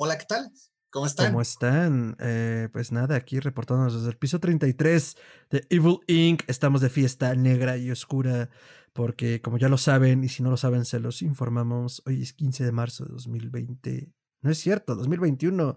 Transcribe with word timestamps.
Hola, 0.00 0.16
¿qué 0.16 0.26
tal? 0.26 0.52
¿Cómo 0.90 1.06
están? 1.06 1.32
¿Cómo 1.32 1.42
están? 1.42 2.16
Eh, 2.20 2.68
pues 2.72 2.92
nada, 2.92 3.16
aquí 3.16 3.40
reportándonos 3.40 3.94
desde 3.94 4.10
el 4.10 4.16
piso 4.16 4.38
33 4.38 5.16
de 5.50 5.66
Evil 5.70 5.98
Inc. 6.06 6.44
Estamos 6.46 6.80
de 6.80 6.88
fiesta 6.88 7.34
negra 7.34 7.76
y 7.76 7.90
oscura 7.90 8.48
porque 8.92 9.42
como 9.42 9.58
ya 9.58 9.68
lo 9.68 9.76
saben 9.76 10.22
y 10.22 10.28
si 10.28 10.44
no 10.44 10.50
lo 10.50 10.56
saben 10.56 10.84
se 10.84 11.00
los 11.00 11.20
informamos, 11.20 12.00
hoy 12.06 12.22
es 12.22 12.32
15 12.32 12.64
de 12.64 12.70
marzo 12.70 13.06
de 13.06 13.10
2020. 13.10 14.12
No 14.42 14.52
es 14.52 14.58
cierto, 14.58 14.94
2021. 14.94 15.76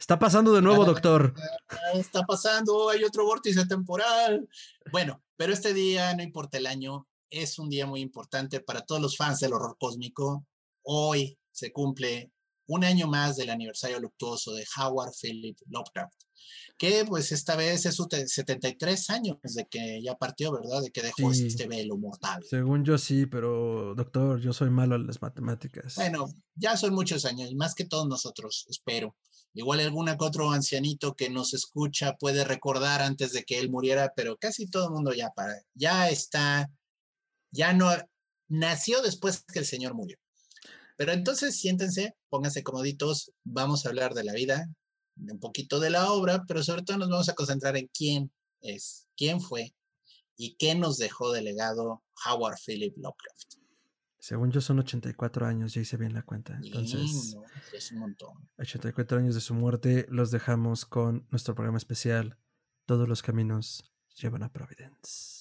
Está 0.00 0.18
pasando 0.18 0.52
de 0.52 0.62
nuevo, 0.62 0.84
doctor. 0.84 1.32
Está 1.94 2.24
pasando, 2.24 2.90
hay 2.90 3.04
otro 3.04 3.24
vórtice 3.24 3.66
temporal. 3.66 4.48
Bueno, 4.90 5.22
pero 5.36 5.52
este 5.52 5.72
día, 5.72 6.12
no 6.16 6.24
importa 6.24 6.58
el 6.58 6.66
año, 6.66 7.06
es 7.30 7.56
un 7.60 7.70
día 7.70 7.86
muy 7.86 8.00
importante 8.00 8.58
para 8.58 8.80
todos 8.80 9.00
los 9.00 9.16
fans 9.16 9.38
del 9.38 9.52
horror 9.52 9.76
cósmico. 9.78 10.44
Hoy 10.82 11.38
se 11.52 11.70
cumple 11.70 12.32
un 12.70 12.84
año 12.84 13.08
más 13.08 13.36
del 13.36 13.50
aniversario 13.50 13.98
luctuoso 13.98 14.54
de 14.54 14.64
Howard 14.76 15.12
Philip 15.20 15.58
Lovecraft, 15.66 16.14
que 16.78 17.04
pues 17.04 17.32
esta 17.32 17.56
vez 17.56 17.84
es 17.84 17.96
su 17.96 18.06
73 18.08 19.10
años 19.10 19.38
de 19.42 19.66
que 19.66 20.00
ya 20.02 20.14
partió, 20.14 20.52
¿verdad? 20.52 20.80
De 20.80 20.90
que 20.92 21.02
dejó 21.02 21.32
este 21.32 21.66
velo 21.66 21.98
mortal. 21.98 22.44
Según 22.48 22.84
yo 22.84 22.96
sí, 22.96 23.26
pero 23.26 23.94
doctor, 23.96 24.40
yo 24.40 24.52
soy 24.52 24.70
malo 24.70 24.94
en 24.94 25.08
las 25.08 25.20
matemáticas. 25.20 25.96
Bueno, 25.96 26.28
ya 26.54 26.76
son 26.76 26.94
muchos 26.94 27.24
años, 27.24 27.52
más 27.54 27.74
que 27.74 27.84
todos 27.84 28.06
nosotros, 28.06 28.66
espero. 28.70 29.16
Igual 29.52 29.80
algún 29.80 30.08
otro 30.08 30.52
ancianito 30.52 31.14
que 31.14 31.28
nos 31.28 31.54
escucha 31.54 32.14
puede 32.18 32.44
recordar 32.44 33.02
antes 33.02 33.32
de 33.32 33.42
que 33.42 33.58
él 33.58 33.68
muriera, 33.68 34.12
pero 34.14 34.36
casi 34.36 34.70
todo 34.70 34.86
el 34.86 34.92
mundo 34.92 35.12
ya 35.12 35.30
para, 35.30 35.60
ya 35.74 36.08
está, 36.08 36.70
ya 37.50 37.72
no 37.72 37.90
nació 38.48 39.02
después 39.02 39.44
que 39.52 39.58
el 39.58 39.66
Señor 39.66 39.94
murió. 39.94 40.18
Pero 41.00 41.12
entonces 41.12 41.58
siéntense, 41.58 42.14
pónganse 42.28 42.62
comoditos, 42.62 43.32
vamos 43.42 43.86
a 43.86 43.88
hablar 43.88 44.12
de 44.12 44.22
la 44.22 44.34
vida, 44.34 44.68
un 45.16 45.40
poquito 45.40 45.80
de 45.80 45.88
la 45.88 46.12
obra, 46.12 46.44
pero 46.46 46.62
sobre 46.62 46.82
todo 46.82 46.98
nos 46.98 47.08
vamos 47.08 47.30
a 47.30 47.34
concentrar 47.34 47.78
en 47.78 47.88
quién 47.88 48.30
es, 48.60 49.08
quién 49.16 49.40
fue 49.40 49.74
y 50.36 50.56
qué 50.56 50.74
nos 50.74 50.98
dejó 50.98 51.32
de 51.32 51.40
legado 51.40 52.02
Howard 52.26 52.58
Philip 52.66 52.94
Lovecraft. 52.98 53.54
Según 54.18 54.50
yo 54.52 54.60
son 54.60 54.80
84 54.80 55.46
años, 55.46 55.72
ya 55.72 55.80
hice 55.80 55.96
bien 55.96 56.12
la 56.12 56.22
cuenta. 56.22 56.60
Entonces, 56.62 57.34
es 57.72 57.92
un 57.92 58.00
montón. 58.00 58.50
84 58.58 59.20
años 59.20 59.34
de 59.34 59.40
su 59.40 59.54
muerte 59.54 60.04
los 60.10 60.30
dejamos 60.30 60.84
con 60.84 61.26
nuestro 61.30 61.54
programa 61.54 61.78
especial. 61.78 62.36
Todos 62.84 63.08
los 63.08 63.22
caminos 63.22 63.90
llevan 64.16 64.42
a 64.42 64.52
Providence. 64.52 65.39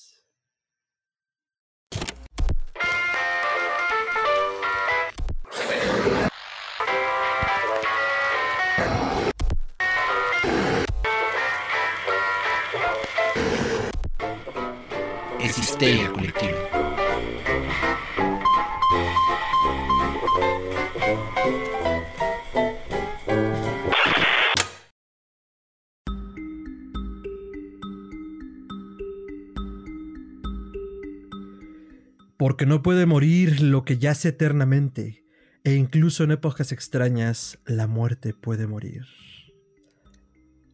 Porque 32.38 32.66
no 32.66 32.82
puede 32.84 33.06
morir 33.06 33.62
lo 33.62 33.86
que 33.86 33.98
yace 33.98 34.30
eternamente, 34.30 35.24
e 35.64 35.76
incluso 35.76 36.26
en 36.26 36.32
épocas 36.32 36.74
extrañas 36.74 37.58
la 37.66 37.88
muerte 37.88 38.34
puede 38.34 38.68
morir. 38.68 39.06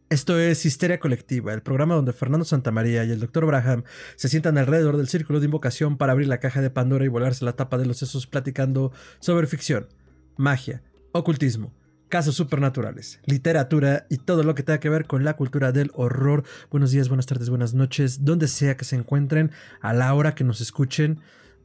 Esto 0.08 0.38
es 0.38 0.64
Histeria 0.64 1.00
Colectiva, 1.00 1.52
el 1.52 1.62
programa 1.62 1.96
donde 1.96 2.12
Fernando 2.12 2.44
Santamaría 2.44 3.02
y 3.04 3.10
el 3.10 3.18
Dr. 3.18 3.44
Braham 3.44 3.82
se 4.14 4.28
sientan 4.28 4.56
alrededor 4.56 4.96
del 4.98 5.08
círculo 5.08 5.40
de 5.40 5.46
invocación 5.46 5.96
para 5.96 6.12
abrir 6.12 6.28
la 6.28 6.38
caja 6.38 6.62
de 6.62 6.70
Pandora 6.70 7.04
y 7.04 7.08
volarse 7.08 7.44
la 7.44 7.54
tapa 7.54 7.76
de 7.76 7.86
los 7.86 7.96
sesos 7.96 8.28
platicando 8.28 8.92
sobre 9.18 9.48
ficción, 9.48 9.88
magia, 10.36 10.84
ocultismo, 11.10 11.74
casos 12.08 12.36
supernaturales, 12.36 13.18
literatura 13.24 14.06
y 14.08 14.18
todo 14.18 14.44
lo 14.44 14.54
que 14.54 14.62
tenga 14.62 14.78
que 14.78 14.90
ver 14.90 15.06
con 15.06 15.24
la 15.24 15.34
cultura 15.34 15.72
del 15.72 15.90
horror. 15.92 16.44
Buenos 16.70 16.92
días, 16.92 17.08
buenas 17.08 17.26
tardes, 17.26 17.50
buenas 17.50 17.74
noches, 17.74 18.24
donde 18.24 18.46
sea 18.46 18.76
que 18.76 18.84
se 18.84 18.94
encuentren, 18.94 19.50
a 19.80 19.92
la 19.92 20.14
hora 20.14 20.36
que 20.36 20.44
nos 20.44 20.60
escuchen. 20.60 21.20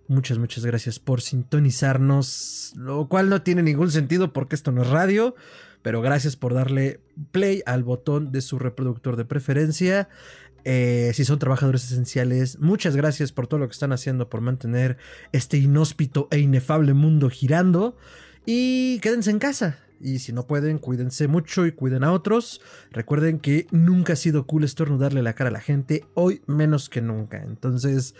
Muchas, 0.07 0.39
muchas 0.39 0.65
gracias 0.65 0.97
por 0.97 1.21
sintonizarnos, 1.21 2.73
lo 2.75 3.07
cual 3.07 3.29
no 3.29 3.43
tiene 3.43 3.61
ningún 3.61 3.91
sentido 3.91 4.33
porque 4.33 4.55
esto 4.55 4.71
no 4.71 4.81
es 4.81 4.89
radio 4.89 5.35
pero 5.81 6.01
gracias 6.01 6.35
por 6.35 6.53
darle 6.53 6.99
play 7.31 7.61
al 7.65 7.83
botón 7.83 8.31
de 8.31 8.41
su 8.41 8.59
reproductor 8.59 9.15
de 9.15 9.25
preferencia. 9.25 10.09
Eh, 10.63 11.11
si 11.15 11.25
son 11.25 11.39
trabajadores 11.39 11.85
esenciales, 11.85 12.59
muchas 12.59 12.95
gracias 12.95 13.31
por 13.31 13.47
todo 13.47 13.59
lo 13.59 13.67
que 13.67 13.73
están 13.73 13.91
haciendo 13.91 14.29
por 14.29 14.41
mantener 14.41 14.97
este 15.31 15.57
inhóspito 15.57 16.27
e 16.31 16.39
inefable 16.39 16.93
mundo 16.93 17.29
girando. 17.29 17.97
Y 18.45 18.99
quédense 18.99 19.31
en 19.31 19.39
casa. 19.39 19.79
Y 20.03 20.19
si 20.19 20.33
no 20.33 20.47
pueden, 20.47 20.77
cuídense 20.77 21.27
mucho 21.27 21.65
y 21.65 21.71
cuiden 21.71 22.03
a 22.03 22.11
otros. 22.11 22.61
Recuerden 22.91 23.39
que 23.39 23.67
nunca 23.71 24.13
ha 24.13 24.15
sido 24.15 24.45
cool 24.45 24.63
estornudarle 24.63 25.21
la 25.21 25.33
cara 25.33 25.49
a 25.49 25.53
la 25.53 25.61
gente, 25.61 26.05
hoy 26.13 26.41
menos 26.47 26.89
que 26.89 27.01
nunca. 27.01 27.43
Entonces, 27.43 28.15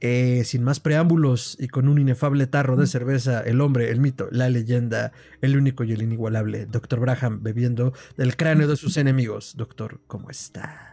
eh, 0.00 0.42
sin 0.44 0.62
más 0.62 0.80
preámbulos 0.80 1.56
y 1.60 1.68
con 1.68 1.88
un 1.88 1.98
inefable 1.98 2.46
tarro 2.46 2.76
de 2.76 2.86
cerveza, 2.86 3.40
el 3.40 3.60
hombre, 3.60 3.90
el 3.90 4.00
mito, 4.00 4.28
la 4.30 4.48
leyenda, 4.48 5.12
el 5.40 5.56
único 5.56 5.84
y 5.84 5.92
el 5.92 6.02
inigualable, 6.02 6.66
Dr. 6.66 7.00
Braham 7.00 7.42
bebiendo 7.42 7.92
del 8.16 8.36
cráneo 8.36 8.68
de 8.68 8.76
sus 8.76 8.96
enemigos. 8.96 9.54
Doctor, 9.56 10.00
¿cómo 10.06 10.30
está? 10.30 10.92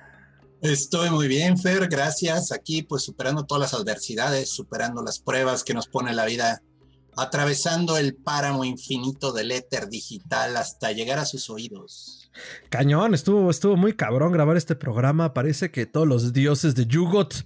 Estoy 0.61 1.09
muy 1.09 1.27
bien, 1.27 1.57
Fer, 1.57 1.89
gracias. 1.89 2.53
Aquí 2.53 2.83
pues 2.83 3.03
superando 3.03 3.45
todas 3.45 3.71
las 3.71 3.79
adversidades, 3.79 4.49
superando 4.49 5.03
las 5.03 5.19
pruebas 5.19 5.61
que 5.61 5.73
nos 5.73 5.89
pone 5.89 6.13
la 6.13 6.25
vida 6.25 6.61
atravesando 7.17 7.97
el 7.97 8.15
páramo 8.15 8.65
infinito 8.65 9.31
del 9.31 9.51
éter 9.51 9.89
digital 9.89 10.57
hasta 10.57 10.91
llegar 10.91 11.19
a 11.19 11.25
sus 11.25 11.49
oídos. 11.49 12.31
Cañón, 12.69 13.13
estuvo, 13.13 13.49
estuvo 13.49 13.75
muy 13.75 13.93
cabrón 13.93 14.31
grabar 14.31 14.57
este 14.57 14.75
programa. 14.75 15.33
Parece 15.33 15.71
que 15.71 15.85
todos 15.85 16.07
los 16.07 16.33
dioses 16.33 16.75
de 16.75 16.85
Yugot 16.87 17.45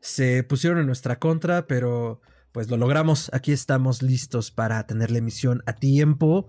se 0.00 0.42
pusieron 0.44 0.78
en 0.78 0.86
nuestra 0.86 1.18
contra, 1.18 1.66
pero 1.66 2.20
pues 2.52 2.70
lo 2.70 2.76
logramos. 2.76 3.30
Aquí 3.32 3.52
estamos 3.52 4.02
listos 4.02 4.50
para 4.50 4.86
tener 4.86 5.10
la 5.10 5.18
emisión 5.18 5.62
a 5.66 5.74
tiempo, 5.74 6.46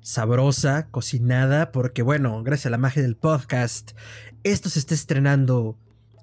sabrosa, 0.00 0.88
cocinada, 0.90 1.72
porque 1.72 2.02
bueno, 2.02 2.42
gracias 2.42 2.66
a 2.66 2.70
la 2.70 2.78
magia 2.78 3.02
del 3.02 3.16
podcast, 3.16 3.92
esto 4.42 4.68
se 4.68 4.78
está 4.78 4.94
estrenando 4.94 5.76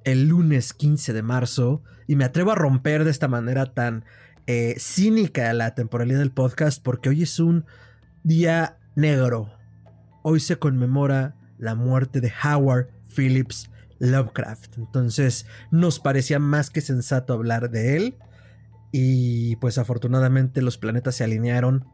el 0.04 0.28
lunes 0.28 0.74
15 0.74 1.14
de 1.14 1.22
marzo 1.22 1.84
y 2.08 2.16
me 2.16 2.26
atrevo 2.26 2.52
a 2.52 2.56
romper 2.56 3.04
de 3.04 3.12
esta 3.12 3.28
manera 3.28 3.74
tan 3.74 4.06
eh, 4.48 4.76
cínica 4.80 5.54
la 5.54 5.76
temporalidad 5.76 6.20
del 6.20 6.32
podcast 6.32 6.82
porque 6.82 7.10
hoy 7.10 7.24
es 7.24 7.40
un 7.40 7.66
día 8.24 8.78
negro. 8.96 9.52
Hoy 10.24 10.40
se 10.40 10.58
conmemora 10.58 11.36
la 11.58 11.76
muerte 11.76 12.22
de 12.22 12.32
Howard 12.44 12.88
Phillips 13.16 13.70
Lovecraft. 14.00 14.78
Entonces 14.78 15.46
nos 15.70 16.00
parecía 16.00 16.40
más 16.40 16.70
que 16.70 16.82
sensato 16.82 17.34
hablar 17.34 17.70
de 17.70 17.98
él. 17.98 18.16
Y 18.92 19.58
pues 19.58 19.78
afortunadamente 19.78 20.62
los 20.62 20.78
planetas 20.78 21.16
se 21.16 21.26
alinearon 21.26 21.86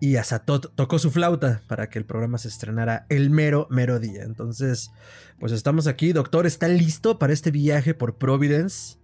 y 0.00 0.16
Asatot 0.16 0.74
tocó 0.74 0.98
su 0.98 1.10
flauta 1.10 1.62
para 1.66 1.90
que 1.90 1.98
el 1.98 2.06
programa 2.06 2.38
se 2.38 2.48
estrenara 2.48 3.04
el 3.10 3.28
mero, 3.28 3.66
mero 3.70 4.00
día. 4.00 4.22
Entonces, 4.22 4.90
pues 5.38 5.52
estamos 5.52 5.86
aquí. 5.86 6.12
Doctor, 6.12 6.46
¿está 6.46 6.66
listo 6.68 7.18
para 7.18 7.34
este 7.34 7.50
viaje 7.50 7.92
por 7.92 8.16
Providence? 8.16 8.96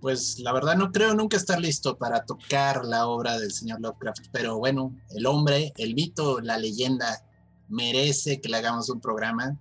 Pues 0.00 0.38
la 0.38 0.52
verdad 0.52 0.76
no 0.76 0.92
creo 0.92 1.14
nunca 1.14 1.36
estar 1.36 1.60
listo 1.60 1.96
para 1.96 2.24
tocar 2.24 2.84
la 2.84 3.06
obra 3.06 3.38
del 3.38 3.52
señor 3.52 3.80
Lovecraft, 3.80 4.26
pero 4.32 4.58
bueno, 4.58 4.94
el 5.10 5.26
hombre, 5.26 5.72
el 5.76 5.94
mito, 5.94 6.40
la 6.40 6.58
leyenda 6.58 7.24
merece 7.68 8.40
que 8.40 8.48
le 8.48 8.58
hagamos 8.58 8.88
un 8.90 9.00
programa. 9.00 9.58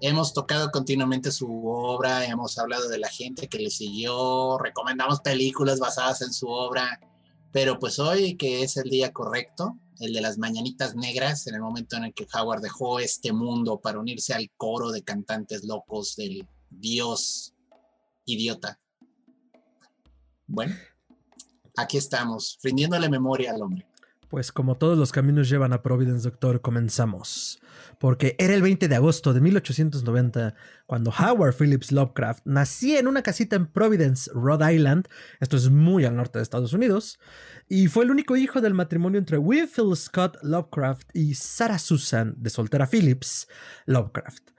Hemos 0.00 0.32
tocado 0.32 0.70
continuamente 0.70 1.32
su 1.32 1.66
obra, 1.66 2.24
hemos 2.24 2.58
hablado 2.58 2.88
de 2.88 2.98
la 2.98 3.08
gente 3.08 3.48
que 3.48 3.58
le 3.58 3.70
siguió, 3.70 4.58
recomendamos 4.58 5.20
películas 5.20 5.80
basadas 5.80 6.22
en 6.22 6.32
su 6.32 6.48
obra, 6.48 7.00
pero 7.52 7.78
pues 7.78 7.98
hoy 7.98 8.36
que 8.36 8.62
es 8.62 8.76
el 8.76 8.90
día 8.90 9.12
correcto, 9.12 9.78
el 10.00 10.12
de 10.12 10.20
las 10.20 10.38
mañanitas 10.38 10.94
negras, 10.94 11.46
en 11.46 11.54
el 11.54 11.60
momento 11.60 11.96
en 11.96 12.04
el 12.04 12.14
que 12.14 12.26
Howard 12.34 12.60
dejó 12.60 12.98
este 12.98 13.32
mundo 13.32 13.80
para 13.80 13.98
unirse 13.98 14.34
al 14.34 14.50
coro 14.56 14.90
de 14.90 15.02
cantantes 15.02 15.64
locos 15.64 16.16
del 16.16 16.46
dios 16.70 17.54
idiota 18.26 18.80
bueno, 20.46 20.74
aquí 21.76 21.96
estamos, 21.96 22.58
rindiéndole 22.62 23.08
memoria 23.08 23.52
al 23.52 23.62
hombre. 23.62 23.86
Pues 24.28 24.50
como 24.50 24.76
todos 24.76 24.98
los 24.98 25.12
caminos 25.12 25.48
llevan 25.48 25.72
a 25.72 25.82
Providence, 25.82 26.28
doctor, 26.28 26.60
comenzamos. 26.60 27.60
Porque 28.00 28.34
era 28.38 28.54
el 28.54 28.62
20 28.62 28.88
de 28.88 28.96
agosto 28.96 29.32
de 29.32 29.40
1890 29.40 30.54
cuando 30.86 31.12
Howard 31.12 31.54
Phillips 31.54 31.92
Lovecraft 31.92 32.44
nacía 32.44 32.98
en 32.98 33.06
una 33.06 33.22
casita 33.22 33.54
en 33.54 33.66
Providence, 33.66 34.28
Rhode 34.34 34.74
Island, 34.74 35.06
esto 35.38 35.56
es 35.56 35.70
muy 35.70 36.04
al 36.04 36.16
norte 36.16 36.38
de 36.38 36.42
Estados 36.42 36.72
Unidos, 36.72 37.18
y 37.68 37.86
fue 37.86 38.04
el 38.04 38.10
único 38.10 38.36
hijo 38.36 38.60
del 38.60 38.74
matrimonio 38.74 39.18
entre 39.18 39.38
Winfield 39.38 39.94
Scott 39.94 40.36
Lovecraft 40.42 41.10
y 41.14 41.34
Sarah 41.34 41.78
Susan, 41.78 42.34
de 42.36 42.50
soltera 42.50 42.88
Phillips 42.88 43.46
Lovecraft. 43.86 44.50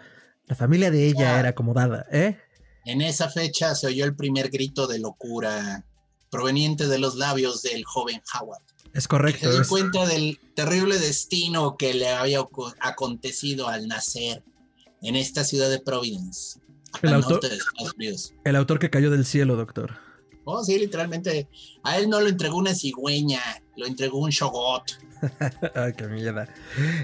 La 0.46 0.56
familia 0.56 0.92
de 0.92 1.08
ella 1.08 1.40
era 1.40 1.50
acomodada, 1.50 2.06
¿eh? 2.12 2.38
En 2.86 3.02
esa 3.02 3.30
fecha 3.30 3.74
se 3.76 3.88
oyó 3.88 4.06
el 4.06 4.16
primer 4.16 4.50
grito 4.50 4.88
de 4.88 5.00
locura 5.00 5.84
proveniente 6.30 6.88
de 6.88 7.00
los 7.00 7.16
labios 7.16 7.62
del 7.64 7.84
joven 7.84 8.22
Howard. 8.34 8.62
Es 8.94 9.08
correcto. 9.08 9.52
Se 9.52 9.52
dio 9.52 9.68
cuenta 9.68 10.06
del 10.06 10.40
terrible 10.56 10.98
destino 11.00 11.78
que 11.78 11.94
le 11.94 12.10
había 12.10 12.46
acontecido 12.80 13.68
al 13.68 13.88
nacer 13.88 14.44
en 15.02 15.16
esta 15.16 15.44
ciudad 15.44 15.70
de 15.70 15.80
Providence. 15.80 16.60
El 17.02 17.14
autor, 17.14 17.42
el 18.46 18.56
autor 18.56 18.80
que 18.80 18.90
cayó 18.90 19.12
del 19.12 19.26
cielo, 19.26 19.56
doctor. 19.56 19.98
Oh, 20.46 20.64
sí, 20.64 20.78
literalmente. 20.78 21.50
A 21.84 21.98
él 21.98 22.10
no 22.10 22.22
lo 22.22 22.28
entregó 22.28 22.58
una 22.58 22.74
cigüeña, 22.74 23.42
lo 23.76 23.88
entregó 23.88 24.20
un 24.20 24.30
shogot. 24.30 24.84
Ay, 25.76 25.94
qué 25.94 26.08
mierda. 26.08 26.48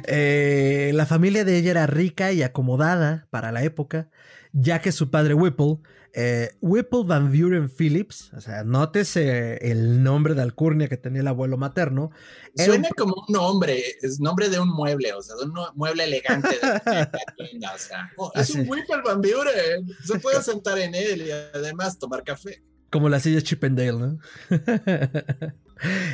Eh, 0.05 0.91
la 0.93 1.05
familia 1.05 1.43
de 1.43 1.57
ella 1.57 1.71
era 1.71 1.87
rica 1.87 2.31
y 2.31 2.43
acomodada 2.43 3.27
para 3.31 3.51
la 3.51 3.63
época, 3.63 4.09
ya 4.53 4.81
que 4.81 4.91
su 4.91 5.09
padre 5.09 5.33
Whipple 5.33 5.79
eh, 6.13 6.51
Whipple 6.59 7.03
Van 7.05 7.31
Buren 7.31 7.69
Phillips, 7.69 8.33
o 8.33 8.41
sea, 8.41 8.63
nótese 8.65 9.71
el 9.71 10.03
nombre 10.03 10.33
de 10.33 10.41
alcurnia 10.41 10.89
que 10.89 10.97
tenía 10.97 11.21
el 11.21 11.27
abuelo 11.27 11.57
materno. 11.57 12.11
Suena 12.55 12.89
como 12.97 13.15
un 13.27 13.33
nombre, 13.33 13.81
es 14.01 14.19
nombre 14.19 14.49
de 14.49 14.59
un 14.59 14.69
mueble, 14.69 15.13
o 15.13 15.21
sea, 15.21 15.37
de 15.37 15.45
un 15.45 15.53
mueble 15.75 16.03
elegante 16.03 16.49
de 16.49 16.61
la 16.61 17.11
tienda, 17.37 17.73
o 17.73 17.77
sea, 17.77 18.11
oh, 18.17 18.31
es 18.35 18.49
un 18.49 18.67
Whipple 18.67 19.01
Van 19.05 19.21
Buren, 19.21 19.87
se 20.03 20.19
puede 20.19 20.41
sentar 20.41 20.77
en 20.79 20.95
él 20.95 21.27
y 21.27 21.31
además 21.31 21.97
tomar 21.97 22.23
café. 22.23 22.61
Como 22.89 23.07
la 23.07 23.21
silla 23.21 23.41
Chippendale, 23.41 23.93
¿no? 23.93 24.19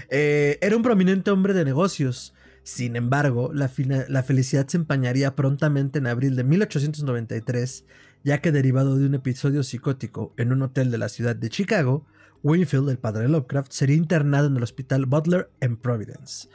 Eh, 0.09 0.57
era 0.61 0.77
un 0.77 0.81
prominente 0.81 1.29
hombre 1.29 1.53
de 1.53 1.65
negocios. 1.65 2.33
Sin 2.63 2.95
embargo, 2.95 3.51
la, 3.53 3.69
la 4.07 4.23
felicidad 4.23 4.65
se 4.65 4.77
empañaría 4.77 5.35
prontamente 5.35 5.99
en 5.99 6.07
abril 6.07 6.37
de 6.37 6.45
1893 6.45 7.83
ya 8.27 8.41
que 8.41 8.51
derivado 8.51 8.97
de 8.97 9.05
un 9.05 9.15
episodio 9.15 9.63
psicótico 9.63 10.33
en 10.35 10.51
un 10.51 10.61
hotel 10.61 10.91
de 10.91 10.97
la 10.97 11.07
ciudad 11.07 11.33
de 11.33 11.49
Chicago, 11.49 12.05
Winfield, 12.43 12.89
el 12.89 12.97
padre 12.97 13.23
de 13.23 13.29
Lovecraft, 13.29 13.71
sería 13.71 13.95
internado 13.95 14.47
en 14.47 14.57
el 14.57 14.63
hospital 14.63 15.05
Butler 15.05 15.49
en 15.61 15.77
Providence. 15.77 16.49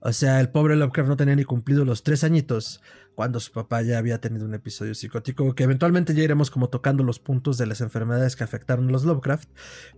O 0.00 0.10
sea, 0.14 0.40
el 0.40 0.48
pobre 0.48 0.74
Lovecraft 0.74 1.06
no 1.06 1.18
tenía 1.18 1.36
ni 1.36 1.44
cumplido 1.44 1.84
los 1.84 2.02
tres 2.02 2.24
añitos 2.24 2.80
cuando 3.14 3.40
su 3.40 3.52
papá 3.52 3.82
ya 3.82 3.98
había 3.98 4.22
tenido 4.22 4.46
un 4.46 4.54
episodio 4.54 4.94
psicótico, 4.94 5.54
que 5.54 5.64
eventualmente 5.64 6.14
ya 6.14 6.22
iremos 6.22 6.50
como 6.50 6.70
tocando 6.70 7.04
los 7.04 7.18
puntos 7.18 7.58
de 7.58 7.66
las 7.66 7.82
enfermedades 7.82 8.34
que 8.34 8.44
afectaron 8.44 8.88
a 8.88 8.92
los 8.92 9.04
Lovecraft, 9.04 9.50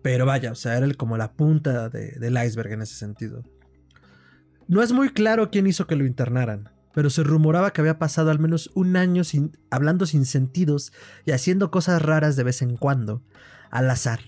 pero 0.03 0.27
vaya, 0.27 0.51
o 0.51 0.57
sea, 0.57 0.79
era 0.79 0.93
como 0.95 1.17
la 1.17 1.35
punta 1.35 1.91
del 1.91 2.45
iceberg 2.45 2.73
en 2.73 2.83
ese 2.83 2.97
sentido. 2.97 3.45
No 4.67 4.83
es 4.83 4.91
muy 4.91 5.11
claro 5.11 5.49
quién 5.53 5.69
hizo 5.69 5.87
que 5.87 5.95
lo 5.95 6.05
internaran, 6.05 6.71
pero 7.01 7.09
se 7.09 7.23
rumoraba 7.23 7.73
que 7.73 7.81
había 7.81 7.99
pasado 7.99 8.31
al 8.31 8.39
menos 8.39 8.71
un 8.75 8.95
año 8.95 9.25
sin, 9.25 9.57
hablando 9.71 10.05
sin 10.05 10.27
sentidos 10.27 10.93
y 11.25 11.31
haciendo 11.31 11.71
cosas 11.71 12.03
raras 12.03 12.37
de 12.37 12.43
vez 12.43 12.61
en 12.61 12.77
cuando, 12.77 13.23
al 13.71 13.89
azar. 13.89 14.21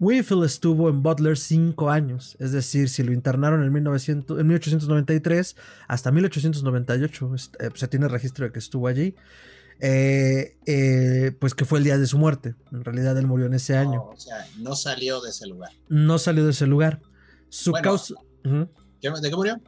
Winfield 0.00 0.44
estuvo 0.44 0.90
en 0.90 1.02
Butler 1.02 1.38
cinco 1.38 1.88
años, 1.88 2.36
es 2.40 2.52
decir, 2.52 2.90
si 2.90 3.02
lo 3.04 3.14
internaron 3.14 3.64
en, 3.64 3.72
1900, 3.72 4.38
en 4.38 4.46
1893 4.46 5.56
hasta 5.88 6.12
1898, 6.12 7.30
eh, 7.60 7.70
se 7.72 7.88
tiene 7.88 8.06
registro 8.08 8.44
de 8.44 8.52
que 8.52 8.58
estuvo 8.58 8.86
allí, 8.86 9.14
eh, 9.80 10.58
eh, 10.66 11.34
pues 11.38 11.54
que 11.54 11.64
fue 11.64 11.78
el 11.78 11.84
día 11.84 11.96
de 11.96 12.06
su 12.06 12.18
muerte. 12.18 12.54
En 12.70 12.84
realidad 12.84 13.16
él 13.16 13.26
murió 13.26 13.46
en 13.46 13.54
ese 13.54 13.78
año. 13.78 14.10
o 14.10 14.20
sea, 14.20 14.46
no 14.58 14.76
salió 14.76 15.22
de 15.22 15.30
ese 15.30 15.46
lugar. 15.46 15.70
No 15.88 16.18
salió 16.18 16.44
de 16.44 16.50
ese 16.50 16.66
lugar. 16.66 17.00
Su 17.48 17.72
causa... 17.72 18.12
¿De 18.42 18.68
qué 19.00 19.36
murió? 19.36 19.58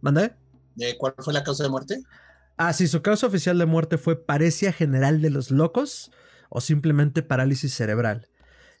¿Mandé? 0.00 0.32
Cuál 0.98 1.14
fue 1.18 1.32
la 1.32 1.44
causa 1.44 1.64
de 1.64 1.70
muerte? 1.70 2.02
Ah, 2.56 2.72
sí, 2.72 2.88
su 2.88 3.02
causa 3.02 3.26
oficial 3.26 3.56
de 3.58 3.66
muerte 3.66 3.98
fue 3.98 4.24
parecia 4.24 4.72
general 4.72 5.22
de 5.22 5.30
los 5.30 5.50
locos 5.50 6.10
o 6.48 6.60
simplemente 6.60 7.22
parálisis 7.22 7.72
cerebral. 7.72 8.28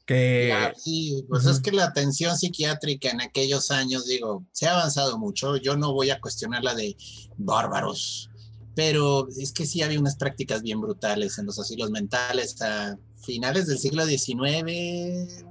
Que... 0.04 0.72
sí, 0.76 1.24
pues 1.28 1.44
es 1.44 1.60
que 1.60 1.70
la 1.70 1.84
atención 1.84 2.36
psiquiátrica 2.36 3.10
en 3.10 3.20
aquellos 3.20 3.70
años, 3.70 4.06
digo, 4.06 4.42
se 4.52 4.66
ha 4.66 4.72
avanzado 4.72 5.18
mucho. 5.18 5.58
Yo 5.58 5.76
no 5.76 5.92
voy 5.92 6.08
a 6.08 6.18
cuestionar 6.18 6.64
la 6.64 6.74
de 6.74 6.96
bárbaros, 7.36 8.30
pero 8.74 9.28
es 9.36 9.52
que 9.52 9.66
sí 9.66 9.82
había 9.82 10.00
unas 10.00 10.16
prácticas 10.16 10.62
bien 10.62 10.80
brutales 10.80 11.38
en 11.38 11.44
los 11.44 11.58
asilos 11.58 11.90
mentales 11.90 12.60
a 12.62 12.96
finales 13.22 13.66
del 13.66 13.78
siglo 13.78 14.06
XIX. 14.06 15.44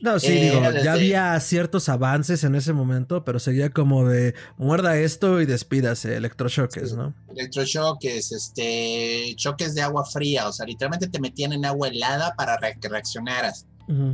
No, 0.00 0.20
sí, 0.20 0.32
digo, 0.32 0.60
ya 0.82 0.92
había 0.92 1.38
ciertos 1.40 1.88
avances 1.88 2.44
en 2.44 2.54
ese 2.54 2.72
momento, 2.72 3.24
pero 3.24 3.40
seguía 3.40 3.70
como 3.70 4.08
de 4.08 4.34
muerda 4.56 4.96
esto 4.96 5.40
y 5.40 5.46
despídase, 5.46 6.16
electrochoques, 6.16 6.94
¿no? 6.94 7.14
Electrochoques, 7.30 8.30
este, 8.30 9.34
choques 9.36 9.74
de 9.74 9.82
agua 9.82 10.04
fría, 10.04 10.48
o 10.48 10.52
sea, 10.52 10.66
literalmente 10.66 11.08
te 11.08 11.20
metían 11.20 11.52
en 11.52 11.64
agua 11.64 11.88
helada 11.88 12.34
para 12.36 12.58
que 12.74 12.88
reaccionaras. 12.88 13.66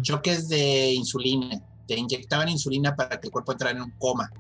Choques 0.02 0.48
de 0.48 0.92
insulina, 0.92 1.60
te 1.86 1.96
inyectaban 1.96 2.48
insulina 2.48 2.94
para 2.94 3.20
que 3.20 3.26
el 3.26 3.32
cuerpo 3.32 3.52
entrara 3.52 3.76
en 3.76 3.82
un 3.82 3.90
coma. 3.98 4.30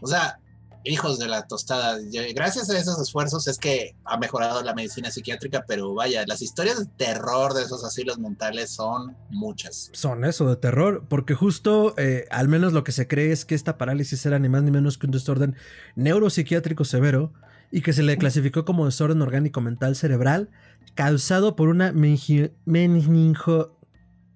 O 0.00 0.06
sea, 0.06 0.38
hijos 0.84 1.18
de 1.18 1.28
la 1.28 1.46
tostada. 1.46 1.98
Gracias 2.34 2.70
a 2.70 2.78
esos 2.78 3.00
esfuerzos 3.00 3.46
es 3.48 3.58
que 3.58 3.94
ha 4.04 4.16
mejorado 4.18 4.62
la 4.62 4.74
medicina 4.74 5.10
psiquiátrica, 5.10 5.64
pero 5.66 5.94
vaya, 5.94 6.24
las 6.26 6.42
historias 6.42 6.78
de 6.78 6.86
terror 6.96 7.54
de 7.54 7.62
esos 7.62 7.84
asilos 7.84 8.18
mentales 8.18 8.70
son 8.70 9.16
muchas. 9.30 9.90
Son 9.92 10.24
eso, 10.24 10.48
de 10.48 10.56
terror, 10.56 11.06
porque 11.08 11.34
justo, 11.34 11.94
eh, 11.98 12.26
al 12.30 12.48
menos 12.48 12.72
lo 12.72 12.84
que 12.84 12.92
se 12.92 13.06
cree 13.06 13.32
es 13.32 13.44
que 13.44 13.54
esta 13.54 13.78
parálisis 13.78 14.24
era 14.24 14.38
ni 14.38 14.48
más 14.48 14.62
ni 14.62 14.70
menos 14.70 14.98
que 14.98 15.06
un 15.06 15.12
desorden 15.12 15.56
neuropsiquiátrico 15.96 16.84
severo 16.84 17.32
y 17.70 17.82
que 17.82 17.92
se 17.92 18.02
le 18.02 18.16
clasificó 18.16 18.64
como 18.64 18.86
desorden 18.86 19.22
orgánico 19.22 19.60
mental 19.60 19.96
cerebral 19.96 20.50
causado 20.94 21.56
por 21.56 21.68
una 21.68 21.92
meningo... 21.92 22.50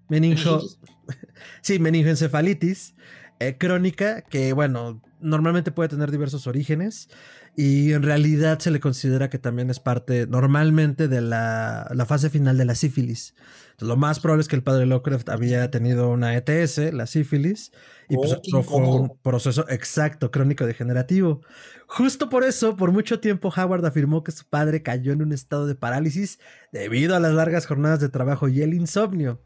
meningo... 0.08 0.62
sí, 1.62 1.78
meningoencefalitis 1.78 2.94
eh, 3.40 3.56
crónica 3.58 4.22
que, 4.22 4.52
bueno, 4.52 5.02
normalmente 5.24 5.72
puede 5.72 5.88
tener 5.88 6.10
diversos 6.10 6.46
orígenes 6.46 7.08
y 7.56 7.92
en 7.92 8.02
realidad 8.02 8.58
se 8.58 8.70
le 8.70 8.78
considera 8.78 9.30
que 9.30 9.38
también 9.38 9.70
es 9.70 9.80
parte 9.80 10.26
normalmente 10.26 11.08
de 11.08 11.20
la, 11.20 12.04
fase 12.06 12.30
final 12.30 12.58
de 12.58 12.64
la 12.66 12.74
sífilis. 12.74 13.34
lo 13.80 13.96
más 13.96 14.20
probable 14.20 14.42
es 14.42 14.48
que 14.48 14.56
el 14.56 14.62
padre 14.62 14.86
Lovecraft 14.86 15.30
había 15.30 15.70
tenido 15.70 16.10
una 16.10 16.36
ETS, 16.36 16.92
la 16.92 17.06
sífilis, 17.06 17.72
y 18.08 18.16
pues 18.16 18.38
oh, 18.52 18.62
fue 18.62 18.86
un 18.86 19.16
proceso 19.22 19.66
exacto, 19.68 20.30
crónico 20.30 20.66
degenerativo. 20.66 21.40
Justo 21.86 22.28
por 22.28 22.44
eso, 22.44 22.76
por 22.76 22.92
mucho 22.92 23.18
tiempo, 23.18 23.52
Howard 23.56 23.86
afirmó 23.86 24.22
que 24.22 24.32
su 24.32 24.44
padre 24.44 24.82
cayó 24.82 25.12
en 25.12 25.22
un 25.22 25.32
estado 25.32 25.66
de 25.66 25.74
parálisis 25.74 26.38
debido 26.70 27.16
a 27.16 27.20
las 27.20 27.32
largas 27.32 27.66
jornadas 27.66 28.00
de 28.00 28.10
trabajo 28.10 28.48
y 28.48 28.60
el 28.62 28.74
insomnio. 28.74 29.40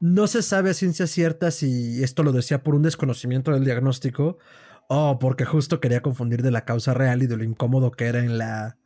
No 0.00 0.26
se 0.26 0.42
sabe 0.42 0.70
a 0.70 0.74
ciencia 0.74 1.06
cierta 1.06 1.50
si 1.50 2.02
esto 2.02 2.24
lo 2.24 2.32
decía 2.32 2.62
por 2.62 2.74
un 2.74 2.82
desconocimiento 2.82 3.52
del 3.52 3.64
diagnóstico 3.64 4.38
o 4.88 5.18
porque 5.18 5.44
justo 5.44 5.80
quería 5.80 6.02
confundir 6.02 6.42
de 6.42 6.50
la 6.50 6.64
causa 6.64 6.94
real 6.94 7.22
y 7.22 7.26
de 7.26 7.36
lo 7.36 7.44
incómodo 7.44 7.90
que 7.92 8.06
era 8.06 8.20
en 8.20 8.38
la. 8.38 8.76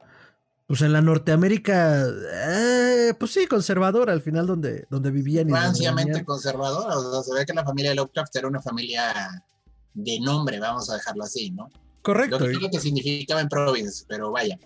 Pues 0.67 0.83
en 0.83 0.93
la 0.93 1.01
Norteamérica, 1.01 2.07
eh, 2.07 3.15
pues 3.19 3.33
sí, 3.33 3.47
conservadora, 3.47 4.13
al 4.13 4.21
final 4.21 4.47
donde, 4.47 4.87
donde 4.91 5.11
vivían. 5.11 5.49
Franciamente 5.49 6.25
conservadora, 6.27 6.95
o 6.95 7.13
sea, 7.13 7.23
se 7.23 7.33
ve 7.33 7.47
que 7.47 7.55
la 7.55 7.65
familia 7.65 7.91
de 7.91 7.97
Lovecraft 7.97 8.37
era 8.37 8.49
una 8.49 8.61
familia 8.61 9.47
de 9.95 10.21
nombre, 10.21 10.61
vamos 10.61 10.91
a 10.91 10.95
dejarlo 10.95 11.25
así, 11.25 11.51
¿no? 11.53 11.71
Correcto. 12.03 12.39
Lo 12.39 12.61
que, 12.61 12.71
que 12.71 12.81
significaba 12.81 13.41
en 13.41 13.49
Providence, 13.49 14.05
pero 14.07 14.31
vaya, 14.31 14.59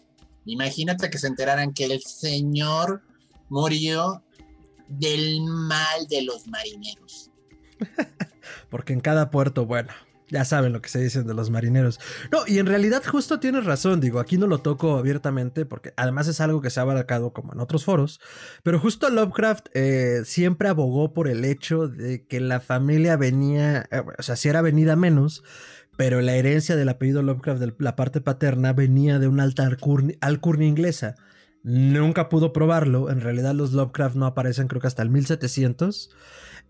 imagínate 0.44 1.08
que 1.08 1.18
se 1.18 1.28
enteraran 1.28 1.72
que 1.72 1.84
el 1.84 2.02
señor 2.02 3.02
murió 3.48 4.24
del 4.88 5.40
mal 5.42 6.06
de 6.08 6.22
los 6.22 6.46
marineros. 6.48 7.30
Porque 8.70 8.92
en 8.92 9.00
cada 9.00 9.30
puerto, 9.30 9.66
bueno, 9.66 9.92
ya 10.32 10.46
saben 10.46 10.72
lo 10.72 10.80
que 10.80 10.88
se 10.88 10.98
dicen 10.98 11.26
de 11.26 11.34
los 11.34 11.50
marineros. 11.50 12.00
No, 12.32 12.38
y 12.46 12.58
en 12.58 12.66
realidad 12.66 13.02
justo 13.06 13.38
tienes 13.38 13.64
razón, 13.64 14.00
digo, 14.00 14.18
aquí 14.18 14.38
no 14.38 14.46
lo 14.46 14.58
toco 14.58 14.96
abiertamente 14.96 15.66
porque 15.66 15.92
además 15.96 16.26
es 16.26 16.40
algo 16.40 16.62
que 16.62 16.70
se 16.70 16.80
ha 16.80 16.84
abarcado 16.84 17.32
como 17.32 17.52
en 17.52 17.60
otros 17.60 17.84
foros, 17.84 18.20
pero 18.62 18.80
justo 18.80 19.10
Lovecraft 19.10 19.68
eh, 19.74 20.22
siempre 20.24 20.68
abogó 20.68 21.12
por 21.12 21.28
el 21.28 21.44
hecho 21.44 21.86
de 21.86 22.26
que 22.26 22.40
la 22.40 22.60
familia 22.60 23.16
venía, 23.16 23.86
eh, 23.90 24.02
o 24.18 24.22
sea, 24.22 24.36
si 24.36 24.48
era 24.48 24.62
venida 24.62 24.96
menos, 24.96 25.44
pero 25.98 26.22
la 26.22 26.34
herencia 26.34 26.76
del 26.76 26.88
apellido 26.88 27.22
Lovecraft 27.22 27.60
de 27.60 27.74
la 27.78 27.94
parte 27.94 28.22
paterna 28.22 28.72
venía 28.72 29.18
de 29.18 29.28
una 29.28 29.42
alta 29.42 29.68
alcurnia 30.20 30.66
inglesa. 30.66 31.16
Nunca 31.62 32.30
pudo 32.30 32.54
probarlo, 32.54 33.10
en 33.10 33.20
realidad 33.20 33.54
los 33.54 33.72
Lovecraft 33.72 34.16
no 34.16 34.24
aparecen 34.26 34.66
creo 34.66 34.80
que 34.80 34.88
hasta 34.88 35.02
el 35.02 35.10
1700. 35.10 36.10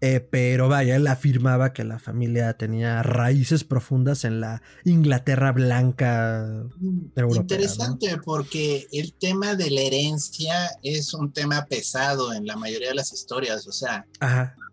Eh, 0.05 0.19
pero 0.19 0.69
vaya, 0.69 0.97
él 0.97 1.07
afirmaba 1.07 1.73
que 1.73 1.85
la 1.85 2.01
familia 2.01 2.55
tenía 2.55 3.05
raíces 3.05 3.63
profundas 3.63 4.25
en 4.25 4.41
la 4.41 4.61
Inglaterra 4.85 5.53
blanca 5.53 6.65
mm, 6.77 7.13
europea. 7.15 7.43
Interesante, 7.43 8.19
porque 8.19 8.89
el 8.91 9.15
tema 9.15 9.55
de 9.55 9.71
la 9.71 9.83
herencia 9.83 10.71
es 10.83 11.15
un 11.15 11.33
tema 11.33 11.67
pesado 11.67 12.33
en 12.33 12.49
la 12.49 12.57
mayoría 12.57 12.89
de 12.89 12.97
las 12.97 13.13
historias. 13.13 13.69
O 13.69 13.73
sea, 13.73 14.05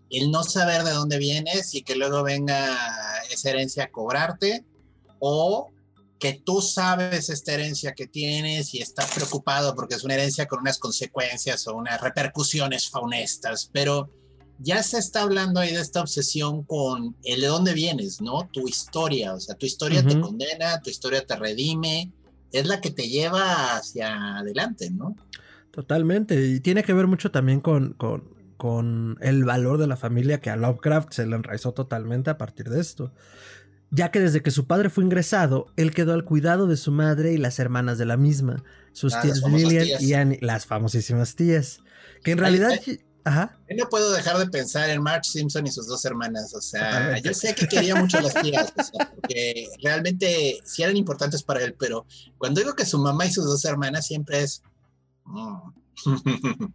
el 0.10 0.32
no 0.32 0.42
saber 0.42 0.84
de 0.84 0.94
dónde 0.94 1.20
vienes 1.20 1.76
y 1.76 1.84
que 1.84 1.96
luego 1.96 2.24
venga 2.24 2.76
esa 3.32 3.52
herencia 3.52 3.84
a 3.84 3.92
cobrarte, 3.92 4.66
o 5.20 5.70
que 6.18 6.42
tú 6.44 6.60
sabes 6.60 7.30
esta 7.30 7.54
herencia 7.54 7.94
que 7.94 8.08
tienes 8.08 8.74
y 8.74 8.80
estás 8.80 9.14
preocupado 9.14 9.76
porque 9.76 9.94
es 9.94 10.04
una 10.04 10.16
herencia 10.16 10.48
con 10.48 10.62
unas 10.62 10.80
consecuencias 10.80 11.68
o 11.68 11.76
unas 11.76 12.02
repercusiones 12.02 12.90
faunestas, 12.90 13.70
pero 13.72 14.10
ya 14.60 14.84
se 14.84 14.98
está 14.98 15.22
hablando 15.22 15.60
ahí 15.60 15.74
de 15.74 15.82
esta 15.82 16.02
obsesión 16.02 16.64
con 16.64 17.16
el 17.24 17.42
de 17.42 17.48
dónde 17.48 17.74
vienes, 17.74 18.22
¿no? 18.22 18.50
Tu 18.52 18.68
historia, 18.68 19.34
o 19.34 19.40
sea, 19.40 19.56
tu 19.56 19.66
historia 19.66 20.06
te 20.06 20.20
condena, 20.20 20.82
tu 20.82 20.90
historia 20.90 21.26
te 21.26 21.36
redime, 21.36 22.12
es 22.52 22.68
la 22.68 22.82
que 22.82 22.92
te 22.92 23.08
lleva 23.08 23.78
hacia 23.78 24.38
adelante, 24.38 24.90
¿no? 24.92 25.16
Totalmente, 25.72 26.48
y 26.48 26.60
tiene 26.60 26.84
que 26.84 26.94
ver 26.94 27.08
mucho 27.08 27.32
también 27.32 27.62
con, 27.62 27.94
con, 27.94 28.34
con 28.58 29.18
el 29.22 29.46
valor 29.46 29.78
de 29.78 29.88
la 29.88 29.98
familia 29.98 30.42
que 30.42 30.50
a 30.50 30.56
Lovecraft 30.56 31.14
se 31.14 31.26
le 31.26 31.36
enraizó 31.36 31.74
totalmente 31.74 32.30
a 32.30 32.38
partir 32.38 32.70
de 32.70 32.82
esto 32.82 33.14
ya 33.92 34.12
que 34.12 34.20
desde 34.20 34.42
que 34.42 34.52
su 34.52 34.68
padre 34.68 34.90
fue 34.90 35.04
ingresado, 35.04 35.68
él 35.76 35.92
quedó 35.92 36.14
al 36.14 36.24
cuidado 36.24 36.68
de 36.68 36.78
su 36.78 36.92
madre 36.92 37.34
y 37.34 37.38
las 37.38 37.60
hermanas 37.60 37.98
de 37.98 38.06
la 38.06 38.18
misma, 38.18 38.64
sus 38.92 39.16
ah, 39.16 39.22
tías 39.22 39.42
Lillian 39.44 39.88
y 40.00 40.14
Annie, 40.14 40.40
las 40.42 40.66
famosísimas 40.66 41.36
tías, 41.36 41.82
que 42.24 42.32
en 42.32 42.38
realidad... 42.38 42.70
Ajá. 43.30 43.56
Yo 43.70 43.76
no 43.78 43.90
puedo 43.90 44.12
dejar 44.12 44.40
de 44.40 44.48
pensar 44.48 44.90
en 44.90 45.04
Marge 45.04 45.30
Simpson 45.30 45.68
y 45.68 45.72
sus 45.72 45.86
dos 45.86 46.04
hermanas. 46.04 46.56
O 46.56 46.62
sea, 46.62 47.16
yo 47.20 47.32
sé 47.32 47.54
que 47.54 47.68
quería 47.68 47.94
mucho 47.94 48.18
a 48.18 48.24
las 48.24 48.34
tías, 48.34 48.74
porque 49.16 49.68
realmente 49.84 50.60
sí 50.66 50.82
eran 50.82 50.98
importantes 50.98 51.44
para 51.44 51.64
él, 51.64 51.76
pero 51.78 52.08
cuando 52.40 52.60
digo 52.60 52.76
que 52.76 52.86
su 52.86 52.98
mamá 52.98 53.28
y 53.28 53.32
sus 53.32 53.46
dos 53.46 53.64
hermanas 53.66 54.08
siempre 54.08 54.42
es. 54.42 54.64
Mm. 55.26 55.70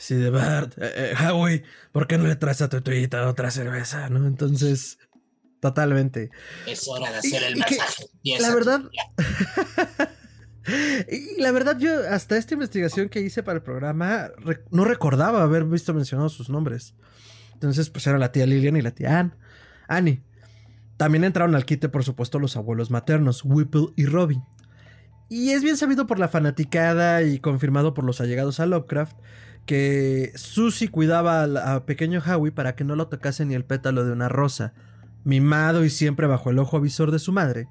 Sí, 0.00 0.14
de 0.14 0.30
verdad, 0.30 0.72
eh, 0.76 1.16
eh, 1.18 1.26
Howie, 1.28 1.64
¿por 1.90 2.06
qué 2.06 2.18
no 2.18 2.28
le 2.28 2.36
traes 2.36 2.62
a 2.62 2.68
tu 2.68 2.80
tuyita 2.80 3.28
otra 3.28 3.50
cerveza? 3.50 4.08
¿No? 4.08 4.28
Entonces, 4.28 4.96
totalmente. 5.60 6.30
Es 6.66 6.86
hora 6.86 7.10
de 7.10 7.16
hacer 7.18 7.42
el 7.42 7.56
masaje. 7.56 8.06
la 8.22 8.54
verdad. 8.54 8.82
Y 11.10 11.40
la 11.40 11.52
verdad, 11.52 11.78
yo 11.78 11.90
hasta 12.10 12.36
esta 12.36 12.54
investigación 12.54 13.08
que 13.08 13.20
hice 13.20 13.42
para 13.42 13.56
el 13.56 13.62
programa 13.62 14.30
no 14.70 14.84
recordaba 14.84 15.42
haber 15.42 15.64
visto 15.64 15.94
mencionados 15.94 16.32
sus 16.32 16.50
nombres. 16.50 16.94
Entonces, 17.54 17.90
pues 17.90 18.06
era 18.06 18.18
la 18.18 18.32
tía 18.32 18.46
Lilian 18.46 18.76
y 18.76 18.82
la 18.82 18.90
tía 18.90 19.18
Anne. 19.18 19.32
Annie. 19.88 20.22
También 20.96 21.24
entraron 21.24 21.54
al 21.54 21.64
quite, 21.64 21.88
por 21.88 22.04
supuesto, 22.04 22.38
los 22.38 22.56
abuelos 22.56 22.90
maternos, 22.90 23.44
Whipple 23.44 23.88
y 23.96 24.06
Robin. 24.06 24.42
Y 25.28 25.50
es 25.50 25.62
bien 25.62 25.76
sabido 25.76 26.06
por 26.06 26.18
la 26.18 26.28
fanaticada 26.28 27.22
y 27.22 27.38
confirmado 27.38 27.94
por 27.94 28.04
los 28.04 28.20
allegados 28.20 28.60
a 28.60 28.66
Lovecraft 28.66 29.16
que 29.66 30.32
Susie 30.34 30.88
cuidaba 30.88 31.42
a 31.44 31.84
pequeño 31.84 32.22
Howie 32.26 32.52
para 32.52 32.74
que 32.74 32.84
no 32.84 32.96
lo 32.96 33.08
tocase 33.08 33.44
ni 33.44 33.54
el 33.54 33.66
pétalo 33.66 34.04
de 34.04 34.12
una 34.12 34.28
rosa, 34.30 34.72
mimado 35.24 35.84
y 35.84 35.90
siempre 35.90 36.26
bajo 36.26 36.48
el 36.50 36.58
ojo 36.58 36.78
avisor 36.78 37.10
de 37.10 37.18
su 37.18 37.32
madre 37.32 37.68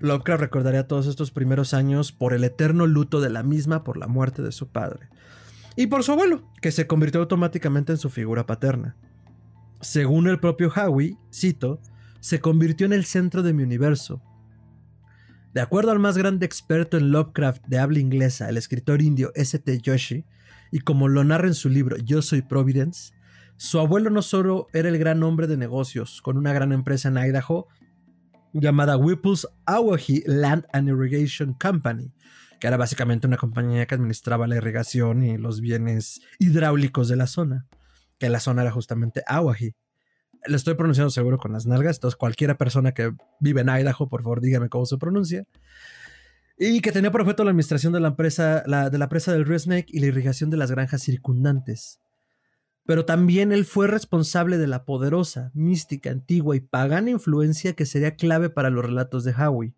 Lovecraft 0.00 0.40
recordaría 0.40 0.86
todos 0.86 1.06
estos 1.06 1.30
primeros 1.30 1.74
años 1.74 2.12
por 2.12 2.34
el 2.34 2.44
eterno 2.44 2.86
luto 2.86 3.20
de 3.20 3.30
la 3.30 3.42
misma 3.42 3.84
por 3.84 3.96
la 3.96 4.08
muerte 4.08 4.42
de 4.42 4.52
su 4.52 4.68
padre. 4.68 5.08
Y 5.76 5.86
por 5.86 6.02
su 6.02 6.12
abuelo, 6.12 6.42
que 6.60 6.72
se 6.72 6.86
convirtió 6.86 7.20
automáticamente 7.20 7.92
en 7.92 7.98
su 7.98 8.10
figura 8.10 8.46
paterna. 8.46 8.96
Según 9.80 10.28
el 10.28 10.38
propio 10.38 10.72
Howie, 10.74 11.16
cito, 11.32 11.80
se 12.20 12.40
convirtió 12.40 12.86
en 12.86 12.92
el 12.92 13.04
centro 13.04 13.42
de 13.42 13.52
mi 13.52 13.62
universo. 13.62 14.22
De 15.54 15.60
acuerdo 15.60 15.90
al 15.90 15.98
más 15.98 16.16
grande 16.16 16.46
experto 16.46 16.96
en 16.96 17.10
Lovecraft 17.10 17.66
de 17.66 17.78
habla 17.78 17.98
inglesa, 17.98 18.48
el 18.48 18.56
escritor 18.56 19.02
indio 19.02 19.32
S.T. 19.34 19.82
Joshi, 19.84 20.24
y 20.70 20.80
como 20.80 21.08
lo 21.08 21.24
narra 21.24 21.48
en 21.48 21.54
su 21.54 21.68
libro 21.68 21.96
Yo 21.98 22.22
soy 22.22 22.42
Providence, 22.42 23.12
su 23.56 23.78
abuelo 23.78 24.08
no 24.08 24.22
solo 24.22 24.68
era 24.72 24.88
el 24.88 24.98
gran 24.98 25.22
hombre 25.22 25.46
de 25.46 25.56
negocios, 25.56 26.22
con 26.22 26.38
una 26.38 26.52
gran 26.52 26.72
empresa 26.72 27.08
en 27.08 27.18
Idaho, 27.18 27.68
llamada 28.52 28.96
Whipple's 28.96 29.48
Awahi 29.66 30.22
Land 30.26 30.66
and 30.72 30.88
Irrigation 30.88 31.54
Company, 31.54 32.12
que 32.60 32.66
era 32.66 32.76
básicamente 32.76 33.26
una 33.26 33.36
compañía 33.36 33.86
que 33.86 33.94
administraba 33.94 34.46
la 34.46 34.56
irrigación 34.56 35.22
y 35.22 35.38
los 35.38 35.60
bienes 35.60 36.20
hidráulicos 36.38 37.08
de 37.08 37.16
la 37.16 37.26
zona, 37.26 37.66
que 38.18 38.28
la 38.28 38.40
zona 38.40 38.62
era 38.62 38.70
justamente 38.70 39.22
Awahi. 39.26 39.74
Lo 40.46 40.56
estoy 40.56 40.74
pronunciando 40.74 41.10
seguro 41.10 41.38
con 41.38 41.52
las 41.52 41.66
nalgas, 41.66 41.96
entonces 41.96 42.16
cualquiera 42.16 42.58
persona 42.58 42.92
que 42.92 43.12
vive 43.40 43.60
en 43.60 43.68
Idaho, 43.68 44.08
por 44.08 44.22
favor, 44.22 44.40
dígame 44.40 44.68
cómo 44.68 44.86
se 44.86 44.98
pronuncia. 44.98 45.44
Y 46.58 46.80
que 46.80 46.92
tenía 46.92 47.10
por 47.10 47.22
objeto 47.22 47.44
la 47.44 47.50
administración 47.50 47.92
de 47.92 48.00
la, 48.00 48.08
empresa, 48.08 48.62
de 48.62 48.98
la 48.98 49.08
presa 49.08 49.32
del 49.32 49.46
Red 49.46 49.60
Snake 49.60 49.86
y 49.88 50.00
la 50.00 50.06
irrigación 50.06 50.50
de 50.50 50.56
las 50.56 50.70
granjas 50.70 51.02
circundantes 51.02 52.01
pero 52.84 53.04
también 53.04 53.52
él 53.52 53.64
fue 53.64 53.86
responsable 53.86 54.58
de 54.58 54.66
la 54.66 54.84
poderosa, 54.84 55.50
mística, 55.54 56.10
antigua 56.10 56.56
y 56.56 56.60
pagana 56.60 57.10
influencia 57.10 57.74
que 57.74 57.86
sería 57.86 58.16
clave 58.16 58.50
para 58.50 58.70
los 58.70 58.84
relatos 58.84 59.24
de 59.24 59.32
Howie. 59.32 59.74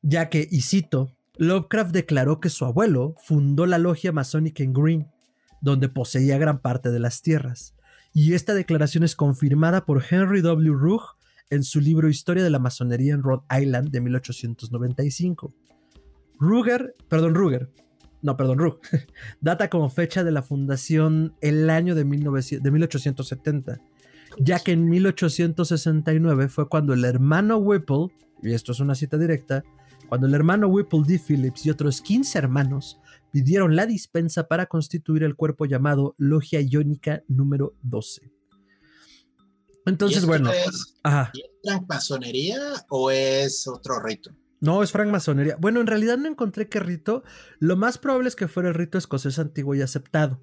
Ya 0.00 0.28
que, 0.28 0.48
y 0.50 0.62
cito, 0.62 1.14
Lovecraft 1.36 1.92
declaró 1.92 2.40
que 2.40 2.50
su 2.50 2.64
abuelo 2.64 3.14
fundó 3.18 3.66
la 3.66 3.78
logia 3.78 4.12
masónica 4.12 4.62
en 4.62 4.72
Green, 4.72 5.10
donde 5.60 5.88
poseía 5.88 6.38
gran 6.38 6.60
parte 6.60 6.90
de 6.90 6.98
las 6.98 7.22
tierras, 7.22 7.74
y 8.14 8.34
esta 8.34 8.52
declaración 8.54 9.04
es 9.04 9.16
confirmada 9.16 9.86
por 9.86 10.04
Henry 10.08 10.42
W. 10.42 10.74
Rugg 10.74 11.02
en 11.50 11.64
su 11.64 11.80
libro 11.80 12.08
Historia 12.08 12.42
de 12.42 12.50
la 12.50 12.58
Masonería 12.58 13.14
en 13.14 13.22
Rhode 13.22 13.44
Island 13.60 13.90
de 13.90 14.00
1895. 14.00 15.54
Ruger, 16.38 16.94
perdón, 17.08 17.34
Ruger, 17.34 17.70
no, 18.22 18.36
perdón, 18.36 18.58
Rugg, 18.58 18.80
data 19.40 19.68
como 19.68 19.90
fecha 19.90 20.24
de 20.24 20.30
la 20.30 20.42
fundación 20.42 21.34
el 21.40 21.68
año 21.68 21.94
de, 21.94 22.04
1870, 22.04 23.80
ya 24.38 24.60
que 24.60 24.72
en 24.72 24.88
1869 24.88 26.48
fue 26.48 26.68
cuando 26.68 26.94
el 26.94 27.04
hermano 27.04 27.58
Whipple, 27.58 28.08
y 28.42 28.54
esto 28.54 28.72
es 28.72 28.80
una 28.80 28.94
cita 28.94 29.18
directa, 29.18 29.64
cuando 30.08 30.26
el 30.26 30.34
hermano 30.34 30.68
Whipple 30.68 31.02
D. 31.06 31.18
Phillips 31.18 31.66
y 31.66 31.70
otros 31.70 32.00
15 32.00 32.38
hermanos 32.38 33.00
pidieron 33.32 33.76
la 33.76 33.86
dispensa 33.86 34.46
para 34.46 34.66
constituir 34.66 35.22
el 35.22 35.36
cuerpo 35.36 35.64
llamado 35.64 36.14
Logia 36.18 36.60
Iónica 36.60 37.22
número 37.28 37.74
12. 37.82 38.30
Entonces, 39.86 40.26
bueno. 40.26 40.52
Es, 40.52 40.94
ajá. 41.02 41.32
¿Es 41.34 42.82
o 42.88 43.10
es 43.10 43.66
otro 43.66 44.00
rito? 44.00 44.30
No, 44.62 44.84
es 44.84 44.92
francmasonería. 44.92 45.56
Bueno, 45.58 45.80
en 45.80 45.88
realidad 45.88 46.18
no 46.18 46.28
encontré 46.28 46.68
qué 46.68 46.78
rito. 46.78 47.24
Lo 47.58 47.76
más 47.76 47.98
probable 47.98 48.28
es 48.28 48.36
que 48.36 48.46
fuera 48.46 48.68
el 48.68 48.76
rito 48.76 48.96
escocés 48.96 49.40
antiguo 49.40 49.74
y 49.74 49.82
aceptado. 49.82 50.40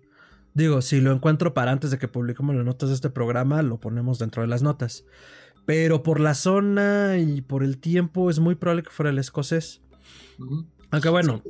Digo, 0.53 0.81
si 0.81 0.99
lo 0.99 1.13
encuentro 1.13 1.53
para 1.53 1.71
antes 1.71 1.89
de 1.89 1.99
que 1.99 2.09
publiquemos 2.09 2.53
las 2.53 2.65
notas 2.65 2.89
de 2.89 2.95
este 2.95 3.09
programa, 3.09 3.61
lo 3.61 3.79
ponemos 3.79 4.19
dentro 4.19 4.41
de 4.41 4.49
las 4.49 4.61
notas. 4.61 5.05
Pero 5.65 6.03
por 6.03 6.19
la 6.19 6.35
zona 6.35 7.17
y 7.17 7.39
por 7.39 7.63
el 7.63 7.77
tiempo 7.77 8.29
es 8.29 8.39
muy 8.39 8.55
probable 8.55 8.83
que 8.83 8.89
fuera 8.89 9.09
el 9.09 9.19
escocés. 9.19 9.79
Aunque 10.91 11.07
bueno. 11.07 11.41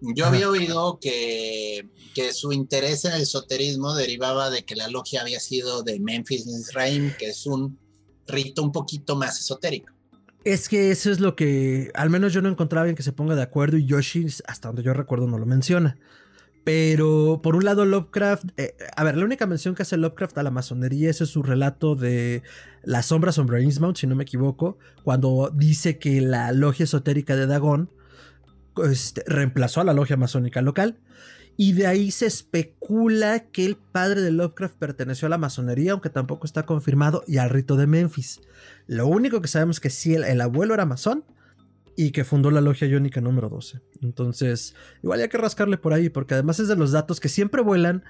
yo 0.00 0.24
había 0.24 0.48
oído 0.48 0.98
que, 0.98 1.86
que, 2.14 2.32
su 2.32 2.50
interés 2.50 3.04
en 3.04 3.12
el 3.12 3.22
esoterismo 3.22 3.94
derivaba 3.94 4.48
de 4.48 4.64
que 4.64 4.74
la 4.74 4.88
logia 4.88 5.20
había 5.20 5.38
sido 5.38 5.82
de 5.82 6.00
Memphis 6.00 6.46
Mizraim, 6.46 7.12
que 7.18 7.26
es 7.26 7.44
un 7.44 7.78
rito 8.26 8.62
un 8.62 8.72
poquito 8.72 9.16
más 9.16 9.38
esotérico. 9.38 9.95
Es 10.46 10.68
que 10.68 10.92
eso 10.92 11.10
es 11.10 11.18
lo 11.18 11.34
que, 11.34 11.90
al 11.94 12.08
menos 12.08 12.32
yo 12.32 12.40
no 12.40 12.48
encontraba 12.48 12.88
en 12.88 12.94
que 12.94 13.02
se 13.02 13.10
ponga 13.10 13.34
de 13.34 13.42
acuerdo 13.42 13.78
y 13.78 13.84
Yoshi, 13.84 14.26
hasta 14.46 14.68
donde 14.68 14.84
yo 14.84 14.94
recuerdo, 14.94 15.26
no 15.26 15.38
lo 15.38 15.44
menciona. 15.44 15.98
Pero 16.62 17.40
por 17.42 17.56
un 17.56 17.64
lado 17.64 17.84
Lovecraft, 17.84 18.50
eh, 18.56 18.76
a 18.94 19.02
ver, 19.02 19.16
la 19.16 19.24
única 19.24 19.48
mención 19.48 19.74
que 19.74 19.82
hace 19.82 19.96
Lovecraft 19.96 20.38
a 20.38 20.44
la 20.44 20.52
masonería 20.52 21.10
es 21.10 21.16
su 21.16 21.42
relato 21.42 21.96
de 21.96 22.44
las 22.84 23.06
sombras 23.06 23.34
sobre 23.34 23.60
Innsmouth, 23.60 23.96
si 23.96 24.06
no 24.06 24.14
me 24.14 24.22
equivoco, 24.22 24.78
cuando 25.02 25.50
dice 25.52 25.98
que 25.98 26.20
la 26.20 26.52
logia 26.52 26.84
esotérica 26.84 27.34
de 27.34 27.48
Dagon 27.48 27.90
este, 28.84 29.24
reemplazó 29.26 29.80
a 29.80 29.84
la 29.84 29.94
logia 29.94 30.16
masónica 30.16 30.62
local. 30.62 30.96
Y 31.56 31.72
de 31.72 31.86
ahí 31.86 32.10
se 32.10 32.26
especula 32.26 33.40
que 33.40 33.64
el 33.64 33.76
padre 33.76 34.20
de 34.20 34.30
Lovecraft 34.30 34.76
perteneció 34.76 35.26
a 35.26 35.30
la 35.30 35.38
masonería, 35.38 35.92
aunque 35.92 36.10
tampoco 36.10 36.46
está 36.46 36.64
confirmado, 36.66 37.24
y 37.26 37.38
al 37.38 37.50
rito 37.50 37.76
de 37.76 37.86
Memphis. 37.86 38.40
Lo 38.86 39.06
único 39.06 39.40
que 39.40 39.48
sabemos 39.48 39.76
es 39.76 39.80
que 39.80 39.90
sí, 39.90 40.14
el, 40.14 40.40
abuelo 40.40 40.74
era 40.74 40.84
masón 40.84 41.24
y 41.96 42.10
que 42.10 42.24
fundó 42.24 42.50
la 42.50 42.60
logia 42.60 42.86
iónica 42.86 43.22
número 43.22 43.48
12. 43.48 43.80
Entonces, 44.02 44.74
igual 45.02 45.20
hay 45.20 45.28
que 45.28 45.38
rascarle 45.38 45.78
por 45.78 45.94
ahí, 45.94 46.10
porque 46.10 46.34
además 46.34 46.60
es 46.60 46.68
de 46.68 46.76
los 46.76 46.92
datos 46.92 47.20
que 47.20 47.30
siempre 47.30 47.62
vuelan 47.62 48.04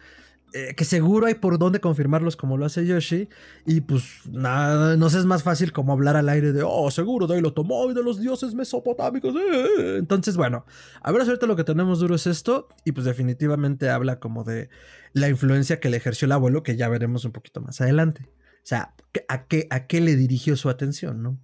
eh, 0.53 0.75
que 0.75 0.85
seguro 0.85 1.27
hay 1.27 1.35
por 1.35 1.59
dónde 1.59 1.81
confirmarlos 1.81 2.37
como 2.37 2.57
lo 2.57 2.65
hace 2.65 2.87
Yoshi. 2.87 3.29
Y 3.67 3.81
pues 3.83 4.05
nada, 4.31 4.97
no 4.97 5.11
sé, 5.11 5.19
es 5.19 5.25
más 5.25 5.43
fácil 5.43 5.73
como 5.73 5.93
hablar 5.93 6.17
al 6.17 6.29
aire 6.29 6.53
de, 6.53 6.63
oh, 6.63 6.91
seguro 6.91 7.27
de 7.27 7.37
ahí 7.37 7.41
lo 7.41 7.53
tomó 7.53 7.91
y 7.91 7.95
de 7.95 8.03
los 8.03 8.21
dioses 8.21 8.55
mesopotámicos. 8.55 9.35
Eh". 9.35 9.97
Entonces, 9.99 10.37
bueno, 10.37 10.65
a 11.03 11.13
ver, 11.13 11.23
ahorita 11.23 11.47
lo 11.47 11.57
que 11.57 11.65
tenemos 11.65 11.99
duro 11.99 12.15
es 12.15 12.27
esto. 12.27 12.69
Y 12.85 12.93
pues 12.93 13.05
definitivamente 13.05 13.91
habla 13.91 14.21
como 14.21 14.45
de 14.45 14.71
la 15.13 15.29
influencia 15.29 15.81
que 15.81 15.91
le 15.91 15.97
ejerció 15.97 16.27
el 16.27 16.33
abuelo, 16.33 16.63
que 16.63 16.77
ya 16.77 16.89
veremos 16.89 17.25
un 17.25 17.33
poquito 17.33 17.61
más 17.61 17.81
adelante. 17.81 18.29
O 18.29 18.69
sea, 18.69 18.95
¿a 19.29 19.47
qué, 19.47 19.67
a 19.71 19.87
qué 19.87 20.01
le 20.01 20.17
dirigió 20.17 20.57
su 20.57 20.69
atención, 20.69 21.23
no? 21.23 21.39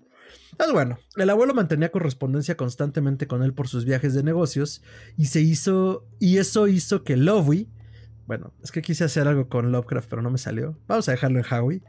Pues 0.57 0.73
bueno, 0.73 0.99
el 1.17 1.31
abuelo 1.31 1.55
mantenía 1.55 1.91
correspondencia 1.91 2.57
constantemente 2.57 3.27
con 3.27 3.43
él 3.43 3.55
por 3.55 3.69
sus 3.69 3.85
viajes 3.85 4.15
de 4.15 4.23
negocios 4.23 4.83
y 5.17 5.27
se 5.27 5.41
hizo, 5.41 6.07
y 6.19 6.39
eso 6.39 6.69
hizo 6.69 7.05
que 7.05 7.17
Lovey, 7.17 7.69
bueno, 8.27 8.53
es 8.63 8.73
que 8.73 8.83
quise 8.83 9.05
hacer 9.05 9.29
algo 9.29 9.49
con 9.49 9.73
Lovecraft, 9.73 10.09
pero 10.09 10.23
no 10.23 10.31
me 10.31 10.39
salió. 10.39 10.79
Vamos 10.87 11.09
a 11.09 11.13
dejarlo 11.13 11.39
en 11.39 11.47
Howie. 11.51 11.83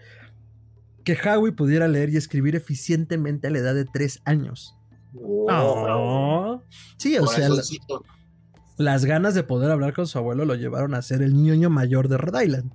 Que 1.03 1.17
Howie 1.17 1.51
pudiera 1.51 1.87
leer 1.87 2.09
y 2.09 2.17
escribir 2.17 2.55
eficientemente 2.55 3.47
a 3.47 3.49
la 3.51 3.59
edad 3.59 3.75
de 3.75 3.85
tres 3.85 4.21
años. 4.25 4.75
Oh. 5.15 6.61
Sí, 6.97 7.17
o 7.17 7.27
sea, 7.27 7.49
las 8.77 9.05
ganas 9.05 9.35
de 9.35 9.43
poder 9.43 9.69
hablar 9.71 9.93
con 9.93 10.07
su 10.07 10.17
abuelo 10.17 10.45
lo 10.45 10.55
llevaron 10.55 10.95
a 10.95 11.01
ser 11.01 11.21
el 11.21 11.33
ñoño 11.33 11.69
mayor 11.69 12.07
de 12.07 12.17
Rhode 12.17 12.45
Island. 12.45 12.73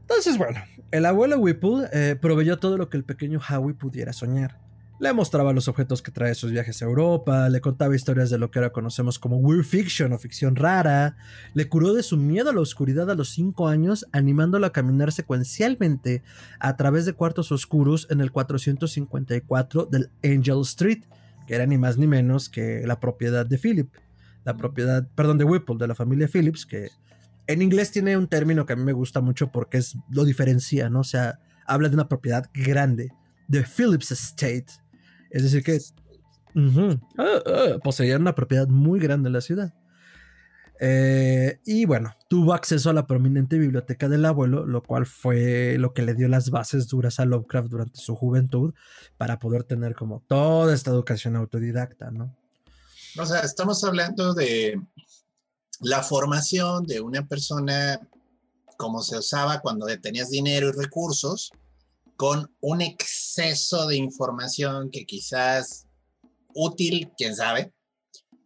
Entonces, 0.00 0.36
bueno, 0.36 0.60
el 0.90 1.06
abuelo 1.06 1.38
Whipple 1.38 1.88
eh, 1.92 2.16
proveyó 2.20 2.58
todo 2.58 2.76
lo 2.76 2.90
que 2.90 2.98
el 2.98 3.04
pequeño 3.04 3.40
Howie 3.40 3.74
pudiera 3.74 4.12
soñar. 4.12 4.61
Le 5.02 5.12
mostraba 5.12 5.52
los 5.52 5.66
objetos 5.66 6.00
que 6.00 6.12
trae 6.12 6.32
sus 6.36 6.52
viajes 6.52 6.80
a 6.80 6.84
Europa, 6.84 7.48
le 7.48 7.60
contaba 7.60 7.96
historias 7.96 8.30
de 8.30 8.38
lo 8.38 8.52
que 8.52 8.60
ahora 8.60 8.70
conocemos 8.70 9.18
como 9.18 9.36
weird 9.38 9.64
fiction 9.64 10.12
o 10.12 10.18
ficción 10.18 10.54
rara, 10.54 11.16
le 11.54 11.68
curó 11.68 11.92
de 11.92 12.04
su 12.04 12.16
miedo 12.16 12.50
a 12.50 12.52
la 12.52 12.60
oscuridad 12.60 13.10
a 13.10 13.16
los 13.16 13.30
5 13.30 13.66
años, 13.66 14.06
animándolo 14.12 14.64
a 14.64 14.72
caminar 14.72 15.10
secuencialmente 15.10 16.22
a 16.60 16.76
través 16.76 17.04
de 17.04 17.14
cuartos 17.14 17.50
oscuros 17.50 18.06
en 18.10 18.20
el 18.20 18.30
454 18.30 19.86
del 19.86 20.08
Angel 20.22 20.60
Street, 20.60 21.02
que 21.48 21.56
era 21.56 21.66
ni 21.66 21.78
más 21.78 21.98
ni 21.98 22.06
menos 22.06 22.48
que 22.48 22.86
la 22.86 23.00
propiedad 23.00 23.44
de 23.44 23.58
Philip, 23.58 23.92
la 24.44 24.56
propiedad, 24.56 25.04
perdón, 25.16 25.36
de 25.36 25.42
Whipple, 25.42 25.78
de 25.80 25.88
la 25.88 25.96
familia 25.96 26.28
Phillips, 26.32 26.64
que 26.64 26.90
en 27.48 27.60
inglés 27.60 27.90
tiene 27.90 28.16
un 28.16 28.28
término 28.28 28.66
que 28.66 28.74
a 28.74 28.76
mí 28.76 28.84
me 28.84 28.92
gusta 28.92 29.20
mucho 29.20 29.50
porque 29.50 29.78
es, 29.78 29.96
lo 30.12 30.24
diferencia, 30.24 30.88
¿no? 30.90 31.00
O 31.00 31.04
sea, 31.04 31.40
habla 31.66 31.88
de 31.88 31.96
una 31.96 32.08
propiedad 32.08 32.48
grande, 32.54 33.10
de 33.48 33.64
Phillips 33.64 34.12
Estate 34.12 34.66
es 35.32 35.42
decir, 35.42 35.62
que 35.62 35.80
ah, 37.18 37.78
poseían 37.82 38.20
una 38.20 38.34
propiedad 38.34 38.68
muy 38.68 39.00
grande 39.00 39.28
en 39.28 39.32
la 39.32 39.40
ciudad. 39.40 39.74
Eh, 40.84 41.60
y 41.64 41.84
bueno, 41.84 42.12
tuvo 42.28 42.54
acceso 42.54 42.90
a 42.90 42.92
la 42.92 43.06
prominente 43.06 43.56
biblioteca 43.56 44.08
del 44.08 44.24
abuelo, 44.24 44.66
lo 44.66 44.82
cual 44.82 45.06
fue 45.06 45.76
lo 45.78 45.94
que 45.94 46.02
le 46.02 46.14
dio 46.14 46.28
las 46.28 46.50
bases 46.50 46.88
duras 46.88 47.20
a 47.20 47.24
Lovecraft 47.24 47.68
durante 47.68 48.00
su 48.00 48.16
juventud 48.16 48.74
para 49.16 49.38
poder 49.38 49.62
tener 49.62 49.94
como 49.94 50.24
toda 50.26 50.74
esta 50.74 50.90
educación 50.90 51.36
autodidacta, 51.36 52.10
¿no? 52.10 52.36
O 53.16 53.24
sea, 53.24 53.40
estamos 53.40 53.84
hablando 53.84 54.34
de 54.34 54.80
la 55.80 56.02
formación 56.02 56.84
de 56.84 57.00
una 57.00 57.26
persona 57.26 58.00
como 58.76 59.02
se 59.02 59.16
usaba 59.16 59.60
cuando 59.60 59.86
tenías 60.00 60.30
dinero 60.30 60.70
y 60.70 60.72
recursos, 60.72 61.52
con 62.16 62.50
un 62.60 62.82
exceso 62.82 63.86
de 63.86 63.96
información 63.96 64.90
que 64.90 65.04
quizás 65.04 65.86
útil, 66.54 67.10
quién 67.16 67.34
sabe, 67.34 67.72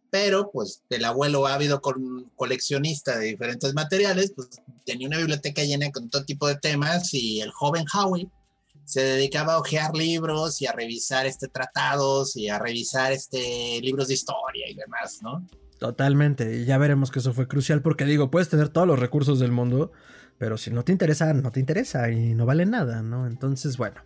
pero 0.09 0.49
pues 0.51 0.83
el 0.89 1.05
abuelo 1.05 1.47
ávido 1.47 1.81
con 1.81 2.31
coleccionista 2.35 3.17
de 3.17 3.27
diferentes 3.27 3.73
materiales, 3.73 4.33
pues 4.35 4.49
tenía 4.85 5.07
una 5.07 5.17
biblioteca 5.17 5.63
llena 5.63 5.91
con 5.91 6.09
todo 6.09 6.25
tipo 6.25 6.47
de 6.47 6.55
temas 6.55 7.13
y 7.13 7.41
el 7.41 7.51
joven 7.51 7.85
Howie 7.93 8.29
se 8.85 9.01
dedicaba 9.01 9.55
a 9.55 9.59
hojear 9.59 9.93
libros 9.95 10.61
y 10.61 10.65
a 10.65 10.71
revisar 10.71 11.25
este 11.25 11.49
tratados 11.49 12.37
y 12.37 12.47
a 12.47 12.57
revisar 12.57 13.11
este 13.11 13.81
libros 13.81 14.07
de 14.07 14.13
historia 14.13 14.69
y 14.69 14.75
demás, 14.75 15.19
¿no? 15.21 15.45
Totalmente, 15.77 16.57
y 16.57 16.65
ya 16.65 16.77
veremos 16.77 17.11
que 17.11 17.19
eso 17.19 17.33
fue 17.33 17.47
crucial 17.47 17.81
porque 17.81 18.05
digo, 18.05 18.31
puedes 18.31 18.49
tener 18.49 18.69
todos 18.69 18.87
los 18.87 18.97
recursos 18.97 19.39
del 19.39 19.51
mundo, 19.51 19.91
pero 20.37 20.57
si 20.57 20.71
no 20.71 20.83
te 20.83 20.91
interesa, 20.91 21.33
no 21.33 21.51
te 21.51 21.59
interesa 21.59 22.09
y 22.11 22.33
no 22.33 22.45
vale 22.45 22.65
nada, 22.65 23.01
¿no? 23.01 23.27
Entonces, 23.27 23.77
bueno. 23.77 24.01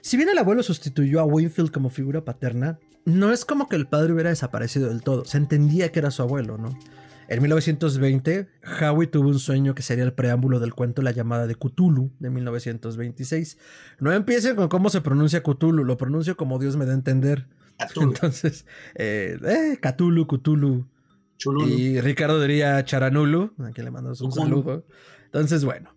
Si 0.00 0.16
bien 0.16 0.28
el 0.28 0.38
abuelo 0.38 0.62
sustituyó 0.62 1.20
a 1.20 1.24
Winfield 1.24 1.70
como 1.70 1.88
figura 1.88 2.24
paterna, 2.24 2.78
no 3.04 3.32
es 3.32 3.44
como 3.44 3.68
que 3.68 3.76
el 3.76 3.86
padre 3.86 4.12
hubiera 4.12 4.30
desaparecido 4.30 4.88
del 4.88 5.02
todo. 5.02 5.24
Se 5.24 5.38
entendía 5.38 5.92
que 5.92 6.00
era 6.00 6.10
su 6.10 6.22
abuelo, 6.22 6.58
¿no? 6.58 6.76
En 7.28 7.40
1920, 7.40 8.48
Howie 8.80 9.06
tuvo 9.06 9.28
un 9.28 9.38
sueño 9.38 9.74
que 9.74 9.82
sería 9.82 10.04
el 10.04 10.12
preámbulo 10.12 10.60
del 10.60 10.74
cuento 10.74 11.02
La 11.02 11.12
llamada 11.12 11.46
de 11.46 11.54
Cthulhu 11.54 12.10
de 12.18 12.30
1926. 12.30 13.58
No 14.00 14.12
empiecen 14.12 14.56
con 14.56 14.68
cómo 14.68 14.90
se 14.90 15.00
pronuncia 15.00 15.42
Cthulhu, 15.42 15.84
lo 15.84 15.96
pronuncio 15.96 16.36
como 16.36 16.58
Dios 16.58 16.76
me 16.76 16.84
da 16.84 16.92
a 16.92 16.96
entender. 16.96 17.46
Entonces, 17.96 18.66
eh, 18.96 19.38
eh, 19.44 19.78
Cthulhu, 19.80 20.26
Cthulhu. 20.26 20.86
Y 21.66 22.00
Ricardo 22.00 22.40
diría 22.40 22.84
Charanulu, 22.84 23.52
a 23.58 23.70
quien 23.70 23.86
le 23.86 23.90
mandamos 23.90 24.20
un 24.20 24.30
saludo. 24.30 24.84
Entonces, 25.32 25.64
bueno. 25.64 25.94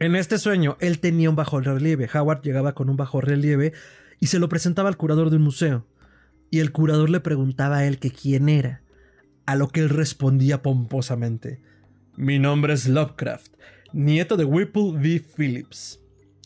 en 0.00 0.16
este 0.16 0.38
sueño, 0.38 0.76
él 0.80 0.98
tenía 0.98 1.30
un 1.30 1.36
bajo 1.36 1.60
relieve. 1.60 2.08
Howard 2.12 2.42
llegaba 2.42 2.74
con 2.74 2.88
un 2.88 2.96
bajo 2.96 3.20
relieve 3.20 3.72
y 4.18 4.26
se 4.26 4.40
lo 4.40 4.48
presentaba 4.48 4.88
al 4.88 4.96
curador 4.96 5.30
de 5.30 5.36
un 5.36 5.42
museo. 5.42 5.86
Y 6.50 6.58
el 6.58 6.72
curador 6.72 7.10
le 7.10 7.20
preguntaba 7.20 7.78
a 7.78 7.86
él 7.86 7.98
que 8.00 8.10
quién 8.10 8.48
era. 8.48 8.82
A 9.46 9.54
lo 9.54 9.68
que 9.68 9.80
él 9.80 9.90
respondía 9.90 10.60
pomposamente: 10.62 11.60
Mi 12.16 12.38
nombre 12.40 12.72
es 12.72 12.88
Lovecraft, 12.88 13.52
nieto 13.92 14.36
de 14.36 14.44
Whipple 14.44 14.82
V. 14.82 15.22
Phillips. 15.36 16.00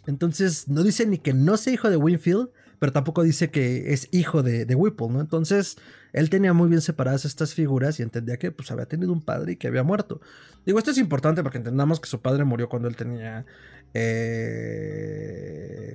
Entonces, 0.07 0.68
no 0.68 0.83
dice 0.83 1.07
ni 1.07 1.18
que 1.18 1.33
no 1.33 1.57
sea 1.57 1.72
hijo 1.72 1.90
de 1.90 1.96
Winfield, 1.96 2.50
pero 2.78 2.92
tampoco 2.92 3.22
dice 3.22 3.50
que 3.50 3.92
es 3.92 4.08
hijo 4.12 4.42
de, 4.42 4.64
de, 4.64 4.74
Whipple, 4.74 5.08
¿no? 5.08 5.20
Entonces, 5.20 5.76
él 6.12 6.30
tenía 6.30 6.52
muy 6.52 6.68
bien 6.68 6.80
separadas 6.80 7.24
estas 7.24 7.54
figuras 7.54 7.98
y 7.98 8.02
entendía 8.02 8.38
que 8.38 8.50
pues 8.52 8.70
había 8.70 8.86
tenido 8.86 9.12
un 9.12 9.22
padre 9.22 9.52
y 9.52 9.56
que 9.56 9.68
había 9.68 9.82
muerto. 9.82 10.20
Digo, 10.64 10.78
esto 10.78 10.90
es 10.90 10.98
importante 10.98 11.42
para 11.42 11.52
que 11.52 11.58
entendamos 11.58 12.00
que 12.00 12.08
su 12.08 12.20
padre 12.20 12.44
murió 12.44 12.68
cuando 12.68 12.88
él 12.88 12.96
tenía... 12.96 13.46
Eh, 13.94 15.28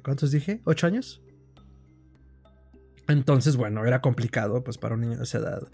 ¿Cuántos 0.03 0.31
dije? 0.31 0.61
¿Ocho 0.65 0.87
años? 0.87 1.21
Entonces, 3.07 3.55
bueno, 3.55 3.85
era 3.85 4.01
complicado 4.01 4.63
pues 4.63 4.77
para 4.77 4.95
un 4.95 5.01
niño 5.01 5.17
de 5.17 5.23
esa 5.23 5.37
edad. 5.39 5.67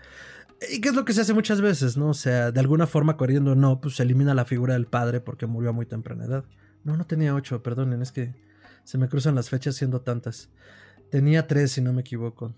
¿Y 0.72 0.82
qué 0.82 0.90
es 0.90 0.96
lo 0.96 1.06
que 1.06 1.14
se 1.14 1.22
hace 1.22 1.34
muchas 1.34 1.62
veces, 1.62 1.96
no? 1.96 2.10
O 2.10 2.14
sea, 2.14 2.52
de 2.52 2.60
alguna 2.60 2.86
forma, 2.88 3.16
corriendo 3.16 3.56
no, 3.56 3.80
pues 3.80 3.96
se 3.96 4.04
elimina 4.04 4.34
la 4.34 4.46
figura 4.46 4.74
del 4.74 4.88
padre 4.88 5.22
porque 5.22 5.46
murió 5.46 5.70
a 5.70 5.74
muy 5.74 5.86
temprana 5.86 6.26
edad. 6.26 6.44
No, 6.84 6.98
no 6.98 7.06
tenía 7.06 7.34
ocho, 7.34 7.64
perdonen, 7.64 8.02
es 8.02 8.12
que 8.12 8.36
se 8.84 8.98
me 8.98 9.08
cruzan 9.08 9.36
las 9.36 9.50
fechas 9.50 9.76
siendo 9.76 10.02
tantas. 10.02 10.50
Tenía 11.10 11.48
tres, 11.48 11.72
si 11.72 11.82
no 11.82 11.94
me 11.94 12.02
equivoco. 12.02 12.54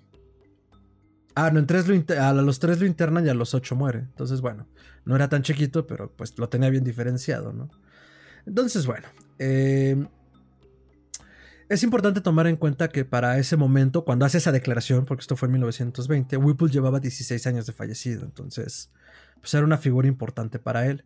Ah, 1.35 1.49
no, 1.51 1.59
en 1.59 1.67
tres 1.67 1.85
a 2.17 2.33
los 2.33 2.59
tres 2.59 2.79
lo 2.79 2.85
internan 2.85 3.25
y 3.25 3.29
a 3.29 3.33
los 3.33 3.53
ocho 3.53 3.75
muere. 3.75 3.99
Entonces, 3.99 4.41
bueno, 4.41 4.67
no 5.05 5.15
era 5.15 5.29
tan 5.29 5.43
chiquito, 5.43 5.87
pero 5.87 6.11
pues 6.11 6.37
lo 6.37 6.49
tenía 6.49 6.69
bien 6.69 6.83
diferenciado, 6.83 7.53
¿no? 7.53 7.69
Entonces, 8.45 8.85
bueno, 8.85 9.07
eh, 9.39 10.05
es 11.69 11.83
importante 11.83 12.19
tomar 12.19 12.47
en 12.47 12.57
cuenta 12.57 12.89
que 12.89 13.05
para 13.05 13.37
ese 13.37 13.55
momento, 13.55 14.03
cuando 14.03 14.25
hace 14.25 14.39
esa 14.39 14.51
declaración, 14.51 15.05
porque 15.05 15.21
esto 15.21 15.37
fue 15.37 15.45
en 15.45 15.53
1920, 15.53 16.35
Whipple 16.35 16.67
llevaba 16.69 16.99
16 16.99 17.47
años 17.47 17.65
de 17.65 17.71
fallecido, 17.71 18.25
entonces, 18.25 18.91
pues 19.39 19.53
era 19.53 19.63
una 19.63 19.77
figura 19.77 20.07
importante 20.07 20.59
para 20.59 20.87
él. 20.87 21.05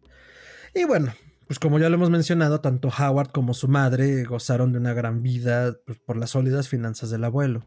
Y 0.73 0.86
bueno, 0.86 1.13
pues 1.47 1.60
como 1.60 1.79
ya 1.79 1.89
lo 1.89 1.95
hemos 1.95 2.10
mencionado, 2.10 2.62
tanto 2.62 2.89
Howard 2.89 3.31
como 3.31 3.53
su 3.53 3.67
madre 3.67 4.23
gozaron 4.23 4.71
de 4.71 4.79
una 4.79 4.93
gran 4.93 5.21
vida 5.21 5.75
pues, 5.86 5.99
por 5.99 6.17
las 6.17 6.31
sólidas 6.31 6.67
finanzas 6.67 7.10
del 7.12 7.23
abuelo. 7.23 7.65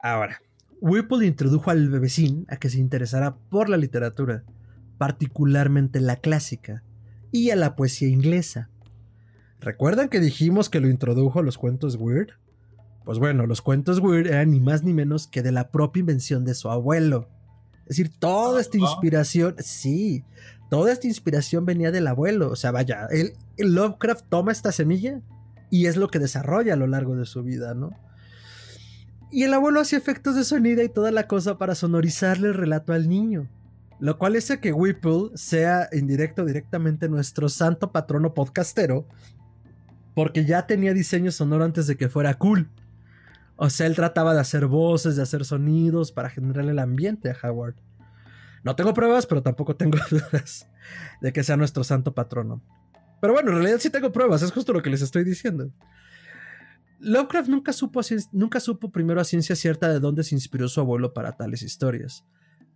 Ahora, 0.00 0.40
Whipple 0.80 1.26
introdujo 1.26 1.70
al 1.70 1.88
bebecín 1.88 2.46
a 2.48 2.56
que 2.56 2.70
se 2.70 2.78
interesara 2.78 3.36
por 3.36 3.68
la 3.68 3.76
literatura, 3.76 4.44
particularmente 4.98 6.00
la 6.00 6.16
clásica, 6.16 6.82
y 7.30 7.50
a 7.50 7.56
la 7.56 7.76
poesía 7.76 8.08
inglesa. 8.08 8.70
¿Recuerdan 9.60 10.08
que 10.08 10.20
dijimos 10.20 10.70
que 10.70 10.80
lo 10.80 10.88
introdujo 10.88 11.38
a 11.38 11.42
los 11.42 11.58
cuentos 11.58 11.96
weird? 11.96 12.30
Pues 13.04 13.18
bueno, 13.18 13.46
los 13.46 13.62
cuentos 13.62 13.98
weird 13.98 14.26
eran 14.26 14.50
ni 14.50 14.60
más 14.60 14.82
ni 14.82 14.94
menos 14.94 15.26
que 15.26 15.42
de 15.42 15.52
la 15.52 15.70
propia 15.70 16.00
invención 16.00 16.44
de 16.44 16.54
su 16.54 16.70
abuelo. 16.70 17.28
Es 17.82 17.96
decir, 17.96 18.10
toda 18.18 18.60
esta 18.60 18.78
inspiración, 18.78 19.56
sí, 19.58 20.24
toda 20.70 20.92
esta 20.92 21.06
inspiración 21.06 21.66
venía 21.66 21.90
del 21.90 22.06
abuelo. 22.06 22.50
O 22.50 22.56
sea, 22.56 22.70
vaya, 22.70 23.06
el, 23.10 23.34
Lovecraft 23.58 24.24
toma 24.30 24.52
esta 24.52 24.72
semilla 24.72 25.20
y 25.68 25.86
es 25.86 25.96
lo 25.96 26.08
que 26.08 26.18
desarrolla 26.18 26.72
a 26.72 26.76
lo 26.76 26.86
largo 26.86 27.16
de 27.16 27.26
su 27.26 27.42
vida, 27.42 27.74
¿no? 27.74 27.90
Y 29.30 29.42
el 29.42 29.52
abuelo 29.52 29.80
hacía 29.80 29.98
efectos 29.98 30.34
de 30.34 30.44
sonido 30.44 30.82
y 30.82 30.88
toda 30.88 31.10
la 31.10 31.26
cosa 31.28 31.58
para 31.58 31.74
sonorizarle 31.74 32.48
el 32.48 32.54
relato 32.54 32.92
al 32.92 33.08
niño. 33.08 33.48
Lo 34.00 34.16
cual 34.16 34.34
hace 34.36 34.60
que 34.60 34.72
Whipple 34.72 35.30
sea 35.34 35.88
indirecto 35.92 36.44
directamente 36.44 37.08
nuestro 37.08 37.48
santo 37.48 37.92
patrono 37.92 38.32
podcastero. 38.32 39.06
Porque 40.14 40.44
ya 40.44 40.66
tenía 40.66 40.94
diseño 40.94 41.30
sonoro 41.30 41.64
antes 41.64 41.86
de 41.86 41.96
que 41.96 42.08
fuera 42.08 42.34
cool. 42.34 42.68
O 43.56 43.70
sea, 43.70 43.86
él 43.86 43.94
trataba 43.94 44.34
de 44.34 44.40
hacer 44.40 44.66
voces, 44.66 45.16
de 45.16 45.22
hacer 45.22 45.44
sonidos 45.44 46.12
para 46.12 46.30
generar 46.30 46.64
el 46.66 46.78
ambiente 46.78 47.30
a 47.30 47.36
Howard. 47.42 47.74
No 48.62 48.76
tengo 48.76 48.94
pruebas, 48.94 49.26
pero 49.26 49.42
tampoco 49.42 49.76
tengo 49.76 49.98
dudas 50.10 50.68
de 51.20 51.32
que 51.32 51.42
sea 51.42 51.56
nuestro 51.56 51.84
santo 51.84 52.14
patrono. 52.14 52.62
Pero 53.20 53.32
bueno, 53.34 53.50
en 53.50 53.56
realidad 53.56 53.78
sí 53.80 53.90
tengo 53.90 54.12
pruebas, 54.12 54.42
es 54.42 54.52
justo 54.52 54.72
lo 54.72 54.82
que 54.82 54.90
les 54.90 55.02
estoy 55.02 55.24
diciendo. 55.24 55.72
Lovecraft 57.00 57.48
nunca 57.48 57.72
supo, 57.72 58.00
nunca 58.32 58.60
supo 58.60 58.92
primero 58.92 59.20
a 59.20 59.24
ciencia 59.24 59.56
cierta 59.56 59.88
de 59.88 60.00
dónde 60.00 60.22
se 60.22 60.34
inspiró 60.34 60.68
su 60.68 60.80
abuelo 60.80 61.14
para 61.14 61.36
tales 61.36 61.62
historias. 61.62 62.24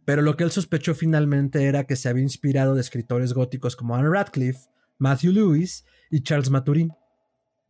Pero 0.04 0.22
lo 0.22 0.36
que 0.36 0.44
él 0.44 0.50
sospechó 0.50 0.94
finalmente 0.94 1.64
era 1.64 1.84
que 1.84 1.96
se 1.96 2.08
había 2.08 2.22
inspirado 2.22 2.74
de 2.74 2.80
escritores 2.80 3.32
góticos 3.32 3.76
como 3.76 3.96
Anne 3.96 4.10
Radcliffe, 4.10 4.68
Matthew 4.98 5.32
Lewis 5.32 5.84
y 6.10 6.22
Charles 6.22 6.50
Maturin. 6.50 6.92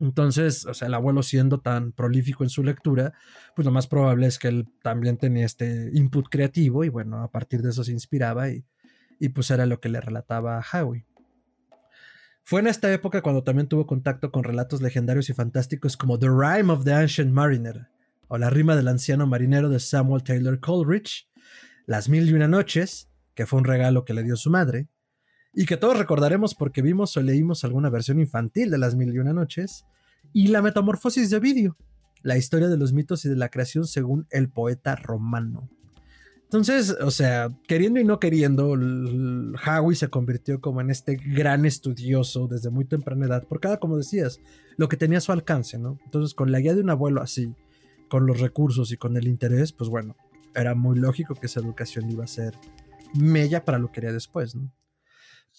Entonces, 0.00 0.66
o 0.66 0.74
sea, 0.74 0.88
el 0.88 0.94
abuelo 0.94 1.22
siendo 1.22 1.60
tan 1.60 1.92
prolífico 1.92 2.44
en 2.44 2.50
su 2.50 2.62
lectura, 2.62 3.14
pues 3.54 3.64
lo 3.64 3.72
más 3.72 3.86
probable 3.86 4.26
es 4.26 4.38
que 4.38 4.48
él 4.48 4.66
también 4.82 5.16
tenía 5.16 5.46
este 5.46 5.90
input 5.94 6.28
creativo 6.28 6.84
y 6.84 6.88
bueno, 6.88 7.22
a 7.22 7.30
partir 7.30 7.62
de 7.62 7.70
eso 7.70 7.84
se 7.84 7.92
inspiraba 7.92 8.50
y, 8.50 8.64
y 9.20 9.28
pues 9.30 9.50
era 9.50 9.66
lo 9.66 9.80
que 9.80 9.88
le 9.88 10.00
relataba 10.00 10.58
a 10.58 10.64
Howie. 10.82 11.06
Fue 12.42 12.60
en 12.60 12.66
esta 12.66 12.92
época 12.92 13.22
cuando 13.22 13.42
también 13.42 13.68
tuvo 13.68 13.86
contacto 13.86 14.30
con 14.30 14.44
relatos 14.44 14.82
legendarios 14.82 15.30
y 15.30 15.32
fantásticos 15.32 15.96
como 15.96 16.18
The 16.18 16.28
Rime 16.28 16.72
of 16.72 16.84
the 16.84 16.92
Ancient 16.92 17.32
Mariner, 17.32 17.88
o 18.28 18.36
La 18.36 18.50
rima 18.50 18.76
del 18.76 18.88
anciano 18.88 19.26
marinero 19.26 19.68
de 19.70 19.80
Samuel 19.80 20.22
Taylor 20.22 20.60
Coleridge, 20.60 21.26
Las 21.86 22.08
Mil 22.08 22.28
y 22.28 22.34
Una 22.34 22.48
Noches, 22.48 23.08
que 23.34 23.46
fue 23.46 23.60
un 23.60 23.64
regalo 23.64 24.04
que 24.04 24.12
le 24.12 24.22
dio 24.22 24.36
su 24.36 24.50
madre, 24.50 24.88
y 25.54 25.66
que 25.66 25.76
todos 25.76 25.98
recordaremos 25.98 26.54
porque 26.54 26.82
vimos 26.82 27.16
o 27.16 27.22
leímos 27.22 27.64
alguna 27.64 27.90
versión 27.90 28.18
infantil 28.18 28.70
de 28.70 28.78
Las 28.78 28.94
Mil 28.94 29.14
y 29.14 29.18
Una 29.18 29.32
Noches, 29.32 29.84
y 30.32 30.48
La 30.48 30.62
Metamorfosis 30.62 31.30
de 31.30 31.36
Ovidio, 31.36 31.76
la 32.22 32.36
historia 32.36 32.68
de 32.68 32.76
los 32.76 32.92
mitos 32.92 33.24
y 33.24 33.28
de 33.28 33.36
la 33.36 33.50
creación 33.50 33.86
según 33.86 34.26
el 34.30 34.48
poeta 34.48 34.96
romano. 34.96 35.68
Entonces, 36.44 36.96
o 37.00 37.10
sea, 37.10 37.50
queriendo 37.66 38.00
y 38.00 38.04
no 38.04 38.20
queriendo, 38.20 38.70
Howie 38.70 39.96
se 39.96 40.08
convirtió 40.08 40.60
como 40.60 40.80
en 40.80 40.90
este 40.90 41.16
gran 41.16 41.64
estudioso 41.64 42.46
desde 42.46 42.70
muy 42.70 42.84
temprana 42.84 43.26
edad, 43.26 43.44
por 43.44 43.60
cada, 43.60 43.78
como 43.78 43.96
decías, 43.96 44.40
lo 44.76 44.88
que 44.88 44.96
tenía 44.96 45.18
a 45.18 45.20
su 45.20 45.32
alcance, 45.32 45.78
¿no? 45.78 45.98
Entonces, 46.04 46.34
con 46.34 46.52
la 46.52 46.60
guía 46.60 46.74
de 46.74 46.80
un 46.80 46.90
abuelo 46.90 47.22
así, 47.22 47.54
con 48.08 48.26
los 48.26 48.40
recursos 48.40 48.92
y 48.92 48.96
con 48.96 49.16
el 49.16 49.26
interés, 49.26 49.72
pues 49.72 49.90
bueno, 49.90 50.16
era 50.54 50.74
muy 50.74 50.98
lógico 50.98 51.34
que 51.34 51.46
esa 51.46 51.60
educación 51.60 52.10
iba 52.10 52.24
a 52.24 52.28
ser 52.28 52.54
mella 53.14 53.64
para 53.64 53.78
lo 53.78 53.90
que 53.90 54.00
haría 54.00 54.12
después, 54.12 54.54
¿no? 54.54 54.72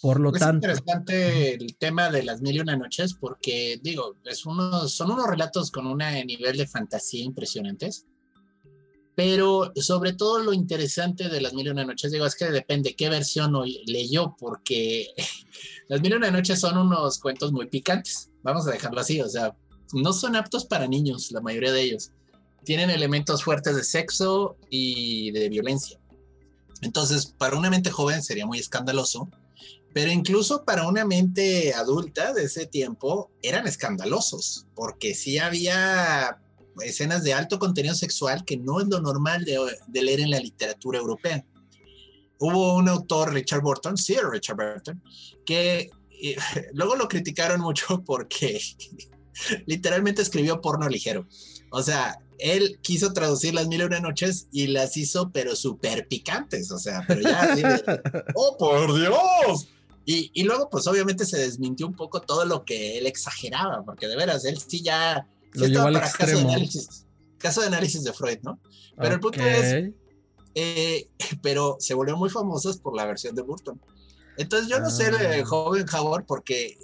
Por 0.02 0.20
lo 0.20 0.32
tanto. 0.32 0.68
Es 0.68 0.78
interesante 0.78 1.54
el 1.56 1.78
tema 1.78 2.10
de 2.10 2.24
las 2.24 2.42
mil 2.42 2.56
y 2.56 2.60
una 2.60 2.76
noches, 2.76 3.14
porque, 3.14 3.80
digo, 3.82 4.16
es 4.26 4.46
uno, 4.46 4.88
son 4.88 5.12
unos 5.12 5.28
relatos 5.28 5.72
con 5.72 5.88
un 5.88 6.00
nivel 6.26 6.58
de 6.58 6.68
fantasía 6.68 7.24
impresionantes 7.24 8.06
pero 9.16 9.72
sobre 9.78 10.14
todo 10.14 10.40
lo 10.40 10.54
interesante 10.54 11.30
de 11.30 11.40
Las 11.40 11.54
Mil 11.54 11.68
y 11.68 11.70
Una 11.70 11.86
Noches, 11.86 12.12
digo, 12.12 12.26
es 12.26 12.36
que 12.36 12.52
depende 12.52 12.96
qué 12.96 13.10
versión 13.10 13.54
leyó, 13.86 14.36
porque 14.38 15.08
Las 15.88 16.02
Mil 16.02 16.12
y 16.12 16.16
Una 16.16 16.32
Noches 16.32 16.60
son 16.60 16.78
unos 16.78 17.20
cuentos 17.20 17.54
muy 17.54 17.68
picantes, 17.68 18.30
vamos 18.44 18.68
a 18.68 18.72
dejarlo 18.72 19.00
así, 19.00 19.22
o 19.22 19.30
sea, 19.30 19.56
no 19.94 20.12
son 20.12 20.36
aptos 20.36 20.66
para 20.66 20.88
niños, 20.88 21.32
la 21.32 21.42
mayoría 21.42 21.72
de 21.72 21.82
ellos. 21.82 22.12
Tienen 22.66 22.90
elementos 22.90 23.44
fuertes 23.44 23.76
de 23.76 23.84
sexo 23.84 24.58
y 24.70 25.32
de 25.32 25.48
violencia. 25.50 26.00
Entonces, 26.82 27.28
para 27.38 27.58
una 27.58 27.70
mente 27.70 27.92
joven 27.92 28.24
sería 28.24 28.48
muy 28.48 28.58
escandaloso, 28.58 29.30
pero 29.96 30.12
incluso 30.12 30.66
para 30.66 30.90
una 30.90 31.06
mente 31.06 31.74
adulta 31.74 32.34
de 32.34 32.44
ese 32.44 32.66
tiempo 32.66 33.32
eran 33.42 33.66
escandalosos, 33.66 34.68
porque 34.76 35.16
sí 35.16 35.38
había 35.38 36.38
escenas 36.82 37.24
de 37.24 37.34
alto 37.34 37.60
contenido 37.60 37.96
sexual 37.96 38.44
que 38.44 38.58
no 38.58 38.82
es 38.82 38.88
lo 38.90 39.00
normal 39.00 39.46
de, 39.46 40.02
leer 40.02 40.20
en 40.20 40.32
la 40.32 40.42
literatura 40.42 41.00
europea. 41.00 41.46
Hubo 42.40 42.76
un 42.76 42.90
autor, 42.90 43.34
Richard 43.34 43.62
Burton, 43.62 43.96
sí, 43.96 44.18
Richard 44.30 44.58
Burton, 44.58 45.02
que 45.46 45.90
eh, 46.22 46.36
luego 46.74 46.98
lo 46.98 47.08
criticaron 47.08 47.62
mucho 47.62 48.04
porque 48.06 48.60
literalmente 49.66 50.22
escribió 50.22 50.60
porno 50.60 50.90
ligero. 50.90 51.26
O 51.72 51.82
sea, 51.82 52.20
él 52.38 52.80
quiso 52.82 53.14
traducir 53.14 53.54
las 53.54 53.70
mil 53.70 53.80
y 53.80 53.86
una 53.86 54.02
noches 54.02 54.50
y 54.52 54.68
las 54.68 54.98
hizo, 54.98 55.32
pero 55.32 55.56
súper 55.56 56.10
picantes. 56.10 56.70
O 56.70 56.80
sea, 56.80 57.02
pero 57.08 57.22
ya, 57.22 57.56
¡oh, 58.36 58.58
por 58.58 58.94
Dios! 58.94 59.70
Y, 60.06 60.32
y, 60.34 60.44
luego, 60.44 60.70
pues 60.70 60.86
obviamente 60.88 61.26
se 61.26 61.40
desmintió 61.40 61.88
un 61.88 61.96
poco 61.96 62.22
todo 62.22 62.46
lo 62.46 62.64
que 62.64 62.98
él 62.98 63.08
exageraba, 63.08 63.84
porque 63.84 64.08
de 64.08 64.16
veras, 64.16 64.46
él 64.46 64.60
sí 64.60 64.84
ya 64.84 65.28
lo 65.54 65.66
llevó 65.66 65.88
al 65.88 65.96
extremo. 65.96 66.32
Caso 66.32 66.48
de, 66.48 66.54
análisis, 66.54 67.06
caso 67.38 67.62
de 67.62 67.68
análisis 67.68 68.04
de 68.04 68.14
Freud, 68.14 68.40
¿no? 68.44 68.60
Pero 68.98 69.16
el 69.16 69.20
punto 69.20 69.42
es, 69.42 69.92
eh, 70.54 71.10
pero 71.42 71.78
se 71.80 71.94
volvió 71.94 72.16
muy 72.18 72.30
famosos 72.30 72.78
por 72.78 72.96
la 72.96 73.06
versión 73.06 73.36
de 73.36 73.42
Burton. 73.42 73.82
Entonces 74.38 74.70
yo 74.70 74.80
no 74.80 74.90
sé, 74.90 75.12
de 75.12 75.42
ah. 75.42 75.46
joven 75.46 75.86
Howard, 75.92 76.26
porque 76.26 76.78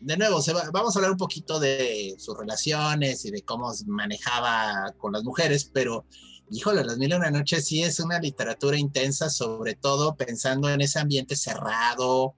de 0.00 0.16
nuevo, 0.16 0.40
se 0.40 0.52
vamos 0.52 0.94
a 0.94 0.98
hablar 0.98 1.10
un 1.10 1.18
poquito 1.18 1.58
de 1.58 2.14
sus 2.18 2.36
relaciones 2.38 3.24
y 3.24 3.30
de 3.30 3.42
cómo 3.42 3.72
manejaba 3.86 4.94
con 4.98 5.12
las 5.12 5.24
mujeres, 5.24 5.70
pero 5.72 6.04
híjole, 6.50 6.84
Las 6.84 6.98
Mil 6.98 7.10
y 7.10 7.14
una 7.14 7.30
Noches 7.30 7.66
sí 7.66 7.82
es 7.82 7.98
una 8.00 8.18
literatura 8.20 8.78
intensa, 8.78 9.28
sobre 9.28 9.74
todo 9.74 10.14
pensando 10.14 10.70
en 10.70 10.80
ese 10.80 10.98
ambiente 10.98 11.36
cerrado, 11.36 12.34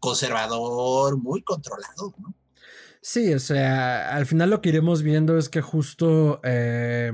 conservador, 0.00 1.18
muy 1.18 1.42
controlado, 1.42 2.14
¿no? 2.18 2.34
Sí, 3.02 3.32
o 3.32 3.38
sea, 3.38 4.14
al 4.14 4.26
final 4.26 4.50
lo 4.50 4.60
que 4.60 4.68
iremos 4.70 5.02
viendo 5.02 5.38
es 5.38 5.48
que 5.48 5.62
justo 5.62 6.40
eh, 6.42 7.12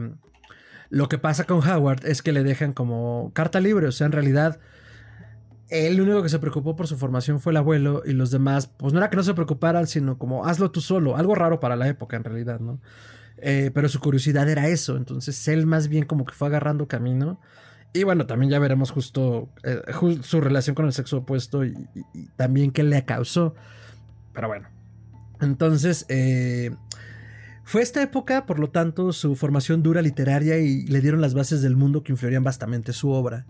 lo 0.90 1.09
que 1.09 1.18
pasa 1.18 1.44
con 1.44 1.59
Howard 1.68 2.07
es 2.07 2.22
que 2.22 2.33
le 2.33 2.42
dejan 2.42 2.72
como 2.72 3.31
carta 3.35 3.61
libre, 3.61 3.87
o 3.87 3.92
sea, 3.92 4.07
en 4.07 4.12
realidad 4.12 4.59
el 5.68 6.01
único 6.01 6.22
que 6.22 6.29
se 6.29 6.38
preocupó 6.38 6.77
por 6.77 6.87
su 6.87 6.96
formación 6.96 7.40
fue 7.40 7.53
el 7.53 7.57
abuelo 7.57 8.03
y 8.05 8.12
los 8.12 8.31
demás, 8.31 8.68
pues 8.68 8.92
no 8.92 8.99
era 8.99 9.11
que 9.11 9.16
no 9.16 9.22
se 9.22 9.35
preocuparan, 9.35 9.87
sino 9.87 10.18
como 10.18 10.46
hazlo 10.46 10.70
tú 10.70 10.81
solo, 10.81 11.16
algo 11.16 11.35
raro 11.35 11.61
para 11.61 11.77
la 11.77 11.88
época 11.88 12.16
en 12.16 12.25
realidad, 12.25 12.61
¿no? 12.61 12.81
Eh, 13.38 13.70
pero 13.75 13.88
su 13.88 14.01
curiosidad 14.01 14.49
era 14.49 14.68
eso, 14.68 14.96
entonces 14.96 15.46
él 15.49 15.66
más 15.66 15.88
bien 15.88 16.05
como 16.05 16.25
que 16.25 16.35
fue 16.35 16.49
agarrando 16.49 16.88
camino. 16.88 17.40
Y 17.96 18.04
bueno, 18.04 18.26
también 18.26 18.50
ya 18.50 18.59
veremos 18.59 18.90
justo 18.90 19.48
eh, 19.62 19.80
su 20.22 20.40
relación 20.40 20.74
con 20.74 20.87
el 20.87 20.92
sexo 20.92 21.18
opuesto 21.18 21.64
y 21.64 21.74
también 22.37 22.70
qué 22.70 22.82
le 22.82 23.04
causó. 23.04 23.54
Pero 24.32 24.48
bueno, 24.48 24.68
entonces, 25.40 26.06
eh, 26.09 26.74
fue 27.64 27.82
esta 27.82 28.02
época, 28.02 28.46
por 28.46 28.59
lo 28.59 28.70
tanto, 28.70 29.12
su 29.12 29.37
formación 29.37 29.82
dura 29.82 30.02
literaria 30.02 30.59
y 30.59 30.87
le 30.87 31.00
dieron 31.00 31.20
las 31.20 31.35
bases 31.35 31.62
del 31.62 31.76
mundo 31.76 32.02
que 32.02 32.12
influirían 32.12 32.44
bastante 32.44 32.92
su 32.92 33.11
obra. 33.11 33.46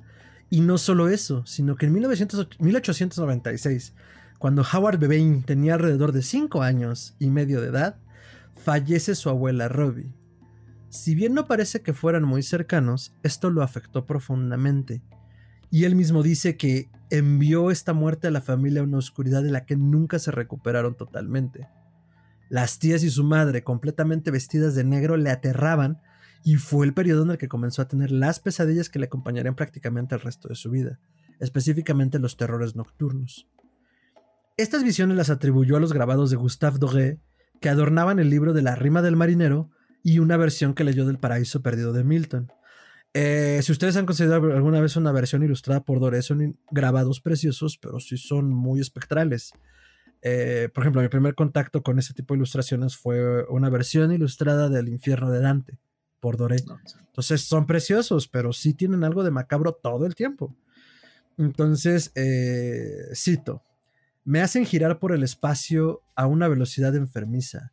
Y 0.49 0.61
no 0.61 0.79
solo 0.79 1.09
eso, 1.09 1.45
sino 1.45 1.77
que 1.77 1.87
en 1.87 1.93
1896, 1.93 3.95
cuando 4.39 4.63
Howard 4.63 4.99
Bebain 4.99 5.43
tenía 5.43 5.75
alrededor 5.75 6.13
de 6.13 6.23
5 6.23 6.63
años 6.63 7.17
y 7.19 7.31
medio 7.31 7.61
de 7.61 7.69
edad, 7.69 7.97
fallece 8.55 9.17
su 9.17 9.29
abuela 9.29 9.69
Robbie. 9.69 10.15
Si 10.89 11.15
bien 11.15 11.35
no 11.35 11.47
parece 11.47 11.83
que 11.83 11.93
fueran 11.93 12.25
muy 12.25 12.43
cercanos, 12.43 13.15
esto 13.23 13.51
lo 13.51 13.63
afectó 13.63 14.07
profundamente. 14.07 15.03
Y 15.71 15.85
él 15.85 15.97
mismo 15.97 16.23
dice 16.23 16.57
que 16.57 16.89
envió 17.11 17.71
esta 17.71 17.93
muerte 17.93 18.29
a 18.29 18.31
la 18.31 18.41
familia 18.41 18.81
a 18.81 18.85
una 18.85 18.99
oscuridad 18.99 19.43
de 19.43 19.51
la 19.51 19.67
que 19.67 19.77
nunca 19.77 20.19
se 20.19 20.31
recuperaron 20.31 20.97
totalmente. 20.97 21.69
Las 22.49 22.79
tías 22.79 23.03
y 23.03 23.11
su 23.11 23.25
madre, 23.25 23.65
completamente 23.65 24.31
vestidas 24.31 24.75
de 24.75 24.85
negro, 24.85 25.17
le 25.17 25.31
aterraban 25.31 26.01
y 26.45 26.57
fue 26.57 26.87
el 26.87 26.95
periodo 26.95 27.25
en 27.25 27.33
el 27.33 27.39
que 27.39 27.49
comenzó 27.49 27.83
a 27.83 27.89
tener 27.89 28.13
las 28.13 28.39
pesadillas 28.39 28.89
que 28.89 29.01
le 29.01 29.07
acompañarían 29.07 29.57
prácticamente 29.57 30.15
el 30.15 30.21
resto 30.21 30.49
de 30.49 30.55
su 30.55 30.71
vida, 30.71 31.01
específicamente 31.41 32.21
los 32.21 32.37
terrores 32.37 32.77
nocturnos. 32.77 33.49
Estas 34.57 34.85
visiones 34.85 35.17
las 35.17 35.29
atribuyó 35.29 35.77
a 35.77 35.81
los 35.81 35.93
grabados 35.93 36.31
de 36.31 36.37
Gustave 36.37 36.79
Doré, 36.79 37.21
que 37.61 37.69
adornaban 37.69 38.21
el 38.21 38.31
libro 38.31 38.53
de 38.53 38.63
la 38.63 38.77
rima 38.77 39.03
del 39.03 39.17
marinero 39.17 39.71
y 40.07 40.21
una 40.21 40.37
versión 40.37 40.73
que 40.73 40.85
leyó 40.85 41.05
del 41.05 41.19
paraíso 41.19 41.63
perdido 41.63 41.93
de 41.93 42.05
Milton. 42.05 42.53
Eh, 43.13 43.59
si 43.65 43.73
ustedes 43.73 43.97
han 43.97 44.07
considerado 44.07 44.53
alguna 44.55 44.81
vez 44.81 44.95
una 44.95 45.11
versión 45.11 45.43
ilustrada 45.43 45.83
por 45.83 45.99
Doré, 45.99 46.23
son 46.23 46.57
grabados 46.71 47.21
preciosos, 47.21 47.77
pero 47.77 47.99
sí 47.99 48.17
son 48.17 48.49
muy 48.49 48.79
espectrales. 48.79 49.53
Eh, 50.23 50.69
por 50.73 50.85
ejemplo, 50.85 51.03
mi 51.03 51.09
primer 51.09 51.35
contacto 51.35 51.83
con 51.83 51.99
ese 51.99 52.15
tipo 52.15 52.35
de 52.35 52.39
ilustraciones 52.39 52.97
fue 52.97 53.45
una 53.49 53.69
versión 53.69 54.13
ilustrada 54.13 54.69
del 54.69 54.89
infierno 54.89 55.29
de 55.33 55.41
Dante 55.41 55.81
por 56.21 56.37
Doré. 56.37 56.59
Entonces 57.09 57.41
son 57.41 57.67
preciosos, 57.67 58.29
pero 58.29 58.53
sí 58.53 58.75
tienen 58.75 59.03
algo 59.03 59.25
de 59.25 59.33
macabro 59.33 59.73
todo 59.73 60.07
el 60.07 60.15
tiempo. 60.15 60.55
Entonces, 61.37 62.13
eh, 62.15 63.09
cito, 63.13 63.65
me 64.23 64.41
hacen 64.41 64.67
girar 64.67 65.01
por 65.01 65.11
el 65.11 65.25
espacio 65.25 66.01
a 66.15 66.29
una 66.29 66.47
velocidad 66.47 66.95
enfermiza, 66.95 67.73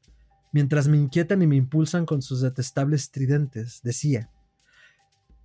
mientras 0.53 0.87
me 0.87 0.97
inquietan 0.97 1.41
y 1.41 1.47
me 1.47 1.57
impulsan 1.57 2.05
con 2.05 2.21
sus 2.21 2.39
detestables 2.39 3.11
tridentes, 3.11 3.81
decía. 3.83 4.29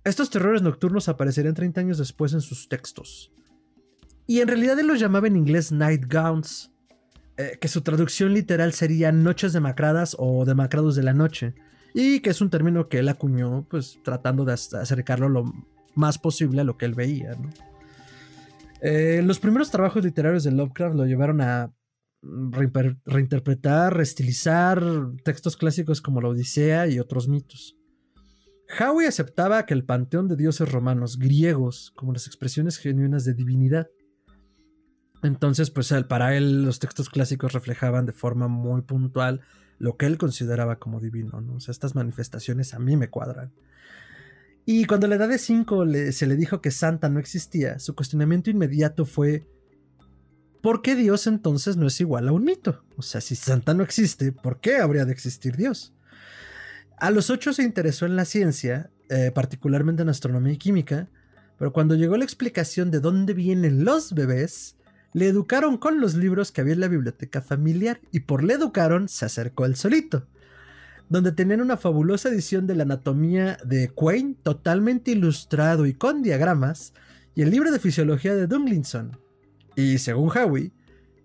Estos 0.05 0.29
terrores 0.29 0.61
nocturnos 0.61 1.09
aparecerían 1.09 1.55
30 1.55 1.81
años 1.81 1.97
después 1.97 2.31
en 2.33 2.39
sus 2.39 2.69
textos. 2.69 3.31
Y 4.27 4.39
en 4.39 4.47
realidad 4.47 4.79
él 4.79 4.87
los 4.87 4.99
llamaba 4.99 5.27
en 5.27 5.35
inglés 5.35 5.71
Nightgowns, 5.71 6.71
eh, 7.37 7.57
que 7.59 7.67
su 7.67 7.81
traducción 7.81 8.33
literal 8.33 8.71
sería 8.71 9.11
noches 9.11 9.51
demacradas 9.51 10.15
o 10.17 10.45
demacrados 10.45 10.95
de 10.95 11.03
la 11.03 11.13
noche, 11.13 11.55
y 11.93 12.19
que 12.19 12.29
es 12.29 12.39
un 12.39 12.51
término 12.51 12.87
que 12.87 12.99
él 12.99 13.09
acuñó, 13.09 13.65
pues 13.67 13.99
tratando 14.03 14.45
de 14.45 14.53
acercarlo 14.53 15.27
lo 15.27 15.51
más 15.95 16.19
posible 16.19 16.61
a 16.61 16.63
lo 16.63 16.77
que 16.77 16.85
él 16.85 16.93
veía. 16.93 17.35
Eh, 18.81 19.21
los 19.25 19.39
primeros 19.39 19.71
trabajos 19.71 20.03
literarios 20.03 20.43
de 20.43 20.51
Lovecraft 20.51 20.95
lo 20.95 21.05
llevaron 21.05 21.41
a 21.41 21.73
reinterpretar, 22.21 23.95
reestilizar 23.95 24.83
textos 25.23 25.57
clásicos 25.57 26.01
como 26.01 26.21
la 26.21 26.29
Odisea 26.29 26.87
y 26.87 26.99
otros 26.99 27.27
mitos. 27.27 27.77
Howie 28.79 29.07
aceptaba 29.07 29.65
que 29.65 29.73
el 29.73 29.85
panteón 29.85 30.27
de 30.27 30.35
dioses 30.35 30.71
romanos 30.71 31.17
griegos 31.17 31.91
como 31.95 32.13
las 32.13 32.27
expresiones 32.27 32.77
genuinas 32.77 33.25
de 33.25 33.33
divinidad. 33.33 33.87
Entonces, 35.23 35.71
pues 35.71 35.93
para 36.07 36.35
él 36.37 36.63
los 36.63 36.79
textos 36.79 37.09
clásicos 37.09 37.53
reflejaban 37.53 38.05
de 38.05 38.13
forma 38.13 38.47
muy 38.47 38.83
puntual 38.83 39.41
lo 39.79 39.97
que 39.97 40.05
él 40.05 40.17
consideraba 40.17 40.77
como 40.77 40.99
divino. 40.99 41.41
¿no? 41.41 41.55
O 41.55 41.59
sea, 41.59 41.71
estas 41.71 41.95
manifestaciones 41.95 42.73
a 42.73 42.79
mí 42.79 42.95
me 42.95 43.09
cuadran. 43.09 43.51
Y 44.65 44.85
cuando 44.85 45.07
a 45.07 45.09
la 45.09 45.15
edad 45.15 45.29
de 45.29 45.39
5 45.39 45.85
se 46.11 46.27
le 46.27 46.35
dijo 46.35 46.61
que 46.61 46.69
Santa 46.69 47.09
no 47.09 47.19
existía, 47.19 47.79
su 47.79 47.95
cuestionamiento 47.95 48.51
inmediato 48.51 49.05
fue, 49.05 49.47
¿por 50.61 50.81
qué 50.81 50.95
Dios 50.95 51.27
entonces 51.27 51.77
no 51.77 51.87
es 51.87 51.99
igual 52.01 52.27
a 52.27 52.31
un 52.31 52.43
mito? 52.43 52.83
O 52.97 53.01
sea, 53.01 53.21
si 53.21 53.35
Santa 53.35 53.73
no 53.73 53.83
existe, 53.83 54.31
¿por 54.31 54.59
qué 54.59 54.77
habría 54.77 55.05
de 55.05 55.11
existir 55.11 55.55
Dios? 55.55 55.93
A 56.97 57.11
los 57.11 57.29
8 57.29 57.53
se 57.53 57.63
interesó 57.63 58.05
en 58.05 58.15
la 58.15 58.25
ciencia, 58.25 58.89
eh, 59.09 59.31
particularmente 59.33 60.01
en 60.01 60.09
astronomía 60.09 60.53
y 60.53 60.57
química, 60.57 61.07
pero 61.57 61.73
cuando 61.73 61.95
llegó 61.95 62.17
la 62.17 62.25
explicación 62.25 62.91
de 62.91 62.99
dónde 62.99 63.33
vienen 63.33 63.83
los 63.83 64.13
bebés, 64.13 64.75
le 65.13 65.27
educaron 65.27 65.77
con 65.77 65.99
los 65.99 66.13
libros 66.15 66.51
que 66.51 66.61
había 66.61 66.73
en 66.73 66.81
la 66.81 66.87
biblioteca 66.87 67.41
familiar 67.41 67.99
y 68.11 68.21
por 68.21 68.43
le 68.43 68.53
educaron 68.53 69.09
se 69.09 69.25
acercó 69.25 69.65
él 69.65 69.75
solito 69.75 70.27
donde 71.09 71.31
tenían 71.31 71.61
una 71.61 71.75
fabulosa 71.75 72.29
edición 72.29 72.67
de 72.67 72.75
la 72.75 72.83
anatomía 72.83 73.57
de 73.65 73.89
Quain, 73.89 74.35
totalmente 74.35 75.11
ilustrado 75.11 75.87
y 75.87 75.95
con 75.95 76.21
diagramas, 76.21 76.93
y 77.35 77.41
el 77.41 77.49
libro 77.49 77.71
de 77.71 77.79
fisiología 77.79 78.35
de 78.35 78.47
Dunglinson. 78.47 79.17
Y 79.79 79.97
según 79.97 80.29
Howie, 80.29 80.73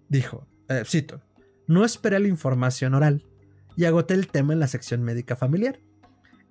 dijo, 0.09 0.47
eh, 0.69 0.85
cito, 0.87 1.21
no 1.67 1.85
esperé 1.85 2.21
la 2.21 2.29
información 2.29 2.95
oral 2.95 3.27
y 3.77 3.85
agoté 3.85 4.15
el 4.15 4.29
tema 4.29 4.53
en 4.53 4.61
la 4.61 4.69
sección 4.69 5.03
médica 5.03 5.35
familiar. 5.35 5.81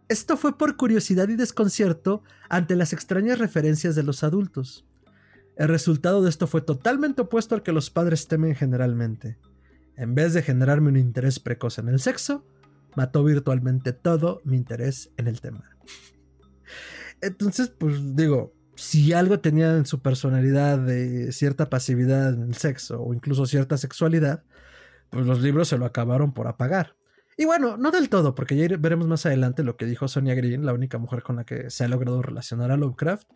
Esto 0.10 0.36
fue 0.36 0.58
por 0.58 0.76
curiosidad 0.76 1.30
y 1.30 1.38
desconcierto 1.38 2.22
ante 2.50 2.76
las 2.76 2.92
extrañas 2.92 3.40
referencias 3.40 3.96
de 3.96 4.04
los 4.04 4.26
adultos. 4.26 4.86
El 5.56 5.70
resultado 5.70 6.22
de 6.22 6.30
esto 6.30 6.46
fue 6.46 6.60
totalmente 6.60 7.22
opuesto 7.22 7.56
al 7.56 7.64
que 7.64 7.72
los 7.72 7.90
padres 7.90 8.28
temen 8.28 8.54
generalmente. 8.54 9.38
En 9.96 10.14
vez 10.14 10.34
de 10.34 10.42
generarme 10.42 10.90
un 10.90 10.98
interés 10.98 11.40
precoz 11.40 11.78
en 11.78 11.88
el 11.88 12.02
sexo, 12.02 12.46
mató 12.98 13.24
virtualmente 13.24 13.94
todo 13.94 14.42
mi 14.44 14.58
interés 14.58 15.10
en 15.16 15.28
el 15.28 15.40
tema. 15.40 15.70
Entonces, 17.22 17.70
pues 17.70 18.14
digo, 18.14 18.54
si 18.76 19.14
algo 19.14 19.40
tenía 19.40 19.76
en 19.76 19.86
su 19.86 20.02
personalidad 20.02 20.80
de 20.80 21.32
cierta 21.32 21.70
pasividad 21.70 22.34
en 22.34 22.42
el 22.44 22.56
sexo 22.56 23.02
o 23.02 23.14
incluso 23.14 23.46
cierta 23.46 23.78
sexualidad, 23.78 24.44
pues 25.10 25.26
los 25.26 25.42
libros 25.42 25.68
se 25.68 25.78
lo 25.78 25.86
acabaron 25.86 26.34
por 26.34 26.48
apagar. 26.48 26.96
Y 27.36 27.46
bueno, 27.46 27.78
no 27.78 27.90
del 27.90 28.10
todo, 28.10 28.36
porque 28.36 28.56
ya 28.56 28.68
veremos 28.78 29.08
más 29.08 29.26
adelante 29.26 29.64
lo 29.64 29.76
que 29.76 29.86
dijo 29.86 30.08
Sonia 30.08 30.36
Green, 30.36 30.66
la 30.66 30.74
única 30.74 31.00
mujer 31.00 31.24
con 31.24 31.38
la 31.38 31.46
que 31.46 31.72
se 31.72 31.84
ha 31.84 31.88
logrado 31.88 32.22
relacionar 32.22 32.72
a 32.72 32.78
Lovecraft. 32.78 33.28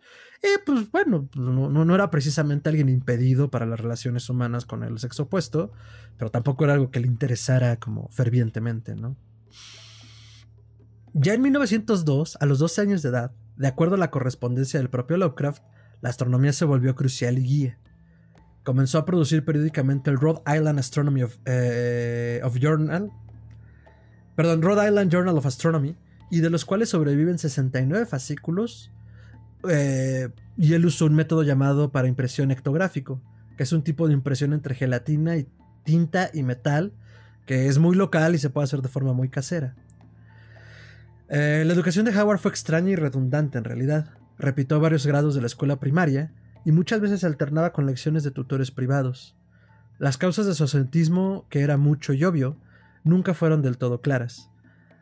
Y 0.42 0.64
pues 0.64 0.90
bueno, 0.92 1.28
pues, 1.32 1.44
no, 1.44 1.68
no, 1.68 1.94
era 1.94 2.10
precisamente 2.10 2.68
alguien 2.68 2.88
impedido 2.88 3.50
para 3.50 3.66
las 3.66 3.80
relaciones 3.80 4.28
humanas 4.30 4.66
con 4.66 4.84
el 4.84 4.98
sexo 5.00 5.24
opuesto, 5.24 5.72
pero 6.16 6.30
tampoco 6.30 6.64
era 6.64 6.74
algo 6.74 6.90
que 6.90 7.00
le 7.00 7.08
interesara 7.08 7.76
como 7.76 8.08
fervientemente, 8.10 8.94
¿no? 8.94 9.16
Ya 11.12 11.34
en 11.34 11.42
1902, 11.42 12.38
a 12.40 12.46
los 12.46 12.60
12 12.60 12.80
años 12.80 13.02
de 13.02 13.08
edad, 13.08 13.32
de 13.58 13.66
acuerdo 13.66 13.96
a 13.96 13.98
la 13.98 14.10
correspondencia 14.10 14.78
del 14.78 14.88
propio 14.88 15.16
Lovecraft, 15.16 15.62
la 16.00 16.10
astronomía 16.10 16.52
se 16.52 16.64
volvió 16.64 16.94
crucial 16.94 17.38
y 17.38 17.42
guía. 17.42 17.78
Comenzó 18.64 18.98
a 18.98 19.04
producir 19.04 19.44
periódicamente 19.44 20.10
el 20.10 20.18
Rhode 20.18 20.42
Island 20.46 20.78
Astronomy 20.78 21.22
of, 21.24 21.36
eh, 21.44 22.40
Journal, 22.60 23.10
perdón, 24.36 24.62
Rhode 24.62 24.86
Island 24.88 25.10
Journal 25.10 25.36
of 25.36 25.46
Astronomy, 25.46 25.96
y 26.30 26.40
de 26.40 26.50
los 26.50 26.64
cuales 26.64 26.90
sobreviven 26.90 27.38
69 27.38 28.06
fascículos, 28.06 28.92
eh, 29.68 30.28
y 30.56 30.74
él 30.74 30.86
usó 30.86 31.06
un 31.06 31.14
método 31.14 31.42
llamado 31.42 31.90
para 31.90 32.06
impresión 32.06 32.52
ectográfico, 32.52 33.20
que 33.56 33.64
es 33.64 33.72
un 33.72 33.82
tipo 33.82 34.06
de 34.06 34.14
impresión 34.14 34.52
entre 34.52 34.76
gelatina 34.76 35.36
y 35.36 35.48
tinta 35.82 36.30
y 36.32 36.44
metal, 36.44 36.92
que 37.44 37.66
es 37.66 37.78
muy 37.78 37.96
local 37.96 38.36
y 38.36 38.38
se 38.38 38.50
puede 38.50 38.66
hacer 38.66 38.82
de 38.82 38.88
forma 38.88 39.14
muy 39.14 39.30
casera. 39.30 39.74
Eh, 41.30 41.62
la 41.66 41.74
educación 41.74 42.06
de 42.06 42.18
Howard 42.18 42.38
fue 42.38 42.50
extraña 42.50 42.90
y 42.90 42.96
redundante 42.96 43.58
en 43.58 43.64
realidad. 43.64 44.10
Repitió 44.38 44.80
varios 44.80 45.06
grados 45.06 45.34
de 45.34 45.42
la 45.42 45.46
escuela 45.46 45.78
primaria 45.78 46.32
y 46.64 46.72
muchas 46.72 47.00
veces 47.00 47.22
alternaba 47.24 47.72
con 47.72 47.86
lecciones 47.86 48.24
de 48.24 48.30
tutores 48.30 48.70
privados. 48.70 49.36
Las 49.98 50.16
causas 50.16 50.46
de 50.46 50.54
su 50.54 50.64
asentismo, 50.64 51.46
que 51.50 51.60
era 51.60 51.76
mucho 51.76 52.12
y 52.12 52.24
obvio, 52.24 52.56
nunca 53.04 53.34
fueron 53.34 53.62
del 53.62 53.78
todo 53.78 54.00
claras. 54.00 54.50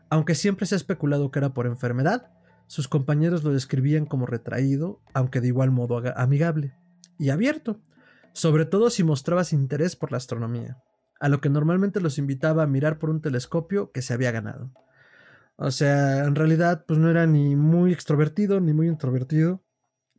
Aunque 0.08 0.34
siempre 0.34 0.66
se 0.66 0.74
ha 0.74 0.76
especulado 0.76 1.30
que 1.30 1.38
era 1.38 1.54
por 1.54 1.66
enfermedad, 1.66 2.30
sus 2.66 2.88
compañeros 2.88 3.44
lo 3.44 3.52
describían 3.52 4.06
como 4.06 4.26
retraído, 4.26 5.00
aunque 5.14 5.40
de 5.40 5.48
igual 5.48 5.70
modo 5.70 6.02
amigable 6.16 6.74
y 7.18 7.30
abierto, 7.30 7.80
sobre 8.32 8.64
todo 8.64 8.90
si 8.90 9.04
mostrabas 9.04 9.52
interés 9.52 9.96
por 9.96 10.10
la 10.10 10.18
astronomía, 10.18 10.82
a 11.20 11.28
lo 11.28 11.40
que 11.40 11.48
normalmente 11.48 12.00
los 12.00 12.18
invitaba 12.18 12.64
a 12.64 12.66
mirar 12.66 12.98
por 12.98 13.10
un 13.10 13.20
telescopio 13.20 13.92
que 13.92 14.02
se 14.02 14.14
había 14.14 14.32
ganado. 14.32 14.72
O 15.56 15.70
sea, 15.70 16.24
en 16.24 16.34
realidad, 16.34 16.84
pues 16.86 16.98
no 16.98 17.10
era 17.10 17.26
ni 17.26 17.56
muy 17.56 17.92
extrovertido 17.92 18.60
ni 18.60 18.72
muy 18.72 18.88
introvertido. 18.88 19.62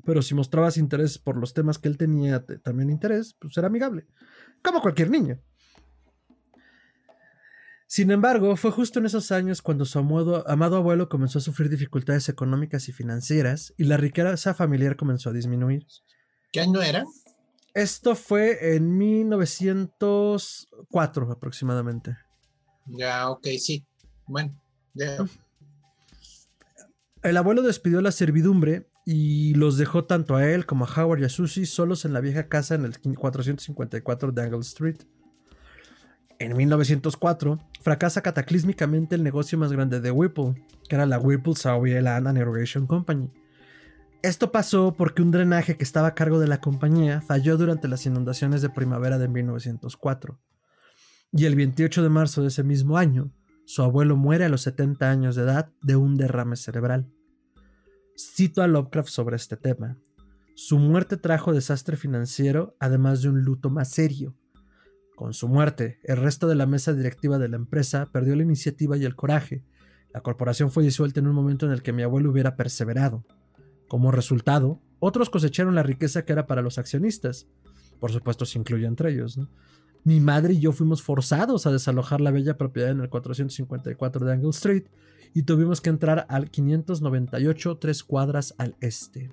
Pero 0.04 0.22
si 0.22 0.36
mostrabas 0.36 0.78
interés 0.78 1.20
por 1.20 1.38
los 1.38 1.54
temas 1.54 1.80
que 1.80 1.90
él 1.90 1.98
tenía 1.98 2.46
también 2.64 2.90
interés, 2.90 3.36
pues 3.40 3.58
era 3.58 3.68
amigable. 3.68 4.08
Como 4.64 4.82
cualquier 4.82 5.10
niño. 5.10 5.40
Sin 7.88 8.12
embargo, 8.12 8.56
fue 8.58 8.72
justo 8.72 9.00
en 9.00 9.06
esos 9.06 9.32
años 9.32 9.62
cuando 9.62 9.86
su 9.86 9.98
amado, 10.00 10.44
amado, 10.50 10.76
abuelo 10.76 11.08
comenzó 11.08 11.40
a 11.40 11.42
sufrir 11.42 11.70
dificultades 11.70 12.28
económicas 12.28 12.90
y 12.90 12.94
financieras 12.94 13.74
y 13.78 13.86
la 13.86 13.96
riqueza 13.96 14.54
familiar 14.54 14.98
comenzó 14.98 15.30
a 15.30 15.34
disminuir. 15.34 15.88
¿Qué 16.52 16.60
año 16.60 16.82
era? 16.82 17.06
Esto 17.74 18.16
fue 18.16 18.76
en 18.76 18.98
1904 18.98 21.32
aproximadamente. 21.32 22.18
Ya, 22.88 23.30
ok, 23.30 23.48
sí. 23.58 23.86
Bueno. 24.26 24.54
El 27.24 27.38
abuelo 27.38 27.62
despidió 27.62 28.02
la 28.02 28.12
servidumbre 28.12 28.90
y 29.06 29.54
los 29.56 29.78
dejó 29.78 30.06
tanto 30.06 30.36
a 30.36 30.48
él 30.48 30.66
como 30.66 30.86
a 30.86 30.90
Howard 30.90 31.22
y 31.22 31.26
a 31.26 31.30
Susie 31.30 31.66
solos 31.66 32.06
en 32.06 32.14
la 32.14 32.20
vieja 32.20 32.48
casa 32.48 32.76
en 32.76 32.86
el 32.86 33.00
454 33.00 34.32
Dangle 34.32 34.60
Street. 34.60 34.98
En 36.40 36.56
1904 36.56 37.60
fracasa 37.82 38.22
cataclísmicamente 38.22 39.16
el 39.16 39.24
negocio 39.24 39.58
más 39.58 39.72
grande 39.72 40.00
de 40.00 40.12
Whipple, 40.12 40.64
que 40.88 40.96
era 40.96 41.06
la 41.06 41.20
Whipple 41.20 41.54
Land 42.02 42.28
and 42.28 42.38
Irrigation 42.38 42.86
Company. 42.86 43.32
Esto 44.22 44.52
pasó 44.52 44.94
porque 44.96 45.22
un 45.22 45.32
drenaje 45.32 45.78
que 45.78 45.84
estaba 45.84 46.10
a 46.10 46.16
cargo 46.16 46.40
de 46.40 46.48
la 46.48 46.60
compañía 46.60 47.22
falló 47.22 47.58
durante 47.58 47.88
las 47.88 48.06
inundaciones 48.06 48.62
de 48.62 48.70
primavera 48.70 49.18
de 49.18 49.28
1904. 49.28 50.40
Y 51.32 51.46
el 51.46 51.56
28 51.56 52.04
de 52.04 52.10
marzo 52.10 52.42
de 52.42 52.50
ese 52.50 52.64
mismo 52.64 52.98
año, 52.98 53.32
su 53.68 53.84
abuelo 53.84 54.16
muere 54.16 54.46
a 54.46 54.50
los 54.50 54.62
70 54.62 55.12
años 55.12 55.36
de 55.36 55.42
edad 55.42 55.74
de 55.82 55.98
un 55.98 56.16
derrame 56.16 56.56
cerebral. 56.56 57.12
Cito 58.18 58.62
a 58.62 58.68
Lovecraft 58.68 59.10
sobre 59.10 59.36
este 59.36 59.58
tema. 59.58 59.98
Su 60.56 60.80
muerte 60.80 61.18
trajo 61.18 61.52
desastre 61.52 61.98
financiero, 61.98 62.78
además 62.80 63.22
de 63.22 63.28
un 63.28 63.44
luto 63.44 63.70
más 63.70 63.90
serio. 63.90 64.38
Con 65.18 65.34
su 65.34 65.50
muerte, 65.50 66.00
el 66.06 66.16
resto 66.16 66.48
de 66.48 66.56
la 66.56 66.66
mesa 66.66 66.94
directiva 66.94 67.40
de 67.40 67.50
la 67.50 67.58
empresa 67.58 68.06
perdió 68.10 68.38
la 68.38 68.44
iniciativa 68.44 68.96
y 68.96 69.04
el 69.04 69.18
coraje. 69.18 69.66
La 70.14 70.22
corporación 70.22 70.72
fue 70.72 70.86
disuelta 70.86 71.20
en 71.20 71.28
un 71.28 71.36
momento 71.36 71.66
en 71.66 71.74
el 71.74 71.82
que 71.82 71.92
mi 71.92 72.04
abuelo 72.04 72.32
hubiera 72.32 72.56
perseverado. 72.56 73.26
Como 73.90 74.14
resultado, 74.14 74.82
otros 75.00 75.30
cosecharon 75.30 75.76
la 75.76 75.84
riqueza 75.84 76.24
que 76.24 76.32
era 76.32 76.48
para 76.48 76.62
los 76.62 76.78
accionistas. 76.78 77.50
Por 78.00 78.14
supuesto, 78.14 78.46
se 78.46 78.60
incluye 78.60 78.86
entre 78.86 79.12
ellos. 79.12 79.38
¿no? 79.38 79.50
Mi 80.04 80.20
madre 80.20 80.54
y 80.54 80.60
yo 80.60 80.72
fuimos 80.72 81.02
forzados 81.02 81.66
a 81.66 81.72
desalojar 81.72 82.22
la 82.22 82.32
bella 82.32 82.58
propiedad 82.58 82.92
en 82.92 83.02
el 83.02 83.10
454 83.10 84.26
de 84.26 84.34
Angle 84.34 84.50
Street 84.52 84.86
y 85.34 85.44
tuvimos 85.44 85.82
que 85.82 85.90
entrar 85.90 86.26
al 86.30 86.50
598, 86.50 87.78
tres 87.78 88.04
cuadras 88.04 88.54
al 88.58 88.76
este. 88.82 89.30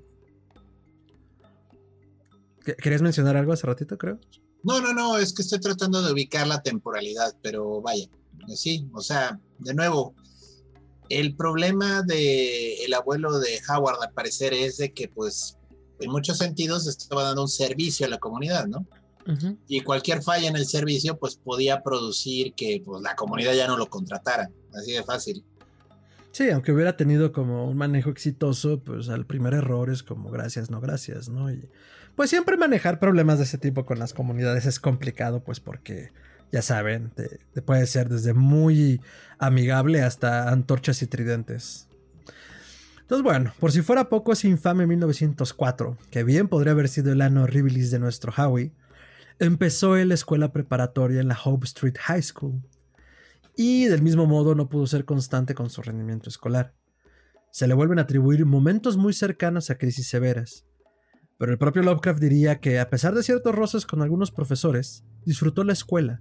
¿Querías 2.64 3.02
mencionar 3.02 3.36
algo 3.36 3.52
hace 3.52 3.66
ratito, 3.66 3.98
creo? 3.98 4.18
No, 4.62 4.80
no, 4.80 4.94
no, 4.94 5.18
es 5.18 5.32
que 5.32 5.42
estoy 5.42 5.60
tratando 5.60 6.02
de 6.02 6.12
ubicar 6.12 6.46
la 6.46 6.62
temporalidad, 6.62 7.36
pero 7.42 7.82
vaya, 7.82 8.08
sí, 8.54 8.88
o 8.94 9.00
sea, 9.00 9.38
de 9.58 9.74
nuevo, 9.74 10.14
el 11.10 11.36
problema 11.36 12.02
de 12.02 12.84
el 12.84 12.94
abuelo 12.94 13.38
de 13.38 13.60
Howard 13.68 14.02
al 14.02 14.12
parecer 14.12 14.54
es 14.54 14.78
de 14.78 14.92
que 14.92 15.08
pues 15.08 15.58
en 16.00 16.10
muchos 16.10 16.38
sentidos 16.38 16.86
estaba 16.86 17.24
dando 17.24 17.42
un 17.42 17.48
servicio 17.48 18.06
a 18.06 18.08
la 18.08 18.18
comunidad, 18.18 18.66
¿no? 18.66 18.86
Y 19.68 19.80
cualquier 19.80 20.22
falla 20.22 20.48
en 20.48 20.56
el 20.56 20.66
servicio, 20.66 21.16
pues 21.16 21.36
podía 21.36 21.82
producir 21.82 22.52
que 22.54 22.82
pues, 22.84 23.02
la 23.02 23.16
comunidad 23.16 23.54
ya 23.54 23.66
no 23.66 23.76
lo 23.76 23.88
contratara. 23.88 24.50
Así 24.74 24.92
de 24.92 25.02
fácil. 25.02 25.44
Sí, 26.32 26.50
aunque 26.50 26.72
hubiera 26.72 26.96
tenido 26.96 27.32
como 27.32 27.68
un 27.68 27.76
manejo 27.76 28.10
exitoso, 28.10 28.80
pues 28.80 29.08
al 29.08 29.24
primer 29.24 29.54
error 29.54 29.88
es 29.88 30.02
como 30.02 30.30
gracias, 30.30 30.68
no 30.68 30.80
gracias, 30.80 31.28
¿no? 31.28 31.50
Y 31.50 31.68
pues 32.16 32.28
siempre 32.28 32.56
manejar 32.56 32.98
problemas 32.98 33.38
de 33.38 33.44
ese 33.44 33.56
tipo 33.56 33.86
con 33.86 33.98
las 34.00 34.12
comunidades 34.12 34.66
es 34.66 34.80
complicado, 34.80 35.44
pues 35.44 35.60
porque 35.60 36.10
ya 36.50 36.60
saben, 36.62 37.10
te, 37.10 37.62
puede 37.62 37.86
ser 37.86 38.08
desde 38.08 38.32
muy 38.32 39.00
amigable 39.38 40.02
hasta 40.02 40.50
antorchas 40.50 41.02
y 41.02 41.06
tridentes. 41.06 41.88
Entonces, 43.00 43.22
bueno, 43.22 43.52
por 43.60 43.70
si 43.70 43.82
fuera 43.82 44.08
poco, 44.08 44.32
ese 44.32 44.48
infame 44.48 44.86
1904, 44.86 45.98
que 46.10 46.24
bien 46.24 46.48
podría 46.48 46.72
haber 46.72 46.88
sido 46.88 47.12
el 47.12 47.20
año 47.20 47.42
horribilis 47.42 47.90
de 47.90 47.98
nuestro 47.98 48.32
Howie, 48.36 48.72
empezó 49.38 49.96
en 49.96 50.08
la 50.08 50.14
escuela 50.14 50.52
preparatoria 50.52 51.20
en 51.20 51.28
la 51.28 51.38
Hope 51.42 51.66
Street 51.66 51.96
High 51.98 52.22
School. 52.22 52.62
Y 53.56 53.84
del 53.86 54.02
mismo 54.02 54.26
modo 54.26 54.54
no 54.54 54.68
pudo 54.68 54.86
ser 54.86 55.04
constante 55.04 55.54
con 55.54 55.70
su 55.70 55.82
rendimiento 55.82 56.28
escolar. 56.28 56.74
Se 57.50 57.68
le 57.68 57.74
vuelven 57.74 57.98
a 57.98 58.02
atribuir 58.02 58.44
momentos 58.46 58.96
muy 58.96 59.12
cercanos 59.12 59.70
a 59.70 59.78
crisis 59.78 60.08
severas. 60.08 60.66
Pero 61.38 61.52
el 61.52 61.58
propio 61.58 61.82
Lovecraft 61.82 62.20
diría 62.20 62.60
que, 62.60 62.80
a 62.80 62.90
pesar 62.90 63.14
de 63.14 63.22
ciertos 63.22 63.54
roces 63.54 63.86
con 63.86 64.02
algunos 64.02 64.30
profesores, 64.30 65.04
disfrutó 65.24 65.62
la 65.62 65.72
escuela. 65.72 66.20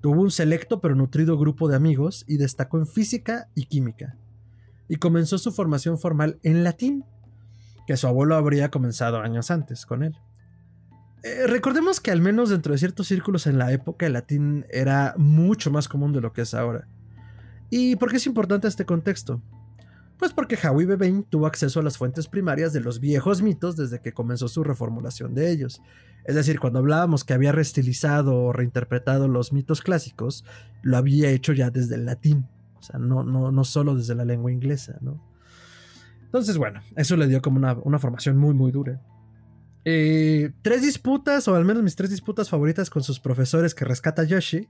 Tuvo 0.00 0.22
un 0.22 0.30
selecto 0.30 0.80
pero 0.80 0.94
nutrido 0.94 1.38
grupo 1.38 1.68
de 1.68 1.76
amigos 1.76 2.24
y 2.28 2.36
destacó 2.36 2.78
en 2.78 2.86
física 2.86 3.48
y 3.54 3.66
química 3.66 4.16
y 4.88 4.96
comenzó 4.96 5.38
su 5.38 5.52
formación 5.52 5.98
formal 5.98 6.38
en 6.42 6.64
latín, 6.64 7.04
que 7.86 7.96
su 7.96 8.06
abuelo 8.06 8.36
habría 8.36 8.70
comenzado 8.70 9.20
años 9.20 9.50
antes 9.50 9.86
con 9.86 10.02
él. 10.02 10.16
Eh, 11.26 11.48
recordemos 11.48 12.00
que 12.00 12.12
al 12.12 12.20
menos 12.20 12.50
dentro 12.50 12.70
de 12.72 12.78
ciertos 12.78 13.08
círculos 13.08 13.48
en 13.48 13.58
la 13.58 13.72
época 13.72 14.06
el 14.06 14.12
latín 14.12 14.64
era 14.70 15.12
mucho 15.16 15.72
más 15.72 15.88
común 15.88 16.12
de 16.12 16.20
lo 16.20 16.32
que 16.32 16.42
es 16.42 16.54
ahora. 16.54 16.86
¿Y 17.68 17.96
por 17.96 18.12
qué 18.12 18.18
es 18.18 18.26
importante 18.26 18.68
este 18.68 18.86
contexto? 18.86 19.42
Pues 20.20 20.32
porque 20.32 20.56
Howie 20.56 20.86
Bebain 20.86 21.24
tuvo 21.24 21.46
acceso 21.46 21.80
a 21.80 21.82
las 21.82 21.98
fuentes 21.98 22.28
primarias 22.28 22.72
de 22.72 22.80
los 22.80 23.00
viejos 23.00 23.42
mitos 23.42 23.76
desde 23.76 24.00
que 24.00 24.12
comenzó 24.12 24.46
su 24.46 24.62
reformulación 24.62 25.34
de 25.34 25.50
ellos. 25.50 25.82
Es 26.24 26.36
decir, 26.36 26.60
cuando 26.60 26.78
hablábamos 26.78 27.24
que 27.24 27.34
había 27.34 27.50
reestilizado 27.50 28.36
o 28.36 28.52
reinterpretado 28.52 29.26
los 29.26 29.52
mitos 29.52 29.82
clásicos, 29.82 30.44
lo 30.82 30.96
había 30.96 31.30
hecho 31.30 31.52
ya 31.52 31.70
desde 31.70 31.96
el 31.96 32.06
latín. 32.06 32.46
O 32.78 32.82
sea, 32.82 33.00
no, 33.00 33.24
no, 33.24 33.50
no 33.50 33.64
solo 33.64 33.96
desde 33.96 34.14
la 34.14 34.24
lengua 34.24 34.52
inglesa, 34.52 34.96
¿no? 35.00 35.20
Entonces, 36.22 36.56
bueno, 36.56 36.82
eso 36.94 37.16
le 37.16 37.26
dio 37.26 37.42
como 37.42 37.58
una, 37.58 37.98
formación 37.98 38.36
muy, 38.36 38.54
muy 38.54 38.70
dura. 38.70 39.00
Eh, 39.88 40.50
tres 40.62 40.82
disputas, 40.82 41.46
o 41.46 41.54
al 41.54 41.64
menos 41.64 41.80
mis 41.84 41.94
tres 41.94 42.10
disputas 42.10 42.50
favoritas 42.50 42.90
con 42.90 43.04
sus 43.04 43.20
profesores 43.20 43.72
que 43.72 43.84
rescata 43.84 44.24
Yoshi. 44.24 44.68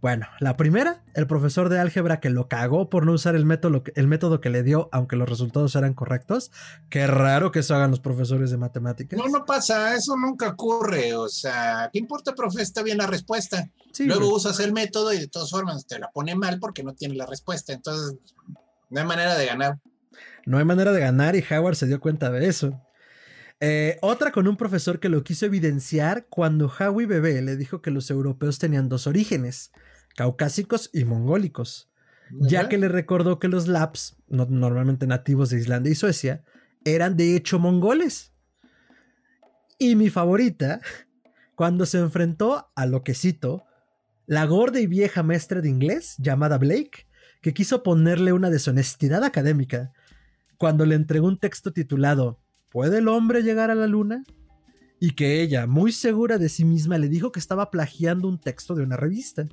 Bueno, 0.00 0.28
la 0.38 0.56
primera, 0.56 1.02
el 1.14 1.26
profesor 1.26 1.68
de 1.68 1.80
álgebra 1.80 2.20
que 2.20 2.30
lo 2.30 2.46
cagó 2.46 2.88
por 2.88 3.04
no 3.04 3.12
usar 3.12 3.34
el 3.34 3.46
método, 3.46 3.82
el 3.96 4.06
método 4.06 4.40
que 4.40 4.50
le 4.50 4.62
dio, 4.62 4.88
aunque 4.92 5.16
los 5.16 5.28
resultados 5.28 5.74
eran 5.74 5.92
correctos. 5.94 6.52
Qué 6.88 7.08
raro 7.08 7.50
que 7.50 7.60
eso 7.60 7.74
hagan 7.74 7.90
los 7.90 7.98
profesores 7.98 8.52
de 8.52 8.56
matemáticas. 8.56 9.18
No, 9.18 9.26
no 9.26 9.44
pasa, 9.44 9.92
eso 9.96 10.16
nunca 10.16 10.50
ocurre. 10.50 11.16
O 11.16 11.28
sea, 11.28 11.90
¿qué 11.92 11.98
importa, 11.98 12.32
profe? 12.32 12.62
Está 12.62 12.84
bien 12.84 12.98
la 12.98 13.08
respuesta. 13.08 13.68
Luego 13.98 14.32
usas 14.32 14.60
el 14.60 14.72
método 14.72 15.12
y 15.12 15.18
de 15.18 15.26
todas 15.26 15.50
formas 15.50 15.84
te 15.84 15.98
la 15.98 16.12
pone 16.12 16.36
mal 16.36 16.60
porque 16.60 16.84
no 16.84 16.94
tiene 16.94 17.16
la 17.16 17.26
respuesta. 17.26 17.72
Entonces, 17.72 18.16
no 18.88 19.00
hay 19.00 19.06
manera 19.06 19.36
de 19.36 19.46
ganar. 19.46 19.80
No 20.46 20.58
hay 20.58 20.64
manera 20.64 20.92
de 20.92 21.00
ganar 21.00 21.34
y 21.34 21.44
Howard 21.50 21.74
se 21.74 21.88
dio 21.88 21.98
cuenta 21.98 22.30
de 22.30 22.46
eso. 22.46 22.80
Eh, 23.66 23.96
otra 24.02 24.30
con 24.30 24.46
un 24.46 24.58
profesor 24.58 25.00
que 25.00 25.08
lo 25.08 25.24
quiso 25.24 25.46
evidenciar 25.46 26.26
cuando 26.28 26.70
Howie 26.70 27.06
Bebé 27.06 27.40
le 27.40 27.56
dijo 27.56 27.80
que 27.80 27.90
los 27.90 28.10
europeos 28.10 28.58
tenían 28.58 28.90
dos 28.90 29.06
orígenes 29.06 29.72
caucásicos 30.16 30.90
y 30.92 31.06
mongólicos, 31.06 31.90
ya 32.30 32.68
que 32.68 32.76
le 32.76 32.88
recordó 32.88 33.38
que 33.38 33.48
los 33.48 33.66
Laps, 33.66 34.18
normalmente 34.28 35.06
nativos 35.06 35.48
de 35.48 35.60
Islandia 35.60 35.92
y 35.92 35.94
Suecia, 35.94 36.44
eran 36.84 37.16
de 37.16 37.36
hecho 37.36 37.58
mongoles. 37.58 38.34
Y 39.78 39.96
mi 39.96 40.10
favorita, 40.10 40.80
cuando 41.54 41.86
se 41.86 42.00
enfrentó 42.00 42.70
a 42.76 42.84
lo 42.84 43.02
que 43.02 43.14
cito, 43.14 43.64
la 44.26 44.44
gorda 44.44 44.78
y 44.78 44.86
vieja 44.86 45.22
maestra 45.22 45.62
de 45.62 45.70
inglés 45.70 46.16
llamada 46.18 46.58
Blake, 46.58 47.08
que 47.40 47.54
quiso 47.54 47.82
ponerle 47.82 48.34
una 48.34 48.50
deshonestidad 48.50 49.24
académica, 49.24 49.90
cuando 50.58 50.84
le 50.84 50.96
entregó 50.96 51.28
un 51.28 51.38
texto 51.38 51.72
titulado 51.72 52.43
¿Puede 52.74 52.98
el 52.98 53.08
hombre 53.08 53.42
llegar 53.42 53.70
a 53.70 53.74
la 53.74 53.86
luna? 53.86 54.22
Y 55.00 55.12
que 55.12 55.40
ella, 55.40 55.66
muy 55.66 55.92
segura 55.92 56.36
de 56.36 56.50
sí 56.50 56.66
misma, 56.66 56.98
le 56.98 57.08
dijo 57.08 57.32
que 57.32 57.40
estaba 57.40 57.70
plagiando 57.70 58.28
un 58.28 58.38
texto 58.38 58.74
de 58.74 58.82
una 58.82 58.98
revista 58.98 59.48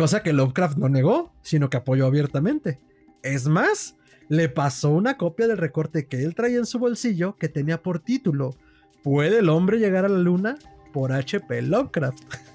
cosa 0.00 0.22
que 0.22 0.32
Lovecraft 0.32 0.78
no 0.78 0.88
negó, 0.88 1.34
sino 1.42 1.68
que 1.68 1.76
apoyó 1.76 2.06
abiertamente. 2.06 2.80
Es 3.22 3.48
más, 3.48 3.96
le 4.30 4.48
pasó 4.48 4.88
una 4.88 5.18
copia 5.18 5.46
del 5.46 5.58
recorte 5.58 6.06
que 6.06 6.22
él 6.24 6.34
traía 6.34 6.56
en 6.56 6.64
su 6.64 6.78
bolsillo 6.78 7.36
que 7.36 7.50
tenía 7.50 7.82
por 7.82 7.98
título 7.98 8.56
¿Puede 9.02 9.40
el 9.40 9.50
hombre 9.50 9.78
llegar 9.78 10.06
a 10.06 10.08
la 10.08 10.18
luna? 10.18 10.56
por 10.94 11.12
HP 11.12 11.60
Lovecraft. 11.60 12.18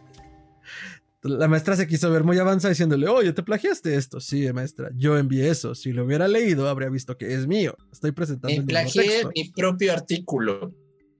La 1.26 1.48
maestra 1.48 1.76
se 1.76 1.88
quiso 1.88 2.12
ver 2.12 2.24
muy 2.24 2.38
avanzada 2.38 2.70
diciéndole, 2.70 3.08
oye, 3.08 3.34
¿te 3.34 3.42
plagiaste 3.42 3.96
esto? 3.96 4.20
Sí, 4.20 4.52
maestra, 4.54 4.92
yo 4.96 5.18
envié 5.18 5.50
eso. 5.50 5.74
Si 5.74 5.92
lo 5.92 6.06
hubiera 6.06 6.28
leído, 6.28 6.70
habría 6.70 6.90
visto 6.90 7.18
que 7.18 7.34
es 7.34 7.48
mío. 7.48 7.76
Estoy 7.92 8.12
presentando. 8.12 8.56
Me 8.56 8.64
plagié 8.64 9.24
mi 9.36 9.50
propio 9.50 9.92
artículo. 9.92 10.72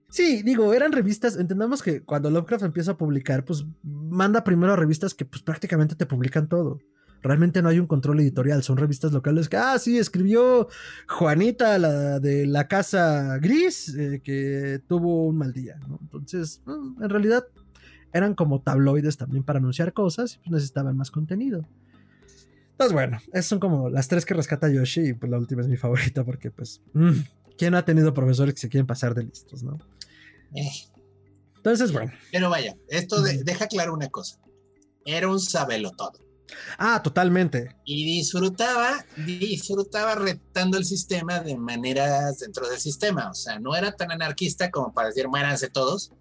Sí, 0.08 0.42
digo, 0.42 0.72
eran 0.72 0.92
revistas, 0.92 1.36
entendamos 1.36 1.82
que 1.82 2.02
cuando 2.02 2.30
Lovecraft 2.30 2.64
empieza 2.64 2.92
a 2.92 2.96
publicar, 2.96 3.44
pues 3.44 3.66
manda 3.82 4.44
primero 4.44 4.72
a 4.72 4.76
revistas 4.76 5.12
que 5.14 5.24
pues 5.24 5.42
prácticamente 5.42 5.96
te 5.96 6.06
publican 6.06 6.48
todo. 6.48 6.78
Realmente 7.22 7.60
no 7.60 7.68
hay 7.68 7.80
un 7.80 7.88
control 7.88 8.20
editorial, 8.20 8.62
son 8.62 8.76
revistas 8.76 9.12
locales 9.12 9.48
que, 9.48 9.56
ah, 9.56 9.78
sí, 9.80 9.98
escribió 9.98 10.68
Juanita, 11.08 11.76
la 11.78 12.20
de 12.20 12.46
la 12.46 12.68
casa 12.68 13.38
gris, 13.38 13.94
eh, 13.96 14.20
que 14.22 14.80
tuvo 14.86 15.26
un 15.26 15.38
mal 15.38 15.52
día, 15.52 15.76
¿no? 15.88 15.98
Entonces, 16.00 16.62
mm, 16.66 17.02
en 17.02 17.10
realidad 17.10 17.44
eran 18.12 18.34
como 18.34 18.60
tabloides 18.60 19.16
también 19.16 19.44
para 19.44 19.58
anunciar 19.58 19.92
cosas 19.92 20.34
y 20.34 20.38
pues 20.38 20.50
necesitaban 20.50 20.96
más 20.96 21.10
contenido. 21.10 21.66
Entonces, 22.72 22.92
bueno, 22.92 23.18
esas 23.28 23.46
son 23.46 23.58
como 23.58 23.88
las 23.88 24.08
tres 24.08 24.26
que 24.26 24.34
rescata 24.34 24.68
Yoshi 24.68 25.08
y 25.08 25.12
pues 25.14 25.30
la 25.30 25.38
última 25.38 25.62
es 25.62 25.68
mi 25.68 25.76
favorita 25.76 26.24
porque 26.24 26.50
pues, 26.50 26.82
mm, 26.92 27.20
¿quién 27.56 27.72
no 27.72 27.78
ha 27.78 27.84
tenido 27.84 28.12
profesores 28.12 28.54
que 28.54 28.60
se 28.60 28.68
quieren 28.68 28.86
pasar 28.86 29.14
de 29.14 29.24
listos, 29.24 29.62
no? 29.62 29.78
Eh. 30.54 30.70
Entonces, 31.56 31.90
bueno. 31.90 32.12
Pero 32.30 32.50
vaya, 32.50 32.76
esto 32.88 33.22
deja 33.22 33.66
claro 33.66 33.94
una 33.94 34.08
cosa. 34.08 34.38
Era 35.04 35.28
un 35.28 35.40
sabelo 35.40 35.90
todo. 35.92 36.12
Ah, 36.78 37.02
totalmente. 37.02 37.74
Y 37.84 38.04
disfrutaba, 38.04 39.04
disfrutaba 39.16 40.14
retando 40.14 40.78
el 40.78 40.84
sistema 40.84 41.40
de 41.40 41.56
maneras 41.56 42.38
dentro 42.38 42.68
del 42.68 42.78
sistema. 42.78 43.30
O 43.30 43.34
sea, 43.34 43.58
no 43.58 43.74
era 43.74 43.92
tan 43.92 44.12
anarquista 44.12 44.70
como 44.70 44.92
para 44.92 45.08
decir 45.08 45.28
muéranse 45.28 45.68
todos, 45.68 46.12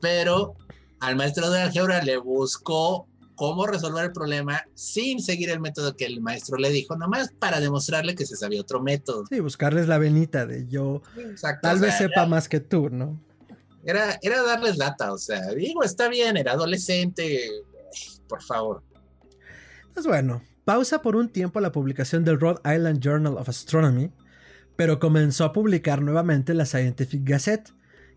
pero 0.00 0.56
al 1.00 1.16
maestro 1.16 1.50
de 1.50 1.62
álgebra 1.62 2.02
le 2.02 2.16
buscó 2.18 3.06
cómo 3.38 3.68
resolver 3.68 4.06
el 4.06 4.12
problema 4.12 4.64
sin 4.74 5.22
seguir 5.22 5.50
el 5.50 5.60
método 5.60 5.96
que 5.96 6.04
el 6.06 6.20
maestro 6.20 6.58
le 6.58 6.70
dijo, 6.70 6.96
nomás 6.96 7.32
para 7.38 7.60
demostrarle 7.60 8.16
que 8.16 8.26
se 8.26 8.34
sabía 8.34 8.60
otro 8.60 8.82
método. 8.82 9.26
Sí, 9.30 9.38
buscarles 9.38 9.86
la 9.86 9.98
venita 9.98 10.44
de 10.44 10.66
yo. 10.66 11.02
tal 11.62 11.78
vez 11.78 11.96
sepa 11.96 12.26
más 12.26 12.48
que 12.48 12.58
tú, 12.58 12.90
¿no? 12.90 13.20
Era, 13.84 14.18
era 14.22 14.42
darles 14.42 14.76
lata, 14.76 15.12
o 15.12 15.18
sea, 15.18 15.52
digo, 15.52 15.84
está 15.84 16.08
bien, 16.08 16.36
era 16.36 16.52
adolescente, 16.52 17.48
por 18.28 18.42
favor. 18.42 18.82
Pues 19.94 20.04
bueno, 20.04 20.42
pausa 20.64 21.00
por 21.00 21.14
un 21.14 21.28
tiempo 21.28 21.60
la 21.60 21.70
publicación 21.70 22.24
del 22.24 22.40
Rhode 22.40 22.60
Island 22.64 23.00
Journal 23.00 23.38
of 23.38 23.48
Astronomy, 23.48 24.10
pero 24.74 24.98
comenzó 24.98 25.44
a 25.44 25.52
publicar 25.52 26.02
nuevamente 26.02 26.54
la 26.54 26.66
Scientific 26.66 27.22
Gazette, 27.22 27.72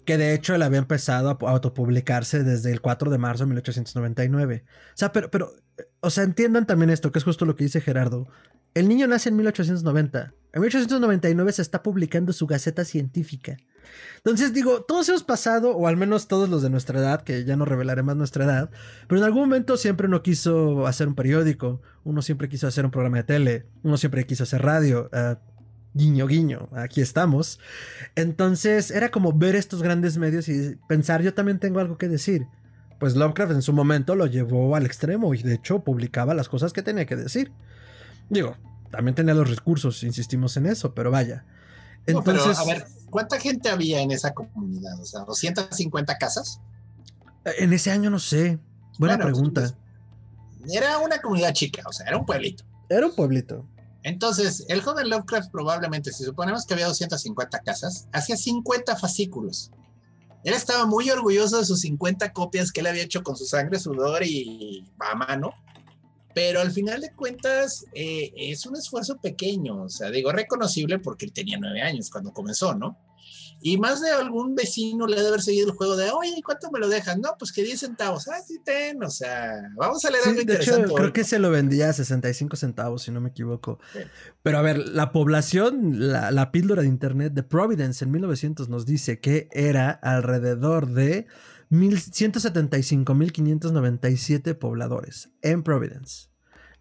que 0.05 0.17
de 0.17 0.33
hecho 0.33 0.55
él 0.55 0.61
había 0.61 0.79
empezado 0.79 1.29
a 1.29 1.51
autopublicarse 1.51 2.43
desde 2.43 2.71
el 2.71 2.81
4 2.81 3.09
de 3.09 3.17
marzo 3.17 3.43
de 3.43 3.49
1899. 3.49 4.63
O 4.65 4.69
sea, 4.95 5.11
pero, 5.11 5.29
pero, 5.29 5.53
o 5.99 6.09
sea, 6.09 6.23
entiendan 6.23 6.65
también 6.65 6.89
esto, 6.89 7.11
que 7.11 7.19
es 7.19 7.25
justo 7.25 7.45
lo 7.45 7.55
que 7.55 7.65
dice 7.65 7.81
Gerardo. 7.81 8.27
El 8.73 8.87
niño 8.87 9.07
nace 9.07 9.29
en 9.29 9.35
1890. 9.35 10.33
En 10.53 10.61
1899 10.61 11.51
se 11.51 11.61
está 11.61 11.83
publicando 11.83 12.33
su 12.33 12.47
Gaceta 12.47 12.85
Científica. 12.85 13.57
Entonces 14.17 14.53
digo, 14.53 14.83
todos 14.83 15.09
hemos 15.09 15.23
pasado, 15.23 15.75
o 15.75 15.87
al 15.87 15.97
menos 15.97 16.27
todos 16.27 16.49
los 16.49 16.61
de 16.61 16.69
nuestra 16.69 16.99
edad, 16.99 17.21
que 17.23 17.43
ya 17.43 17.55
no 17.55 17.65
revelaré 17.65 18.03
más 18.03 18.15
nuestra 18.15 18.45
edad, 18.45 18.69
pero 19.07 19.19
en 19.19 19.25
algún 19.25 19.41
momento 19.41 19.77
siempre 19.77 20.07
uno 20.07 20.21
quiso 20.21 20.87
hacer 20.87 21.07
un 21.07 21.15
periódico, 21.15 21.81
uno 22.03 22.21
siempre 22.21 22.47
quiso 22.47 22.67
hacer 22.67 22.85
un 22.85 22.91
programa 22.91 23.17
de 23.17 23.23
tele, 23.23 23.65
uno 23.83 23.97
siempre 23.97 24.25
quiso 24.25 24.43
hacer 24.43 24.61
radio. 24.61 25.09
Uh, 25.11 25.35
guiño, 25.93 26.27
guiño, 26.27 26.69
aquí 26.73 27.01
estamos. 27.01 27.60
Entonces 28.15 28.91
era 28.91 29.10
como 29.12 29.34
ver 29.34 29.56
estos 29.56 29.82
grandes 29.82 30.17
medios 30.17 30.47
y 30.49 30.77
pensar, 30.88 31.21
yo 31.21 31.34
también 31.34 31.60
tengo 31.60 31.80
algo 31.80 31.97
que 31.97 32.08
decir. 32.08 32.47
Pues 32.99 33.15
Lovecraft 33.15 33.54
en 33.54 33.62
su 33.62 33.73
momento 33.73 34.15
lo 34.15 34.27
llevó 34.27 34.75
al 34.75 34.86
extremo 34.86 35.34
y 35.34 35.41
de 35.41 35.56
hecho 35.56 35.84
publicaba 35.84 36.34
las 36.34 36.49
cosas 36.49 36.71
que 36.71 36.84
tenía 36.84 37.06
que 37.06 37.15
decir. 37.15 37.51
Digo, 38.30 38.56
también 38.91 39.15
tenía 39.15 39.34
los 39.34 39.49
recursos, 39.49 40.04
insistimos 40.04 40.56
en 40.58 40.67
eso, 40.67 40.93
pero 40.93 41.10
vaya. 41.10 41.43
Entonces, 42.06 42.58
a 42.58 42.65
ver, 42.65 42.86
¿cuánta 43.10 43.39
gente 43.39 43.69
había 43.69 44.01
en 44.01 44.12
esa 44.12 44.34
comunidad? 44.34 44.99
O 44.99 45.06
sea, 45.06 45.21
250 45.21 46.17
casas. 46.17 46.60
En 47.58 47.73
ese 47.73 47.91
año 47.91 48.10
no 48.10 48.19
sé. 48.19 48.60
Buena 48.99 49.17
pregunta. 49.17 49.75
era 50.72 50.99
una 50.99 51.20
comunidad 51.20 51.53
chica, 51.53 51.82
o 51.88 51.93
sea, 51.93 52.05
era 52.07 52.18
un 52.18 52.26
pueblito. 52.26 52.63
Era 52.89 53.07
un 53.07 53.15
pueblito. 53.15 53.65
Entonces, 54.04 54.66
el 54.68 54.82
joven 54.82 55.10
Lovecraft 55.10 55.52
probablemente, 55.52 56.12
si 56.12 56.24
suponemos 56.24 56.66
que 56.66 56.74
había 56.74 56.88
250 56.88 57.60
casas, 57.60 58.08
hacía 58.12 58.36
50 58.36 58.95
fascículos. 58.95 59.72
Él 60.43 60.54
estaba 60.56 60.88
muy 60.88 61.10
orgulloso 61.12 61.60
de 61.60 61.66
sus 61.66 61.82
50 61.82 62.34
copias 62.34 62.72
que 62.72 62.80
él 62.80 62.88
había 62.88 63.04
hecho 63.04 63.22
con 63.22 63.36
su 63.36 63.45
sangre, 63.45 63.78
sudor 63.78 64.24
y 64.24 64.84
a 64.99 65.16
mano. 65.16 65.52
Pero 66.34 66.62
al 66.62 66.72
final 66.72 67.02
de 67.02 67.14
cuentas 67.14 67.86
eh, 67.93 68.32
es 68.36 68.66
un 68.66 68.76
esfuerzo 68.76 69.18
pequeño, 69.18 69.84
o 69.84 69.89
sea, 69.89 70.10
digo 70.10 70.32
reconocible 70.32 70.97
porque 70.97 71.26
él 71.26 71.34
tenía 71.34 71.58
nueve 71.60 71.82
años 71.82 72.10
cuando 72.10 72.32
comenzó, 72.32 72.74
¿no? 72.74 72.97
Y 73.64 73.78
más 73.78 74.01
de 74.01 74.09
algún 74.09 74.55
vecino 74.55 75.05
le 75.05 75.16
debe 75.16 75.28
haber 75.30 75.41
seguido 75.41 75.70
el 75.70 75.76
juego 75.76 75.95
de, 75.95 76.09
oye, 76.09 76.41
¿cuánto 76.43 76.72
me 76.72 76.80
lo 76.80 76.89
dejan? 76.89 77.22
No, 77.22 77.36
pues 77.38 77.51
que 77.51 77.64
10 77.64 77.80
centavos. 77.80 78.28
Ah, 78.28 78.41
sí, 78.45 78.59
ten, 78.66 79.03
o 79.03 79.09
sea, 79.09 79.53
vamos 79.76 80.03
a 80.03 80.09
leer 80.09 80.24
algo 80.28 80.43
de 80.43 80.55
Hecho, 80.55 80.84
creo 80.95 81.14
que 81.14 81.24
se 81.24 81.38
lo 81.38 81.51
vendía 81.51 81.89
a 81.89 81.93
65 81.93 82.55
centavos, 82.55 83.03
si 83.03 83.12
no 83.12 83.22
me 83.22 83.30
equivoco. 83.30 83.78
Pero 84.41 84.57
a 84.57 84.62
ver, 84.62 84.80
la 84.80 85.12
población, 85.12 86.12
la, 86.12 86.32
la 86.32 86.51
píldora 86.51 86.82
de 86.82 86.88
internet 86.88 87.34
de 87.34 87.43
Providence 87.43 88.03
en 88.03 88.09
1900 88.12 88.68
nos 88.70 88.88
dice 88.88 89.20
que 89.20 89.47
era 89.51 89.91
alrededor 89.91 90.88
de 90.88 91.28
175.597 91.70 94.57
pobladores 94.57 95.30
en 95.41 95.62
Providence. 95.64 96.30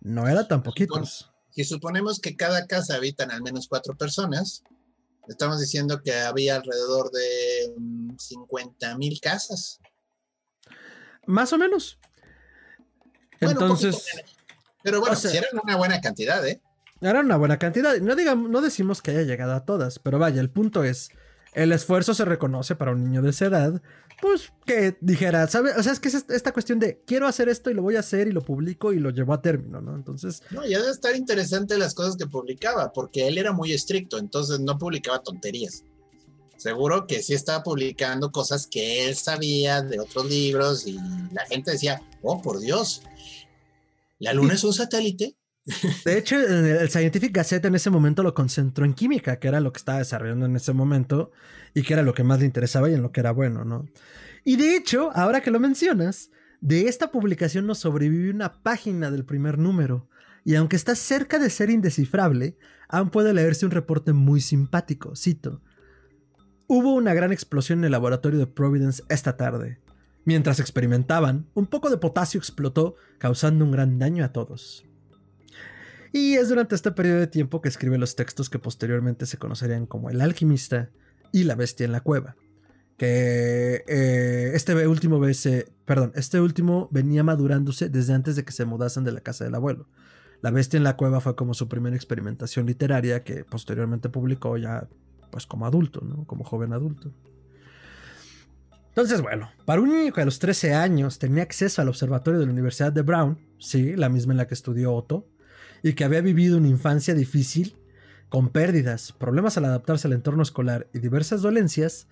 No 0.00 0.28
era 0.28 0.48
tan 0.48 0.62
poquitos. 0.62 1.30
Si 1.50 1.64
suponemos 1.64 2.20
que 2.20 2.36
cada 2.36 2.66
casa 2.66 2.94
habitan 2.94 3.30
al 3.30 3.42
menos 3.42 3.68
cuatro 3.68 3.96
personas, 3.96 4.62
Estamos 5.30 5.60
diciendo 5.60 6.02
que 6.02 6.12
había 6.12 6.56
alrededor 6.56 7.12
de 7.12 7.72
50 8.18 8.94
mm, 8.94 8.98
mil 8.98 9.20
casas. 9.20 9.78
Más 11.24 11.52
o 11.52 11.58
menos. 11.58 12.00
Entonces. 13.38 14.06
pero 14.82 14.98
bueno, 14.98 15.14
si 15.14 15.36
eran 15.36 15.50
una 15.62 15.76
buena 15.76 16.00
cantidad, 16.00 16.44
¿eh? 16.46 16.60
Era 17.00 17.20
una 17.20 17.36
buena 17.36 17.60
cantidad. 17.60 17.96
No, 17.98 18.16
digamos, 18.16 18.50
no 18.50 18.60
decimos 18.60 19.00
que 19.02 19.12
haya 19.12 19.22
llegado 19.22 19.54
a 19.54 19.64
todas, 19.64 20.00
pero 20.00 20.18
vaya, 20.18 20.40
el 20.40 20.50
punto 20.50 20.82
es: 20.82 21.10
el 21.52 21.70
esfuerzo 21.70 22.12
se 22.12 22.24
reconoce 22.24 22.74
para 22.74 22.90
un 22.90 23.04
niño 23.04 23.22
de 23.22 23.30
esa 23.30 23.46
edad, 23.46 23.80
pues 24.20 24.52
que 24.66 24.96
dijera, 25.00 25.46
¿sabes? 25.48 25.76
O 25.76 25.82
sea, 25.82 25.92
es 25.92 26.00
que 26.00 26.08
es 26.08 26.24
esta 26.28 26.52
cuestión 26.52 26.78
de 26.78 27.02
quiero 27.06 27.26
hacer 27.26 27.48
esto 27.48 27.70
y 27.70 27.74
lo 27.74 27.82
voy 27.82 27.96
a 27.96 28.00
hacer 28.00 28.28
y 28.28 28.32
lo 28.32 28.42
publico 28.42 28.92
y 28.92 28.98
lo 28.98 29.10
llevo 29.10 29.32
a 29.32 29.42
término, 29.42 29.80
¿no? 29.80 29.94
Entonces. 29.94 30.42
No, 30.50 30.66
ya 30.66 30.78
debe 30.78 30.90
estar 30.90 31.16
interesante 31.16 31.78
las 31.78 31.94
cosas 31.94 32.16
que 32.16 32.26
publicaba, 32.26 32.92
porque 32.92 33.26
él 33.26 33.38
era 33.38 33.52
muy 33.52 33.72
estricto, 33.72 34.18
entonces 34.18 34.60
no 34.60 34.78
publicaba 34.78 35.22
tonterías. 35.22 35.84
Seguro 36.56 37.06
que 37.06 37.22
sí 37.22 37.32
estaba 37.32 37.62
publicando 37.62 38.30
cosas 38.32 38.66
que 38.66 39.08
él 39.08 39.16
sabía 39.16 39.80
de 39.80 39.98
otros 39.98 40.28
libros 40.28 40.86
y 40.86 40.98
la 41.32 41.46
gente 41.48 41.70
decía, 41.70 42.02
oh, 42.22 42.42
por 42.42 42.60
Dios, 42.60 43.02
la 44.18 44.34
luna 44.34 44.54
es 44.54 44.64
un 44.64 44.74
satélite. 44.74 45.36
De 46.04 46.18
hecho, 46.18 46.38
el 46.38 46.90
Scientific 46.90 47.34
Gazette 47.34 47.64
en 47.64 47.76
ese 47.76 47.88
momento 47.88 48.22
lo 48.22 48.34
concentró 48.34 48.84
en 48.84 48.92
química, 48.92 49.38
que 49.38 49.48
era 49.48 49.60
lo 49.60 49.72
que 49.72 49.78
estaba 49.78 49.98
desarrollando 49.98 50.44
en 50.44 50.56
ese 50.56 50.74
momento 50.74 51.32
y 51.74 51.82
que 51.82 51.92
era 51.92 52.02
lo 52.02 52.14
que 52.14 52.24
más 52.24 52.40
le 52.40 52.46
interesaba 52.46 52.90
y 52.90 52.94
en 52.94 53.02
lo 53.02 53.12
que 53.12 53.20
era 53.20 53.32
bueno, 53.32 53.64
¿no? 53.64 53.86
Y 54.44 54.56
de 54.56 54.76
hecho, 54.76 55.10
ahora 55.14 55.40
que 55.40 55.50
lo 55.50 55.60
mencionas, 55.60 56.30
de 56.60 56.88
esta 56.88 57.10
publicación 57.10 57.66
nos 57.66 57.78
sobrevive 57.78 58.30
una 58.30 58.62
página 58.62 59.10
del 59.10 59.24
primer 59.24 59.58
número. 59.58 60.08
Y 60.44 60.54
aunque 60.54 60.76
está 60.76 60.94
cerca 60.94 61.38
de 61.38 61.50
ser 61.50 61.70
indescifrable, 61.70 62.56
aún 62.88 63.10
puede 63.10 63.32
leerse 63.34 63.66
un 63.66 63.72
reporte 63.72 64.12
muy 64.12 64.40
simpático. 64.40 65.14
Cito. 65.16 65.62
Hubo 66.66 66.94
una 66.94 67.14
gran 67.14 67.32
explosión 67.32 67.80
en 67.80 67.86
el 67.86 67.92
laboratorio 67.92 68.38
de 68.38 68.46
Providence 68.46 69.02
esta 69.08 69.36
tarde. 69.36 69.80
Mientras 70.24 70.60
experimentaban, 70.60 71.46
un 71.54 71.66
poco 71.66 71.90
de 71.90 71.96
potasio 71.96 72.38
explotó, 72.38 72.96
causando 73.18 73.64
un 73.64 73.72
gran 73.72 73.98
daño 73.98 74.24
a 74.24 74.32
todos. 74.32 74.84
Y 76.12 76.34
es 76.34 76.48
durante 76.48 76.74
este 76.74 76.90
periodo 76.90 77.20
de 77.20 77.26
tiempo 77.26 77.60
que 77.60 77.68
escribe 77.68 77.98
los 77.98 78.16
textos 78.16 78.50
que 78.50 78.58
posteriormente 78.58 79.26
se 79.26 79.38
conocerían 79.38 79.86
como 79.86 80.10
El 80.10 80.20
alquimista 80.20 80.90
y 81.32 81.44
La 81.44 81.54
bestia 81.54 81.84
en 81.84 81.92
la 81.92 82.00
cueva. 82.00 82.36
Que 82.96 83.84
eh, 83.88 84.52
este 84.54 84.86
último 84.86 85.20
perdón, 85.86 86.12
este 86.14 86.40
último 86.40 86.88
venía 86.90 87.24
madurándose 87.24 87.88
desde 87.88 88.12
antes 88.12 88.36
de 88.36 88.44
que 88.44 88.52
se 88.52 88.66
mudasen 88.66 89.04
de 89.04 89.12
la 89.12 89.20
casa 89.20 89.44
del 89.44 89.54
abuelo. 89.54 89.88
La 90.42 90.50
bestia 90.50 90.76
en 90.76 90.84
la 90.84 90.96
cueva 90.96 91.20
fue 91.20 91.36
como 91.36 91.54
su 91.54 91.68
primera 91.68 91.96
experimentación 91.96 92.66
literaria 92.66 93.24
que 93.24 93.44
posteriormente 93.44 94.08
publicó 94.08 94.56
ya 94.56 94.88
pues 95.30 95.46
como 95.46 95.66
adulto, 95.66 96.00
¿no? 96.02 96.24
Como 96.26 96.44
joven 96.44 96.72
adulto. 96.72 97.12
Entonces, 98.88 99.22
bueno, 99.22 99.50
para 99.64 99.80
un 99.80 99.88
niño 99.88 100.12
que 100.12 100.20
a 100.20 100.24
los 100.24 100.38
13 100.40 100.74
años 100.74 101.18
tenía 101.18 101.44
acceso 101.44 101.80
al 101.80 101.88
observatorio 101.88 102.40
de 102.40 102.46
la 102.46 102.52
Universidad 102.52 102.92
de 102.92 103.02
Brown, 103.02 103.38
sí, 103.58 103.94
la 103.94 104.08
misma 104.08 104.32
en 104.32 104.38
la 104.38 104.46
que 104.48 104.54
estudió 104.54 104.92
Otto, 104.92 105.28
y 105.82 105.92
que 105.92 106.04
había 106.04 106.20
vivido 106.20 106.58
una 106.58 106.68
infancia 106.68 107.14
difícil, 107.14 107.76
con 108.30 108.48
pérdidas, 108.48 109.12
problemas 109.12 109.58
al 109.58 109.66
adaptarse 109.66 110.08
al 110.08 110.14
entorno 110.14 110.42
escolar 110.42 110.88
y 110.94 111.00
diversas 111.00 111.42
dolencias, 111.42 112.08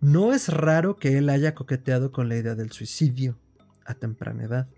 no 0.00 0.32
es 0.32 0.48
raro 0.48 0.96
que 0.96 1.16
él 1.16 1.30
haya 1.30 1.54
coqueteado 1.54 2.10
con 2.10 2.28
la 2.28 2.36
idea 2.36 2.54
del 2.54 2.72
suicidio 2.72 3.38
a 3.86 3.94
temprana 3.94 4.44
edad. 4.44 4.68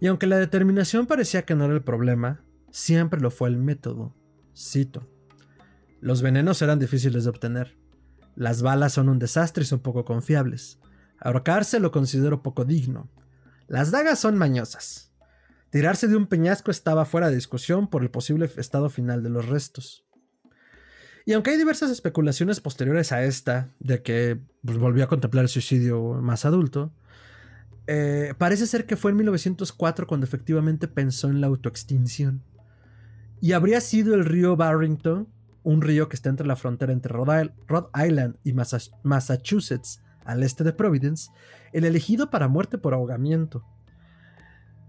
Y 0.00 0.06
aunque 0.06 0.26
la 0.26 0.38
determinación 0.38 1.06
parecía 1.06 1.44
que 1.44 1.54
no 1.54 1.66
era 1.66 1.74
el 1.74 1.82
problema, 1.82 2.42
siempre 2.70 3.20
lo 3.20 3.30
fue 3.30 3.48
el 3.50 3.58
método. 3.58 4.14
Cito. 4.56 5.06
Los 6.00 6.22
venenos 6.22 6.60
eran 6.62 6.78
difíciles 6.78 7.24
de 7.24 7.30
obtener. 7.30 7.76
Las 8.36 8.62
balas 8.62 8.94
son 8.94 9.08
un 9.08 9.18
desastre 9.18 9.64
y 9.64 9.66
son 9.66 9.80
poco 9.80 10.04
confiables. 10.04 10.78
Ahorcarse 11.20 11.78
lo 11.78 11.92
considero 11.92 12.42
poco 12.42 12.64
digno. 12.64 13.08
Las 13.66 13.90
dagas 13.90 14.18
son 14.18 14.36
mañosas. 14.36 15.13
Tirarse 15.74 16.06
de 16.06 16.14
un 16.14 16.28
peñasco 16.28 16.70
estaba 16.70 17.04
fuera 17.04 17.30
de 17.30 17.34
discusión 17.34 17.88
por 17.88 18.04
el 18.04 18.08
posible 18.08 18.48
estado 18.58 18.88
final 18.90 19.24
de 19.24 19.28
los 19.28 19.48
restos. 19.48 20.04
Y 21.26 21.32
aunque 21.32 21.50
hay 21.50 21.56
diversas 21.56 21.90
especulaciones 21.90 22.60
posteriores 22.60 23.10
a 23.10 23.24
esta, 23.24 23.72
de 23.80 24.00
que 24.00 24.38
pues, 24.64 24.78
volvió 24.78 25.02
a 25.02 25.08
contemplar 25.08 25.42
el 25.42 25.48
suicidio 25.48 26.12
más 26.22 26.44
adulto, 26.44 26.92
eh, 27.88 28.34
parece 28.38 28.68
ser 28.68 28.86
que 28.86 28.94
fue 28.94 29.10
en 29.10 29.16
1904 29.16 30.06
cuando 30.06 30.24
efectivamente 30.24 30.86
pensó 30.86 31.28
en 31.28 31.40
la 31.40 31.48
autoextinción. 31.48 32.44
Y 33.40 33.50
habría 33.50 33.80
sido 33.80 34.14
el 34.14 34.24
río 34.24 34.54
Barrington, 34.54 35.26
un 35.64 35.82
río 35.82 36.08
que 36.08 36.14
está 36.14 36.28
entre 36.28 36.46
la 36.46 36.54
frontera 36.54 36.92
entre 36.92 37.12
Rhode 37.12 37.50
Island 37.96 38.36
y 38.44 38.52
Massachusetts, 39.02 40.04
al 40.24 40.44
este 40.44 40.62
de 40.62 40.72
Providence, 40.72 41.32
el 41.72 41.84
elegido 41.84 42.30
para 42.30 42.46
muerte 42.46 42.78
por 42.78 42.94
ahogamiento. 42.94 43.64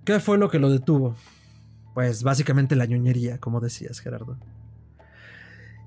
¿Qué 0.05 0.19
fue 0.19 0.37
lo 0.37 0.49
que 0.51 0.59
lo 0.59 0.69
detuvo? 0.69 1.15
Pues 1.95 2.21
básicamente 2.21 2.75
la 2.75 2.85
ñoñería, 2.85 3.39
como 3.39 3.59
decías, 3.59 3.99
Gerardo. 3.99 4.37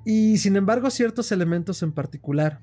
Y 0.04 0.38
sin 0.38 0.56
embargo, 0.56 0.90
ciertos 0.90 1.30
elementos 1.30 1.84
en 1.84 1.92
particular. 1.92 2.60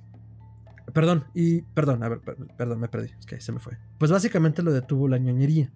Perdón, 0.93 1.25
y. 1.33 1.61
Perdón, 1.61 2.03
a 2.03 2.09
ver, 2.09 2.19
perdón, 2.57 2.79
me 2.81 2.89
perdí. 2.89 3.11
Es 3.17 3.25
que 3.25 3.39
se 3.39 3.53
me 3.53 3.59
fue. 3.59 3.77
Pues 3.97 4.11
básicamente 4.11 4.63
lo 4.63 4.73
detuvo 4.73 5.07
la 5.07 5.17
ñoñería. 5.17 5.71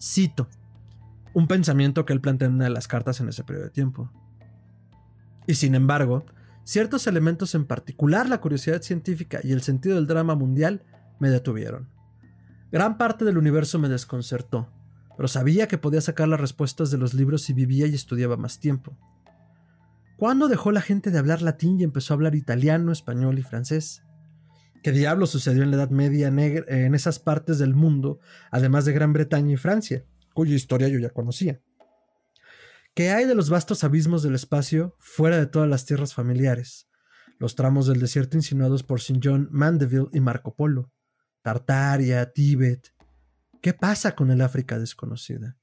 Cito. 0.00 0.48
Un 1.34 1.46
pensamiento 1.46 2.06
que 2.06 2.14
él 2.14 2.20
plantea 2.22 2.48
en 2.48 2.54
una 2.54 2.64
de 2.64 2.70
las 2.70 2.88
cartas 2.88 3.20
en 3.20 3.28
ese 3.28 3.44
periodo 3.44 3.66
de 3.66 3.70
tiempo. 3.70 4.10
Y 5.46 5.54
sin 5.54 5.74
embargo, 5.74 6.24
ciertos 6.64 7.06
elementos 7.06 7.54
en 7.54 7.66
particular, 7.66 8.28
la 8.28 8.40
curiosidad 8.40 8.80
científica 8.80 9.40
y 9.42 9.52
el 9.52 9.60
sentido 9.60 9.96
del 9.96 10.06
drama 10.06 10.36
mundial, 10.36 10.84
me 11.18 11.28
detuvieron. 11.28 11.88
Gran 12.70 12.96
parte 12.96 13.26
del 13.26 13.36
universo 13.36 13.78
me 13.78 13.88
desconcertó 13.90 14.68
pero 15.22 15.28
sabía 15.28 15.68
que 15.68 15.78
podía 15.78 16.00
sacar 16.00 16.26
las 16.26 16.40
respuestas 16.40 16.90
de 16.90 16.98
los 16.98 17.14
libros 17.14 17.42
si 17.42 17.52
vivía 17.52 17.86
y 17.86 17.94
estudiaba 17.94 18.36
más 18.36 18.58
tiempo. 18.58 18.98
¿Cuándo 20.16 20.48
dejó 20.48 20.72
la 20.72 20.80
gente 20.80 21.12
de 21.12 21.18
hablar 21.20 21.42
latín 21.42 21.78
y 21.78 21.84
empezó 21.84 22.12
a 22.12 22.16
hablar 22.16 22.34
italiano, 22.34 22.90
español 22.90 23.38
y 23.38 23.42
francés? 23.42 24.02
¿Qué 24.82 24.90
diablo 24.90 25.26
sucedió 25.26 25.62
en 25.62 25.70
la 25.70 25.76
Edad 25.76 25.90
Media 25.90 26.26
en 26.26 26.94
esas 26.96 27.20
partes 27.20 27.60
del 27.60 27.72
mundo, 27.72 28.18
además 28.50 28.84
de 28.84 28.94
Gran 28.94 29.12
Bretaña 29.12 29.52
y 29.52 29.56
Francia, 29.56 30.04
cuya 30.34 30.56
historia 30.56 30.88
yo 30.88 30.98
ya 30.98 31.10
conocía? 31.10 31.60
¿Qué 32.92 33.12
hay 33.12 33.24
de 33.24 33.36
los 33.36 33.48
vastos 33.48 33.84
abismos 33.84 34.24
del 34.24 34.34
espacio 34.34 34.96
fuera 34.98 35.38
de 35.38 35.46
todas 35.46 35.68
las 35.68 35.86
tierras 35.86 36.14
familiares? 36.14 36.88
Los 37.38 37.54
tramos 37.54 37.86
del 37.86 38.00
desierto 38.00 38.36
insinuados 38.36 38.82
por 38.82 38.98
St. 38.98 39.20
John 39.22 39.48
Mandeville 39.52 40.08
y 40.12 40.18
Marco 40.18 40.56
Polo, 40.56 40.90
Tartaria, 41.42 42.32
Tíbet, 42.32 42.92
¿Qué 43.62 43.72
pasa 43.72 44.16
con 44.16 44.32
el 44.32 44.40
África 44.40 44.76
desconocida? 44.76 45.56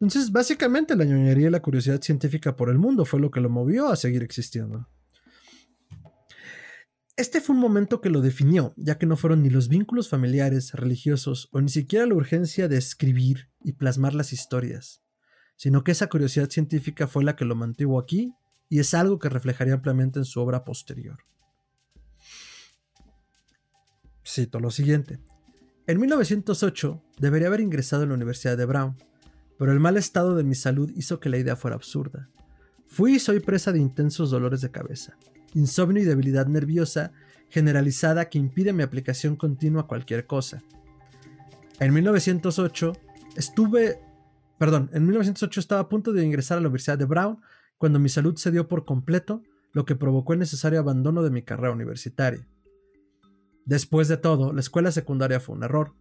Entonces, 0.00 0.30
básicamente 0.30 0.94
la 0.94 1.06
ñoñería 1.06 1.48
y 1.48 1.50
la 1.50 1.62
curiosidad 1.62 2.00
científica 2.02 2.56
por 2.56 2.68
el 2.68 2.78
mundo 2.78 3.06
fue 3.06 3.20
lo 3.20 3.30
que 3.30 3.40
lo 3.40 3.48
movió 3.48 3.88
a 3.88 3.96
seguir 3.96 4.22
existiendo. 4.22 4.86
Este 7.16 7.40
fue 7.40 7.54
un 7.54 7.60
momento 7.60 8.02
que 8.02 8.10
lo 8.10 8.20
definió, 8.20 8.74
ya 8.76 8.98
que 8.98 9.06
no 9.06 9.16
fueron 9.16 9.42
ni 9.42 9.48
los 9.48 9.68
vínculos 9.68 10.10
familiares, 10.10 10.72
religiosos, 10.74 11.48
o 11.52 11.60
ni 11.62 11.70
siquiera 11.70 12.06
la 12.06 12.14
urgencia 12.14 12.68
de 12.68 12.76
escribir 12.76 13.48
y 13.62 13.72
plasmar 13.72 14.14
las 14.14 14.34
historias, 14.34 15.02
sino 15.56 15.84
que 15.84 15.92
esa 15.92 16.08
curiosidad 16.08 16.50
científica 16.50 17.08
fue 17.08 17.24
la 17.24 17.34
que 17.34 17.46
lo 17.46 17.56
mantuvo 17.56 17.98
aquí 17.98 18.34
y 18.68 18.78
es 18.78 18.92
algo 18.92 19.18
que 19.18 19.30
reflejaría 19.30 19.74
ampliamente 19.74 20.18
en 20.18 20.26
su 20.26 20.40
obra 20.40 20.64
posterior. 20.64 21.18
Cito 24.22 24.60
lo 24.60 24.70
siguiente. 24.70 25.18
En 25.90 25.98
1908 25.98 27.02
debería 27.18 27.48
haber 27.48 27.58
ingresado 27.58 28.04
a 28.04 28.06
la 28.06 28.14
Universidad 28.14 28.56
de 28.56 28.64
Brown, 28.64 28.94
pero 29.58 29.72
el 29.72 29.80
mal 29.80 29.96
estado 29.96 30.36
de 30.36 30.44
mi 30.44 30.54
salud 30.54 30.88
hizo 30.94 31.18
que 31.18 31.28
la 31.28 31.36
idea 31.36 31.56
fuera 31.56 31.74
absurda. 31.74 32.28
Fui 32.86 33.16
y 33.16 33.18
soy 33.18 33.40
presa 33.40 33.72
de 33.72 33.80
intensos 33.80 34.30
dolores 34.30 34.60
de 34.60 34.70
cabeza, 34.70 35.16
insomnio 35.52 36.00
y 36.00 36.06
debilidad 36.06 36.46
nerviosa 36.46 37.10
generalizada 37.48 38.28
que 38.28 38.38
impide 38.38 38.72
mi 38.72 38.84
aplicación 38.84 39.34
continua 39.34 39.82
a 39.82 39.86
cualquier 39.88 40.28
cosa. 40.28 40.62
En 41.80 41.92
1908 41.92 42.92
estuve, 43.34 43.98
perdón, 44.58 44.90
en 44.92 45.06
1908 45.06 45.58
estaba 45.58 45.80
a 45.80 45.88
punto 45.88 46.12
de 46.12 46.24
ingresar 46.24 46.58
a 46.58 46.60
la 46.60 46.68
Universidad 46.68 46.98
de 46.98 47.06
Brown 47.06 47.40
cuando 47.78 47.98
mi 47.98 48.10
salud 48.10 48.38
cedió 48.38 48.68
por 48.68 48.84
completo, 48.84 49.42
lo 49.72 49.84
que 49.84 49.96
provocó 49.96 50.34
el 50.34 50.38
necesario 50.38 50.78
abandono 50.78 51.24
de 51.24 51.30
mi 51.30 51.42
carrera 51.42 51.72
universitaria. 51.72 52.46
Después 53.64 54.08
de 54.08 54.16
todo, 54.16 54.52
la 54.52 54.60
escuela 54.60 54.92
secundaria 54.92 55.40
fue 55.40 55.54
un 55.54 55.64
error. 55.64 55.94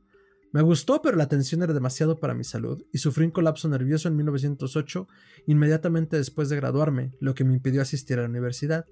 Me 0.51 0.61
gustó, 0.61 1.01
pero 1.01 1.15
la 1.15 1.25
atención 1.25 1.61
era 1.61 1.73
demasiado 1.73 2.19
para 2.19 2.33
mi 2.33 2.43
salud 2.43 2.83
y 2.91 2.97
sufrí 2.97 3.25
un 3.25 3.31
colapso 3.31 3.69
nervioso 3.69 4.07
en 4.07 4.15
1908, 4.15 5.07
inmediatamente 5.45 6.17
después 6.17 6.49
de 6.49 6.55
graduarme, 6.55 7.11
lo 7.19 7.35
que 7.35 7.43
me 7.43 7.53
impidió 7.53 7.81
asistir 7.81 8.17
a 8.17 8.23
la 8.23 8.29
universidad. 8.29 8.85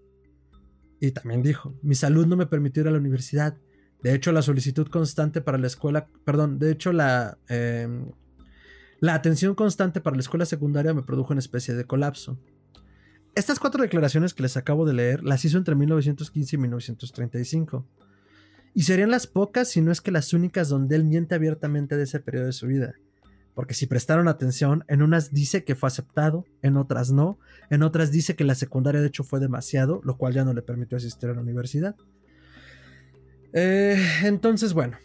Y 1.00 1.12
también 1.12 1.42
dijo, 1.42 1.76
mi 1.82 1.96
salud 1.96 2.28
no 2.28 2.38
me 2.38 2.46
permitió 2.46 2.82
ir 2.82 2.90
a 2.90 2.92
la 2.92 3.00
universidad. 3.00 3.58
De 4.04 4.14
hecho, 4.14 4.32
la 4.32 4.44
solicitud 4.44 4.88
constante 4.88 5.42
para 5.42 5.58
la 5.58 5.68
escuela, 5.68 6.08
perdón, 6.26 6.60
de 6.60 6.72
hecho 6.72 6.92
la, 6.92 7.40
em, 7.48 8.12
la 9.00 9.16
atención 9.16 9.56
constante 9.56 10.02
para 10.02 10.16
la 10.16 10.22
escuela 10.22 10.46
secundaria 10.46 10.94
me 10.94 11.02
produjo 11.02 11.34
una 11.34 11.40
especie 11.40 11.74
de 11.74 11.86
colapso. 11.86 12.40
Estas 13.34 13.60
cuatro 13.60 13.84
declaraciones 13.84 14.34
que 14.34 14.44
les 14.44 14.58
acabo 14.58 14.86
de 14.86 14.94
leer 14.94 15.24
las 15.24 15.46
hizo 15.46 15.58
entre 15.58 15.76
1915 15.76 16.56
y 16.56 16.60
1935. 16.60 17.88
Y 18.78 18.84
serían 18.84 19.10
las 19.10 19.26
pocas, 19.26 19.70
si 19.70 19.82
no 19.82 19.92
es 19.92 20.02
que 20.02 20.12
las 20.12 20.34
únicas, 20.34 20.70
donde 20.70 20.96
él 20.96 21.04
miente 21.04 21.34
abiertamente 21.34 21.98
de 21.98 22.04
ese 22.04 22.20
periodo 22.20 22.46
de 22.46 22.52
su 22.52 22.68
vida. 22.68 22.94
Porque 23.56 23.74
si 23.74 23.88
prestaron 23.88 24.28
atención, 24.28 24.84
en 24.88 25.02
unas 25.02 25.34
dice 25.34 25.64
que 25.64 25.74
fue 25.74 25.88
aceptado, 25.88 26.46
en 26.62 26.78
otras 26.78 27.12
no, 27.12 27.40
en 27.72 27.82
otras 27.82 28.12
dice 28.12 28.36
que 28.36 28.44
la 28.44 28.54
secundaria 28.54 29.02
de 29.02 29.08
hecho 29.08 29.24
fue 29.24 29.40
demasiado, 29.40 30.00
lo 30.04 30.16
cual 30.16 30.36
ya 30.36 30.46
no 30.46 30.54
le 30.54 30.62
permitió 30.62 30.96
asistir 30.96 31.28
a 31.28 31.34
la 31.34 31.42
universidad. 31.42 31.96
Eh, 33.52 34.00
entonces, 34.26 34.76
bueno, 34.76 35.00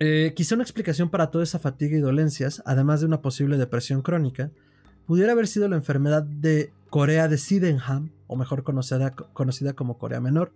eh, 0.00 0.32
quizá 0.34 0.56
una 0.56 0.64
explicación 0.64 1.10
para 1.10 1.30
toda 1.30 1.44
esa 1.44 1.60
fatiga 1.60 1.96
y 1.96 2.00
dolencias, 2.00 2.60
además 2.66 2.98
de 2.98 3.06
una 3.06 3.22
posible 3.22 3.56
depresión 3.56 4.02
crónica, 4.02 4.50
pudiera 5.06 5.30
haber 5.30 5.46
sido 5.46 5.68
la 5.68 5.76
enfermedad 5.76 6.24
de 6.24 6.72
Corea 6.88 7.28
de 7.28 7.38
Sydenham, 7.38 8.10
o 8.26 8.34
mejor 8.34 8.64
conocida, 8.64 9.12
conocida 9.12 9.74
como 9.74 9.96
Corea 9.96 10.20
Menor, 10.20 10.52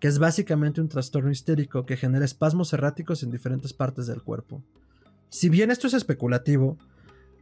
que 0.00 0.08
es 0.08 0.18
básicamente 0.18 0.80
un 0.80 0.88
trastorno 0.88 1.30
histérico 1.30 1.86
que 1.86 1.96
genera 1.96 2.24
espasmos 2.24 2.72
erráticos 2.72 3.22
en 3.22 3.30
diferentes 3.30 3.72
partes 3.72 4.06
del 4.06 4.22
cuerpo. 4.22 4.62
Si 5.28 5.48
bien 5.48 5.70
esto 5.70 5.86
es 5.86 5.94
especulativo, 5.94 6.78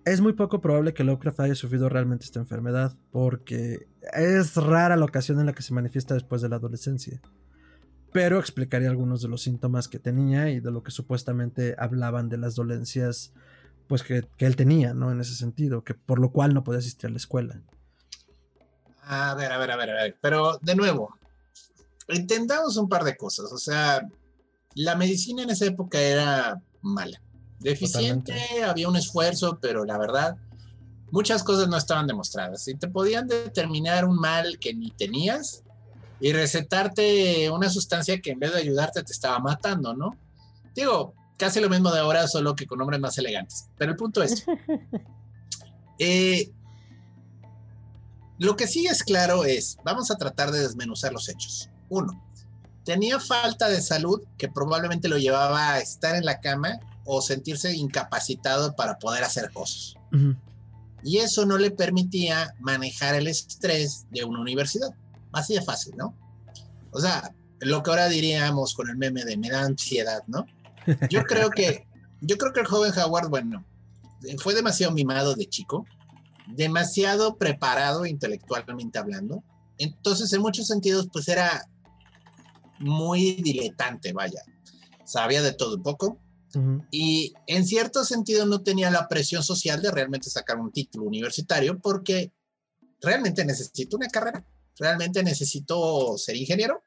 es 0.05 0.20
muy 0.20 0.32
poco 0.32 0.61
probable 0.61 0.94
que 0.94 1.05
Lovecraft 1.05 1.40
haya 1.40 1.55
sufrido 1.55 1.88
realmente 1.88 2.24
esta 2.24 2.40
enfermedad, 2.40 2.96
porque 3.11 3.86
es 4.12 4.57
rara 4.57 4.96
la 4.96 5.05
ocasión 5.05 5.38
en 5.40 5.46
la 5.46 5.53
que 5.53 5.62
se 5.62 5.74
manifiesta 5.74 6.14
después 6.14 6.42
de 6.42 6.48
la 6.48 6.57
adolescencia. 6.57 7.20
Pero 8.12 8.38
explicaría 8.38 8.90
algunos 8.90 9.22
de 9.22 9.28
los 9.28 9.42
síntomas 9.42 9.88
que 9.88 9.98
tenía 9.98 10.50
y 10.50 10.61
de 10.61 10.70
lo 10.70 10.82
que 10.82 10.90
supuestamente 10.90 11.74
hablaban 11.78 12.28
de 12.28 12.36
las 12.36 12.55
dolencias 12.55 13.32
pues 13.86 14.03
que, 14.03 14.26
que 14.36 14.46
él 14.46 14.57
tenía, 14.57 14.94
¿no? 14.94 15.12
En 15.12 15.20
ese 15.20 15.34
sentido, 15.34 15.84
que 15.84 15.94
por 15.94 16.18
lo 16.18 16.32
cual 16.32 16.55
no 16.55 16.64
podía 16.64 16.78
asistir 16.78 17.09
a 17.09 17.11
la 17.11 17.16
escuela. 17.16 17.61
A 19.03 19.34
ver, 19.34 19.53
a 19.53 19.59
ver, 19.59 19.70
a 19.70 19.76
ver, 19.76 19.90
a 19.90 19.94
ver. 19.94 20.18
Pero 20.20 20.59
de 20.62 20.74
nuevo, 20.74 21.14
entendamos 22.09 22.76
un 22.76 22.88
par 22.88 23.05
de 23.05 23.16
cosas. 23.16 23.53
O 23.53 23.59
sea, 23.59 24.07
la 24.74 24.96
medicina 24.96 25.42
en 25.42 25.50
esa 25.50 25.66
época 25.66 26.00
era 26.00 26.61
mala, 26.80 27.20
deficiente, 27.59 28.34
había 28.64 28.88
un 28.88 28.96
esfuerzo, 28.96 29.59
pero 29.61 29.84
la 29.84 29.98
verdad, 29.98 30.36
muchas 31.11 31.42
cosas 31.42 31.68
no 31.68 31.76
estaban 31.76 32.07
demostradas. 32.07 32.66
Y 32.68 32.74
te 32.74 32.88
podían 32.88 33.28
determinar 33.28 34.05
un 34.05 34.16
mal 34.16 34.59
que 34.59 34.74
ni 34.74 34.90
tenías 34.90 35.62
y 36.20 36.32
recetarte 36.32 37.50
una 37.50 37.68
sustancia 37.68 38.20
que 38.20 38.30
en 38.30 38.38
vez 38.38 38.53
de 38.53 38.61
ayudarte 38.61 39.03
te 39.03 39.12
estaba 39.12 39.38
matando, 39.38 39.94
¿no? 39.94 40.16
Digo, 40.74 41.14
casi 41.36 41.61
lo 41.61 41.68
mismo 41.68 41.90
de 41.90 42.00
ahora, 42.00 42.28
solo 42.28 42.55
que 42.55 42.66
con 42.66 42.78
nombres 42.78 43.00
más 43.00 43.18
elegantes. 43.18 43.68
Pero 43.76 43.92
el 43.92 43.96
punto 43.96 44.22
es, 44.22 44.44
eh, 45.98 46.50
lo 48.38 48.57
que 48.57 48.66
sí 48.66 48.86
es 48.86 49.03
claro 49.03 49.44
es, 49.44 49.76
vamos 49.84 50.11
a 50.11 50.16
tratar 50.16 50.50
de 50.50 50.61
desmenuzar 50.61 51.12
los 51.12 51.28
hechos. 51.28 51.68
Uno, 51.93 52.24
tenía 52.84 53.20
falta 53.20 53.68
de 53.68 53.82
salud 53.82 54.22
que 54.38 54.49
probablemente 54.49 55.09
lo 55.09 55.18
llevaba 55.18 55.74
a 55.74 55.78
estar 55.78 56.16
en 56.16 56.24
la 56.24 56.40
cama 56.40 56.80
o 57.05 57.20
sentirse 57.20 57.74
incapacitado 57.74 58.74
para 58.74 58.99
poder 58.99 59.24
hacer 59.24 59.53
cosas. 59.53 59.95
Y 61.05 61.18
eso 61.18 61.45
no 61.45 61.59
le 61.59 61.70
permitía 61.70 62.55
manejar 62.61 63.14
el 63.14 63.26
estrés 63.26 64.07
de 64.11 64.24
una 64.24 64.40
universidad. 64.40 64.88
Así 65.32 65.55
de 65.55 65.61
fácil, 65.61 65.95
¿no? 65.99 66.16
O 66.93 67.01
sea, 67.01 67.34
lo 67.61 67.82
que 67.82 67.90
ahora 67.90 68.09
diríamos 68.09 68.72
con 68.72 68.88
el 68.88 68.97
meme 68.97 69.26
de 69.26 69.36
me 69.36 69.51
da 69.51 69.62
ansiedad, 69.62 70.22
¿no? 70.28 70.47
Yo 71.11 71.22
creo 71.28 71.51
que, 71.51 71.86
yo 72.22 72.38
creo 72.38 72.55
que 72.55 72.61
el 72.61 72.66
joven 72.66 72.93
Howard, 72.99 73.28
bueno, 73.28 73.66
fue 74.38 74.55
demasiado 74.55 74.95
mimado 74.95 75.34
de 75.34 75.47
chico, 75.47 75.84
demasiado 76.47 77.36
preparado 77.36 78.07
intelectualmente 78.07 78.99
hablando. 78.99 79.45
Entonces, 79.76 80.32
en 80.32 80.40
muchos 80.40 80.66
sentidos, 80.66 81.09
pues 81.12 81.28
era 81.28 81.66
muy 82.82 83.36
diletante, 83.36 84.12
vaya. 84.12 84.42
Sabía 85.04 85.42
de 85.42 85.52
todo 85.52 85.76
un 85.76 85.82
poco. 85.82 86.18
Y 86.90 87.32
en 87.46 87.66
cierto 87.66 88.04
sentido 88.04 88.44
no 88.44 88.62
tenía 88.62 88.90
la 88.90 89.08
presión 89.08 89.42
social 89.42 89.80
de 89.80 89.90
realmente 89.90 90.28
sacar 90.28 90.58
un 90.58 90.70
título 90.70 91.06
universitario 91.06 91.78
porque 91.78 92.30
realmente 93.00 93.42
necesito 93.44 93.96
una 93.96 94.08
carrera, 94.08 94.44
realmente 94.78 95.22
necesito 95.22 96.18
ser 96.18 96.36
ingeniero. 96.36 96.82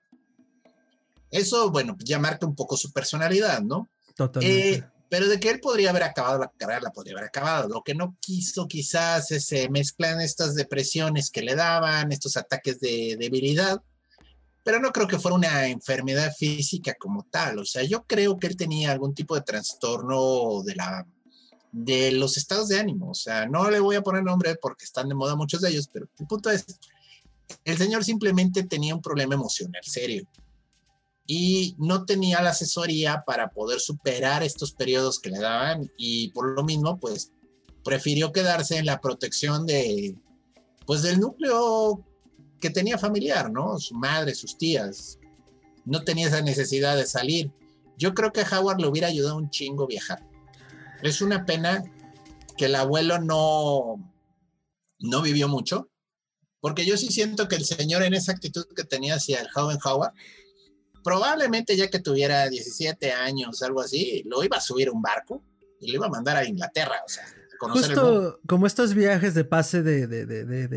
Eso, 1.31 1.71
bueno, 1.71 1.97
ya 1.99 2.19
marca 2.19 2.45
un 2.45 2.55
poco 2.55 2.77
su 2.77 2.93
personalidad, 2.93 3.61
¿no? 3.63 3.89
Totalmente. 4.15 4.75
Eh, 4.75 4.83
pero 5.09 5.27
de 5.27 5.39
que 5.39 5.49
él 5.49 5.59
podría 5.59 5.91
haber 5.91 6.03
acabado 6.03 6.39
la 6.39 6.51
carrera, 6.57 6.81
la 6.81 6.91
podría 6.91 7.13
haber 7.13 7.27
acabado. 7.27 7.67
Lo 7.67 7.83
que 7.83 7.95
no 7.95 8.17
quiso 8.19 8.67
quizás 8.67 9.31
es 9.31 9.45
se 9.45 9.69
mezclan 9.69 10.21
estas 10.21 10.55
depresiones 10.55 11.29
que 11.29 11.41
le 11.41 11.55
daban, 11.55 12.11
estos 12.11 12.37
ataques 12.37 12.79
de 12.79 13.15
debilidad, 13.19 13.81
pero 14.65 14.79
no 14.79 14.91
creo 14.91 15.07
que 15.07 15.19
fuera 15.19 15.35
una 15.35 15.67
enfermedad 15.67 16.33
física 16.35 16.95
como 16.99 17.23
tal. 17.29 17.59
O 17.59 17.65
sea, 17.65 17.83
yo 17.83 18.03
creo 18.07 18.35
que 18.37 18.47
él 18.47 18.57
tenía 18.57 18.91
algún 18.91 19.13
tipo 19.13 19.35
de 19.35 19.41
trastorno 19.41 20.63
de 20.63 20.75
la 20.75 21.07
de 21.71 22.11
los 22.13 22.35
estados 22.35 22.69
de 22.69 22.79
ánimo. 22.79 23.11
O 23.11 23.13
sea, 23.13 23.45
no 23.45 23.69
le 23.69 23.79
voy 23.79 23.95
a 23.95 24.01
poner 24.01 24.23
nombre 24.23 24.55
porque 24.59 24.85
están 24.85 25.07
de 25.07 25.13
moda 25.13 25.35
muchos 25.35 25.61
de 25.61 25.69
ellos, 25.69 25.87
pero 25.93 26.07
el 26.17 26.25
punto 26.25 26.49
es, 26.49 26.65
el 27.63 27.77
señor 27.77 28.03
simplemente 28.03 28.63
tenía 28.63 28.95
un 28.95 29.03
problema 29.03 29.35
emocional 29.35 29.83
serio 29.83 30.27
y 31.27 31.75
no 31.77 32.05
tenía 32.05 32.41
la 32.41 32.49
asesoría 32.49 33.23
para 33.23 33.49
poder 33.49 33.79
superar 33.79 34.41
estos 34.41 34.71
periodos 34.73 35.19
que 35.19 35.29
le 35.29 35.39
daban 35.39 35.91
y 35.95 36.29
por 36.29 36.55
lo 36.55 36.63
mismo, 36.63 36.99
pues 36.99 37.31
prefirió 37.83 38.31
quedarse 38.31 38.77
en 38.77 38.87
la 38.87 38.99
protección 38.99 39.67
de, 39.67 40.17
pues 40.87 41.03
del 41.03 41.19
núcleo 41.19 42.03
que 42.65 42.71
tenía 42.71 42.97
familiar, 42.97 43.51
¿no? 43.51 43.77
Su 43.77 43.93
madre, 43.93 44.33
sus 44.33 44.57
tías. 44.57 45.19
No 45.85 46.03
tenía 46.03 46.29
esa 46.29 46.41
necesidad 46.41 46.97
de 46.97 47.05
salir. 47.05 47.51
Yo 47.95 48.15
creo 48.15 48.33
que 48.33 48.41
Howard 48.41 48.81
le 48.81 48.87
hubiera 48.87 49.07
ayudado 49.07 49.37
un 49.37 49.51
chingo 49.51 49.85
viajar. 49.85 50.27
Es 51.03 51.21
una 51.21 51.45
pena 51.45 51.83
que 52.57 52.65
el 52.65 52.73
abuelo 52.73 53.19
no, 53.19 54.11
no 54.97 55.21
vivió 55.21 55.47
mucho, 55.47 55.91
porque 56.59 56.87
yo 56.87 56.97
sí 56.97 57.09
siento 57.11 57.47
que 57.47 57.57
el 57.57 57.65
señor 57.65 58.01
en 58.01 58.15
esa 58.15 58.31
actitud 58.31 58.65
que 58.75 58.83
tenía 58.83 59.13
hacia 59.13 59.41
el 59.41 59.51
joven 59.51 59.77
Howard, 59.85 60.13
probablemente 61.03 61.77
ya 61.77 61.91
que 61.91 61.99
tuviera 61.99 62.49
17 62.49 63.11
años, 63.11 63.61
algo 63.61 63.81
así, 63.81 64.23
lo 64.25 64.43
iba 64.43 64.57
a 64.57 64.61
subir 64.61 64.87
a 64.87 64.91
un 64.91 65.03
barco 65.03 65.43
y 65.79 65.91
lo 65.91 65.97
iba 65.97 66.07
a 66.07 66.09
mandar 66.09 66.37
a 66.37 66.45
Inglaterra, 66.45 66.95
o 67.05 67.09
sea, 67.09 67.25
Justo 67.59 68.39
como 68.45 68.67
estos 68.67 68.93
viajes 68.93 69.33
de 69.33 69.43
pase 69.43 69.83
de, 69.83 70.07
de, 70.07 70.25
de, 70.25 70.67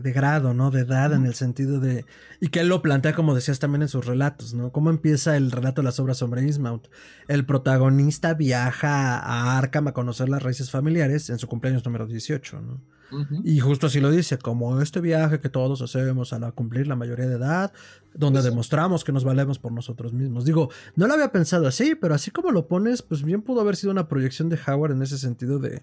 de 0.00 0.12
grado, 0.12 0.54
¿no? 0.54 0.70
De 0.70 0.80
edad, 0.80 1.12
en 1.12 1.26
el 1.26 1.34
sentido 1.34 1.80
de. 1.80 2.04
Y 2.40 2.48
que 2.48 2.60
él 2.60 2.68
lo 2.68 2.82
plantea, 2.82 3.14
como 3.14 3.34
decías 3.34 3.58
también 3.58 3.82
en 3.82 3.88
sus 3.88 4.06
relatos, 4.06 4.54
¿no? 4.54 4.70
¿Cómo 4.72 4.90
empieza 4.90 5.36
el 5.36 5.50
relato 5.50 5.82
de 5.82 5.86
las 5.86 5.98
obras 6.00 6.18
sobre 6.18 6.44
Ismount? 6.44 6.86
El 7.26 7.44
protagonista 7.44 8.34
viaja 8.34 9.18
a 9.18 9.58
Arkham 9.58 9.88
a 9.88 9.92
conocer 9.92 10.28
las 10.28 10.42
raíces 10.42 10.70
familiares 10.70 11.30
en 11.30 11.38
su 11.38 11.48
cumpleaños 11.48 11.84
número 11.84 12.06
18, 12.06 12.60
¿no? 12.60 12.80
Y 13.42 13.58
justo 13.60 13.86
así 13.86 14.00
lo 14.00 14.10
dice, 14.10 14.38
como 14.38 14.82
este 14.82 15.00
viaje 15.00 15.40
que 15.40 15.48
todos 15.48 15.80
hacemos 15.80 16.32
a 16.34 16.52
cumplir 16.52 16.86
la 16.86 16.96
mayoría 16.96 17.26
de 17.26 17.36
edad, 17.36 17.72
donde 18.12 18.42
demostramos 18.42 19.02
que 19.02 19.12
nos 19.12 19.24
valemos 19.24 19.58
por 19.58 19.72
nosotros 19.72 20.12
mismos. 20.12 20.44
Digo, 20.44 20.70
no 20.94 21.06
lo 21.06 21.14
había 21.14 21.32
pensado 21.32 21.66
así, 21.66 21.94
pero 21.94 22.14
así 22.14 22.30
como 22.30 22.50
lo 22.50 22.68
pones, 22.68 23.00
pues 23.00 23.22
bien 23.22 23.40
pudo 23.40 23.62
haber 23.62 23.76
sido 23.76 23.92
una 23.92 24.08
proyección 24.08 24.50
de 24.50 24.58
Howard 24.66 24.92
en 24.92 25.02
ese 25.02 25.16
sentido 25.16 25.58
de 25.58 25.82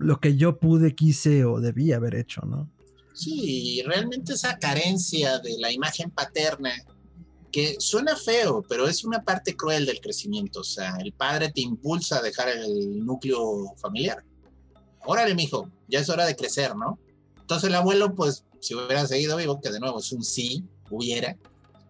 lo 0.00 0.18
que 0.18 0.36
yo 0.36 0.58
pude, 0.58 0.94
quise 0.94 1.44
o 1.44 1.60
debía 1.60 1.96
haber 1.96 2.14
hecho, 2.14 2.40
¿no? 2.42 2.68
Sí, 3.12 3.82
realmente 3.84 4.32
esa 4.32 4.58
carencia 4.58 5.38
de 5.40 5.58
la 5.58 5.70
imagen 5.70 6.10
paterna, 6.10 6.72
que 7.52 7.76
suena 7.78 8.16
feo, 8.16 8.64
pero 8.66 8.88
es 8.88 9.04
una 9.04 9.22
parte 9.22 9.56
cruel 9.56 9.84
del 9.84 10.00
crecimiento. 10.00 10.60
O 10.60 10.64
sea, 10.64 10.96
el 11.00 11.12
padre 11.12 11.52
te 11.52 11.60
impulsa 11.60 12.18
a 12.18 12.22
dejar 12.22 12.48
el 12.48 13.04
núcleo 13.04 13.74
familiar. 13.76 14.24
órale, 15.04 15.34
mijo, 15.34 15.68
ya 15.88 16.00
es 16.00 16.08
hora 16.08 16.24
de 16.24 16.36
crecer, 16.36 16.74
¿no? 16.76 16.98
Entonces 17.38 17.68
el 17.68 17.74
abuelo, 17.74 18.14
pues, 18.14 18.44
si 18.60 18.74
hubiera 18.74 19.06
seguido 19.06 19.36
vivo, 19.36 19.60
que 19.60 19.70
de 19.70 19.80
nuevo 19.80 19.98
es 19.98 20.12
un 20.12 20.22
sí, 20.22 20.64
hubiera, 20.90 21.36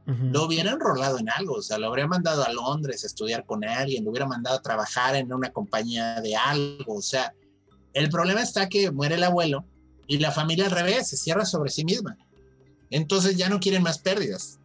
lo 0.07 0.47
hubiera 0.47 0.73
enrolado 0.73 1.19
en 1.19 1.31
algo, 1.31 1.55
o 1.55 1.63
sea, 1.63 1.79
lo 1.79 1.87
habría 1.87 2.09
mandado 2.09 2.43
a 2.43 2.53
Londres 2.53 3.05
a 3.05 3.07
estudiar 3.07 3.45
con 3.47 3.65
alguien, 3.65 4.05
lo 4.05 4.11
hubiera 4.11 4.27
mandado 4.27 4.57
a 4.57 4.63
trabajar 4.63 5.15
en 5.15 5.33
una 5.33 5.53
compañía 5.53 6.21
de 6.21 6.35
algo, 6.35 6.95
o 6.95 7.03
sea, 7.03 7.33
el 7.95 8.11
problema 8.11 8.43
está 8.43 8.69
que 8.69 8.91
muere 8.91 9.17
el 9.17 9.25
abuelo 9.25 9.65
y 10.07 10.19
la 10.19 10.33
familia 10.33 10.67
al 10.67 10.71
revés, 10.73 11.09
se 11.09 11.17
cierra 11.17 11.45
sobre 11.45 11.71
sí 11.71 11.85
misma. 11.85 12.17
Entonces 12.91 13.37
ya 13.37 13.49
no 13.49 13.61
quieren 13.61 13.83
más 13.83 13.99
pérdidas. 13.99 14.59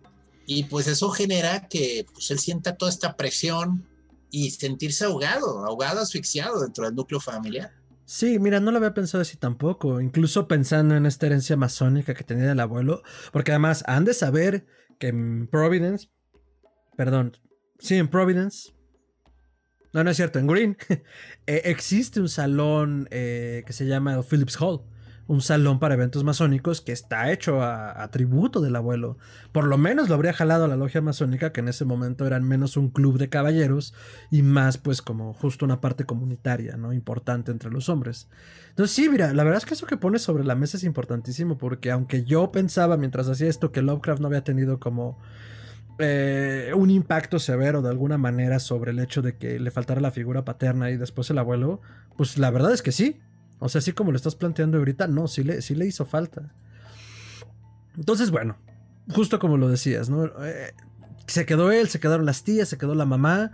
Y 0.48 0.64
pues 0.66 0.88
eso 0.88 1.10
genera 1.10 1.68
que 1.68 2.06
pues, 2.14 2.30
él 2.32 2.40
sienta 2.40 2.76
toda 2.76 2.92
esta 2.92 3.16
presión 3.16 3.88
y 4.32 4.52
sentirse 4.52 5.06
ahogado, 5.06 5.66
ahogado, 5.66 6.02
asfixiado 6.02 6.62
dentro 6.62 6.86
del 6.86 6.96
núcleo 6.96 7.20
familiar. 7.20 7.72
Sí, 8.06 8.38
mira, 8.38 8.60
no 8.60 8.72
lo 8.72 8.78
había 8.78 8.94
pensado 8.94 9.24
así 9.24 9.36
tampoco, 9.38 10.00
incluso 10.00 10.48
pensando 10.48 10.96
en 10.96 11.08
esta 11.08 11.26
herencia 11.26 11.58
masónica 11.58 12.14
que 12.14 12.24
tenía 12.24 12.52
el 12.52 12.60
abuelo, 12.60 13.02
porque 13.32 13.52
además 13.52 13.84
han 13.88 14.06
de 14.06 14.14
saber 14.14 14.68
que 15.00 15.08
en 15.08 15.48
Providence, 15.48 16.10
perdón, 16.96 17.38
sí, 17.80 17.96
en 17.96 18.08
Providence, 18.08 18.75
no, 19.96 20.04
no 20.04 20.10
es 20.10 20.18
cierto, 20.18 20.40
en 20.40 20.48
Green, 20.48 20.78
eh, 21.48 21.62
existe 21.64 22.20
un 22.20 22.28
salón 22.28 23.08
eh, 23.12 23.64
que 23.66 23.72
se 23.72 23.86
llama 23.86 24.22
Phillips 24.30 24.60
Hall, 24.60 24.82
un 25.28 25.40
salón 25.40 25.80
para 25.80 25.94
eventos 25.94 26.26
masónicos 26.26 26.82
que 26.82 26.92
está 26.92 27.32
hecho 27.32 27.64
a, 27.64 28.06
tributo 28.12 28.60
del 28.60 28.76
abuelo. 28.76 29.18
Por 29.54 29.64
lo 29.64 29.78
menos 29.78 30.10
lo 30.10 30.16
habría 30.16 30.34
jalado 30.34 30.66
a 30.66 30.68
la 30.68 30.76
logia 30.76 31.00
masónica, 31.00 31.54
que 31.54 31.62
en 31.62 31.70
ese 31.70 31.86
momento 31.86 32.28
eran 32.28 32.44
menos 32.44 32.76
un 32.76 32.90
club 32.90 33.18
de 33.18 33.30
caballeros 33.30 33.94
y 34.30 34.42
más 34.42 34.78
pues 34.78 35.02
como 35.02 35.34
justo 35.34 35.64
una 35.64 35.80
parte 35.80 36.04
comunitaria, 36.04 36.76
¿no? 36.76 36.92
Importante 36.92 37.52
entre 37.52 37.72
los 37.72 37.88
hombres. 37.88 38.28
Entonces 38.72 38.94
sí, 38.94 39.08
mira, 39.08 39.34
la 39.34 39.46
verdad 39.46 39.60
es 39.60 39.66
que 39.66 39.76
eso 39.76 39.88
que 39.88 39.96
pones 39.96 40.24
sobre 40.24 40.44
la 40.44 40.56
mesa 40.56 40.76
es 40.76 40.84
importantísimo 40.84 41.58
porque 41.58 41.90
aunque 41.90 42.26
yo 42.26 42.52
pensaba 42.52 42.98
mientras 42.98 43.30
hacía 43.30 43.48
esto 43.48 43.72
que 43.72 43.82
Lovecraft 43.82 44.20
no 44.20 44.28
había 44.28 44.44
tenido 44.44 44.78
como... 44.78 45.18
Eh, 45.98 46.74
un 46.76 46.90
impacto 46.90 47.40
severo 47.40 47.82
de 47.82 47.90
alguna 47.90 48.18
manera 48.18 48.60
sobre 48.60 48.92
el 48.92 49.00
hecho 49.00 49.22
de 49.22 49.38
que 49.38 49.60
le 49.60 49.72
faltara 49.72 50.02
la 50.02 50.12
figura 50.12 50.44
paterna 50.44 50.90
y 50.92 50.98
después 50.98 51.30
el 51.30 51.38
abuelo, 51.38 51.80
pues 52.18 52.38
la 52.38 52.52
verdad 52.52 52.74
es 52.74 52.82
que 52.82 52.92
sí, 52.92 53.22
o 53.60 53.70
sea, 53.70 53.80
así 53.80 53.94
como 53.94 54.12
lo 54.12 54.18
estás 54.18 54.36
planteando 54.36 54.78
ahorita, 54.78 55.08
no, 55.08 55.28
sí 55.28 55.44
le, 55.44 55.62
sí 55.62 55.74
le 55.74 55.86
hizo 55.86 56.06
falta. 56.06 56.54
Entonces, 57.98 58.30
bueno, 58.30 58.58
justo 59.10 59.40
como 59.40 59.58
lo 59.58 59.70
decías, 59.70 60.10
¿no? 60.10 60.26
Eh, 60.44 60.74
se 61.28 61.46
quedó 61.46 61.72
él, 61.72 61.88
se 61.88 62.00
quedaron 62.00 62.26
las 62.26 62.44
tías, 62.44 62.68
se 62.68 62.78
quedó 62.78 62.96
la 62.96 63.06
mamá. 63.06 63.52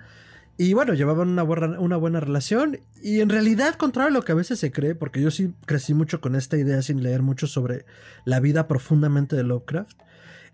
Y 0.58 0.74
bueno, 0.74 0.94
llevaban 0.94 1.30
una 1.30 1.44
buena, 1.44 1.80
una 1.80 1.98
buena 1.98 2.20
relación. 2.20 2.80
Y 3.02 3.22
en 3.22 3.30
realidad, 3.30 3.76
contrario 3.76 4.10
a 4.10 4.14
lo 4.14 4.24
que 4.24 4.32
a 4.32 4.36
veces 4.36 4.60
se 4.60 4.72
cree, 4.72 4.96
porque 4.96 5.22
yo 5.22 5.32
sí 5.32 5.54
crecí 5.66 5.94
mucho 5.94 6.22
con 6.22 6.36
esta 6.36 6.58
idea 6.58 6.82
sin 6.82 7.04
leer 7.04 7.22
mucho 7.22 7.48
sobre 7.48 7.86
la 8.26 8.39
vida 8.39 8.68
profundamente 8.68 9.36
de 9.36 9.44
Lovecraft. 9.44 9.98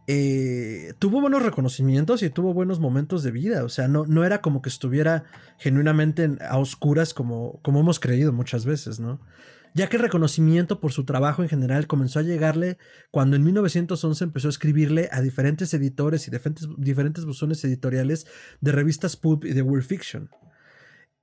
Eh, 0.10 0.94
tuvo 1.00 1.20
buenos 1.20 1.44
reconocimientos 1.44 2.24
y 2.24 2.30
tuvo 2.30 2.54
buenos 2.54 2.80
momentos 2.80 3.24
de 3.24 3.32
vida. 3.32 3.66
O 3.66 3.70
sea, 3.70 3.90
no, 3.90 4.06
no 4.06 4.24
era 4.24 4.42
como 4.42 4.62
que 4.62 4.70
estuviera 4.70 5.26
genuinamente 5.60 6.38
a 6.42 6.58
oscuras 6.58 7.14
como, 7.14 7.60
como 7.62 7.82
hemos 7.82 8.00
creído 8.00 8.32
muchas 8.32 8.66
veces, 8.66 9.02
¿no? 9.02 9.20
Ya 9.74 9.90
que 9.90 9.98
el 9.98 10.04
reconocimiento 10.04 10.80
por 10.80 10.94
su 10.94 11.04
trabajo 11.04 11.44
en 11.44 11.50
general 11.50 11.88
comenzó 11.88 12.20
a 12.20 12.24
llegarle 12.24 12.78
cuando 13.12 13.36
en 13.36 13.44
1911 13.44 14.24
empezó 14.24 14.48
a 14.48 14.50
escribirle 14.50 15.10
a 15.12 15.22
diferentes 15.22 15.74
editores 15.74 16.28
y 16.28 16.32
diferentes, 16.32 16.68
diferentes 16.78 17.26
buzones 17.26 17.64
editoriales 17.66 18.26
de 18.62 18.72
revistas 18.72 19.18
pulp 19.18 19.44
y 19.44 19.54
de 19.54 19.62
World 19.62 19.86
Fiction. 19.86 20.30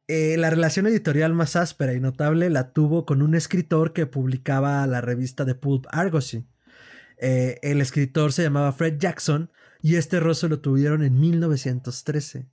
Eh, 0.07 0.37
la 0.37 0.51
relación 0.51 0.87
editorial 0.87 1.33
más 1.33 1.57
áspera 1.57 1.95
y 1.95 2.01
notable 2.01 2.51
la 2.51 2.73
tuvo 2.73 3.07
con 3.07 3.23
un 3.23 3.35
escritor 3.35 3.95
que 3.95 4.07
publicaba 4.07 4.87
la 4.87 5.01
revista 5.01 5.47
de 5.47 5.55
pulp 5.55 5.87
Argosy 5.91 6.47
eh, 7.19 7.59
el 7.63 7.81
escritor 7.81 8.33
se 8.33 8.43
llamaba 8.43 8.73
Fred 8.73 8.99
Jackson 8.99 9.51
y 9.81 9.97
este 9.97 10.21
rostro 10.21 10.49
lo 10.49 10.61
tuvieron 10.61 11.03
en 11.03 11.19
1913, 11.19 12.49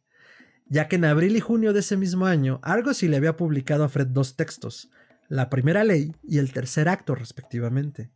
ya 0.68 0.88
que 0.88 0.98
en 0.98 1.06
abril 1.06 1.36
y 1.36 1.40
junio 1.40 1.74
de 1.74 1.80
ese 1.80 1.98
mismo 1.98 2.26
año 2.26 2.60
Argosy 2.64 3.08
le 3.08 3.18
había 3.18 3.38
publicado 3.38 3.84
a 3.84 3.90
Fred 3.90 4.08
dos 4.08 4.36
textos, 4.36 4.92
la 5.30 5.50
primera 5.50 5.84
ley 5.84 6.14
y 6.24 6.40
el 6.40 6.52
tercer 6.52 6.90
acto 6.90 7.16
respectivamente. 7.16 8.12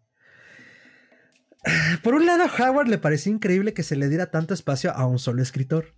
Por 2.03 2.13
un 2.13 2.25
lado, 2.25 2.43
a 2.43 2.69
Howard 2.69 2.87
le 2.87 2.97
parecía 2.97 3.31
increíble 3.31 3.73
que 3.73 3.83
se 3.83 3.95
le 3.95 4.09
diera 4.09 4.31
tanto 4.31 4.53
espacio 4.53 4.91
a 4.91 5.05
un 5.05 5.19
solo 5.19 5.41
escritor. 5.41 5.93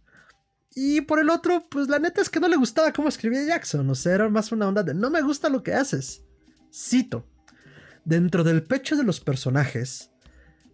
Y 0.80 1.02
por 1.02 1.20
el 1.20 1.32
otro, 1.32 1.68
pues 1.72 1.88
la 1.88 1.98
neta 1.98 2.22
es 2.22 2.30
que 2.30 2.40
no 2.40 2.48
le 2.48 2.56
gustaba 2.56 2.94
cómo 2.94 3.10
escribía 3.10 3.44
Jackson, 3.44 3.90
o 3.90 3.96
sea, 3.96 4.14
era 4.14 4.30
más 4.30 4.52
una 4.52 4.68
onda 4.68 4.84
de 4.84 4.94
no 4.94 5.10
me 5.10 5.24
gusta 5.24 5.50
lo 5.50 5.64
que 5.64 5.74
haces. 5.74 6.24
Cito, 6.72 7.28
dentro 8.06 8.44
del 8.44 8.62
pecho 8.62 8.96
de 8.96 9.04
los 9.04 9.20
personajes, 9.20 10.12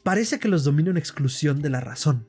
parece 0.04 0.40
que 0.40 0.48
los 0.48 0.64
domina 0.64 0.92
una 0.92 1.00
exclusión 1.00 1.62
de 1.62 1.70
la 1.70 1.80
razón. 1.80 2.28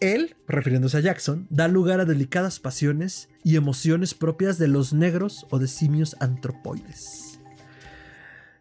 Él, 0.00 0.36
refiriéndose 0.46 0.98
a 0.98 1.00
Jackson, 1.00 1.46
da 1.50 1.68
lugar 1.68 2.00
a 2.00 2.04
delicadas 2.04 2.60
pasiones 2.60 3.28
y 3.42 3.56
emociones 3.56 4.12
propias 4.12 4.58
de 4.58 4.68
los 4.68 4.92
negros 4.92 5.46
o 5.50 5.58
de 5.58 5.68
simios 5.68 6.16
antropoides. 6.20 7.38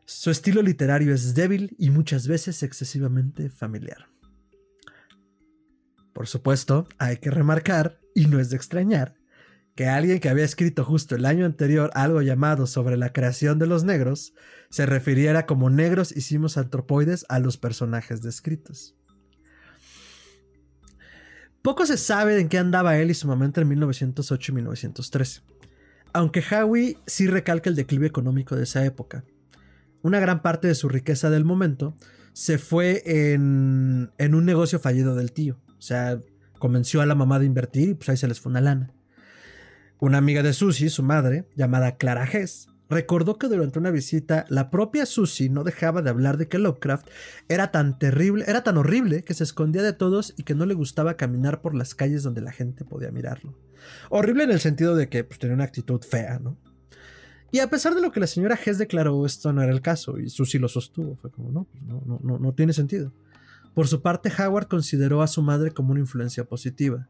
Su 0.06 0.32
estilo 0.32 0.62
literario 0.62 1.14
es 1.14 1.34
débil 1.34 1.76
y 1.78 1.90
muchas 1.90 2.28
veces 2.28 2.64
excesivamente 2.64 3.50
familiar. 3.50 4.08
Por 6.14 6.28
supuesto, 6.28 6.88
hay 7.00 7.18
que 7.18 7.32
remarcar, 7.32 8.00
y 8.14 8.28
no 8.28 8.40
es 8.40 8.50
de 8.50 8.56
extrañar, 8.56 9.16
que 9.76 9.88
alguien 9.88 10.20
que 10.20 10.30
había 10.30 10.46
escrito 10.46 10.86
justo 10.86 11.16
el 11.16 11.26
año 11.26 11.46
anterior 11.46 11.90
algo 11.94 12.22
llamado 12.22 12.68
sobre 12.68 12.98
la 12.98 13.12
creación 13.12 13.58
de 13.58 13.68
los 13.68 13.84
negros 13.84 14.34
se 14.70 14.86
refiriera 14.86 15.46
como 15.46 15.70
negros 15.70 16.16
hicimos 16.16 16.58
antropoides 16.58 17.26
a 17.30 17.40
los 17.40 17.58
personajes 17.58 18.22
descritos. 18.22 18.96
Poco 21.62 21.86
se 21.86 21.98
sabe 21.98 22.40
en 22.40 22.50
qué 22.50 22.58
andaba 22.58 22.98
él 22.98 23.10
y 23.10 23.14
su 23.14 23.28
mamá 23.28 23.46
entre 23.46 23.66
1908 23.66 24.52
y 24.52 24.56
1913, 24.56 25.42
aunque 26.12 26.44
Howie 26.44 26.98
sí 27.08 27.28
recalca 27.28 27.70
el 27.70 27.76
declive 27.76 28.06
económico 28.06 28.56
de 28.56 28.64
esa 28.64 28.86
época. 28.86 29.24
Una 30.02 30.20
gran 30.20 30.42
parte 30.42 30.68
de 30.68 30.76
su 30.76 30.90
riqueza 30.90 31.30
del 31.30 31.46
momento 31.46 31.96
se 32.34 32.58
fue 32.58 33.02
en, 33.06 34.12
en 34.18 34.36
un 34.36 34.46
negocio 34.46 34.78
fallido 34.78 35.16
del 35.16 35.32
tío, 35.32 35.62
o 35.78 35.82
sea, 35.82 36.20
convenció 36.60 37.02
a 37.02 37.06
la 37.06 37.16
mamá 37.16 37.40
de 37.40 37.46
invertir 37.46 37.90
y 37.90 37.94
pues 37.94 38.10
ahí 38.10 38.18
se 38.18 38.28
les 38.28 38.42
fue 38.42 38.50
una 38.50 38.62
lana. 38.62 38.93
Una 40.04 40.18
amiga 40.18 40.44
de 40.44 40.52
Susie, 40.52 40.90
su 40.90 41.02
madre, 41.02 41.48
llamada 41.56 41.96
Clara 41.96 42.26
Hess, 42.30 42.68
recordó 42.90 43.38
que 43.38 43.48
durante 43.48 43.80
una 43.80 43.90
visita 43.90 44.46
la 44.50 44.70
propia 44.70 45.06
Susie 45.06 45.48
no 45.48 45.64
dejaba 45.64 46.02
de 46.02 46.10
hablar 46.10 46.36
de 46.36 46.50
que 46.50 46.60
Lovecraft 46.60 47.08
era 47.48 47.72
tan 47.72 47.98
terrible, 47.98 48.44
era 48.46 48.66
tan 48.66 48.76
horrible 48.76 49.24
que 49.24 49.34
se 49.34 49.46
escondía 49.46 49.82
de 49.82 49.94
todos 49.94 50.34
y 50.36 50.44
que 50.44 50.56
no 50.56 50.66
le 50.66 50.74
gustaba 50.74 51.16
caminar 51.16 51.62
por 51.62 51.74
las 51.74 51.96
calles 51.96 52.22
donde 52.22 52.42
la 52.42 52.52
gente 52.52 52.84
podía 52.84 53.12
mirarlo. 53.12 53.58
Horrible 54.10 54.44
en 54.44 54.52
el 54.52 54.60
sentido 54.60 54.98
de 54.98 55.08
que 55.08 55.24
pues, 55.24 55.40
tenía 55.40 55.56
una 55.56 55.64
actitud 55.64 56.02
fea, 56.02 56.38
¿no? 56.38 56.58
Y 57.54 57.60
a 57.60 57.70
pesar 57.70 57.96
de 57.96 58.02
lo 58.02 58.12
que 58.12 58.20
la 58.20 58.28
señora 58.28 58.60
Hess 58.62 58.80
declaró, 58.80 59.26
esto 59.26 59.54
no 59.54 59.64
era 59.64 59.72
el 59.72 59.82
caso, 59.82 60.20
y 60.20 60.30
Susie 60.30 60.60
lo 60.60 60.68
sostuvo. 60.68 61.16
Fue 61.16 61.32
como, 61.32 61.50
no, 61.50 61.64
pues, 61.64 61.82
no, 61.82 62.04
no, 62.06 62.20
no, 62.22 62.40
no 62.40 62.54
tiene 62.54 62.74
sentido. 62.74 63.14
Por 63.74 63.88
su 63.88 64.02
parte, 64.02 64.30
Howard 64.38 64.68
consideró 64.68 65.22
a 65.22 65.28
su 65.28 65.42
madre 65.42 65.72
como 65.72 65.92
una 65.92 66.02
influencia 66.02 66.44
positiva. 66.44 67.08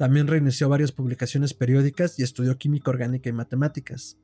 También 0.00 0.28
reinició 0.28 0.70
varias 0.70 0.92
publicaciones 0.92 1.52
periódicas 1.52 2.18
y 2.18 2.22
estudió 2.22 2.56
química 2.56 2.88
orgánica 2.88 3.28
y 3.28 3.34
matemáticas. 3.34 4.16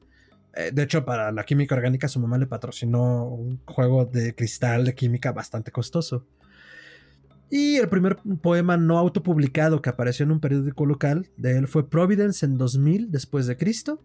Eh, 0.54 0.70
de 0.72 0.82
hecho, 0.82 1.04
para 1.04 1.30
la 1.32 1.44
química 1.44 1.74
orgánica 1.74 2.08
su 2.08 2.18
mamá 2.18 2.38
le 2.38 2.46
patrocinó 2.46 3.26
un 3.26 3.60
juego 3.66 4.06
de 4.06 4.34
cristal 4.34 4.86
de 4.86 4.94
química 4.94 5.32
bastante 5.32 5.70
costoso. 5.72 6.26
Y 7.50 7.76
el 7.76 7.90
primer 7.90 8.16
poema 8.40 8.78
no 8.78 8.96
autopublicado 8.96 9.82
que 9.82 9.90
apareció 9.90 10.24
en 10.24 10.30
un 10.30 10.40
periódico 10.40 10.86
local 10.86 11.28
de 11.36 11.58
él 11.58 11.68
fue 11.68 11.90
Providence 11.90 12.46
en 12.46 12.56
2000 12.56 13.10
después 13.10 13.46
de 13.46 13.58
Cristo, 13.58 14.02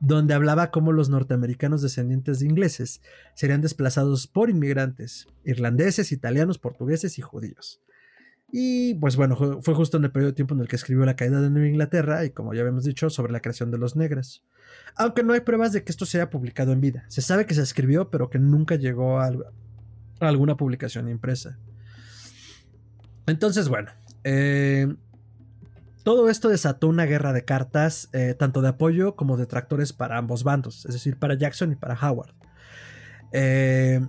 donde 0.00 0.34
hablaba 0.34 0.72
cómo 0.72 0.90
los 0.90 1.08
norteamericanos 1.08 1.82
descendientes 1.82 2.40
de 2.40 2.46
ingleses 2.46 3.00
serían 3.36 3.60
desplazados 3.60 4.26
por 4.26 4.50
inmigrantes, 4.50 5.28
irlandeses, 5.44 6.10
italianos, 6.10 6.58
portugueses 6.58 7.16
y 7.16 7.22
judíos. 7.22 7.80
Y 8.54 8.94
pues 8.96 9.16
bueno, 9.16 9.34
fue 9.34 9.74
justo 9.74 9.96
en 9.96 10.04
el 10.04 10.12
periodo 10.12 10.32
de 10.32 10.36
tiempo 10.36 10.54
en 10.54 10.60
el 10.60 10.68
que 10.68 10.76
escribió 10.76 11.06
La 11.06 11.16
caída 11.16 11.40
de 11.40 11.48
Nueva 11.48 11.68
Inglaterra 11.68 12.22
y 12.26 12.30
como 12.30 12.52
ya 12.52 12.60
habíamos 12.60 12.84
dicho, 12.84 13.08
sobre 13.08 13.32
la 13.32 13.40
creación 13.40 13.70
de 13.70 13.78
los 13.78 13.96
negros. 13.96 14.44
Aunque 14.94 15.22
no 15.22 15.32
hay 15.32 15.40
pruebas 15.40 15.72
de 15.72 15.82
que 15.82 15.90
esto 15.90 16.04
se 16.04 16.18
haya 16.18 16.28
publicado 16.28 16.72
en 16.72 16.82
vida. 16.82 17.06
Se 17.08 17.22
sabe 17.22 17.46
que 17.46 17.54
se 17.54 17.62
escribió, 17.62 18.10
pero 18.10 18.28
que 18.28 18.38
nunca 18.38 18.74
llegó 18.76 19.20
a, 19.20 19.32
alguna 20.20 20.58
publicación 20.58 21.08
impresa. 21.08 21.58
Entonces, 23.26 23.70
bueno, 23.70 23.90
eh, 24.22 24.94
todo 26.04 26.28
esto 26.28 26.50
desató 26.50 26.88
una 26.88 27.06
guerra 27.06 27.32
de 27.32 27.46
cartas, 27.46 28.10
eh, 28.12 28.34
tanto 28.38 28.60
de 28.60 28.68
apoyo 28.68 29.16
como 29.16 29.38
de 29.38 29.46
tractores 29.46 29.94
para 29.94 30.18
ambos 30.18 30.44
bandos, 30.44 30.84
es 30.84 30.92
decir, 30.92 31.16
para 31.18 31.38
Jackson 31.38 31.72
y 31.72 31.76
para 31.76 31.94
Howard. 31.94 32.34
Eh, 33.32 34.06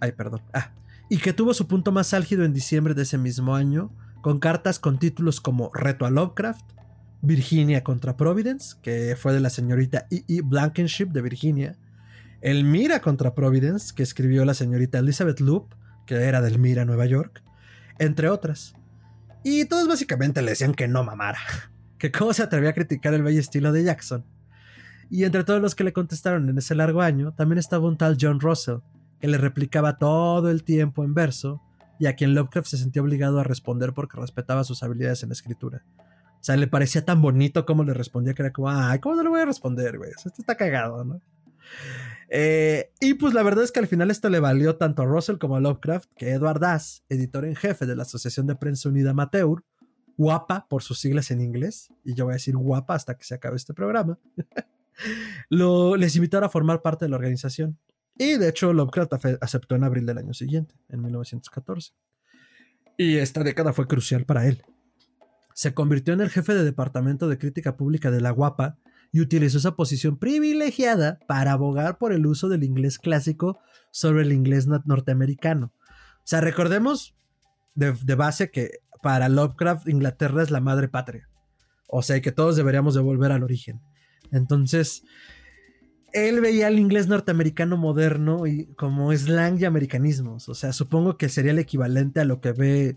ay, 0.00 0.12
perdón. 0.12 0.40
Ah, 0.54 0.72
y 1.10 1.18
que 1.18 1.32
tuvo 1.32 1.52
su 1.52 1.66
punto 1.66 1.90
más 1.90 2.14
álgido 2.14 2.44
en 2.44 2.54
diciembre 2.54 2.94
de 2.94 3.02
ese 3.02 3.18
mismo 3.18 3.56
año, 3.56 3.90
con 4.22 4.38
cartas 4.38 4.78
con 4.78 5.00
títulos 5.00 5.40
como 5.40 5.72
Reto 5.74 6.06
a 6.06 6.10
Lovecraft, 6.10 6.64
Virginia 7.20 7.82
contra 7.82 8.16
Providence, 8.16 8.76
que 8.80 9.16
fue 9.16 9.32
de 9.32 9.40
la 9.40 9.50
señorita 9.50 10.06
E. 10.12 10.22
E. 10.28 10.40
Blankenship 10.40 11.06
de 11.06 11.20
Virginia, 11.20 11.76
Elmira 12.40 13.00
contra 13.00 13.34
Providence, 13.34 13.92
que 13.92 14.04
escribió 14.04 14.44
la 14.44 14.54
señorita 14.54 15.00
Elizabeth 15.00 15.40
Loop, 15.40 15.74
que 16.06 16.14
era 16.14 16.40
de 16.40 16.48
Elmira, 16.48 16.84
Nueva 16.84 17.06
York, 17.06 17.42
entre 17.98 18.28
otras. 18.28 18.74
Y 19.42 19.64
todos 19.64 19.88
básicamente 19.88 20.42
le 20.42 20.50
decían 20.50 20.74
que 20.74 20.86
no 20.86 21.02
mamara, 21.02 21.40
que 21.98 22.12
cómo 22.12 22.32
se 22.32 22.44
atrevía 22.44 22.70
a 22.70 22.74
criticar 22.74 23.14
el 23.14 23.24
bello 23.24 23.40
estilo 23.40 23.72
de 23.72 23.82
Jackson. 23.82 24.24
Y 25.10 25.24
entre 25.24 25.42
todos 25.42 25.60
los 25.60 25.74
que 25.74 25.82
le 25.82 25.92
contestaron 25.92 26.48
en 26.48 26.56
ese 26.56 26.76
largo 26.76 27.02
año, 27.02 27.32
también 27.32 27.58
estaba 27.58 27.88
un 27.88 27.96
tal 27.96 28.16
John 28.18 28.38
Russell, 28.38 28.78
que 29.20 29.28
le 29.28 29.38
replicaba 29.38 29.98
todo 29.98 30.50
el 30.50 30.64
tiempo 30.64 31.04
en 31.04 31.14
verso, 31.14 31.62
y 31.98 32.06
a 32.06 32.16
quien 32.16 32.34
Lovecraft 32.34 32.68
se 32.68 32.78
sentía 32.78 33.02
obligado 33.02 33.38
a 33.38 33.44
responder 33.44 33.92
porque 33.92 34.18
respetaba 34.18 34.64
sus 34.64 34.82
habilidades 34.82 35.22
en 35.22 35.28
la 35.28 35.34
escritura. 35.34 35.84
O 36.40 36.42
sea, 36.42 36.56
le 36.56 36.66
parecía 36.66 37.04
tan 37.04 37.20
bonito 37.20 37.66
como 37.66 37.84
le 37.84 37.92
respondía 37.92 38.32
que 38.32 38.42
era 38.42 38.52
como, 38.52 38.70
ay, 38.70 38.98
¿cómo 39.00 39.14
no 39.14 39.22
le 39.22 39.28
voy 39.28 39.40
a 39.40 39.44
responder, 39.44 39.98
güey? 39.98 40.10
Esto 40.10 40.30
está 40.38 40.56
cagado, 40.56 41.04
¿no? 41.04 41.20
Eh, 42.30 42.92
y 43.00 43.14
pues 43.14 43.34
la 43.34 43.42
verdad 43.42 43.64
es 43.64 43.72
que 43.72 43.80
al 43.80 43.88
final 43.88 44.10
esto 44.10 44.30
le 44.30 44.40
valió 44.40 44.76
tanto 44.76 45.02
a 45.02 45.04
Russell 45.04 45.36
como 45.36 45.56
a 45.56 45.60
Lovecraft 45.60 46.10
que 46.16 46.30
Edward 46.30 46.60
Das, 46.60 47.04
editor 47.08 47.44
en 47.44 47.56
jefe 47.56 47.84
de 47.86 47.96
la 47.96 48.02
Asociación 48.02 48.46
de 48.46 48.54
Prensa 48.54 48.88
Unida 48.88 49.10
Amateur, 49.10 49.62
guapa 50.16 50.66
por 50.68 50.82
sus 50.82 51.00
siglas 51.00 51.30
en 51.30 51.40
inglés, 51.40 51.92
y 52.04 52.14
yo 52.14 52.24
voy 52.24 52.32
a 52.32 52.34
decir 52.34 52.56
guapa 52.56 52.94
hasta 52.94 53.16
que 53.16 53.24
se 53.24 53.34
acabe 53.34 53.56
este 53.56 53.74
programa, 53.74 54.18
lo, 55.50 55.96
les 55.96 56.14
invitaron 56.16 56.46
a 56.46 56.50
formar 56.50 56.82
parte 56.82 57.04
de 57.04 57.10
la 57.10 57.16
organización. 57.16 57.78
Y 58.20 58.36
de 58.36 58.50
hecho 58.50 58.74
Lovecraft 58.74 59.14
aceptó 59.40 59.76
en 59.76 59.84
abril 59.84 60.04
del 60.04 60.18
año 60.18 60.34
siguiente, 60.34 60.74
en 60.90 61.00
1914. 61.00 61.94
Y 62.98 63.16
esta 63.16 63.42
década 63.42 63.72
fue 63.72 63.86
crucial 63.86 64.26
para 64.26 64.46
él. 64.46 64.62
Se 65.54 65.72
convirtió 65.72 66.12
en 66.12 66.20
el 66.20 66.28
jefe 66.28 66.52
de 66.52 66.62
departamento 66.62 67.28
de 67.28 67.38
crítica 67.38 67.78
pública 67.78 68.10
de 68.10 68.20
la 68.20 68.30
Guapa 68.30 68.76
y 69.10 69.22
utilizó 69.22 69.56
esa 69.56 69.74
posición 69.74 70.18
privilegiada 70.18 71.18
para 71.26 71.52
abogar 71.52 71.96
por 71.96 72.12
el 72.12 72.26
uso 72.26 72.50
del 72.50 72.62
inglés 72.62 72.98
clásico 72.98 73.58
sobre 73.90 74.24
el 74.24 74.32
inglés 74.32 74.66
norteamericano. 74.66 75.72
O 76.18 76.26
sea, 76.26 76.42
recordemos 76.42 77.16
de, 77.74 78.14
base 78.16 78.50
que 78.50 78.80
para 79.02 79.30
Lovecraft 79.30 79.88
Inglaterra 79.88 80.42
es 80.42 80.50
la 80.50 80.60
madre 80.60 80.88
patria. 80.88 81.30
O 81.88 82.02
sea, 82.02 82.20
que 82.20 82.32
todos 82.32 82.54
deberíamos 82.56 82.92
de 82.92 83.00
volver 83.00 83.32
al 83.32 83.44
origen. 83.44 83.80
Entonces, 84.30 85.04
él 86.12 86.40
veía 86.40 86.68
el 86.68 86.78
inglés 86.78 87.08
norteamericano 87.08 87.76
moderno 87.76 88.46
y 88.46 88.66
como 88.76 89.12
slang 89.12 89.58
y 89.60 89.64
americanismos. 89.64 90.48
O 90.48 90.54
sea, 90.54 90.72
supongo 90.72 91.16
que 91.16 91.28
sería 91.28 91.52
el 91.52 91.58
equivalente 91.58 92.20
a 92.20 92.24
lo 92.24 92.40
que 92.40 92.52
ve 92.52 92.96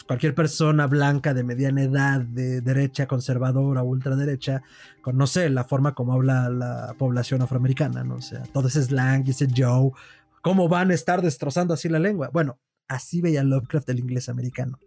pues, 0.00 0.04
cualquier 0.04 0.34
persona 0.34 0.86
blanca 0.86 1.34
de 1.34 1.44
mediana 1.44 1.82
edad, 1.82 2.20
de 2.20 2.60
derecha, 2.60 3.06
conservadora, 3.06 3.82
ultraderecha, 3.82 4.62
con 5.02 5.16
no 5.16 5.26
sé, 5.26 5.50
la 5.50 5.64
forma 5.64 5.94
como 5.94 6.14
habla 6.14 6.48
la 6.48 6.94
población 6.98 7.42
afroamericana, 7.42 8.04
¿no? 8.04 8.16
O 8.16 8.22
sea, 8.22 8.42
todo 8.52 8.68
ese 8.68 8.82
slang 8.82 9.24
y 9.26 9.30
ese 9.30 9.48
Joe, 9.54 9.90
¿cómo 10.42 10.68
van 10.68 10.90
a 10.90 10.94
estar 10.94 11.22
destrozando 11.22 11.74
así 11.74 11.88
la 11.88 11.98
lengua? 11.98 12.30
Bueno, 12.32 12.58
así 12.88 13.20
veía 13.20 13.44
Lovecraft 13.44 13.88
el 13.90 14.00
inglés 14.00 14.28
americano. 14.28 14.78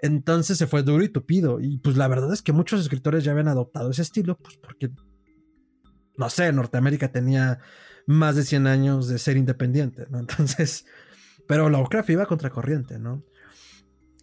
Entonces 0.00 0.58
se 0.58 0.66
fue 0.66 0.82
duro 0.82 1.04
y 1.04 1.08
tupido. 1.08 1.60
Y 1.60 1.78
pues 1.78 1.96
la 1.96 2.08
verdad 2.08 2.32
es 2.32 2.42
que 2.42 2.52
muchos 2.52 2.80
escritores 2.80 3.24
ya 3.24 3.32
habían 3.32 3.48
adoptado 3.48 3.90
ese 3.90 4.02
estilo, 4.02 4.36
pues 4.36 4.56
porque, 4.56 4.90
no 6.16 6.30
sé, 6.30 6.52
Norteamérica 6.52 7.12
tenía 7.12 7.58
más 8.06 8.36
de 8.36 8.44
100 8.44 8.66
años 8.66 9.08
de 9.08 9.18
ser 9.18 9.36
independiente, 9.36 10.06
¿no? 10.10 10.18
Entonces, 10.20 10.86
pero 11.46 11.68
Lovecraft 11.68 12.10
iba 12.10 12.26
contracorriente, 12.26 12.98
¿no? 12.98 13.24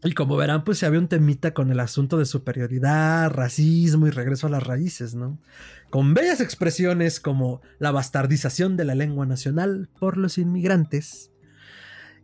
Y 0.04 0.14
como 0.14 0.36
verán, 0.36 0.64
pues 0.64 0.80
se 0.80 0.88
había 0.88 1.00
un 1.00 1.08
temita 1.08 1.54
con 1.54 1.72
el 1.72 1.80
asunto 1.80 2.18
de 2.18 2.26
superioridad, 2.26 3.30
racismo 3.30 4.08
y 4.08 4.10
regreso 4.10 4.48
a 4.48 4.50
las 4.50 4.64
raíces, 4.64 5.14
¿no? 5.14 5.40
Con 5.92 6.16
bellas 6.16 6.42
expresiones 6.42 7.20
como 7.20 7.62
la 7.78 7.92
bastardización 7.92 8.78
de 8.78 8.86
la 8.86 8.96
lengua 8.96 9.28
nacional 9.28 9.90
por 10.00 10.18
los 10.18 10.40
inmigrantes. 10.40 11.32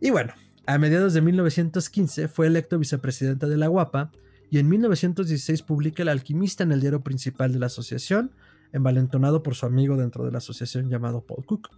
Y 0.00 0.10
bueno, 0.10 0.32
a 0.66 0.76
mediados 0.78 1.14
de 1.14 1.20
1915 1.20 2.26
fue 2.26 2.48
electo 2.48 2.80
vicepresidente 2.80 3.46
de 3.46 3.56
la 3.56 3.68
Guapa 3.68 4.10
y 4.50 4.58
en 4.58 4.68
1916 4.68 5.62
publica 5.62 6.02
El 6.02 6.08
alquimista 6.08 6.64
en 6.64 6.72
el 6.72 6.80
diario 6.80 7.02
principal 7.02 7.52
de 7.52 7.60
la 7.60 7.66
asociación, 7.66 8.32
envalentonado 8.72 9.42
por 9.42 9.54
su 9.54 9.66
amigo 9.66 9.96
dentro 9.96 10.24
de 10.24 10.32
la 10.32 10.38
asociación 10.38 10.88
llamado 10.88 11.22
Paul 11.22 11.44
Cook. 11.44 11.70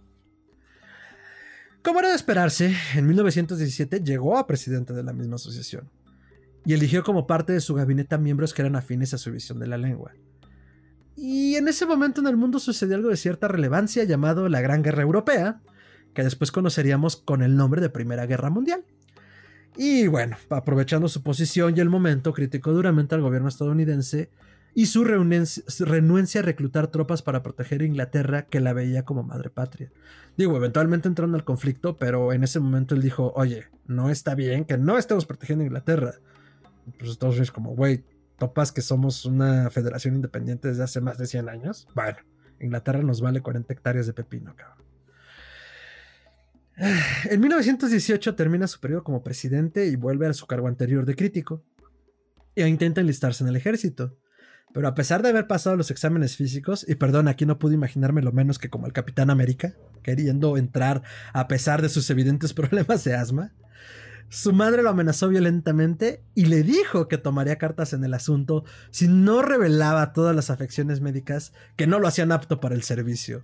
Como 1.83 1.99
era 1.99 2.09
de 2.09 2.15
esperarse, 2.15 2.75
en 2.95 3.07
1917 3.07 4.01
llegó 4.01 4.37
a 4.37 4.45
presidente 4.45 4.93
de 4.93 5.03
la 5.03 5.13
misma 5.13 5.35
asociación 5.35 5.89
y 6.65 6.73
eligió 6.73 7.03
como 7.03 7.25
parte 7.25 7.53
de 7.53 7.61
su 7.61 7.73
gabinete 7.73 8.15
a 8.15 8.19
miembros 8.19 8.53
que 8.53 8.61
eran 8.61 8.75
afines 8.75 9.13
a 9.13 9.17
su 9.17 9.31
visión 9.31 9.59
de 9.59 9.67
la 9.67 9.77
lengua. 9.77 10.11
Y 11.15 11.55
en 11.55 11.67
ese 11.67 11.85
momento 11.85 12.21
en 12.21 12.27
el 12.27 12.37
mundo 12.37 12.59
sucedió 12.59 12.95
algo 12.95 13.09
de 13.09 13.17
cierta 13.17 13.47
relevancia 13.47 14.03
llamado 14.03 14.47
la 14.47 14.61
Gran 14.61 14.83
Guerra 14.83 15.01
Europea, 15.01 15.61
que 16.13 16.23
después 16.23 16.51
conoceríamos 16.51 17.15
con 17.17 17.41
el 17.41 17.55
nombre 17.55 17.81
de 17.81 17.89
Primera 17.89 18.25
Guerra 18.25 18.49
Mundial. 18.49 18.85
Y 19.77 20.07
bueno, 20.07 20.37
aprovechando 20.49 21.07
su 21.07 21.23
posición 21.23 21.75
y 21.75 21.79
el 21.79 21.89
momento, 21.89 22.33
criticó 22.33 22.73
duramente 22.73 23.15
al 23.15 23.21
gobierno 23.21 23.47
estadounidense 23.47 24.29
y 24.73 24.85
su 24.85 25.03
renuencia 25.03 26.41
a 26.41 26.43
reclutar 26.43 26.87
tropas 26.87 27.21
para 27.21 27.43
proteger 27.43 27.81
a 27.81 27.85
Inglaterra 27.85 28.43
que 28.43 28.61
la 28.61 28.73
veía 28.73 29.03
como 29.03 29.23
madre 29.23 29.49
patria. 29.49 29.91
Digo, 30.37 30.55
eventualmente 30.55 31.07
entraron 31.07 31.35
al 31.35 31.43
conflicto, 31.43 31.97
pero 31.97 32.31
en 32.31 32.43
ese 32.43 32.59
momento 32.59 32.95
él 32.95 33.01
dijo, 33.01 33.33
oye, 33.35 33.65
no 33.85 34.09
está 34.09 34.33
bien 34.33 34.63
que 34.65 34.77
no 34.77 34.97
estemos 34.97 35.25
protegiendo 35.25 35.63
a 35.63 35.67
Inglaterra. 35.67 36.13
Pues 36.97 37.11
Estados 37.11 37.35
Unidos 37.35 37.51
como, 37.51 37.75
güey, 37.75 38.05
topas 38.37 38.71
que 38.71 38.81
somos 38.81 39.25
una 39.25 39.69
federación 39.69 40.15
independiente 40.15 40.69
desde 40.69 40.83
hace 40.83 41.01
más 41.01 41.17
de 41.17 41.27
100 41.27 41.49
años. 41.49 41.87
Bueno, 41.93 42.17
Inglaterra 42.59 43.01
nos 43.01 43.21
vale 43.21 43.41
40 43.41 43.73
hectáreas 43.73 44.07
de 44.07 44.13
pepino, 44.13 44.55
cabrón. 44.55 44.85
En 47.29 47.39
1918 47.39 48.35
termina 48.35 48.65
su 48.67 48.79
periodo 48.79 49.03
como 49.03 49.21
presidente 49.21 49.87
y 49.87 49.95
vuelve 49.97 50.27
a 50.27 50.33
su 50.33 50.47
cargo 50.47 50.67
anterior 50.67 51.05
de 51.05 51.15
crítico. 51.15 51.63
E 52.55 52.67
intenta 52.67 53.01
enlistarse 53.01 53.43
en 53.43 53.49
el 53.49 53.55
ejército. 53.55 54.17
Pero 54.73 54.87
a 54.87 54.95
pesar 54.95 55.21
de 55.21 55.29
haber 55.29 55.47
pasado 55.47 55.75
los 55.75 55.91
exámenes 55.91 56.37
físicos, 56.37 56.85
y 56.87 56.95
perdón, 56.95 57.27
aquí 57.27 57.45
no 57.45 57.59
pude 57.59 57.75
imaginarme 57.75 58.21
lo 58.21 58.31
menos 58.31 58.57
que 58.57 58.69
como 58.69 58.87
el 58.87 58.93
Capitán 58.93 59.29
América, 59.29 59.73
queriendo 60.01 60.57
entrar 60.57 61.03
a 61.33 61.47
pesar 61.47 61.81
de 61.81 61.89
sus 61.89 62.09
evidentes 62.09 62.53
problemas 62.55 63.03
de 63.03 63.15
asma, 63.15 63.51
su 64.29 64.53
madre 64.53 64.81
lo 64.81 64.89
amenazó 64.89 65.27
violentamente 65.27 66.23
y 66.35 66.45
le 66.45 66.63
dijo 66.63 67.09
que 67.09 67.17
tomaría 67.17 67.57
cartas 67.57 67.91
en 67.91 68.05
el 68.05 68.13
asunto 68.13 68.63
si 68.89 69.09
no 69.09 69.41
revelaba 69.41 70.13
todas 70.13 70.33
las 70.33 70.49
afecciones 70.49 71.01
médicas 71.01 71.51
que 71.75 71.85
no 71.85 71.99
lo 71.99 72.07
hacían 72.07 72.31
apto 72.31 72.61
para 72.61 72.73
el 72.73 72.83
servicio. 72.83 73.43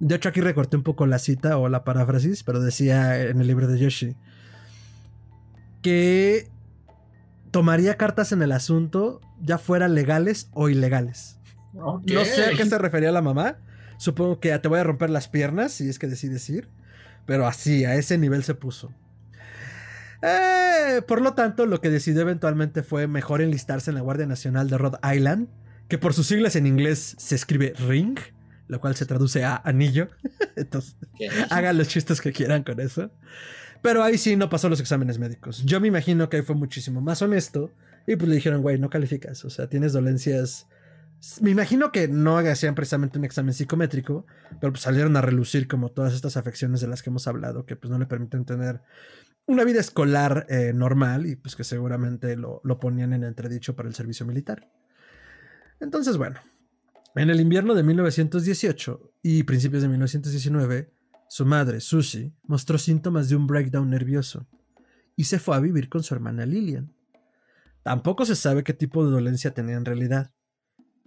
De 0.00 0.16
hecho, 0.16 0.28
aquí 0.28 0.40
recorté 0.40 0.76
un 0.76 0.82
poco 0.82 1.06
la 1.06 1.20
cita 1.20 1.56
o 1.58 1.68
la 1.68 1.84
paráfrasis, 1.84 2.42
pero 2.42 2.60
decía 2.60 3.22
en 3.22 3.40
el 3.40 3.46
libro 3.46 3.68
de 3.68 3.78
Yoshi 3.78 4.16
que 5.80 6.50
tomaría 7.56 7.96
cartas 7.96 8.32
en 8.32 8.42
el 8.42 8.52
asunto, 8.52 9.22
ya 9.40 9.56
fueran 9.56 9.94
legales 9.94 10.50
o 10.52 10.68
ilegales. 10.68 11.38
No 11.72 12.02
sé 12.04 12.44
a 12.44 12.50
qué 12.50 12.66
se 12.66 12.76
refería 12.76 13.10
la 13.12 13.22
mamá. 13.22 13.56
Supongo 13.96 14.40
que 14.40 14.58
te 14.58 14.68
voy 14.68 14.78
a 14.78 14.84
romper 14.84 15.08
las 15.08 15.28
piernas, 15.28 15.72
si 15.72 15.88
es 15.88 15.98
que 15.98 16.06
decides 16.06 16.50
ir. 16.50 16.68
Pero 17.24 17.46
así, 17.46 17.86
a 17.86 17.94
ese 17.94 18.18
nivel 18.18 18.44
se 18.44 18.54
puso. 18.54 18.92
Eh, 20.20 21.00
por 21.08 21.22
lo 21.22 21.32
tanto, 21.32 21.64
lo 21.64 21.80
que 21.80 21.88
decidió 21.88 22.20
eventualmente 22.20 22.82
fue 22.82 23.06
mejor 23.06 23.40
enlistarse 23.40 23.90
en 23.90 23.94
la 23.94 24.02
Guardia 24.02 24.26
Nacional 24.26 24.68
de 24.68 24.76
Rhode 24.76 24.98
Island, 25.14 25.48
que 25.88 25.96
por 25.96 26.12
sus 26.12 26.26
siglas 26.26 26.56
en 26.56 26.66
inglés 26.66 27.16
se 27.18 27.36
escribe 27.36 27.72
Ring, 27.88 28.18
lo 28.68 28.80
cual 28.80 28.96
se 28.96 29.06
traduce 29.06 29.44
a 29.44 29.56
anillo. 29.64 30.08
Entonces, 30.56 30.96
hagan 31.50 31.78
los 31.78 31.88
chistes 31.88 32.20
que 32.20 32.32
quieran 32.32 32.62
con 32.62 32.80
eso. 32.80 33.10
Pero 33.82 34.02
ahí 34.02 34.18
sí 34.18 34.36
no 34.36 34.48
pasó 34.48 34.68
los 34.68 34.80
exámenes 34.80 35.18
médicos. 35.18 35.62
Yo 35.64 35.80
me 35.80 35.88
imagino 35.88 36.28
que 36.28 36.38
ahí 36.38 36.42
fue 36.42 36.54
muchísimo 36.54 37.00
más 37.00 37.22
honesto. 37.22 37.70
Y 38.06 38.16
pues 38.16 38.28
le 38.28 38.36
dijeron, 38.36 38.62
güey, 38.62 38.78
no 38.78 38.90
calificas. 38.90 39.44
O 39.44 39.50
sea, 39.50 39.68
tienes 39.68 39.92
dolencias. 39.92 40.66
Me 41.40 41.50
imagino 41.50 41.92
que 41.92 42.08
no 42.08 42.38
hacían 42.38 42.74
precisamente 42.74 43.18
un 43.18 43.24
examen 43.24 43.54
psicométrico, 43.54 44.26
pero 44.60 44.72
pues 44.72 44.82
salieron 44.82 45.16
a 45.16 45.20
relucir 45.20 45.66
como 45.66 45.88
todas 45.88 46.14
estas 46.14 46.36
afecciones 46.36 46.80
de 46.80 46.88
las 46.88 47.02
que 47.02 47.10
hemos 47.10 47.26
hablado, 47.26 47.64
que 47.64 47.74
pues 47.74 47.90
no 47.90 47.98
le 47.98 48.06
permiten 48.06 48.44
tener 48.44 48.82
una 49.46 49.64
vida 49.64 49.80
escolar 49.80 50.46
eh, 50.48 50.72
normal 50.74 51.26
y 51.26 51.36
pues 51.36 51.56
que 51.56 51.64
seguramente 51.64 52.36
lo, 52.36 52.60
lo 52.64 52.78
ponían 52.78 53.12
en 53.12 53.24
entredicho 53.24 53.74
para 53.74 53.88
el 53.88 53.94
servicio 53.94 54.26
militar. 54.26 54.68
Entonces, 55.80 56.16
bueno, 56.16 56.40
en 57.22 57.30
el 57.30 57.40
invierno 57.40 57.74
de 57.74 57.82
1918 57.82 59.12
y 59.22 59.42
principios 59.44 59.82
de 59.82 59.88
1919, 59.88 60.92
su 61.28 61.46
madre, 61.46 61.80
Susie, 61.80 62.32
mostró 62.44 62.78
síntomas 62.78 63.28
de 63.28 63.36
un 63.36 63.46
breakdown 63.46 63.88
nervioso 63.88 64.46
y 65.16 65.24
se 65.24 65.38
fue 65.38 65.56
a 65.56 65.60
vivir 65.60 65.88
con 65.88 66.02
su 66.02 66.14
hermana 66.14 66.44
Lillian. 66.44 66.92
Tampoco 67.82 68.26
se 68.26 68.36
sabe 68.36 68.64
qué 68.64 68.74
tipo 68.74 69.04
de 69.04 69.10
dolencia 69.10 69.54
tenía 69.54 69.76
en 69.76 69.84
realidad. 69.84 70.32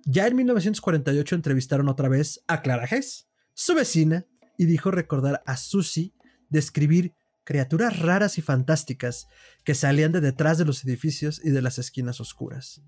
Ya 0.05 0.27
en 0.27 0.35
1948 0.35 1.35
entrevistaron 1.35 1.89
otra 1.89 2.09
vez 2.09 2.43
a 2.47 2.61
Clara 2.61 2.85
Hess, 2.85 3.27
su 3.53 3.75
vecina, 3.75 4.25
y 4.57 4.65
dijo 4.65 4.91
recordar 4.91 5.43
a 5.45 5.57
Susie 5.57 6.13
describir 6.49 7.13
criaturas 7.43 7.99
raras 7.99 8.37
y 8.37 8.41
fantásticas 8.41 9.27
que 9.63 9.75
salían 9.75 10.11
de 10.11 10.21
detrás 10.21 10.57
de 10.57 10.65
los 10.65 10.83
edificios 10.83 11.39
y 11.43 11.51
de 11.51 11.61
las 11.61 11.79
esquinas 11.79 12.19
oscuras. 12.19 12.81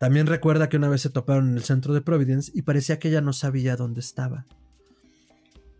También 0.00 0.26
recuerda 0.26 0.70
que 0.70 0.78
una 0.78 0.88
vez 0.88 1.02
se 1.02 1.10
toparon 1.10 1.50
en 1.50 1.56
el 1.58 1.62
centro 1.62 1.92
de 1.92 2.00
Providence 2.00 2.50
y 2.54 2.62
parecía 2.62 2.98
que 2.98 3.08
ella 3.08 3.20
no 3.20 3.34
sabía 3.34 3.76
dónde 3.76 4.00
estaba. 4.00 4.46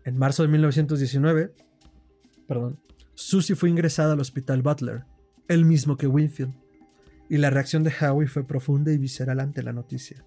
En 0.05 0.15
marzo 0.15 0.43
de 0.43 0.49
1919, 0.49 1.55
perdón, 2.47 2.79
Susie 3.15 3.55
fue 3.55 3.71
ingresada 3.71 4.13
al 4.13 4.19
hospital 4.19 4.61
Butler, 4.61 5.05
el 5.47 5.65
mismo 5.65 5.97
que 5.97 6.05
Winfield, 6.05 6.53
y 7.29 7.37
la 7.37 7.49
reacción 7.49 7.81
de 7.81 7.91
Howie 7.99 8.27
fue 8.27 8.45
profunda 8.45 8.91
y 8.91 8.99
visceral 8.99 9.39
ante 9.39 9.63
la 9.63 9.73
noticia. 9.73 10.23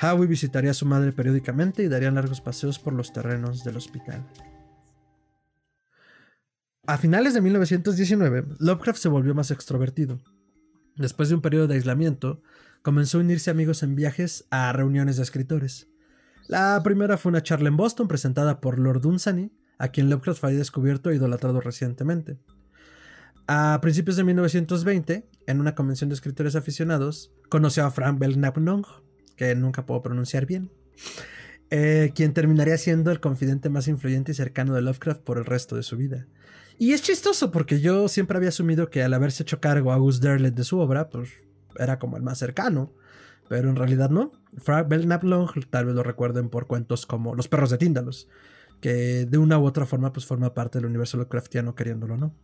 Howie 0.00 0.28
visitaría 0.28 0.70
a 0.70 0.74
su 0.74 0.86
madre 0.86 1.10
periódicamente 1.10 1.82
y 1.82 1.88
darían 1.88 2.14
largos 2.14 2.40
paseos 2.40 2.78
por 2.78 2.92
los 2.92 3.12
terrenos 3.12 3.64
del 3.64 3.76
hospital. 3.76 4.24
A 6.86 6.96
finales 6.96 7.34
de 7.34 7.40
1919, 7.40 8.44
Lovecraft 8.60 9.00
se 9.00 9.08
volvió 9.08 9.34
más 9.34 9.50
extrovertido. 9.50 10.20
Después 10.96 11.28
de 11.28 11.34
un 11.34 11.40
periodo 11.40 11.66
de 11.66 11.74
aislamiento, 11.74 12.42
comenzó 12.82 13.18
a 13.18 13.22
unirse 13.22 13.50
amigos 13.50 13.82
en 13.82 13.96
viajes 13.96 14.44
a 14.50 14.72
reuniones 14.72 15.16
de 15.16 15.22
escritores. 15.22 15.88
La 16.46 16.80
primera 16.84 17.16
fue 17.16 17.30
una 17.30 17.42
charla 17.42 17.68
en 17.68 17.76
Boston 17.76 18.06
presentada 18.06 18.60
por 18.60 18.78
Lord 18.78 19.00
Dunsany, 19.00 19.50
a 19.78 19.88
quien 19.88 20.10
Lovecraft 20.10 20.44
había 20.44 20.58
descubierto 20.58 21.10
e 21.10 21.16
idolatrado 21.16 21.60
recientemente. 21.60 22.38
A 23.46 23.78
principios 23.82 24.16
de 24.16 24.24
1920, 24.24 25.28
en 25.46 25.60
una 25.60 25.74
convención 25.74 26.08
de 26.08 26.14
escritores 26.14 26.56
aficionados, 26.56 27.32
conoció 27.48 27.84
a 27.84 27.90
Frank 27.90 28.18
Belknap 28.18 28.56
que 29.36 29.54
nunca 29.54 29.84
puedo 29.84 30.00
pronunciar 30.00 30.46
bien, 30.46 30.70
eh, 31.70 32.12
quien 32.14 32.32
terminaría 32.32 32.78
siendo 32.78 33.10
el 33.10 33.20
confidente 33.20 33.68
más 33.68 33.88
influyente 33.88 34.32
y 34.32 34.34
cercano 34.34 34.74
de 34.74 34.82
Lovecraft 34.82 35.22
por 35.22 35.38
el 35.38 35.44
resto 35.44 35.76
de 35.76 35.82
su 35.82 35.96
vida. 35.96 36.26
Y 36.78 36.92
es 36.92 37.02
chistoso 37.02 37.50
porque 37.50 37.80
yo 37.80 38.08
siempre 38.08 38.36
había 38.36 38.48
asumido 38.48 38.90
que 38.90 39.02
al 39.02 39.14
haberse 39.14 39.44
hecho 39.44 39.60
cargo 39.60 39.92
a 39.92 39.94
August 39.94 40.22
Derleth 40.22 40.54
de 40.54 40.64
su 40.64 40.78
obra, 40.78 41.08
pues 41.08 41.30
era 41.78 41.98
como 41.98 42.16
el 42.16 42.22
más 42.22 42.38
cercano. 42.38 42.92
Pero 43.48 43.68
en 43.68 43.76
realidad 43.76 44.10
no. 44.10 44.32
Frank 44.56 44.88
Belknap 44.88 45.22
Long 45.22 45.48
tal 45.70 45.86
vez 45.86 45.94
lo 45.94 46.02
recuerden 46.02 46.48
por 46.48 46.66
cuentos 46.66 47.06
como 47.06 47.34
Los 47.34 47.48
perros 47.48 47.70
de 47.70 47.78
Tíndalos, 47.78 48.28
que 48.80 49.26
de 49.26 49.38
una 49.38 49.58
u 49.58 49.66
otra 49.66 49.86
forma 49.86 50.12
pues 50.12 50.26
forma 50.26 50.54
parte 50.54 50.78
del 50.78 50.86
universo 50.86 51.16
Lovecraftiano 51.18 51.74
queriéndolo 51.74 52.16
no. 52.16 52.34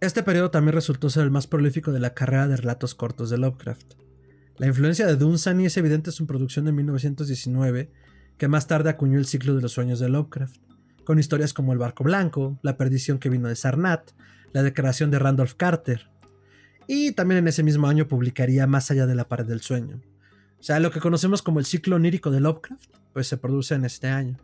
Este 0.00 0.22
periodo 0.22 0.50
también 0.50 0.74
resultó 0.74 1.08
ser 1.08 1.24
el 1.24 1.30
más 1.30 1.46
prolífico 1.46 1.90
de 1.90 2.00
la 2.00 2.12
carrera 2.12 2.46
de 2.46 2.56
relatos 2.56 2.94
cortos 2.94 3.30
de 3.30 3.38
Lovecraft. 3.38 3.94
La 4.58 4.66
influencia 4.66 5.06
de 5.06 5.16
Dunsany 5.16 5.64
es 5.64 5.76
evidente 5.78 6.10
en 6.10 6.14
su 6.14 6.26
producción 6.26 6.66
de 6.66 6.72
1919, 6.72 7.90
que 8.36 8.48
más 8.48 8.66
tarde 8.66 8.90
acuñó 8.90 9.18
el 9.18 9.24
ciclo 9.24 9.54
de 9.54 9.62
los 9.62 9.72
sueños 9.72 9.98
de 9.98 10.10
Lovecraft 10.10 10.60
con 11.04 11.18
historias 11.18 11.52
como 11.52 11.72
El 11.72 11.78
Barco 11.78 12.04
Blanco, 12.04 12.58
La 12.62 12.76
Perdición 12.76 13.18
que 13.18 13.28
vino 13.28 13.48
de 13.48 13.56
Sarnat, 13.56 14.10
La 14.52 14.62
Declaración 14.62 15.10
de 15.10 15.18
Randolph 15.18 15.54
Carter. 15.54 16.10
Y 16.86 17.12
también 17.12 17.38
en 17.38 17.48
ese 17.48 17.62
mismo 17.62 17.86
año 17.86 18.08
publicaría 18.08 18.66
Más 18.66 18.90
allá 18.90 19.06
de 19.06 19.14
la 19.14 19.28
pared 19.28 19.46
del 19.46 19.60
sueño. 19.60 20.00
O 20.58 20.62
sea, 20.62 20.80
lo 20.80 20.90
que 20.90 21.00
conocemos 21.00 21.42
como 21.42 21.58
el 21.58 21.66
ciclo 21.66 21.96
onírico 21.96 22.30
de 22.30 22.40
Lovecraft, 22.40 22.90
pues 23.12 23.26
se 23.26 23.36
produce 23.36 23.74
en 23.74 23.84
este 23.84 24.08
año. 24.08 24.38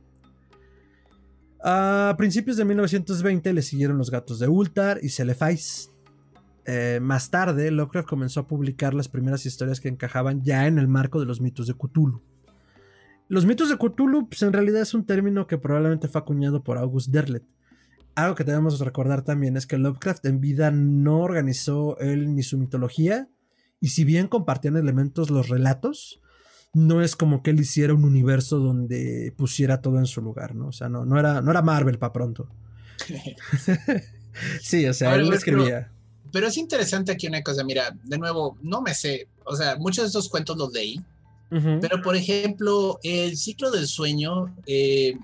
A 1.63 2.15
principios 2.17 2.57
de 2.57 2.65
1920 2.65 3.53
le 3.53 3.63
siguieron 3.63 3.99
Los 3.99 4.11
Gatos 4.11 4.39
de 4.39 4.49
Ultar 4.49 4.99
y 5.03 5.11
Celefais. 5.11 5.91
Eh, 6.67 7.01
más 7.03 7.31
tarde, 7.31 7.71
Lovecraft 7.71 8.09
comenzó 8.09 8.41
a 8.41 8.47
publicar 8.47 8.95
las 8.95 9.09
primeras 9.09 9.45
historias 9.45 9.81
que 9.81 9.89
encajaban 9.89 10.43
ya 10.43 10.67
en 10.67 10.79
el 10.79 10.89
marco 10.89 11.21
de 11.21 11.27
los 11.27 11.41
mitos 11.41 11.67
de 11.67 11.75
Cthulhu. 11.75 12.23
Los 13.31 13.47
mitos 13.47 13.69
de 13.69 13.79
Cthulhu, 13.79 14.29
pues 14.29 14.43
en 14.43 14.53
realidad 14.53 14.83
es 14.83 14.93
un 14.93 15.07
término 15.07 15.47
que 15.47 15.57
probablemente 15.57 16.09
fue 16.09 16.21
acuñado 16.21 16.65
por 16.65 16.79
August 16.79 17.11
Derleth. 17.11 17.47
Algo 18.17 18.35
que 18.35 18.43
debemos 18.43 18.81
recordar 18.81 19.23
también 19.23 19.57
es 19.57 19.69
que 19.69 19.79
Lovecraft 19.79 20.27
en 20.27 20.41
vida 20.41 20.73
no 20.73 21.21
organizó 21.21 21.97
él 22.01 22.35
ni 22.35 22.43
su 22.43 22.59
mitología, 22.59 23.29
y 23.79 23.91
si 23.91 24.03
bien 24.03 24.27
compartían 24.27 24.77
elementos 24.77 25.31
los 25.31 25.49
relatos, 25.49 26.21
no 26.73 27.03
es 27.03 27.15
como 27.15 27.45
que 27.45 27.51
él 27.51 27.61
hiciera 27.61 27.95
un 27.95 28.05
universo 28.05 28.59
donde 28.59 29.33
pusiera 29.37 29.81
todo 29.81 30.01
en 30.01 30.07
su 30.07 30.21
lugar, 30.23 30.57
¿no? 30.57 30.67
O 30.67 30.73
sea, 30.73 30.89
no, 30.89 31.05
no, 31.05 31.17
era, 31.17 31.41
no 31.41 31.53
era 31.53 31.63
Marvel 31.63 31.99
para 31.99 32.13
pronto. 32.13 32.49
sí, 34.61 34.87
o 34.87 34.93
sea, 34.93 35.15
él 35.15 35.33
escribía. 35.33 35.93
Pero, 35.93 36.31
pero, 36.33 36.47
es 36.49 36.57
interesante 36.57 37.13
aquí 37.13 37.29
una 37.29 37.45
cosa, 37.45 37.63
mira, 37.63 37.97
de 38.03 38.19
nuevo, 38.19 38.59
no 38.61 38.83
me 38.83 38.93
sé, 38.93 39.29
o 39.45 39.55
sea, 39.55 39.77
muchos 39.77 40.03
de 40.03 40.07
estos 40.09 40.29
cuentos 40.29 40.57
los 40.57 40.73
leí, 40.73 41.01
pero, 41.51 42.01
por 42.03 42.15
ejemplo, 42.15 43.01
el 43.03 43.37
ciclo 43.37 43.71
del 43.71 43.89
sueño, 43.89 44.55
eh, 44.67 45.19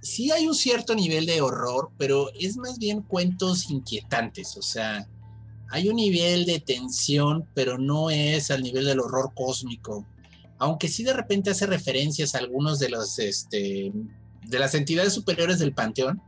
sí 0.00 0.30
hay 0.32 0.46
un 0.46 0.54
cierto 0.54 0.94
nivel 0.94 1.26
de 1.26 1.40
horror, 1.40 1.90
pero 1.96 2.30
es 2.38 2.56
más 2.56 2.78
bien 2.78 3.02
cuentos 3.02 3.70
inquietantes, 3.70 4.56
o 4.56 4.62
sea, 4.62 5.06
hay 5.70 5.88
un 5.88 5.96
nivel 5.96 6.46
de 6.46 6.58
tensión, 6.58 7.46
pero 7.54 7.78
no 7.78 8.10
es 8.10 8.50
al 8.50 8.62
nivel 8.62 8.86
del 8.86 8.98
horror 8.98 9.32
cósmico. 9.34 10.04
Aunque 10.58 10.88
sí 10.88 11.04
de 11.04 11.12
repente 11.12 11.50
hace 11.50 11.64
referencias 11.64 12.34
a 12.34 12.38
algunos 12.38 12.80
de 12.80 12.88
los, 12.88 13.18
este, 13.20 13.92
de 14.46 14.58
las 14.58 14.74
entidades 14.74 15.12
superiores 15.12 15.60
del 15.60 15.72
panteón, 15.72 16.20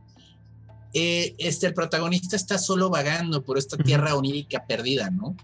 eh, 0.93 1.35
este, 1.39 1.67
el 1.67 1.73
protagonista 1.73 2.35
está 2.35 2.57
solo 2.57 2.89
vagando 2.89 3.43
por 3.43 3.57
esta 3.57 3.77
tierra 3.77 4.15
onírica 4.15 4.65
perdida, 4.65 5.09
¿no? 5.09 5.35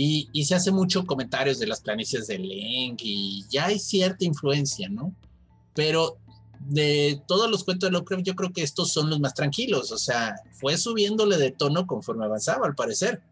Y, 0.00 0.44
se 0.44 0.54
hace 0.54 0.70
mucho 0.70 1.04
comentarios 1.04 1.58
de 1.58 1.66
las 1.66 1.80
planicies 1.80 2.28
de 2.28 2.38
Leng 2.38 2.96
y 3.00 3.44
ya 3.50 3.66
hay 3.66 3.80
cierta 3.80 4.24
influencia, 4.24 4.88
¿no? 4.88 5.12
Pero 5.74 6.18
de 6.60 7.20
todos 7.26 7.50
los 7.50 7.64
cuentos 7.64 7.88
de 7.88 7.92
Lovecraft, 7.94 8.22
yo 8.22 8.36
creo 8.36 8.52
que 8.52 8.62
estos 8.62 8.92
son 8.92 9.10
los 9.10 9.18
más 9.18 9.34
tranquilos. 9.34 9.90
O 9.90 9.98
sea, 9.98 10.36
fue 10.52 10.76
subiéndole 10.76 11.36
de 11.36 11.50
tono 11.50 11.88
conforme 11.88 12.26
avanzaba, 12.26 12.68
al 12.68 12.76
parecer. 12.76 13.22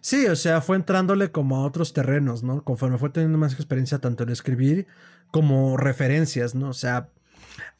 Sí, 0.00 0.26
o 0.26 0.34
sea, 0.34 0.60
fue 0.60 0.74
entrándole 0.74 1.30
como 1.30 1.58
a 1.58 1.66
otros 1.66 1.92
terrenos, 1.92 2.42
¿no? 2.42 2.64
Conforme 2.64 2.98
fue 2.98 3.10
teniendo 3.10 3.38
más 3.38 3.52
experiencia 3.52 4.00
tanto 4.00 4.24
en 4.24 4.30
escribir 4.30 4.88
como 5.30 5.76
referencias, 5.76 6.56
¿no? 6.56 6.68
O 6.68 6.74
sea, 6.74 7.10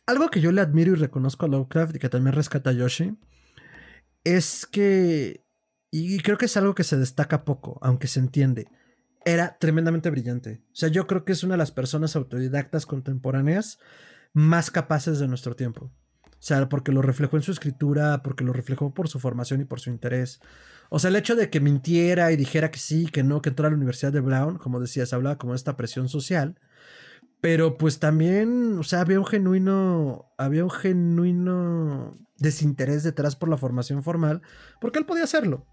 algo 0.07 0.29
que 0.29 0.41
yo 0.41 0.53
le 0.53 0.61
admiro 0.61 0.93
y 0.93 0.97
reconozco 0.97 1.47
a 1.47 1.49
Lovecraft 1.49 1.97
y 1.97 1.99
que 1.99 2.09
también 2.09 2.37
rescata 2.37 2.71
a 2.71 2.75
Yoshi 2.75 3.17
es 4.23 4.65
que 4.65 5.50
y 5.91 6.19
creo 6.21 6.39
que 6.39 6.47
es 6.47 6.57
algo 6.57 6.75
que 6.75 6.85
se 6.85 6.97
destaca 6.97 7.45
poco, 7.45 7.79
aunque 7.83 8.07
se 8.07 8.21
entiende. 8.21 8.69
Era 9.25 9.59
tremendamente 9.59 10.11
brillante. 10.11 10.63
O 10.73 10.77
sea, 10.77 10.89
yo 10.89 11.07
creo 11.07 11.25
que 11.25 11.33
es 11.33 11.43
una 11.43 11.55
de 11.55 11.59
las 11.59 11.73
personas 11.73 12.17
autodidactas 12.17 12.87
contemporáneas 12.87 13.79
más 14.33 14.71
capaces 14.71 15.19
de 15.19 15.29
nuestro 15.29 15.57
tiempo. 15.57 15.93
O 16.41 16.43
sea, 16.43 16.69
porque 16.71 16.93
lo 16.93 17.03
reflejó 17.03 17.37
en 17.37 17.43
su 17.43 17.53
escritura, 17.53 18.23
porque 18.23 18.45
lo 18.45 18.55
reflejó 18.55 18.95
por 18.95 19.09
su 19.09 19.21
formación 19.21 19.61
y 19.61 19.65
por 19.65 19.81
su 19.81 19.91
interés. 19.91 20.41
O 20.89 20.99
sea, 20.99 21.11
el 21.11 21.17
hecho 21.17 21.37
de 21.37 21.51
que 21.51 21.61
mintiera 21.61 22.33
y 22.33 22.37
dijera 22.37 22.71
que 22.71 22.79
sí, 22.79 23.07
que 23.07 23.23
no, 23.23 23.43
que 23.43 23.51
entró 23.51 23.67
a 23.67 23.71
la 23.71 23.77
Universidad 23.77 24.13
de 24.13 24.21
Brown, 24.21 24.57
como 24.57 24.81
decías, 24.81 25.13
hablaba 25.13 25.37
como 25.37 25.53
de 25.53 25.59
esta 25.59 25.77
presión 25.77 26.09
social. 26.09 26.59
Pero 27.43 27.77
pues 27.77 27.99
también, 27.99 28.79
o 28.79 28.83
sea, 28.83 29.03
había 29.03 29.19
un 29.19 29.27
genuino, 29.27 30.33
había 30.39 30.65
un 30.65 30.71
genuino 30.71 32.19
desinterés 32.39 33.03
detrás 33.03 33.37
por 33.37 33.49
la 33.49 33.59
formación 33.59 34.03
formal, 34.03 34.41
porque 34.81 34.99
él 34.99 35.07
podía 35.07 35.25
hacerlo. 35.25 35.67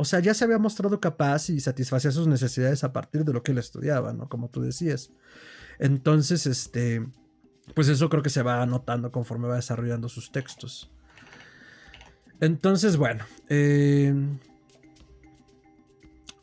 O 0.00 0.04
sea, 0.04 0.20
ya 0.20 0.32
se 0.32 0.44
había 0.44 0.58
mostrado 0.58 1.00
capaz 1.00 1.50
y 1.50 1.58
satisfacía 1.58 2.12
sus 2.12 2.28
necesidades 2.28 2.84
a 2.84 2.92
partir 2.92 3.24
de 3.24 3.32
lo 3.32 3.42
que 3.42 3.50
él 3.50 3.58
estudiaba, 3.58 4.12
¿no? 4.12 4.28
Como 4.28 4.48
tú 4.48 4.62
decías. 4.62 5.10
Entonces, 5.80 6.46
este, 6.46 7.04
pues 7.74 7.88
eso 7.88 8.08
creo 8.08 8.22
que 8.22 8.30
se 8.30 8.44
va 8.44 8.64
notando 8.64 9.10
conforme 9.10 9.48
va 9.48 9.56
desarrollando 9.56 10.08
sus 10.08 10.30
textos. 10.30 10.88
Entonces, 12.38 12.96
bueno, 12.96 13.24
eh, 13.48 14.14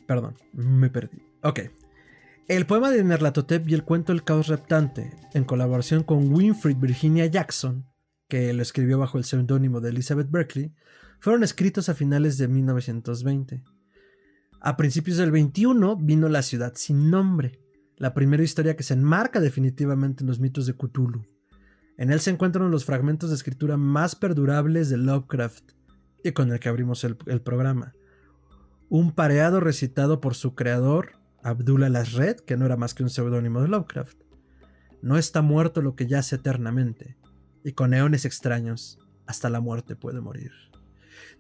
perdón, 0.06 0.36
me 0.52 0.90
perdí. 0.90 1.24
Ok. 1.42 1.62
El 2.50 2.66
poema 2.66 2.92
de 2.92 3.06
Nerlatotep 3.06 3.70
y 3.70 3.74
el 3.74 3.86
cuento 3.86 4.12
El 4.12 4.26
caos 4.26 4.48
reptante, 4.48 5.14
en 5.34 5.46
colaboración 5.46 6.04
con 6.04 6.30
Winfried 6.34 6.76
Virginia 6.76 7.26
Jackson, 7.28 7.86
que 8.28 8.52
lo 8.52 8.62
escribió 8.62 9.00
bajo 9.00 9.18
el 9.18 9.24
seudónimo 9.24 9.80
de 9.80 9.92
Elizabeth 9.92 10.30
Berkeley, 10.30 10.74
fueron 11.20 11.44
escritos 11.44 11.90
a 11.90 11.94
finales 11.94 12.38
de 12.38 12.48
1920. 12.48 13.64
A 14.62 14.78
principios 14.78 15.18
del 15.18 15.32
21 15.32 15.98
vino 15.98 16.28
La 16.30 16.42
ciudad 16.42 16.74
sin 16.76 17.10
nombre, 17.10 17.60
la 17.98 18.14
primera 18.14 18.44
historia 18.44 18.76
que 18.76 18.84
se 18.84 18.94
enmarca 18.94 19.40
definitivamente 19.40 20.24
en 20.24 20.28
los 20.28 20.40
mitos 20.40 20.66
de 20.66 20.74
Cthulhu. 20.74 21.26
En 21.98 22.12
él 22.12 22.20
se 22.20 22.32
encuentran 22.32 22.72
los 22.72 22.84
fragmentos 22.84 23.30
de 23.30 23.36
escritura 23.36 23.78
más 23.78 24.16
perdurables 24.16 24.90
de 24.90 24.98
Lovecraft 24.98 25.72
y 26.24 26.32
con 26.32 26.52
el 26.52 26.60
que 26.60 26.70
abrimos 26.70 27.04
el, 27.04 27.16
programa. 27.16 27.94
Un 28.90 29.12
pareado 29.12 29.60
recitado 29.60 30.20
por 30.20 30.36
su 30.36 30.56
creador, 30.56 31.14
Abdullah 31.44 31.90
Lasred, 31.90 32.38
que 32.38 32.58
no 32.58 32.66
era 32.66 32.76
más 32.76 32.94
que 32.94 33.04
un 33.04 33.10
seudónimo 33.10 33.62
de 33.62 33.68
Lovecraft. 33.68 34.18
No 35.02 35.18
está 35.18 35.42
muerto 35.42 35.82
lo 35.82 35.96
que 35.96 36.08
yace 36.08 36.38
eternamente, 36.38 37.18
y 37.64 37.74
con 37.74 37.94
eones 37.94 38.26
extraños, 38.26 39.00
hasta 39.28 39.50
la 39.50 39.60
muerte 39.60 39.96
puede 39.96 40.20
morir. 40.20 40.52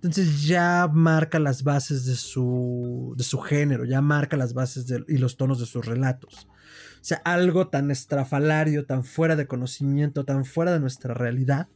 Entonces 0.05 0.45
ya 0.45 0.87
marca 0.93 1.39
las 1.39 1.63
bases 1.63 2.05
de 2.05 2.13
su, 2.13 3.15
de 3.17 3.23
su 3.23 3.39
género, 3.39 3.85
ya 3.85 4.01
marca 4.01 4.37
las 4.37 4.53
bases 4.53 4.85
y 5.07 5.17
los 5.17 5.35
tonos 5.35 5.59
de 5.59 5.65
sus 5.65 5.83
relatos. 5.83 6.47
O 6.47 7.03
sea, 7.07 7.23
algo 7.25 7.69
tan 7.69 7.89
estrafalario, 7.89 8.85
tan 8.85 9.03
fuera 9.03 9.35
de 9.35 9.47
conocimiento, 9.47 10.23
tan 10.23 10.45
fuera 10.45 10.73
de 10.73 10.79
nuestra 10.79 11.15
realidad, 11.15 11.69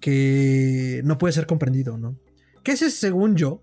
que 0.00 1.00
no 1.04 1.16
puede 1.16 1.32
ser 1.32 1.46
comprendido, 1.46 1.96
¿no? 1.96 2.18
Que 2.64 2.72
ese, 2.72 2.90
según 2.90 3.36
yo, 3.36 3.62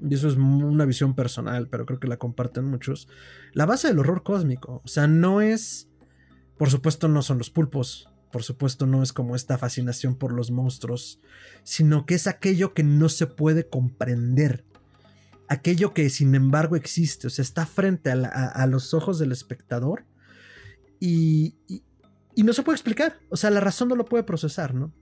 y 0.00 0.14
eso 0.14 0.28
es 0.28 0.36
una 0.36 0.84
visión 0.84 1.16
personal, 1.16 1.66
pero 1.68 1.84
creo 1.84 1.98
que 1.98 2.06
la 2.06 2.18
comparten 2.18 2.64
muchos, 2.64 3.08
la 3.54 3.66
base 3.66 3.88
del 3.88 3.98
horror 3.98 4.22
cósmico. 4.22 4.82
O 4.84 4.88
sea, 4.88 5.08
no 5.08 5.40
es, 5.40 5.88
por 6.58 6.70
supuesto 6.70 7.08
no 7.08 7.22
son 7.22 7.38
los 7.38 7.50
pulpos, 7.50 8.08
por 8.32 8.42
supuesto 8.42 8.86
no 8.86 9.02
es 9.02 9.12
como 9.12 9.36
esta 9.36 9.58
fascinación 9.58 10.16
por 10.16 10.32
los 10.32 10.50
monstruos, 10.50 11.20
sino 11.62 12.06
que 12.06 12.14
es 12.14 12.26
aquello 12.26 12.74
que 12.74 12.82
no 12.82 13.08
se 13.08 13.28
puede 13.28 13.68
comprender. 13.68 14.64
Aquello 15.48 15.92
que 15.92 16.08
sin 16.08 16.34
embargo 16.34 16.74
existe, 16.74 17.26
o 17.26 17.30
sea, 17.30 17.42
está 17.42 17.66
frente 17.66 18.10
a, 18.10 18.66
los 18.66 18.94
ojos 18.94 19.18
del 19.18 19.32
espectador 19.32 20.06
y, 20.98 21.54
no 22.36 22.54
se 22.54 22.62
puede 22.62 22.76
explicar. 22.76 23.20
O 23.28 23.36
sea, 23.36 23.50
la 23.50 23.60
razón 23.60 23.88
no 23.88 23.96
lo 23.96 24.06
puede 24.06 24.24
procesar, 24.24 24.74
¿no? 24.74 24.92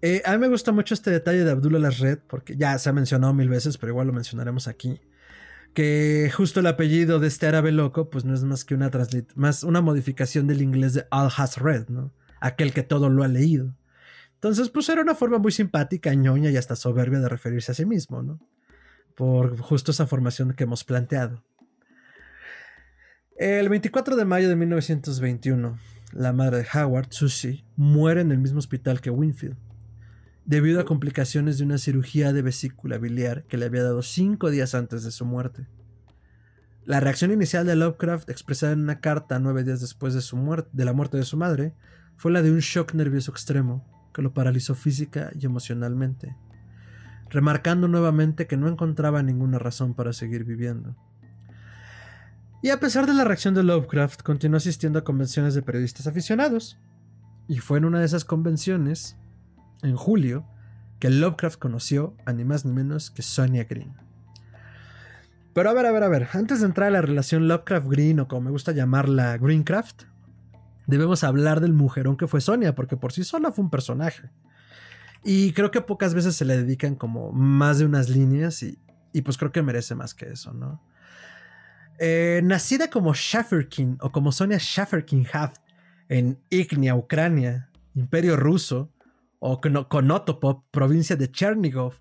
Eh, 0.00 0.22
a 0.24 0.32
mí 0.32 0.38
me 0.38 0.48
gusta 0.48 0.70
mucho 0.70 0.94
este 0.94 1.10
detalle 1.10 1.42
de 1.42 1.50
Abdullah 1.50 1.90
Red, 1.90 2.20
porque 2.28 2.56
ya 2.56 2.78
se 2.78 2.88
ha 2.88 2.92
mencionado 2.92 3.34
mil 3.34 3.48
veces, 3.48 3.76
pero 3.76 3.90
igual 3.90 4.06
lo 4.06 4.12
mencionaremos 4.12 4.68
aquí. 4.68 5.00
Que 5.74 6.30
justo 6.34 6.60
el 6.60 6.66
apellido 6.66 7.20
de 7.20 7.28
este 7.28 7.46
árabe 7.46 7.72
loco, 7.72 8.10
pues 8.10 8.24
no 8.24 8.34
es 8.34 8.42
más 8.42 8.64
que 8.64 8.74
una, 8.74 8.90
más 9.34 9.62
una 9.62 9.80
modificación 9.80 10.46
del 10.46 10.62
inglés 10.62 10.94
de 10.94 11.06
Al 11.10 11.30
Has 11.36 11.58
Read, 11.58 11.88
¿no? 11.88 12.12
Aquel 12.40 12.72
que 12.72 12.82
todo 12.82 13.08
lo 13.10 13.22
ha 13.22 13.28
leído. 13.28 13.74
Entonces, 14.34 14.70
pues 14.70 14.88
era 14.88 15.02
una 15.02 15.14
forma 15.14 15.38
muy 15.38 15.52
simpática, 15.52 16.14
ñoña 16.14 16.50
y 16.50 16.56
hasta 16.56 16.76
soberbia 16.76 17.18
de 17.20 17.28
referirse 17.28 17.72
a 17.72 17.74
sí 17.74 17.84
mismo, 17.84 18.22
¿no? 18.22 18.40
Por 19.14 19.58
justo 19.58 19.90
esa 19.90 20.06
formación 20.06 20.52
que 20.52 20.64
hemos 20.64 20.84
planteado. 20.84 21.44
El 23.36 23.68
24 23.68 24.16
de 24.16 24.24
mayo 24.24 24.48
de 24.48 24.56
1921, 24.56 25.78
la 26.12 26.32
madre 26.32 26.58
de 26.58 26.66
Howard, 26.74 27.08
Susie, 27.10 27.64
muere 27.76 28.20
en 28.20 28.32
el 28.32 28.38
mismo 28.38 28.58
hospital 28.58 29.00
que 29.00 29.10
Winfield 29.10 29.67
debido 30.48 30.80
a 30.80 30.86
complicaciones 30.86 31.58
de 31.58 31.64
una 31.64 31.76
cirugía 31.76 32.32
de 32.32 32.40
vesícula 32.40 32.96
biliar 32.96 33.44
que 33.48 33.58
le 33.58 33.66
había 33.66 33.82
dado 33.82 34.00
cinco 34.00 34.50
días 34.50 34.74
antes 34.74 35.04
de 35.04 35.10
su 35.10 35.26
muerte. 35.26 35.66
La 36.86 37.00
reacción 37.00 37.30
inicial 37.30 37.66
de 37.66 37.76
Lovecraft, 37.76 38.30
expresada 38.30 38.72
en 38.72 38.80
una 38.80 38.98
carta 39.00 39.38
nueve 39.40 39.62
días 39.62 39.82
después 39.82 40.14
de, 40.14 40.84
la 40.86 40.92
muerte 40.94 41.18
de 41.18 41.24
su 41.24 41.36
madre, 41.36 41.74
fue 42.16 42.32
la 42.32 42.40
de 42.40 42.50
un 42.50 42.60
shock 42.60 42.94
nervioso 42.94 43.30
extremo 43.30 43.84
que 44.14 44.22
lo 44.22 44.32
paralizó 44.32 44.74
física 44.74 45.30
y 45.38 45.44
emocionalmente, 45.44 46.34
remarcando 47.28 47.86
nuevamente 47.86 48.46
que 48.46 48.56
no 48.56 48.68
encontraba 48.68 49.22
ninguna 49.22 49.58
razón 49.58 49.92
para 49.92 50.14
seguir 50.14 50.44
viviendo. 50.44 50.96
Y 52.62 52.70
a 52.70 52.80
pesar 52.80 53.06
de 53.06 53.12
la 53.12 53.24
reacción 53.24 53.52
de 53.52 53.64
Lovecraft, 53.64 54.22
continuó 54.22 54.56
asistiendo 54.56 54.98
a 54.98 55.04
convenciones 55.04 55.52
de 55.52 55.60
periodistas 55.60 56.06
aficionados. 56.06 56.78
Y 57.48 57.58
fue 57.58 57.76
en 57.76 57.84
una 57.84 58.00
de 58.00 58.06
esas 58.06 58.24
convenciones 58.24 59.18
en 59.82 59.96
julio 59.96 60.46
que 60.98 61.10
Lovecraft 61.10 61.58
conoció 61.58 62.16
a 62.26 62.32
ni 62.32 62.44
más 62.44 62.64
ni 62.64 62.72
menos 62.72 63.10
que 63.10 63.22
Sonia 63.22 63.64
Green. 63.64 63.94
Pero 65.54 65.70
a 65.70 65.72
ver, 65.72 65.86
a 65.86 65.92
ver, 65.92 66.02
a 66.02 66.08
ver, 66.08 66.28
antes 66.32 66.60
de 66.60 66.66
entrar 66.66 66.88
a 66.88 66.90
la 66.90 67.02
relación 67.02 67.48
Lovecraft-Green 67.48 68.20
o 68.20 68.28
como 68.28 68.42
me 68.42 68.50
gusta 68.50 68.72
llamarla 68.72 69.36
Greencraft, 69.38 70.02
debemos 70.86 71.24
hablar 71.24 71.60
del 71.60 71.72
mujerón 71.72 72.16
que 72.16 72.26
fue 72.26 72.40
Sonia, 72.40 72.74
porque 72.74 72.96
por 72.96 73.12
sí 73.12 73.24
sola 73.24 73.52
fue 73.52 73.64
un 73.64 73.70
personaje. 73.70 74.30
Y 75.24 75.52
creo 75.52 75.70
que 75.70 75.80
pocas 75.80 76.14
veces 76.14 76.36
se 76.36 76.44
le 76.44 76.56
dedican 76.56 76.94
como 76.94 77.32
más 77.32 77.78
de 77.78 77.84
unas 77.84 78.08
líneas 78.08 78.62
y, 78.62 78.78
pues 79.22 79.36
creo 79.36 79.50
que 79.50 79.62
merece 79.62 79.94
más 79.94 80.14
que 80.14 80.30
eso, 80.30 80.52
¿no? 80.52 80.80
Eh, 81.98 82.40
nacida 82.44 82.88
como 82.88 83.12
Schafferkin 83.12 83.98
o 84.00 84.12
como 84.12 84.30
Sonia 84.30 84.58
Schafferkin-Haft 84.58 85.56
en 86.08 86.38
Ignia, 86.50 86.94
Ucrania, 86.94 87.68
Imperio 87.94 88.36
Ruso, 88.36 88.92
o 89.38 89.60
Konotopop, 89.60 90.64
provincia 90.70 91.16
de 91.16 91.30
Chernigov, 91.30 91.94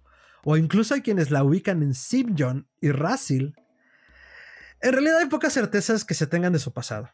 o 0.44 0.58
incluso 0.58 0.94
hay 0.94 1.02
quienes 1.02 1.32
la 1.32 1.44
ubican 1.44 1.84
en 1.84 1.94
Simjon 1.94 2.68
y 2.82 2.92
Rasil. 2.92 3.56
En 4.82 4.94
realidad 4.94 5.20
hay 5.20 5.28
pocas 5.28 5.54
certezas 5.54 6.06
que 6.06 6.14
se 6.14 6.28
tengan 6.28 6.54
de 6.54 6.60
su 6.60 6.72
pasado. 6.72 7.10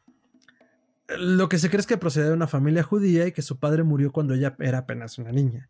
Lo 1.08 1.50
que 1.50 1.60
se 1.60 1.70
cree 1.70 1.80
es 1.80 1.88
que 1.88 1.98
procede 1.98 2.28
de 2.28 2.34
una 2.34 2.48
familia 2.48 2.84
judía 2.84 3.28
y 3.28 3.32
que 3.32 3.42
su 3.42 3.60
padre 3.60 3.84
murió 3.84 4.12
cuando 4.12 4.34
ella 4.34 4.56
era 4.60 4.80
apenas 4.80 5.18
una 5.18 5.32
niña. 5.32 5.70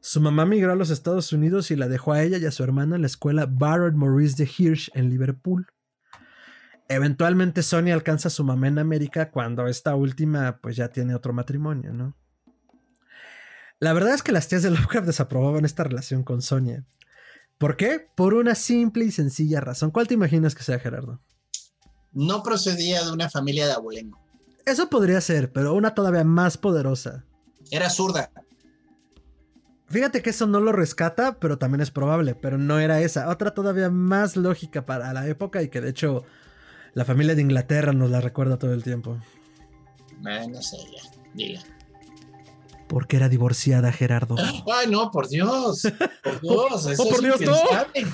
Su 0.00 0.20
mamá 0.20 0.44
migró 0.44 0.72
a 0.72 0.76
los 0.76 0.90
Estados 0.90 1.32
Unidos 1.32 1.70
y 1.70 1.76
la 1.76 1.88
dejó 1.88 2.12
a 2.12 2.22
ella 2.22 2.38
y 2.38 2.46
a 2.46 2.50
su 2.50 2.62
hermana 2.62 2.96
en 2.96 3.02
la 3.02 3.06
escuela 3.06 3.46
Barrett 3.46 3.94
Maurice 3.94 4.36
de 4.36 4.50
Hirsch 4.56 4.90
en 4.94 5.08
Liverpool. 5.08 5.66
Eventualmente 6.88 7.62
Sonia 7.62 7.94
alcanza 7.94 8.28
a 8.28 8.30
su 8.30 8.44
mamá 8.44 8.68
en 8.68 8.78
América 8.78 9.30
cuando 9.30 9.66
esta 9.66 9.94
última 9.94 10.58
pues 10.60 10.76
ya 10.76 10.88
tiene 10.88 11.14
otro 11.14 11.32
matrimonio, 11.32 11.92
¿no? 11.94 12.14
La 13.84 13.92
verdad 13.92 14.14
es 14.14 14.22
que 14.22 14.32
las 14.32 14.48
tías 14.48 14.62
de 14.62 14.70
Lovecraft 14.70 15.06
desaprobaban 15.06 15.66
esta 15.66 15.84
relación 15.84 16.22
con 16.22 16.40
Sonia. 16.40 16.86
¿Por 17.58 17.76
qué? 17.76 18.00
Por 18.16 18.32
una 18.32 18.54
simple 18.54 19.04
y 19.04 19.10
sencilla 19.10 19.60
razón. 19.60 19.90
¿Cuál 19.90 20.08
te 20.08 20.14
imaginas 20.14 20.54
que 20.54 20.62
sea, 20.62 20.78
Gerardo? 20.78 21.20
No 22.10 22.42
procedía 22.42 23.04
de 23.04 23.12
una 23.12 23.28
familia 23.28 23.66
de 23.66 23.74
abolengo. 23.74 24.18
Eso 24.64 24.88
podría 24.88 25.20
ser, 25.20 25.52
pero 25.52 25.74
una 25.74 25.94
todavía 25.94 26.24
más 26.24 26.56
poderosa. 26.56 27.26
Era 27.70 27.90
zurda. 27.90 28.30
Fíjate 29.88 30.22
que 30.22 30.30
eso 30.30 30.46
no 30.46 30.60
lo 30.60 30.72
rescata, 30.72 31.38
pero 31.38 31.58
también 31.58 31.82
es 31.82 31.90
probable, 31.90 32.34
pero 32.34 32.56
no 32.56 32.78
era 32.78 33.02
esa. 33.02 33.28
Otra 33.28 33.52
todavía 33.52 33.90
más 33.90 34.34
lógica 34.34 34.86
para 34.86 35.12
la 35.12 35.26
época 35.26 35.60
y 35.62 35.68
que 35.68 35.82
de 35.82 35.90
hecho 35.90 36.24
la 36.94 37.04
familia 37.04 37.34
de 37.34 37.42
Inglaterra 37.42 37.92
nos 37.92 38.10
la 38.10 38.22
recuerda 38.22 38.58
todo 38.58 38.72
el 38.72 38.82
tiempo. 38.82 39.18
no 40.22 40.62
sé, 40.62 40.78
ya, 40.90 41.20
diga. 41.34 41.60
Porque 42.88 43.16
era 43.16 43.28
divorciada, 43.28 43.90
Gerardo. 43.92 44.36
Ay, 44.38 44.88
no, 44.90 45.10
por 45.10 45.28
Dios. 45.28 45.82
Por 46.22 46.40
Dios, 46.42 46.86
eso 46.86 47.02
oh, 47.02 47.14
es 47.14 47.22
impensable. 47.22 48.06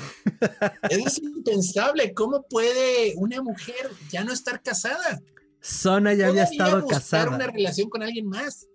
es 0.88 1.18
impensable. 1.18 2.14
¿Cómo 2.14 2.42
puede 2.48 3.14
una 3.16 3.42
mujer 3.42 3.90
ya 4.10 4.24
no 4.24 4.32
estar 4.32 4.62
casada? 4.62 5.20
Sona 5.60 6.14
ya 6.14 6.28
había 6.28 6.44
estado 6.44 6.82
buscar 6.82 7.28
una 7.28 7.46
relación 7.46 7.90
con 7.90 8.02
alguien 8.02 8.26
más. 8.26 8.66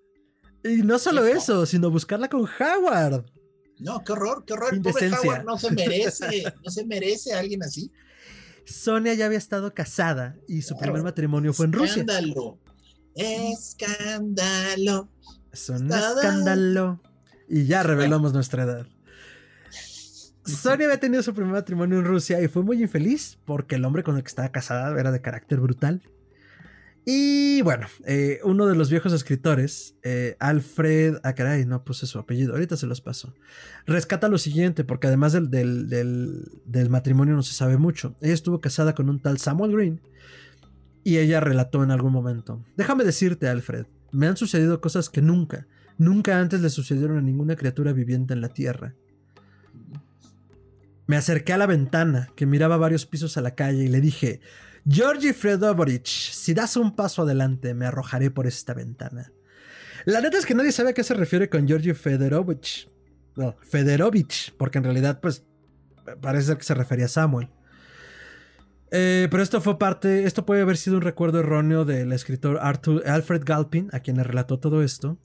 Y 0.64 0.84
no 0.84 1.00
solo 1.00 1.26
eso, 1.26 1.66
sino 1.66 1.89
buscarla 1.89 2.28
con 2.28 2.41
Howard. 2.41 3.26
No, 3.80 4.04
qué 4.04 4.14
horror, 4.14 4.43
qué 4.46 4.54
horror. 4.54 4.82
Pobre 4.82 5.12
Howard 5.12 5.46
no 5.46 5.58
se 5.58 5.72
merece, 5.72 6.43
no 6.64 6.72
se 6.72 6.86
merece 6.86 7.34
a 7.34 7.39
alguien 7.39 7.64
así. 7.64 7.91
Sonia 8.66 9.14
ya 9.14 9.28
había 9.28 9.38
estado 9.38 9.74
casada 9.74 10.36
y 10.48 10.62
su 10.64 10.76
primer 10.78 11.04
matrimonio 11.04 11.54
fue 11.54 11.68
en 11.68 11.74
Rusia. 11.74 12.02
Escándalo. 12.02 12.60
Escándalo. 13.16 15.10
Es 15.56 15.70
un 15.70 15.89
escándalo. 15.89 16.99
Y 17.47 17.66
ya 17.66 17.82
revelamos 17.82 18.34
nuestra 18.34 18.64
edad. 18.64 18.88
Sonia 20.43 20.86
había 20.86 20.99
tenido 20.99 21.24
su 21.24 21.34
primer 21.34 21.53
matrimonio 21.53 21.99
en 21.99 22.06
Rusia 22.06 22.41
y 22.41 22.49
fue 22.49 22.62
muy 22.62 22.82
infeliz 22.82 23.39
porque 23.45 23.76
el 23.76 23.86
hombre 23.86 24.03
con 24.03 24.18
el 24.18 24.24
que 24.24 24.28
estaba 24.28 24.49
casada 24.49 24.99
era 24.99 25.14
de 25.14 25.22
carácter 25.22 25.62
brutal. 25.62 26.01
Y 27.06 27.62
bueno, 27.62 27.88
eh, 28.06 28.39
uno 28.43 28.66
de 28.66 28.76
los 28.76 28.89
viejos 28.89 29.14
escritores, 29.14 29.95
eh, 30.03 30.36
Alfred, 30.39 31.20
ah 31.24 31.34
caray, 31.34 31.64
no 31.64 31.86
puse 31.86 32.06
su 32.06 32.20
apellido, 32.20 32.53
ahorita 32.53 32.76
se 32.76 32.88
los 32.88 32.99
paso, 32.99 33.34
rescata 33.86 34.28
lo 34.28 34.39
siguiente, 34.39 34.84
porque 34.84 35.08
además 35.08 35.32
del, 35.32 35.49
del, 35.51 36.89
matrimonio 36.89 37.36
no 37.36 37.43
se 37.43 37.53
sabe 37.53 37.78
mucho. 37.78 38.16
Ella 38.22 38.34
estuvo 38.34 38.60
casada 38.60 38.93
con 38.93 39.08
un 39.10 39.20
tal 39.20 39.38
Samuel 39.38 39.72
Green 39.72 40.01
y 41.03 41.20
ella 41.20 41.39
relató 41.39 41.84
en 41.84 41.91
algún 41.91 42.12
momento, 42.12 42.66
déjame 42.76 43.03
decirte 43.03 43.47
Alfred, 43.47 43.86
me 44.16 44.28
han 44.28 44.38
sucedido 44.38 44.82
cosas 44.82 45.09
que 45.09 45.22
nunca, 45.22 45.68
nunca 45.97 46.39
antes 46.39 46.61
le 46.61 46.70
sucedieron 46.70 47.18
a 47.18 47.22
ninguna 47.22 47.55
criatura 47.55 47.93
viviente 47.93 48.34
en 48.34 48.41
la 48.41 48.49
Tierra. 48.49 48.95
Me 51.07 51.18
acerqué 51.18 51.53
a 51.53 51.57
la 51.57 51.68
ventana, 51.68 52.30
que 52.36 52.45
miraba 52.45 52.78
varios 52.78 53.05
pisos 53.05 53.38
a 53.38 53.41
la 53.41 53.53
calle, 53.53 53.84
y 53.84 53.88
le 53.88 54.01
dije, 54.01 54.39
Georgi 54.88 55.34
Fredovich, 55.34 56.32
si 56.32 56.53
das 56.53 56.78
un 56.78 56.95
paso 56.95 57.24
adelante, 57.24 57.74
me 57.74 57.86
arrojaré 57.86 58.32
por 58.32 58.47
esta 58.47 58.74
ventana. 58.74 59.32
La 60.05 60.22
neta 60.22 60.38
es 60.38 60.45
que 60.45 60.55
nadie 60.55 60.72
sabe 60.72 60.91
a 60.91 60.93
qué 60.93 61.03
se 61.03 61.13
refiere 61.13 61.49
con 61.49 61.68
Georgi 61.68 61.93
Fedorovich. 61.93 62.89
No, 63.36 63.55
porque 64.57 64.78
en 64.78 64.84
realidad, 64.84 65.20
pues, 65.20 65.43
parece 66.22 66.57
que 66.57 66.63
se 66.63 66.74
refería 66.74 67.05
a 67.05 67.09
Samuel. 67.09 67.49
Eh, 68.98 69.28
pero 69.30 69.43
esto 69.43 69.60
fue 69.60 69.78
parte, 69.78 70.24
esto 70.24 70.46
puede 70.46 70.62
haber 70.62 70.78
sido 70.78 70.96
un 70.96 71.02
recuerdo 71.02 71.41
erróneo 71.41 71.84
del 71.84 72.14
escritor 72.14 72.60
Arthur, 72.62 73.06
Alfred 73.06 73.41
Galpin, 73.43 73.89
a 73.91 74.00
quien 74.00 74.16
le 74.16 74.24
relató 74.24 74.58
todo 74.58 74.82
esto, 74.84 75.18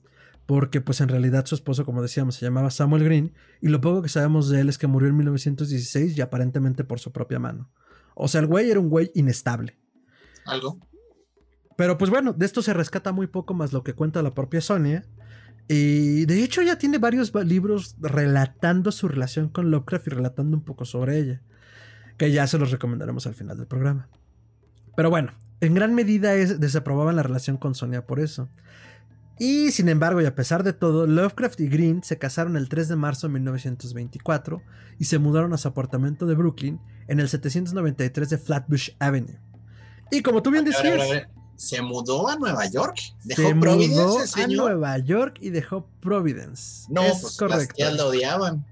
porque 0.45 0.81
pues 0.81 0.99
en 0.99 1.07
realidad 1.07 1.45
su 1.45 1.55
esposo, 1.55 1.85
como 1.85 2.01
decíamos, 2.01 2.35
se 2.35 2.43
llamaba 2.43 2.69
Samuel 2.69 3.05
Green, 3.05 3.33
y 3.61 3.69
lo 3.69 3.79
poco 3.79 4.01
que 4.01 4.09
sabemos 4.09 4.49
de 4.49 4.59
él 4.59 4.67
es 4.67 4.77
que 4.77 4.87
murió 4.87 5.07
en 5.07 5.15
1916 5.15 6.17
y 6.17 6.19
aparentemente 6.19 6.83
por 6.83 6.99
su 6.99 7.13
propia 7.13 7.39
mano. 7.39 7.71
O 8.13 8.27
sea, 8.27 8.41
el 8.41 8.47
güey 8.47 8.69
era 8.69 8.81
un 8.81 8.89
güey 8.89 9.09
inestable. 9.15 9.79
Algo. 10.45 10.77
Pero 11.77 11.97
pues 11.97 12.11
bueno, 12.11 12.33
de 12.33 12.45
esto 12.45 12.61
se 12.61 12.73
rescata 12.73 13.13
muy 13.13 13.27
poco 13.27 13.53
más 13.53 13.71
lo 13.71 13.85
que 13.85 13.93
cuenta 13.93 14.21
la 14.21 14.33
propia 14.33 14.59
Sonia. 14.59 15.05
Y 15.69 16.25
de 16.25 16.43
hecho 16.43 16.61
ya 16.61 16.77
tiene 16.77 16.97
varios 16.97 17.33
libros 17.45 17.95
relatando 18.01 18.91
su 18.91 19.07
relación 19.07 19.47
con 19.47 19.71
Lovecraft 19.71 20.07
y 20.07 20.09
relatando 20.09 20.57
un 20.57 20.65
poco 20.65 20.83
sobre 20.83 21.19
ella 21.19 21.41
que 22.21 22.31
ya 22.31 22.45
se 22.45 22.59
los 22.59 22.69
recomendaremos 22.69 23.25
al 23.25 23.33
final 23.33 23.57
del 23.57 23.65
programa. 23.65 24.07
Pero 24.95 25.09
bueno, 25.09 25.33
en 25.59 25.73
gran 25.73 25.95
medida 25.95 26.35
es, 26.35 26.59
desaprobaban 26.59 27.15
la 27.15 27.23
relación 27.23 27.57
con 27.57 27.73
Sonia 27.73 28.05
por 28.05 28.19
eso. 28.19 28.47
Y 29.39 29.71
sin 29.71 29.89
embargo, 29.89 30.21
y 30.21 30.25
a 30.25 30.35
pesar 30.35 30.61
de 30.61 30.71
todo, 30.71 31.07
Lovecraft 31.07 31.59
y 31.61 31.67
Green 31.67 32.03
se 32.03 32.19
casaron 32.19 32.57
el 32.57 32.69
3 32.69 32.89
de 32.89 32.95
marzo 32.95 33.25
de 33.25 33.33
1924 33.33 34.61
y 34.99 35.05
se 35.05 35.17
mudaron 35.17 35.51
a 35.53 35.57
su 35.57 35.67
apartamento 35.67 36.27
de 36.27 36.35
Brooklyn 36.35 36.79
en 37.07 37.19
el 37.19 37.27
793 37.27 38.29
de 38.29 38.37
Flatbush 38.37 38.91
Avenue. 38.99 39.39
Y 40.11 40.21
como 40.21 40.43
tú 40.43 40.51
bien 40.51 40.63
decías, 40.63 41.27
se 41.55 41.81
mudó 41.81 42.29
a 42.29 42.35
Nueva 42.35 42.67
York, 42.67 42.99
dejó 43.23 43.41
se 43.41 43.55
Providence, 43.55 44.43
a 44.43 44.47
Nueva 44.47 44.99
York 44.99 45.39
y 45.41 45.49
dejó 45.49 45.87
Providence. 46.01 46.85
No, 46.87 47.01
es 47.01 47.19
pues 47.19 47.37
correcto. 47.37 47.73
Las 47.79 47.95
lo 47.95 48.09
odiaban. 48.09 48.63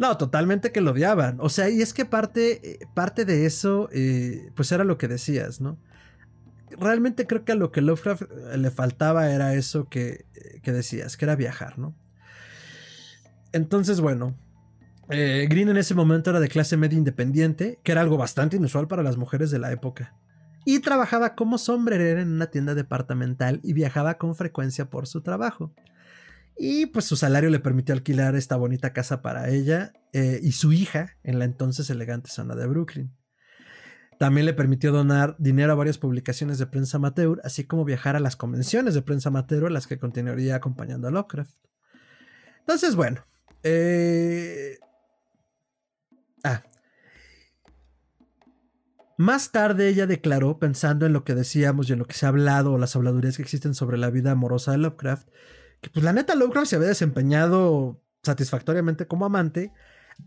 No, 0.00 0.16
totalmente 0.16 0.72
que 0.72 0.80
lo 0.80 0.92
odiaban. 0.92 1.36
O 1.40 1.50
sea, 1.50 1.68
y 1.68 1.82
es 1.82 1.92
que 1.92 2.06
parte, 2.06 2.72
eh, 2.72 2.78
parte 2.94 3.26
de 3.26 3.44
eso, 3.44 3.90
eh, 3.92 4.50
pues 4.56 4.72
era 4.72 4.82
lo 4.82 4.96
que 4.96 5.06
decías, 5.06 5.60
¿no? 5.60 5.78
realmente 6.78 7.26
creo 7.26 7.44
que 7.44 7.50
a 7.50 7.56
lo 7.56 7.72
que 7.72 7.80
Lovecraft 7.80 8.22
eh, 8.22 8.56
le 8.56 8.70
faltaba 8.70 9.32
era 9.32 9.54
eso 9.54 9.88
que, 9.88 10.24
que 10.62 10.72
decías, 10.72 11.16
que 11.16 11.24
era 11.24 11.34
viajar, 11.34 11.80
¿no? 11.80 11.96
Entonces, 13.52 14.00
bueno, 14.00 14.36
Green 15.08 15.68
en 15.68 15.76
ese 15.76 15.96
momento 15.96 16.30
era 16.30 16.38
de 16.38 16.48
clase 16.48 16.76
media 16.76 16.96
independiente, 16.96 17.80
que 17.82 17.90
era 17.90 18.00
algo 18.00 18.16
bastante 18.16 18.56
inusual 18.56 18.86
para 18.86 19.02
las 19.02 19.16
mujeres 19.16 19.50
de 19.50 19.58
la 19.58 19.72
época. 19.72 20.14
Y 20.64 20.78
trabajaba 20.78 21.34
como 21.34 21.58
sombrerera 21.58 22.22
en 22.22 22.30
una 22.30 22.46
tienda 22.46 22.76
departamental 22.76 23.60
y 23.64 23.72
viajaba 23.72 24.14
con 24.16 24.36
frecuencia 24.36 24.88
por 24.88 25.08
su 25.08 25.22
trabajo. 25.22 25.74
Y 26.62 26.84
pues 26.84 27.06
su 27.06 27.16
salario 27.16 27.48
le 27.48 27.58
permitió 27.58 27.94
alquilar 27.94 28.36
esta 28.36 28.54
bonita 28.56 28.92
casa 28.92 29.22
para 29.22 29.48
ella 29.48 29.94
y 30.12 30.52
su 30.52 30.74
hija 30.74 31.16
en 31.22 31.38
la 31.38 31.46
entonces 31.46 31.88
elegante 31.88 32.28
zona 32.30 32.54
de 32.54 32.66
Brooklyn. 32.66 33.16
También 34.18 34.44
le 34.44 34.52
permitió 34.52 34.92
donar 34.92 35.36
dinero 35.38 35.72
a 35.72 35.76
varias 35.76 35.96
publicaciones 35.96 36.58
de 36.58 36.66
prensa 36.66 36.98
amateur, 36.98 37.40
así 37.44 37.64
como 37.64 37.86
viajar 37.86 38.14
a 38.14 38.20
las 38.20 38.36
convenciones 38.36 38.92
de 38.92 39.00
prensa 39.00 39.30
amateur 39.30 39.64
a 39.64 39.70
las 39.70 39.86
que 39.86 39.98
continuaría 39.98 40.54
acompañando 40.54 41.08
a 41.08 41.10
Lovecraft. 41.10 41.54
Entonces, 42.58 42.94
bueno. 42.94 43.24
Eh, 43.62 44.76
ah. 46.44 46.62
Más 49.16 49.50
tarde 49.50 49.88
ella 49.88 50.06
declaró, 50.06 50.58
pensando 50.58 51.06
en 51.06 51.14
lo 51.14 51.24
que 51.24 51.34
decíamos 51.34 51.88
y 51.88 51.94
en 51.94 52.00
lo 52.00 52.06
que 52.06 52.16
se 52.16 52.26
ha 52.26 52.28
hablado 52.28 52.74
o 52.74 52.78
las 52.78 52.96
habladurías 52.96 53.38
que 53.38 53.42
existen 53.42 53.74
sobre 53.74 53.96
la 53.96 54.10
vida 54.10 54.32
amorosa 54.32 54.72
de 54.72 54.78
Lovecraft, 54.78 55.26
que 55.80 55.90
pues 55.90 56.04
la 56.04 56.12
neta 56.12 56.34
Lovecraft 56.34 56.68
se 56.68 56.76
había 56.76 56.88
desempeñado 56.88 58.02
satisfactoriamente 58.22 59.06
como 59.06 59.24
amante, 59.24 59.72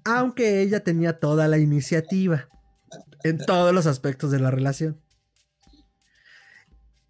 aunque 0.04 0.62
ella 0.62 0.84
tenía 0.84 1.20
toda 1.20 1.47
la 1.47 1.60
iniciativa 1.60 2.47
en 3.24 3.38
todos 3.38 3.74
los 3.74 3.86
aspectos 3.86 4.32
de 4.32 4.39
la 4.39 4.51
relación. 4.51 4.99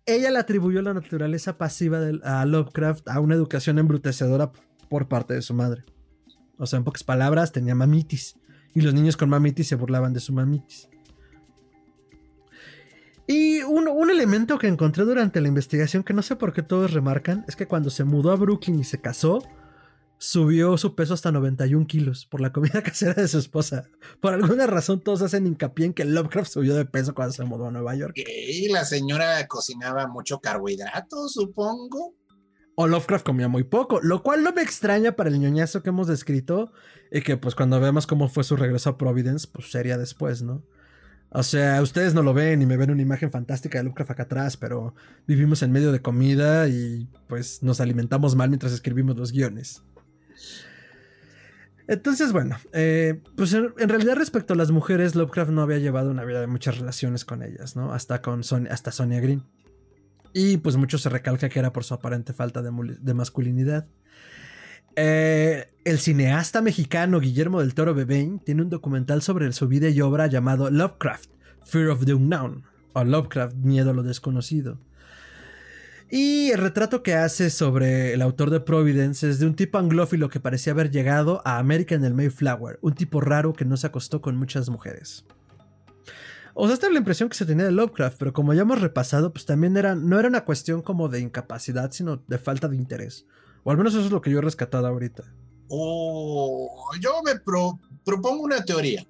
Ella 0.05 0.31
le 0.31 0.39
atribuyó 0.39 0.81
la 0.81 0.93
naturaleza 0.93 1.57
pasiva 1.57 1.99
de, 1.99 2.19
a 2.23 2.45
Lovecraft 2.45 3.07
a 3.07 3.21
una 3.21 3.35
educación 3.35 3.79
embrutecedora 3.79 4.51
por 4.89 5.07
parte 5.07 5.33
de 5.33 5.41
su 5.41 5.53
madre. 5.53 5.85
O 6.57 6.65
sea, 6.65 6.77
en 6.77 6.83
pocas 6.83 7.03
palabras, 7.03 7.53
tenía 7.53 7.73
mamitis. 7.73 8.35
Y 8.75 8.81
los 8.81 8.93
niños 8.93 9.15
con 9.15 9.29
mamitis 9.29 9.67
se 9.67 9.75
burlaban 9.75 10.13
de 10.13 10.19
su 10.19 10.33
mamitis. 10.33 10.89
Y 13.25 13.61
un, 13.61 13.87
un, 13.87 14.09
elemento 14.09 14.57
que 14.57 14.67
encontré 14.67 15.05
durante 15.05 15.39
la 15.39 15.47
investigación 15.47 16.03
que 16.03 16.13
no 16.13 16.21
sé 16.21 16.35
por 16.35 16.53
qué 16.53 16.61
todos 16.61 16.91
remarcan 16.91 17.45
es 17.47 17.55
que 17.55 17.67
cuando 17.67 17.89
se 17.89 18.03
mudó 18.03 18.31
a 18.31 18.35
Brooklyn 18.35 18.79
y 18.79 18.83
se 18.83 18.99
casó, 18.99 19.41
subió 20.23 20.77
su 20.77 20.95
peso 20.95 21.13
hasta 21.13 21.33
91 21.33 21.85
kilos 21.85 22.25
por 22.25 22.39
la 22.39 22.53
comida 22.53 22.81
casera 22.83 23.13
de 23.13 23.27
su 23.27 23.37
esposa. 23.37 23.89
Por 24.21 24.33
alguna 24.33 24.67
razón 24.67 25.01
todos 25.01 25.21
hacen 25.21 25.45
hincapié 25.45 25.87
en 25.87 25.93
que 25.93 26.05
Lovecraft 26.05 26.51
subió 26.51 26.75
de 26.75 26.85
peso 26.85 27.13
cuando 27.13 27.33
se 27.33 27.43
mudó 27.43 27.67
a 27.67 27.71
Nueva 27.71 27.93
York. 27.95 28.15
Y 28.15 28.69
la 28.69 28.85
señora 28.85 29.45
cocinaba 29.47 30.07
mucho 30.07 30.39
carbohidrato, 30.39 31.27
supongo. 31.27 32.15
O 32.75 32.87
Lovecraft 32.87 33.25
comía 33.25 33.49
muy 33.49 33.65
poco, 33.65 33.99
lo 34.01 34.23
cual 34.23 34.43
no 34.43 34.53
me 34.53 34.61
extraña 34.61 35.15
para 35.15 35.29
el 35.29 35.39
ñoñazo 35.39 35.83
que 35.83 35.89
hemos 35.89 36.07
descrito 36.07 36.71
y 37.11 37.21
que 37.21 37.35
pues 37.35 37.53
cuando 37.53 37.79
vemos 37.81 38.07
cómo 38.07 38.29
fue 38.29 38.45
su 38.45 38.55
regreso 38.55 38.91
a 38.91 38.97
Providence, 38.97 39.47
pues 39.51 39.71
sería 39.71 39.97
después, 39.97 40.41
¿no? 40.41 40.63
O 41.35 41.41
sea, 41.41 41.81
ustedes 41.81 42.13
no 42.13 42.21
lo 42.21 42.33
ven 42.33 42.61
y 42.61 42.67
me 42.67 42.77
ven 42.77 42.91
una 42.91 43.01
imagen 43.01 43.31
fantástica 43.31 43.79
de 43.79 43.85
Lovecraft 43.85 44.11
acá 44.11 44.23
atrás, 44.23 44.55
pero 44.55 44.93
vivimos 45.25 45.63
en 45.63 45.71
medio 45.71 45.91
de 45.91 45.99
comida 45.99 46.67
y 46.67 47.09
pues 47.27 47.63
nos 47.63 47.81
alimentamos 47.81 48.35
mal 48.35 48.49
mientras 48.49 48.71
escribimos 48.71 49.17
los 49.17 49.31
guiones. 49.31 49.83
Entonces, 51.87 52.31
bueno, 52.31 52.57
eh, 52.71 53.21
pues 53.35 53.51
en, 53.53 53.73
realidad 53.75 54.15
respecto 54.15 54.53
a 54.53 54.57
las 54.57 54.71
mujeres, 54.71 55.15
Lovecraft 55.15 55.51
no 55.51 55.63
había 55.63 55.79
llevado 55.79 56.11
una 56.11 56.23
vida 56.23 56.39
de 56.39 56.47
muchas 56.47 56.77
relaciones 56.77 57.25
con 57.25 57.41
ellas, 57.41 57.75
¿no? 57.75 57.93
Hasta 57.93 58.21
con 58.21 58.43
Sonia, 58.43 58.71
hasta 58.71 58.91
Sonia 58.91 59.19
Green. 59.19 59.43
Y 60.33 60.57
pues 60.57 60.77
mucho 60.77 60.97
se 60.97 61.09
recalca 61.09 61.49
que 61.49 61.59
era 61.59 61.73
por 61.73 61.83
su 61.83 61.93
aparente 61.93 62.33
falta 62.33 62.61
de, 62.61 63.13
masculinidad. 63.13 63.87
Eh, 64.95 65.69
el 65.85 65.99
cineasta 65.99 66.61
mexicano 66.61 67.19
Guillermo 67.19 67.61
del 67.61 67.73
Toro 67.73 67.93
Bebein 67.93 68.39
tiene 68.39 68.61
un 68.61 68.69
documental 68.69 69.21
sobre 69.21 69.51
su 69.51 69.67
vida 69.67 69.89
y 69.89 70.01
obra 70.01 70.27
llamado 70.27 70.69
Lovecraft, 70.69 71.29
Fear 71.65 71.89
of 71.89 72.05
the 72.05 72.13
Unknown, 72.13 72.63
o 72.93 73.03
Lovecraft, 73.03 73.55
Miedo 73.55 73.91
a 73.91 73.93
lo 73.93 74.03
Desconocido 74.03 74.77
y 76.15 76.51
el 76.51 76.59
retrato 76.59 77.01
que 77.01 77.15
hace 77.15 77.49
sobre 77.49 78.13
el 78.13 78.21
autor 78.21 78.51
de 78.51 78.59
Providence 78.59 79.27
es 79.27 79.39
de 79.39 79.47
un 79.47 79.55
tipo 79.55 79.79
anglófilo 79.79 80.29
que 80.29 80.39
parecía 80.39 80.71
haber 80.71 80.91
llegado 80.91 81.41
a 81.43 81.57
América 81.57 81.95
en 81.95 82.05
el 82.05 82.13
Mayflower, 82.13 82.77
un 82.83 82.93
tipo 82.93 83.19
raro 83.19 83.53
que 83.53 83.65
no 83.65 83.77
se 83.77 83.87
acostó 83.87 84.21
con 84.21 84.35
muchas 84.35 84.69
mujeres. 84.69 85.25
O 86.53 86.67
sea, 86.67 86.75
esta 86.75 86.85
es 86.85 86.93
la 86.93 86.99
impresión 86.99 87.29
que 87.29 87.35
se 87.35 87.47
tenía 87.47 87.65
de 87.65 87.71
Lovecraft, 87.71 88.17
pero 88.19 88.31
como 88.31 88.53
ya 88.53 88.61
hemos 88.61 88.79
repasado, 88.79 89.33
pues 89.33 89.47
también 89.47 89.75
era, 89.75 89.95
no 89.95 90.19
era 90.19 90.27
una 90.27 90.45
cuestión 90.45 90.83
como 90.83 91.09
de 91.09 91.19
incapacidad, 91.19 91.91
sino 91.91 92.17
de 92.27 92.37
falta 92.37 92.67
de 92.67 92.75
interés. 92.75 93.25
O 93.63 93.71
al 93.71 93.77
menos 93.77 93.93
eso 93.93 94.05
es 94.05 94.11
lo 94.11 94.21
que 94.21 94.29
yo 94.29 94.39
he 94.39 94.41
rescatado 94.41 94.87
ahorita. 94.87 95.23
Oh, 95.69 96.91
yo 96.99 97.21
me 97.23 97.33
propongo 98.03 98.43
una 98.43 98.63
teoría. 98.63 99.07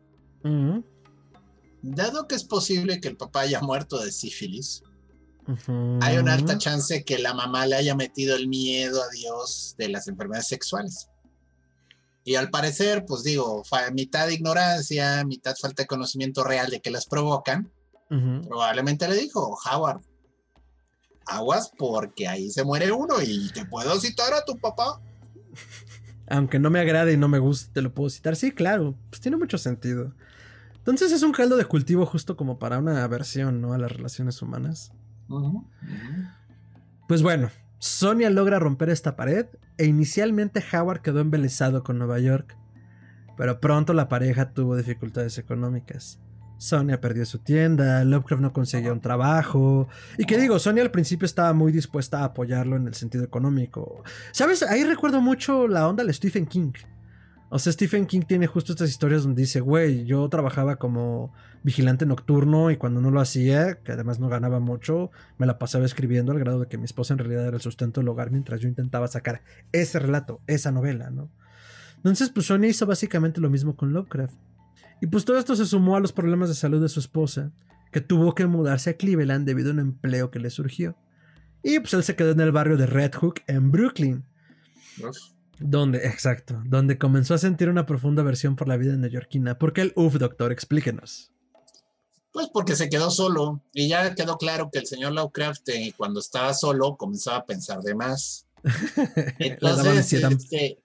Dado 1.81 2.27
que 2.27 2.35
es 2.35 2.43
posible 2.43 3.01
que 3.01 3.09
el 3.09 3.17
papá 3.17 3.41
haya 3.41 3.59
muerto 3.61 3.99
de 3.99 4.11
sífilis, 4.11 4.83
hay 6.01 6.17
una 6.17 6.33
alta 6.35 6.57
chance 6.57 7.03
que 7.03 7.19
la 7.19 7.33
mamá 7.33 7.65
le 7.65 7.75
haya 7.75 7.95
metido 7.95 8.35
el 8.35 8.47
miedo 8.47 9.01
a 9.01 9.09
Dios 9.09 9.75
de 9.77 9.89
las 9.89 10.07
enfermedades 10.07 10.47
sexuales. 10.47 11.09
Y 12.23 12.35
al 12.35 12.49
parecer, 12.49 13.03
pues 13.05 13.23
digo, 13.23 13.63
mitad 13.93 14.27
de 14.27 14.35
ignorancia, 14.35 15.25
mitad 15.25 15.55
falta 15.59 15.83
de 15.83 15.87
conocimiento 15.87 16.45
real 16.45 16.69
de 16.69 16.79
que 16.79 16.91
las 16.91 17.05
provocan, 17.05 17.69
probablemente 18.47 19.09
le 19.09 19.15
dijo, 19.15 19.57
Howard, 19.69 20.01
aguas 21.25 21.71
porque 21.77 22.27
ahí 22.27 22.49
se 22.49 22.63
muere 22.63 22.91
uno 22.91 23.15
y 23.21 23.49
te 23.51 23.65
puedo 23.65 23.99
citar 23.99 24.33
a 24.33 24.43
tu 24.45 24.57
papá. 24.57 25.01
Aunque 26.27 26.59
no 26.59 26.69
me 26.69 26.79
agrade 26.79 27.13
y 27.13 27.17
no 27.17 27.27
me 27.27 27.39
guste, 27.39 27.71
te 27.73 27.81
lo 27.81 27.93
puedo 27.93 28.09
citar. 28.09 28.35
Sí, 28.35 28.51
claro, 28.51 28.95
pues 29.09 29.21
tiene 29.21 29.37
mucho 29.37 29.57
sentido. 29.57 30.13
Entonces 30.77 31.11
es 31.11 31.23
un 31.23 31.31
caldo 31.31 31.55
de 31.55 31.65
cultivo 31.65 32.05
justo 32.05 32.35
como 32.35 32.59
para 32.59 32.77
una 32.77 33.03
aversión, 33.03 33.61
¿no? 33.61 33.73
A 33.73 33.77
las 33.77 33.91
relaciones 33.91 34.41
humanas. 34.41 34.91
Pues 37.07 37.21
bueno, 37.21 37.49
Sonia 37.79 38.29
logra 38.29 38.59
romper 38.59 38.89
esta 38.89 39.15
pared 39.15 39.47
e 39.77 39.85
inicialmente 39.85 40.63
Howard 40.73 41.01
quedó 41.01 41.19
embelesado 41.19 41.83
con 41.83 41.97
Nueva 41.97 42.19
York, 42.19 42.57
pero 43.37 43.59
pronto 43.59 43.93
la 43.93 44.09
pareja 44.09 44.53
tuvo 44.53 44.75
dificultades 44.75 45.37
económicas. 45.37 46.19
Sonia 46.63 47.01
perdió 47.01 47.25
su 47.25 47.39
tienda, 47.39 48.03
Lovecraft 48.05 48.41
no 48.41 48.53
conseguía 48.53 48.93
un 48.93 49.01
trabajo. 49.01 49.89
Y 50.17 50.23
que 50.23 50.37
digo, 50.37 50.57
Sonia 50.59 50.81
al 50.81 50.91
principio 50.91 51.25
estaba 51.25 51.51
muy 51.51 51.73
dispuesta 51.73 52.21
a 52.21 52.25
apoyarlo 52.25 52.77
en 52.77 52.87
el 52.87 52.93
sentido 52.93 53.25
económico. 53.25 54.03
¿Sabes? 54.31 54.63
Ahí 54.63 54.85
recuerdo 54.85 55.19
mucho 55.19 55.67
la 55.67 55.87
onda 55.87 56.05
de 56.05 56.13
Stephen 56.13 56.45
King. 56.45 56.71
O 57.49 57.59
sea, 57.59 57.73
Stephen 57.73 58.07
King 58.07 58.21
tiene 58.21 58.47
justo 58.47 58.71
estas 58.71 58.89
historias 58.89 59.23
donde 59.23 59.41
dice, 59.41 59.59
güey, 59.59 60.05
yo 60.05 60.27
trabajaba 60.29 60.77
como 60.77 61.33
vigilante 61.63 62.05
nocturno 62.05 62.71
y 62.71 62.77
cuando 62.77 63.01
no 63.01 63.11
lo 63.11 63.19
hacía, 63.19 63.75
que 63.83 63.91
además 63.91 64.19
no 64.19 64.29
ganaba 64.29 64.59
mucho, 64.59 65.11
me 65.37 65.45
la 65.45 65.59
pasaba 65.59 65.85
escribiendo 65.85 66.31
al 66.31 66.39
grado 66.39 66.61
de 66.61 66.67
que 66.67 66.77
mi 66.77 66.85
esposa 66.85 67.13
en 67.13 67.19
realidad 67.19 67.45
era 67.45 67.57
el 67.57 67.61
sustento 67.61 67.99
del 67.99 68.07
hogar 68.07 68.31
mientras 68.31 68.61
yo 68.61 68.69
intentaba 68.69 69.07
sacar 69.07 69.43
ese 69.71 69.99
relato, 69.99 70.41
esa 70.47 70.71
novela, 70.71 71.09
¿no? 71.09 71.29
Entonces, 71.97 72.29
pues 72.29 72.47
Sonia 72.47 72.69
hizo 72.69 72.85
básicamente 72.85 73.39
lo 73.39 73.49
mismo 73.49 73.75
con 73.75 73.93
Lovecraft. 73.93 74.35
Y 75.03 75.07
pues 75.07 75.25
todo 75.25 75.37
esto 75.37 75.53
se 75.57 75.65
sumó 75.65 75.97
a 75.97 75.99
los 75.99 76.13
problemas 76.13 76.47
de 76.47 76.55
salud 76.55 76.81
de 76.81 76.87
su 76.87 77.01
esposa, 77.01 77.51
que 77.91 77.99
tuvo 77.99 78.33
que 78.33 78.47
mudarse 78.47 78.91
a 78.91 78.93
Cleveland 78.95 79.45
debido 79.45 79.69
a 79.69 79.73
un 79.73 79.79
empleo 79.81 80.31
que 80.31 80.39
le 80.39 80.49
surgió. 80.49 80.95
Y 81.61 81.81
pues 81.81 81.93
él 81.93 82.05
se 82.05 82.15
quedó 82.15 82.31
en 82.31 82.39
el 82.39 82.53
barrio 82.53 82.77
de 82.77 82.85
Red 82.85 83.11
Hook, 83.15 83.41
en 83.47 83.69
Brooklyn. 83.69 84.23
Donde, 85.59 86.07
exacto, 86.07 86.63
donde 86.67 86.97
comenzó 86.97 87.33
a 87.33 87.37
sentir 87.37 87.67
una 87.67 87.85
profunda 87.85 88.21
aversión 88.21 88.55
por 88.55 88.69
la 88.69 88.77
vida 88.77 88.95
neoyorquina. 88.95 89.59
¿Por 89.59 89.73
qué 89.73 89.81
el 89.81 89.93
UF, 89.97 90.13
doctor? 90.19 90.53
Explíquenos. 90.53 91.33
Pues 92.31 92.47
porque 92.53 92.77
se 92.77 92.87
quedó 92.87 93.11
solo 93.11 93.61
y 93.73 93.89
ya 93.89 94.15
quedó 94.15 94.37
claro 94.37 94.69
que 94.71 94.79
el 94.79 94.87
señor 94.87 95.11
Lovecraft 95.11 95.67
eh, 95.67 95.93
cuando 95.97 96.21
estaba 96.21 96.53
solo 96.53 96.95
comenzaba 96.95 97.39
a 97.39 97.45
pensar 97.45 97.81
de 97.81 97.93
más. 97.93 98.47
Entonces, 99.39 100.13
este, 100.13 100.81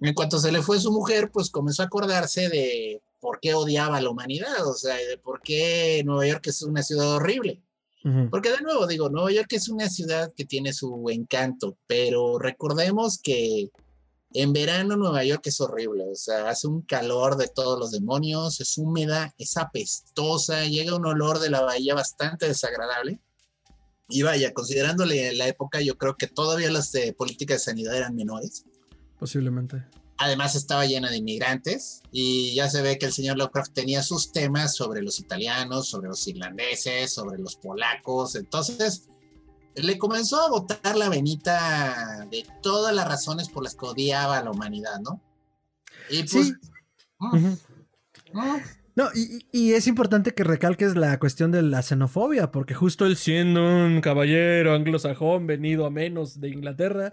en 0.00 0.12
cuanto 0.12 0.40
se 0.40 0.50
le 0.50 0.60
fue 0.60 0.80
su 0.80 0.90
mujer, 0.90 1.30
pues 1.30 1.50
comenzó 1.50 1.84
a 1.84 1.86
acordarse 1.86 2.48
de 2.48 3.00
por 3.24 3.40
qué 3.40 3.54
odiaba 3.54 3.96
a 3.96 4.02
la 4.02 4.10
humanidad, 4.10 4.68
o 4.68 4.74
sea, 4.74 4.96
de 4.96 5.16
por 5.16 5.40
qué 5.40 6.02
Nueva 6.04 6.26
York 6.26 6.46
es 6.46 6.60
una 6.60 6.82
ciudad 6.82 7.10
horrible. 7.12 7.62
Porque 8.30 8.50
de 8.50 8.60
nuevo 8.60 8.86
digo, 8.86 9.08
Nueva 9.08 9.32
York 9.32 9.50
es 9.52 9.70
una 9.70 9.88
ciudad 9.88 10.30
que 10.36 10.44
tiene 10.44 10.74
su 10.74 11.08
encanto, 11.08 11.78
pero 11.86 12.38
recordemos 12.38 13.18
que 13.18 13.70
en 14.34 14.52
verano 14.52 14.96
Nueva 14.96 15.24
York 15.24 15.40
es 15.46 15.58
horrible, 15.62 16.04
o 16.12 16.14
sea, 16.14 16.50
hace 16.50 16.66
un 16.66 16.82
calor 16.82 17.38
de 17.38 17.48
todos 17.48 17.78
los 17.78 17.92
demonios, 17.92 18.60
es 18.60 18.76
húmeda, 18.76 19.32
es 19.38 19.56
apestosa, 19.56 20.66
llega 20.66 20.94
un 20.94 21.06
olor 21.06 21.38
de 21.38 21.48
la 21.48 21.62
bahía 21.62 21.94
bastante 21.94 22.46
desagradable. 22.46 23.20
Y 24.10 24.20
vaya, 24.20 24.52
considerándole 24.52 25.32
la 25.32 25.48
época, 25.48 25.80
yo 25.80 25.96
creo 25.96 26.16
que 26.18 26.26
todavía 26.26 26.70
las 26.70 26.92
de 26.92 27.14
política 27.14 27.54
de 27.54 27.60
sanidad 27.60 27.96
eran 27.96 28.14
menores. 28.14 28.66
Posiblemente. 29.18 29.82
Además 30.16 30.54
estaba 30.54 30.86
llena 30.86 31.10
de 31.10 31.16
inmigrantes 31.16 32.02
y 32.12 32.54
ya 32.54 32.68
se 32.70 32.82
ve 32.82 32.98
que 32.98 33.06
el 33.06 33.12
señor 33.12 33.36
Lovecraft 33.36 33.72
tenía 33.72 34.02
sus 34.02 34.30
temas 34.30 34.76
sobre 34.76 35.02
los 35.02 35.18
italianos, 35.18 35.88
sobre 35.88 36.08
los 36.08 36.26
irlandeses, 36.28 37.12
sobre 37.12 37.38
los 37.38 37.56
polacos. 37.56 38.36
Entonces 38.36 39.08
le 39.74 39.98
comenzó 39.98 40.40
a 40.40 40.50
botar 40.50 40.96
la 40.96 41.08
venita 41.08 42.26
de 42.30 42.46
todas 42.62 42.94
las 42.94 43.08
razones 43.08 43.48
por 43.48 43.64
las 43.64 43.74
que 43.74 43.86
odiaba 43.86 44.38
a 44.38 44.44
la 44.44 44.52
humanidad, 44.52 45.00
¿no? 45.00 45.20
Y 46.10 46.22
pues... 46.22 46.52
Mm, 47.18 47.36
mm. 47.36 48.60
No, 48.96 49.08
y, 49.12 49.44
y, 49.50 49.72
es 49.72 49.88
importante 49.88 50.34
que 50.34 50.44
recalques 50.44 50.94
la 50.94 51.18
cuestión 51.18 51.50
de 51.50 51.62
la 51.62 51.82
xenofobia, 51.82 52.52
porque 52.52 52.74
justo 52.74 53.06
él 53.06 53.16
siendo 53.16 53.60
un 53.60 54.00
caballero 54.00 54.72
anglosajón 54.72 55.48
venido 55.48 55.84
a 55.84 55.90
menos 55.90 56.40
de 56.40 56.50
Inglaterra, 56.50 57.12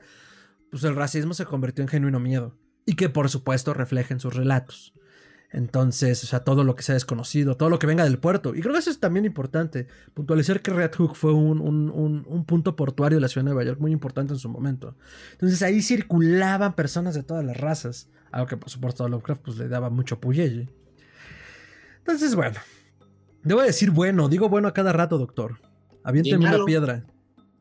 pues 0.70 0.84
el 0.84 0.96
racismo 0.96 1.34
se 1.34 1.46
convirtió 1.46 1.84
en 1.84 1.88
genuino 1.88 2.20
miedo 2.20 2.56
y 2.86 2.96
que 2.96 3.10
por 3.10 3.30
supuesto 3.30 3.74
refleja 3.74 4.14
en 4.14 4.20
sus 4.20 4.36
relatos. 4.36 4.94
Entonces, 5.54 6.24
o 6.24 6.28
sea, 6.28 6.46
todo 6.46 6.64
lo 6.64 6.76
que 6.76 6.84
sea 6.84 6.96
desconocido, 6.96 7.58
todo 7.58 7.70
lo 7.70 7.78
que 7.78 7.86
venga 7.86 8.06
del 8.06 8.20
puerto. 8.20 8.56
Y 8.56 8.62
creo 8.62 8.72
que 8.72 8.80
eso 8.80 8.90
es 8.90 9.02
también 9.02 9.26
importante. 9.26 9.88
Puntualizar 10.14 10.62
que 10.62 10.72
Red 10.72 10.94
Hook 10.96 11.16
fue 11.16 11.34
un, 11.34 12.46
punto 12.48 12.78
portuario 12.78 13.18
de 13.18 13.22
la 13.22 13.28
ciudad 13.28 13.44
de 13.44 13.50
Nueva 13.54 13.66
York 13.66 13.80
muy 13.80 13.92
importante 13.92 14.34
en 14.34 14.40
su 14.40 14.48
momento. 14.48 14.96
Entonces 15.34 15.62
ahí 15.62 15.82
circulaban 15.82 16.74
personas 16.74 17.16
de 17.16 17.24
todas 17.24 17.44
las 17.44 17.58
razas. 17.58 18.10
Algo 18.32 18.48
que 18.48 18.56
por 18.56 18.70
supuesto 18.70 19.04
a 19.04 19.10
Lovecraft 19.10 19.42
pues, 19.42 19.58
le 19.58 19.68
daba 19.68 19.90
mucho 19.90 20.22
puyelle. 20.22 20.70
Entonces, 21.98 22.34
bueno. 22.34 22.58
Debo 23.44 23.62
decir 23.62 23.92
bueno, 23.92 24.30
digo 24.30 24.50
bueno 24.50 24.68
a 24.68 24.74
cada 24.74 24.94
rato, 24.94 25.18
doctor. 25.18 25.60
Aviénteme 26.04 26.48
una 26.48 26.64
piedra. 26.64 27.04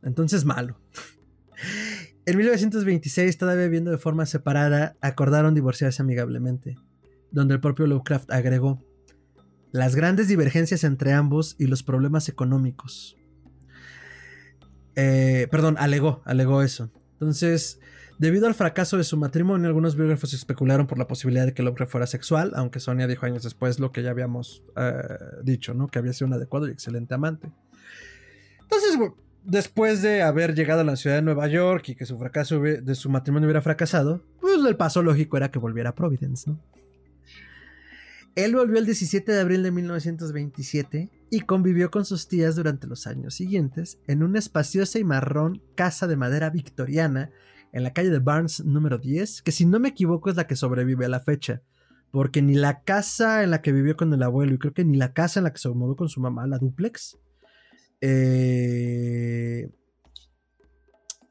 Entonces 0.03 0.45
malo. 0.45 0.77
En 2.27 2.37
1926, 2.37 3.39
todavía 3.39 3.65
viviendo 3.65 3.91
de 3.91 3.99
forma 3.99 4.27
separada, 4.27 4.97
acordaron 5.01 5.55
divorciarse 5.55 6.03
amigablemente, 6.03 6.77
donde 7.31 7.55
el 7.55 7.61
propio 7.61 7.87
Lovecraft 7.87 8.31
agregó 8.31 8.79
las 9.73 9.95
grandes 9.95 10.29
divergencias 10.29 10.85
entre 10.85 11.13
ambos 11.13 11.57
y 11.59 11.67
los 11.67 11.83
problemas 11.83 12.29
económicos. 12.29 13.17
Eh, 14.97 15.47
perdón, 15.51 15.77
alegó, 15.79 16.23
alegó 16.25 16.63
eso. 16.63 16.91
Entonces, 17.13 17.81
debido 18.19 18.47
al 18.47 18.55
fracaso 18.55 18.97
de 18.97 19.05
su 19.05 19.17
matrimonio, 19.17 19.69
algunos 19.69 19.97
biógrafos 19.97 20.35
especularon 20.35 20.87
por 20.87 20.99
la 20.99 21.07
posibilidad 21.07 21.47
de 21.47 21.55
que 21.55 21.63
Lovecraft 21.63 21.93
fuera 21.93 22.07
sexual, 22.07 22.53
aunque 22.55 22.81
Sonia 22.81 23.07
dijo 23.07 23.27
años 23.27 23.45
después 23.45 23.79
lo 23.79 23.93
que 23.93 24.03
ya 24.03 24.11
habíamos 24.11 24.63
eh, 24.77 24.93
dicho, 25.43 25.73
¿no? 25.73 25.89
Que 25.89 25.99
había 25.99 26.13
sido 26.13 26.29
un 26.29 26.35
adecuado 26.35 26.69
y 26.69 26.73
excelente 26.73 27.15
amante. 27.15 27.53
Entonces, 28.63 28.99
después 29.45 30.03
de 30.03 30.23
haber 30.23 30.55
llegado 30.55 30.81
a 30.81 30.85
la 30.85 30.97
ciudad 30.97 31.17
de 31.17 31.23
Nueva 31.23 31.49
York 31.49 31.89
y 31.89 31.95
que 31.95 32.07
su 32.07 32.19
fracaso 32.19 32.61
de 32.61 32.95
su 32.95 33.11
matrimonio 33.11 33.47
hubiera 33.47 33.63
fracasado, 33.63 34.23
pues 34.41 34.57
el 34.65 34.77
paso 34.77 35.03
lógico 35.03 35.37
era 35.37 35.51
que 35.51 35.59
volviera 35.59 35.91
a 35.91 35.95
Providence, 35.95 36.51
¿no? 36.51 36.59
Él 38.37 38.55
volvió 38.55 38.79
el 38.79 38.87
17 38.87 39.33
de 39.33 39.41
abril 39.41 39.63
de 39.65 39.73
1927 39.73 41.11
y 41.31 41.41
convivió 41.41 41.91
con 41.91 42.05
sus 42.05 42.29
tías 42.29 42.55
durante 42.55 42.87
los 42.87 43.07
años 43.09 43.35
siguientes 43.35 43.99
en 44.07 44.23
una 44.23 44.39
espaciosa 44.39 45.01
y 45.01 45.05
marrón 45.05 45.61
casa 45.75 46.07
de 46.07 46.17
madera 46.17 46.49
victoriana 46.49 47.31
en 47.73 47.83
la 47.83 47.93
calle 47.93 48.11
de 48.11 48.21
Barnes 48.21 48.65
número 48.65 48.99
10, 48.99 49.43
que 49.43 49.53
si 49.53 49.67
no 49.67 49.81
me 49.81 49.89
equivoco 49.89 50.31
es 50.31 50.37
la 50.37 50.47
que 50.47 50.57
sobrevive 50.57 51.07
a 51.07 51.09
la 51.09 51.21
fecha, 51.21 51.63
porque 52.11 52.41
ni 52.41 52.55
la 52.55 52.83
casa 52.83 53.43
en 53.43 53.51
la 53.51 53.63
que 53.63 53.73
vivió 53.73 53.97
con 53.97 54.13
el 54.13 54.23
abuelo 54.23 54.55
y 54.55 54.59
creo 54.59 54.75
que 54.75 54.85
ni 54.85 54.97
la 54.97 55.13
casa 55.13 55.41
en 55.41 55.45
la 55.45 55.53
que 55.53 55.59
se 55.59 55.69
mudó 55.69 55.97
con 55.97 56.09
su 56.09 56.21
mamá, 56.21 56.47
la 56.47 56.59
duplex, 56.59 57.19
eh, 58.01 59.71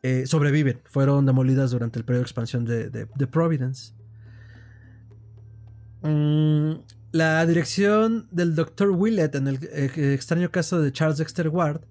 eh, 0.01 0.27
sobreviven. 0.27 0.81
Fueron 0.85 1.25
demolidas 1.25 1.71
durante 1.71 1.99
el 1.99 2.05
periodo 2.05 2.21
de 2.21 2.25
expansión 2.25 2.65
de, 2.65 3.27
Providence. 3.31 3.93
Mm, 6.01 6.81
la 7.11 7.45
dirección 7.45 8.27
del 8.31 8.55
Dr. 8.55 8.89
Willett 8.91 9.35
en 9.35 9.47
el 9.47 9.59
eh, 9.71 10.13
extraño 10.13 10.51
caso 10.51 10.81
de 10.81 10.91
Charles 10.91 11.17
Dexter 11.17 11.49
Ward 11.49 11.81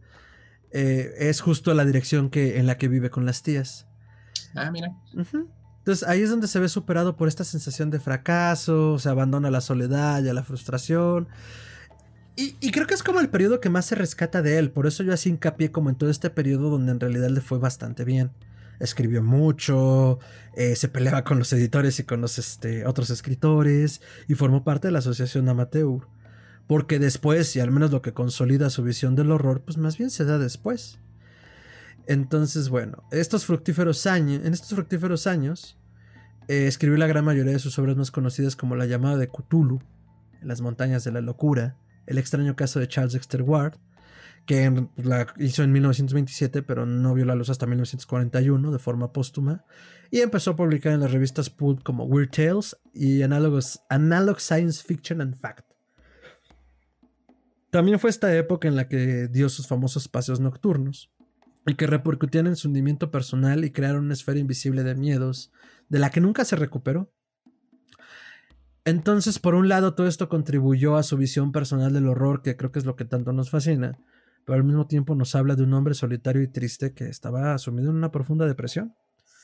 es 0.70 1.40
justo 1.40 1.72
la 1.72 1.86
dirección 1.86 2.28
que, 2.28 2.58
en 2.58 2.66
la 2.66 2.76
que 2.76 2.88
vive 2.88 3.08
con 3.08 3.24
las 3.24 3.42
tías. 3.42 3.86
Ah, 4.54 4.70
mira. 4.70 4.92
Entonces 5.78 6.06
ahí 6.06 6.20
es 6.20 6.28
donde 6.28 6.46
se 6.46 6.60
ve 6.60 6.68
superado 6.68 7.16
por 7.16 7.28
esta 7.28 7.44
sensación 7.44 7.88
de 7.90 8.00
fracaso, 8.00 8.98
se 8.98 9.08
abandona 9.08 9.50
la 9.50 9.62
soledad 9.62 10.22
y 10.22 10.28
a 10.28 10.34
la 10.34 10.42
frustración. 10.42 11.28
Y, 12.40 12.70
creo 12.70 12.86
que 12.86 12.94
es 12.94 13.02
como 13.02 13.18
el 13.18 13.30
periodo 13.30 13.60
que 13.60 13.68
más 13.68 13.86
se 13.86 13.96
rescata 13.96 14.42
de 14.42 14.58
él, 14.58 14.70
por 14.70 14.86
eso 14.86 15.02
yo 15.02 15.12
así 15.12 15.28
hincapié 15.28 15.72
como 15.72 15.90
en 15.90 15.96
todo 15.96 16.08
este 16.08 16.30
periodo 16.30 16.70
donde 16.70 16.92
en 16.92 17.00
realidad 17.00 17.30
le 17.30 17.40
fue 17.40 17.58
bastante 17.58 18.04
bien. 18.04 18.30
Escribió 18.78 19.24
mucho, 19.24 20.20
eh, 20.54 20.76
se 20.76 20.86
peleaba 20.86 21.24
con 21.24 21.40
los 21.40 21.52
editores 21.52 21.98
y 21.98 22.04
con 22.04 22.20
los 22.20 22.38
este, 22.38 22.86
otros 22.86 23.10
escritores 23.10 24.02
y 24.28 24.36
formó 24.36 24.62
parte 24.62 24.86
de 24.86 24.92
la 24.92 25.00
asociación 25.00 25.48
amateur. 25.48 26.06
Porque 26.68 27.00
después, 27.00 27.56
y 27.56 27.60
al 27.60 27.72
menos 27.72 27.90
lo 27.90 28.02
que 28.02 28.12
consolida 28.12 28.70
su 28.70 28.84
visión 28.84 29.16
del 29.16 29.32
horror, 29.32 29.62
pues 29.62 29.76
más 29.76 29.98
bien 29.98 30.10
se 30.10 30.24
da 30.24 30.38
después. 30.38 31.00
Entonces, 32.06 32.68
bueno, 32.68 33.02
estos 33.10 33.46
fructíferos 33.46 34.06
años, 34.06 34.44
en 34.44 34.52
estos 34.52 34.70
fructíferos 34.70 35.26
años, 35.26 35.76
eh, 36.46 36.68
escribió 36.68 36.98
la 36.98 37.08
gran 37.08 37.24
mayoría 37.24 37.54
de 37.54 37.58
sus 37.58 37.76
obras 37.80 37.96
más 37.96 38.12
conocidas 38.12 38.54
como 38.54 38.76
La 38.76 38.86
llamada 38.86 39.16
de 39.16 39.26
Cthulhu, 39.26 39.80
las 40.40 40.60
montañas 40.60 41.02
de 41.02 41.10
la 41.10 41.20
locura, 41.20 41.76
el 42.08 42.18
extraño 42.18 42.56
caso 42.56 42.80
de 42.80 42.88
Charles 42.88 43.12
Dexter 43.12 43.42
Ward, 43.42 43.74
que 44.46 44.88
la 44.96 45.26
hizo 45.38 45.62
en 45.62 45.72
1927, 45.72 46.62
pero 46.62 46.86
no 46.86 47.12
vio 47.12 47.26
la 47.26 47.34
luz 47.34 47.50
hasta 47.50 47.66
1941 47.66 48.72
de 48.72 48.78
forma 48.78 49.12
póstuma, 49.12 49.64
y 50.10 50.20
empezó 50.20 50.52
a 50.52 50.56
publicar 50.56 50.94
en 50.94 51.00
las 51.00 51.12
revistas 51.12 51.50
Pulp 51.50 51.82
como 51.82 52.04
Weird 52.04 52.30
Tales 52.30 52.76
y 52.94 53.22
Analogous, 53.22 53.80
Analog 53.90 54.40
Science 54.40 54.82
Fiction 54.82 55.20
and 55.20 55.38
Fact. 55.38 55.66
También 57.70 57.98
fue 57.98 58.08
esta 58.08 58.34
época 58.34 58.66
en 58.66 58.76
la 58.76 58.88
que 58.88 59.28
dio 59.28 59.50
sus 59.50 59.66
famosos 59.66 60.08
paseos 60.08 60.40
nocturnos, 60.40 61.10
y 61.66 61.74
que 61.74 61.86
repercutían 61.86 62.46
en 62.46 62.56
su 62.56 62.68
hundimiento 62.68 63.10
personal 63.10 63.64
y 63.64 63.70
crearon 63.70 64.06
una 64.06 64.14
esfera 64.14 64.38
invisible 64.38 64.82
de 64.82 64.94
miedos, 64.94 65.52
de 65.90 65.98
la 65.98 66.08
que 66.08 66.22
nunca 66.22 66.46
se 66.46 66.56
recuperó. 66.56 67.12
Entonces, 68.88 69.38
por 69.38 69.54
un 69.54 69.68
lado, 69.68 69.92
todo 69.92 70.06
esto 70.06 70.30
contribuyó 70.30 70.96
a 70.96 71.02
su 71.02 71.18
visión 71.18 71.52
personal 71.52 71.92
del 71.92 72.08
horror, 72.08 72.40
que 72.40 72.56
creo 72.56 72.72
que 72.72 72.78
es 72.78 72.86
lo 72.86 72.96
que 72.96 73.04
tanto 73.04 73.34
nos 73.34 73.50
fascina, 73.50 73.98
pero 74.46 74.56
al 74.56 74.64
mismo 74.64 74.86
tiempo 74.86 75.14
nos 75.14 75.34
habla 75.34 75.56
de 75.56 75.62
un 75.62 75.74
hombre 75.74 75.92
solitario 75.92 76.40
y 76.40 76.48
triste 76.48 76.94
que 76.94 77.06
estaba 77.06 77.58
sumido 77.58 77.90
en 77.90 77.96
una 77.96 78.10
profunda 78.10 78.46
depresión. 78.46 78.94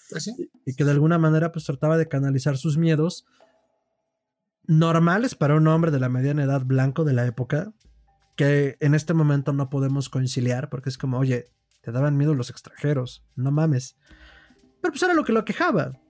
Pues 0.08 0.30
y 0.64 0.74
que 0.74 0.84
de 0.84 0.90
alguna 0.90 1.18
manera 1.18 1.52
pues 1.52 1.66
trataba 1.66 1.98
de 1.98 2.08
canalizar 2.08 2.56
sus 2.56 2.78
miedos 2.78 3.26
normales 4.66 5.34
para 5.34 5.56
un 5.56 5.66
hombre 5.68 5.90
de 5.90 6.00
la 6.00 6.08
mediana 6.08 6.44
edad 6.44 6.64
blanco 6.64 7.04
de 7.04 7.12
la 7.12 7.26
época, 7.26 7.74
que 8.36 8.78
en 8.80 8.94
este 8.94 9.12
momento 9.12 9.52
no 9.52 9.68
podemos 9.68 10.08
conciliar 10.08 10.70
porque 10.70 10.88
es 10.88 10.96
como, 10.96 11.18
oye, 11.18 11.50
te 11.82 11.92
daban 11.92 12.16
miedo 12.16 12.34
los 12.34 12.48
extranjeros, 12.48 13.26
no 13.36 13.50
mames. 13.50 13.98
Pero 14.80 14.92
pues 14.92 15.02
era 15.02 15.12
lo 15.12 15.24
que 15.24 15.32
lo 15.34 15.44
quejaba 15.44 16.00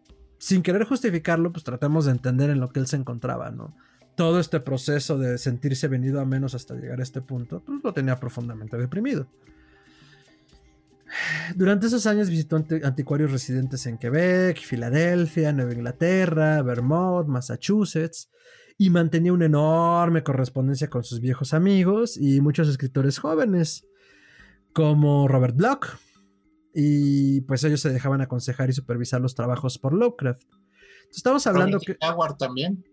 sin 0.45 0.61
querer 0.61 0.85
justificarlo, 0.85 1.53
pues 1.53 1.65
tratamos 1.65 2.05
de 2.05 2.11
entender 2.11 2.51
en 2.51 2.61
lo 2.61 2.69
que 2.69 2.79
él 2.79 2.87
se 2.87 2.97
encontraba, 2.97 3.51
¿no? 3.51 3.75
Todo 4.15 4.39
este 4.39 4.61
proceso 4.61 5.17
de 5.17 5.39
sentirse 5.39 5.89
venido 5.89 6.21
a 6.21 6.27
menos 6.27 6.55
hasta 6.55 6.75
llegar 6.75 7.01
a 7.01 7.03
este 7.03 7.23
punto, 7.23 7.63
pues 7.65 7.83
lo 7.83 7.95
tenía 7.95 8.21
profundamente 8.21 8.77
deprimido. 8.77 9.27
Durante 11.57 11.87
esos 11.87 12.05
años 12.05 12.29
visitó 12.29 12.57
anticuarios 12.57 13.33
residentes 13.33 13.87
en 13.87 13.97
Quebec, 13.97 14.59
Filadelfia, 14.59 15.51
Nueva 15.55 15.73
Inglaterra, 15.73 16.61
Vermont, 16.61 17.27
Massachusetts, 17.27 18.29
y 18.77 18.91
mantenía 18.91 19.33
una 19.33 19.47
enorme 19.47 20.23
correspondencia 20.23 20.91
con 20.91 21.05
sus 21.05 21.21
viejos 21.21 21.55
amigos 21.55 22.19
y 22.19 22.43
muchos 22.43 22.69
escritores 22.69 23.17
jóvenes, 23.17 23.87
como 24.75 25.27
Robert 25.27 25.57
Bloch, 25.57 25.87
y 26.75 27.43
pues 27.43 27.63
ellos 27.65 27.81
se 27.81 27.91
dejaban 27.91 28.21
aconsejar 28.21 28.69
y 28.69 28.73
supervisar 28.73 29.21
los 29.21 29.35
trabajos 29.35 29.79
por 29.79 29.93
Lovecraft. 29.93 30.43
Entonces, 30.43 31.17
estamos 31.17 31.47
hablando 31.47 31.79
que... 31.79 31.97
Howard 32.01 32.37
también. 32.37 32.85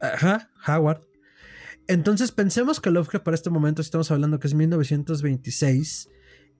Ajá, 0.00 0.50
Howard. 0.66 1.02
Entonces 1.86 2.32
pensemos 2.32 2.80
que 2.80 2.90
Lovecraft 2.90 3.24
para 3.24 3.34
este 3.34 3.50
momento, 3.50 3.82
estamos 3.82 4.10
hablando 4.10 4.38
que 4.38 4.46
es 4.46 4.54
1926, 4.54 6.08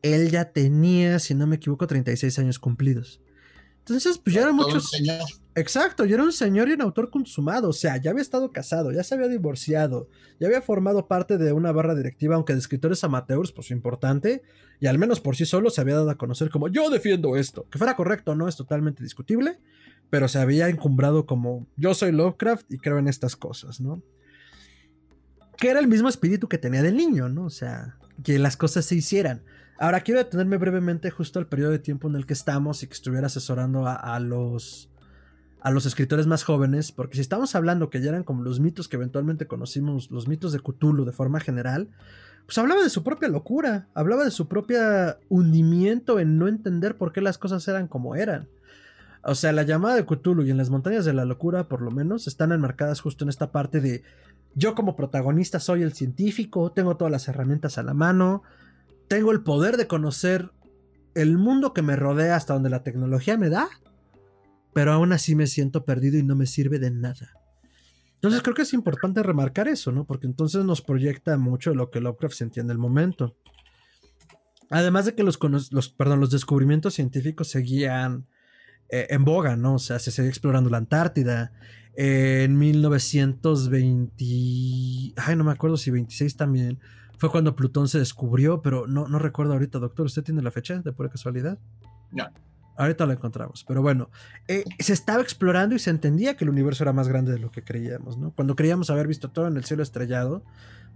él 0.02 0.30
ya 0.30 0.52
tenía, 0.52 1.18
si 1.18 1.34
no 1.34 1.46
me 1.46 1.56
equivoco, 1.56 1.86
36 1.86 2.38
años 2.38 2.58
cumplidos. 2.58 3.20
Entonces, 3.78 4.18
pues 4.18 4.34
ya 4.34 4.42
era 4.42 4.52
mucho... 4.52 4.80
Exacto, 5.58 6.06
y 6.06 6.12
era 6.12 6.22
un 6.22 6.30
señor 6.30 6.68
y 6.68 6.74
un 6.74 6.82
autor 6.82 7.10
consumado, 7.10 7.70
o 7.70 7.72
sea, 7.72 7.96
ya 7.96 8.12
había 8.12 8.22
estado 8.22 8.52
casado, 8.52 8.92
ya 8.92 9.02
se 9.02 9.16
había 9.16 9.26
divorciado, 9.26 10.08
ya 10.38 10.46
había 10.46 10.62
formado 10.62 11.08
parte 11.08 11.36
de 11.36 11.52
una 11.52 11.72
barra 11.72 11.96
directiva, 11.96 12.36
aunque 12.36 12.52
de 12.52 12.60
escritores 12.60 13.02
amateurs, 13.02 13.50
pues 13.50 13.72
importante, 13.72 14.42
y 14.78 14.86
al 14.86 15.00
menos 15.00 15.18
por 15.18 15.34
sí 15.34 15.46
solo 15.46 15.70
se 15.70 15.80
había 15.80 15.96
dado 15.96 16.10
a 16.10 16.16
conocer 16.16 16.50
como 16.50 16.68
yo 16.68 16.90
defiendo 16.90 17.36
esto. 17.36 17.66
Que 17.70 17.78
fuera 17.78 17.96
correcto 17.96 18.36
no 18.36 18.46
es 18.46 18.54
totalmente 18.54 19.02
discutible, 19.02 19.58
pero 20.10 20.28
se 20.28 20.38
había 20.38 20.68
encumbrado 20.68 21.26
como 21.26 21.66
yo 21.76 21.92
soy 21.92 22.12
Lovecraft 22.12 22.72
y 22.72 22.78
creo 22.78 22.98
en 22.98 23.08
estas 23.08 23.34
cosas, 23.34 23.80
¿no? 23.80 24.00
Que 25.56 25.70
era 25.70 25.80
el 25.80 25.88
mismo 25.88 26.08
espíritu 26.08 26.48
que 26.48 26.58
tenía 26.58 26.82
del 26.82 26.96
niño, 26.96 27.28
¿no? 27.28 27.46
O 27.46 27.50
sea, 27.50 27.96
que 28.22 28.38
las 28.38 28.56
cosas 28.56 28.84
se 28.84 28.94
hicieran. 28.94 29.42
Ahora 29.76 30.02
quiero 30.02 30.20
detenerme 30.20 30.56
brevemente 30.56 31.10
justo 31.10 31.40
al 31.40 31.48
periodo 31.48 31.72
de 31.72 31.80
tiempo 31.80 32.08
en 32.08 32.14
el 32.14 32.26
que 32.26 32.34
estamos 32.34 32.84
y 32.84 32.86
que 32.86 32.94
estuviera 32.94 33.26
asesorando 33.26 33.88
a 33.88 34.20
los 34.20 34.88
a 35.60 35.70
los 35.70 35.86
escritores 35.86 36.26
más 36.26 36.44
jóvenes, 36.44 36.92
porque 36.92 37.16
si 37.16 37.20
estamos 37.20 37.54
hablando 37.54 37.90
que 37.90 38.00
ya 38.00 38.10
eran 38.10 38.24
como 38.24 38.42
los 38.42 38.60
mitos 38.60 38.88
que 38.88 38.96
eventualmente 38.96 39.46
conocimos, 39.46 40.10
los 40.10 40.28
mitos 40.28 40.52
de 40.52 40.60
Cthulhu 40.60 41.04
de 41.04 41.12
forma 41.12 41.40
general, 41.40 41.88
pues 42.46 42.56
hablaba 42.58 42.82
de 42.82 42.90
su 42.90 43.02
propia 43.02 43.28
locura, 43.28 43.88
hablaba 43.94 44.24
de 44.24 44.30
su 44.30 44.48
propio 44.48 44.80
hundimiento 45.28 46.20
en 46.20 46.38
no 46.38 46.48
entender 46.48 46.96
por 46.96 47.12
qué 47.12 47.20
las 47.20 47.38
cosas 47.38 47.66
eran 47.68 47.88
como 47.88 48.14
eran. 48.14 48.48
O 49.22 49.34
sea, 49.34 49.52
la 49.52 49.64
llamada 49.64 49.96
de 49.96 50.06
Cthulhu 50.06 50.44
y 50.44 50.50
en 50.50 50.56
las 50.56 50.70
montañas 50.70 51.04
de 51.04 51.12
la 51.12 51.24
locura, 51.24 51.68
por 51.68 51.82
lo 51.82 51.90
menos, 51.90 52.26
están 52.26 52.52
enmarcadas 52.52 53.00
justo 53.00 53.24
en 53.24 53.28
esta 53.28 53.50
parte 53.50 53.80
de 53.80 54.02
yo 54.54 54.74
como 54.74 54.96
protagonista 54.96 55.60
soy 55.60 55.82
el 55.82 55.92
científico, 55.92 56.72
tengo 56.72 56.96
todas 56.96 57.12
las 57.12 57.28
herramientas 57.28 57.78
a 57.78 57.82
la 57.82 57.94
mano, 57.94 58.42
tengo 59.08 59.32
el 59.32 59.42
poder 59.42 59.76
de 59.76 59.86
conocer 59.86 60.50
el 61.14 61.36
mundo 61.36 61.74
que 61.74 61.82
me 61.82 61.96
rodea 61.96 62.36
hasta 62.36 62.54
donde 62.54 62.70
la 62.70 62.82
tecnología 62.82 63.36
me 63.36 63.50
da 63.50 63.68
pero 64.72 64.92
aún 64.92 65.12
así 65.12 65.34
me 65.34 65.46
siento 65.46 65.84
perdido 65.84 66.18
y 66.18 66.22
no 66.22 66.36
me 66.36 66.46
sirve 66.46 66.78
de 66.78 66.90
nada. 66.90 67.32
Entonces 68.14 68.42
creo 68.42 68.54
que 68.54 68.62
es 68.62 68.72
importante 68.72 69.22
remarcar 69.22 69.68
eso, 69.68 69.92
¿no? 69.92 70.04
Porque 70.04 70.26
entonces 70.26 70.64
nos 70.64 70.82
proyecta 70.82 71.36
mucho 71.38 71.72
lo 71.72 71.90
que 71.90 72.00
Lovecraft 72.00 72.34
sentía 72.34 72.64
en 72.64 72.70
el 72.70 72.78
momento. 72.78 73.36
Además 74.70 75.04
de 75.06 75.14
que 75.14 75.22
los, 75.22 75.38
los, 75.70 75.88
perdón, 75.88 76.18
los 76.20 76.30
descubrimientos 76.30 76.94
científicos 76.94 77.48
seguían 77.48 78.26
eh, 78.90 79.06
en 79.10 79.24
boga, 79.24 79.56
¿no? 79.56 79.74
O 79.74 79.78
sea, 79.78 80.00
se 80.00 80.10
seguía 80.10 80.30
explorando 80.30 80.68
la 80.68 80.78
Antártida. 80.78 81.52
en 81.94 82.58
1920... 82.58 84.24
Ay, 85.16 85.36
no 85.36 85.44
me 85.44 85.52
acuerdo 85.52 85.76
si 85.76 85.92
26 85.92 86.36
también. 86.36 86.80
Fue 87.18 87.30
cuando 87.30 87.54
Plutón 87.54 87.86
se 87.88 88.00
descubrió, 88.00 88.62
pero 88.62 88.88
no, 88.88 89.06
no 89.06 89.20
recuerdo 89.20 89.52
ahorita, 89.52 89.78
doctor. 89.78 90.06
¿Usted 90.06 90.24
tiene 90.24 90.42
la 90.42 90.50
fecha 90.50 90.78
de 90.78 90.92
pura 90.92 91.08
casualidad? 91.08 91.58
No. 92.10 92.26
Ahorita 92.78 93.06
lo 93.06 93.12
encontramos. 93.12 93.64
Pero 93.66 93.82
bueno, 93.82 94.08
eh, 94.46 94.62
se 94.78 94.92
estaba 94.92 95.20
explorando 95.20 95.74
y 95.74 95.80
se 95.80 95.90
entendía 95.90 96.36
que 96.36 96.44
el 96.44 96.50
universo 96.50 96.84
era 96.84 96.92
más 96.92 97.08
grande 97.08 97.32
de 97.32 97.40
lo 97.40 97.50
que 97.50 97.64
creíamos, 97.64 98.16
¿no? 98.16 98.30
Cuando 98.30 98.54
creíamos 98.54 98.88
haber 98.88 99.08
visto 99.08 99.30
todo 99.30 99.48
en 99.48 99.56
el 99.56 99.64
cielo 99.64 99.82
estrellado, 99.82 100.44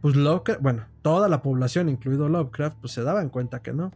pues 0.00 0.14
Lovecraft, 0.14 0.62
bueno, 0.62 0.86
toda 1.02 1.28
la 1.28 1.42
población, 1.42 1.88
incluido 1.88 2.28
Lovecraft, 2.28 2.76
pues 2.80 2.92
se 2.92 3.02
daban 3.02 3.30
cuenta 3.30 3.62
que 3.62 3.72
no. 3.72 3.92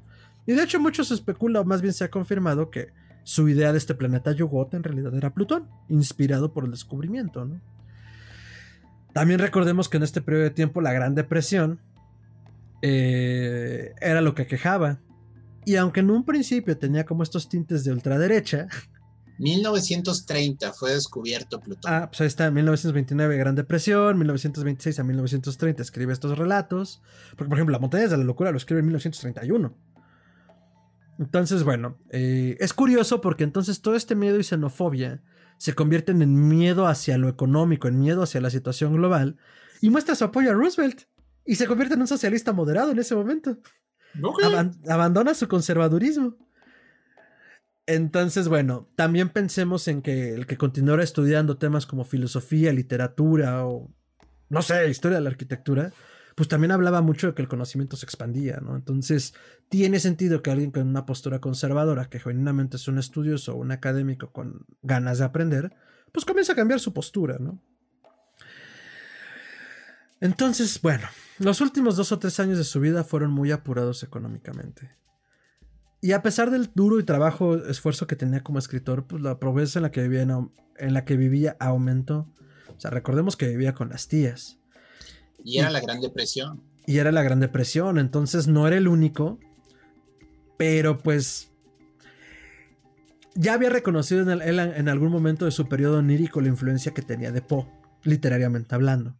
Y 0.47 0.55
de 0.55 0.65
hecho 0.65 0.81
muchos 0.81 1.13
especula, 1.13 1.61
o 1.61 1.65
más 1.65 1.81
bien 1.81 1.95
se 1.95 2.03
ha 2.03 2.11
confirmado 2.11 2.71
que 2.71 2.93
su 3.23 3.49
idea 3.49 3.71
de 3.71 3.79
este 3.79 3.95
planeta 3.95 4.33
Yugot 4.33 4.75
en 4.75 4.83
realidad 4.83 5.15
era 5.15 5.31
Plutón, 5.33 5.69
inspirado 5.89 6.53
por 6.53 6.65
el 6.65 6.73
descubrimiento, 6.73 7.45
¿no? 7.45 7.61
También 9.13 9.39
recordemos 9.39 9.89
que 9.89 9.97
en 9.97 10.03
este 10.03 10.21
periodo 10.21 10.45
de 10.45 10.51
tiempo 10.51 10.81
la 10.81 10.93
Gran 10.93 11.15
Depresión 11.15 11.79
eh, 12.83 13.95
era 14.01 14.21
lo 14.21 14.35
que 14.35 14.49
quejaba 14.49 14.99
y 15.67 15.75
aunque 15.75 16.01
en 16.01 16.11
un 16.11 16.25
principio 16.25 16.79
tenía 16.79 17.05
como 17.05 17.25
estos 17.25 17.49
tintes 17.49 17.85
de 17.85 17.93
ultraderecha. 17.93 18.69
1930 19.39 20.73
fue 20.73 20.93
descubierto 20.93 21.61
Plutón. 21.61 21.93
Ah, 21.93 22.07
pues 22.09 22.21
ahí 22.23 22.29
está, 22.29 22.51
1929 22.51 23.37
Gran 23.37 23.55
Depresión, 23.55 24.17
1926 24.17 24.99
a 24.99 25.05
1930 25.05 25.83
escribe 25.83 26.13
estos 26.13 26.39
relatos. 26.39 27.03
Porque, 27.31 27.49
por 27.49 27.59
ejemplo, 27.59 27.73
La 27.73 27.81
Montaña 27.81 28.07
de 28.07 28.17
la 28.17 28.25
Locura 28.25 28.53
lo 28.53 28.57
escribe 28.57 28.79
en 28.79 28.87
1931. 28.87 29.77
Entonces, 31.19 31.65
bueno, 31.65 31.99
eh, 32.11 32.57
es 32.61 32.73
curioso 32.73 33.21
porque 33.21 33.45
entonces 33.45 33.83
todo 33.83 33.97
este 33.97 34.15
miedo 34.15 34.39
y 34.39 34.45
xenofobia 34.45 35.23
se 35.59 35.75
convierten 35.75 36.23
en 36.23 36.49
miedo 36.49 36.87
hacia 36.87 37.19
lo 37.19 37.29
económico, 37.29 37.89
en 37.89 37.99
miedo 37.99 38.23
hacia 38.23 38.41
la 38.41 38.51
situación 38.51 38.95
global, 38.95 39.37
y 39.81 39.91
muestra 39.91 40.15
su 40.15 40.25
apoyo 40.25 40.51
a 40.51 40.55
Roosevelt. 40.55 41.03
Y 41.45 41.57
se 41.57 41.67
convierte 41.67 41.95
en 41.95 42.03
un 42.03 42.07
socialista 42.07 42.53
moderado 42.53 42.93
en 42.93 42.99
ese 43.01 43.15
momento 43.17 43.59
abandona 44.89 45.35
su 45.35 45.49
conservadurismo. 45.49 46.37
Entonces, 47.87 48.49
bueno, 48.49 48.89
también 48.97 49.29
pensemos 49.29 49.87
en 49.87 50.03
que 50.03 50.35
el 50.35 50.47
que 50.47 50.57
continuara 50.57 51.05
estudiando 51.05 51.57
temas 51.57 51.87
como 51.87 52.05
filosofía, 52.05 52.73
literatura 52.73 53.65
o, 53.65 53.89
no 54.49 54.63
sé, 54.63 54.89
historia 54.91 55.19
de 55.19 55.23
la 55.23 55.31
arquitectura, 55.31 55.93
pues 56.35 56.49
también 56.49 56.73
hablaba 56.73 57.01
mucho 57.01 57.29
de 57.29 57.35
que 57.35 57.43
el 57.43 57.49
conocimiento 57.49 57.97
se 57.97 58.05
expandía, 58.05 58.59
¿no? 58.61 58.75
Entonces, 58.75 59.35
tiene 59.69 60.01
sentido 60.01 60.43
que 60.43 60.51
alguien 60.51 60.73
con 60.73 60.87
una 60.89 61.07
postura 61.07 61.41
conservadora, 61.41 62.11
que 62.11 62.19
genuinamente 62.19 62.77
es 62.77 62.89
un 62.89 62.99
estudioso 62.99 63.55
o 63.55 63.57
un 63.57 63.71
académico 63.71 64.33
con 64.33 64.67
ganas 64.83 65.19
de 65.19 65.25
aprender, 65.25 65.73
pues 66.13 66.25
comienza 66.25 66.53
a 66.53 66.57
cambiar 66.57 66.81
su 66.81 66.93
postura, 66.93 67.39
¿no? 67.39 67.63
Entonces, 70.21 70.81
bueno, 70.83 71.07
los 71.39 71.61
últimos 71.61 71.97
dos 71.97 72.13
o 72.13 72.19
tres 72.19 72.41
años 72.41 72.59
de 72.59 72.65
su 72.65 72.81
vida 72.81 73.05
fueron 73.05 73.31
muy 73.31 73.53
apurados 73.53 74.03
económicamente. 74.03 74.91
Y 76.01 76.13
a 76.13 76.23
pesar 76.23 76.51
del 76.51 76.71
duro 76.75 76.99
y 77.01 77.05
trabajo, 77.05 77.57
esfuerzo 77.57 78.07
que 78.07 78.17
tenía 78.17 78.43
como 78.43 78.59
escritor, 78.59 79.07
pues 79.07 79.23
la 79.23 79.39
pobreza 79.39 79.79
en 79.79 79.85
la 79.85 79.91
que 79.91 80.03
vivía, 80.03 80.23
en, 80.23 80.95
la 80.95 81.05
que 81.05 81.17
vivía 81.17 81.57
aumentó. 81.59 82.33
O 82.77 82.81
sea, 82.81 82.91
recordemos 82.91 83.37
que 83.37 83.49
vivía 83.49 83.75
con 83.75 83.89
las 83.89 84.09
tías. 84.09 84.59
Y 85.43 85.59
era 85.59 85.71
la 85.71 85.81
Gran 85.81 86.01
Depresión. 86.01 86.63
Y 86.87 86.99
era 86.99 87.13
la 87.13 87.23
Gran 87.23 87.41
Depresión, 87.41 87.99
entonces 87.99 88.47
no 88.47 88.67
era 88.67 88.77
el 88.77 88.89
único, 88.89 89.41
pero 90.57 90.99
pues 90.99 91.51
ya 93.35 93.55
había 93.55 93.71
reconocido 93.71 94.31
en, 94.31 94.41
en 94.41 94.89
algún 94.89 95.11
momento 95.11 95.45
de 95.45 95.51
su 95.51 95.69
periodo 95.69 95.99
onírico 95.99 96.41
la 96.41 96.49
influencia 96.49 96.95
que 96.95 97.03
tenía 97.03 97.33
de 97.33 97.43
Poe, 97.43 97.67
literariamente 98.05 98.75
hablando. 98.75 99.17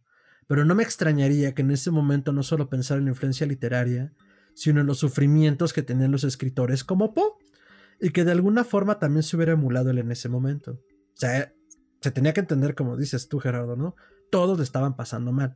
Pero 0.47 0.65
no 0.65 0.75
me 0.75 0.83
extrañaría 0.83 1.55
que 1.55 1.63
en 1.63 1.71
ese 1.71 1.91
momento 1.91 2.33
no 2.33 2.43
solo 2.43 2.69
pensara 2.69 2.99
en 2.99 3.07
la 3.07 3.11
influencia 3.11 3.47
literaria, 3.47 4.13
sino 4.55 4.81
en 4.81 4.87
los 4.87 4.99
sufrimientos 4.99 5.73
que 5.73 5.83
tenían 5.83 6.13
los 6.13 6.25
escritores 6.25 6.85
como 6.85 7.13
Poe, 7.13 7.33
y 8.01 8.11
que 8.11 8.25
de 8.25 8.33
alguna 8.33 8.65
forma 8.65 8.99
también 8.99 9.23
se 9.23 9.37
hubiera 9.37 9.53
emulado 9.53 9.91
él 9.91 9.99
en 9.99 10.13
ese 10.13 10.29
momento. 10.29 10.73
O 10.73 11.19
sea, 11.19 11.53
se 12.01 12.11
tenía 12.11 12.33
que 12.33 12.41
entender, 12.41 12.75
como 12.75 12.97
dices 12.97 13.29
tú, 13.29 13.39
Gerardo, 13.39 13.77
¿no? 13.77 13.97
Todos 14.31 14.59
le 14.59 14.65
estaban 14.65 14.97
pasando 14.97 15.33
mal. 15.33 15.55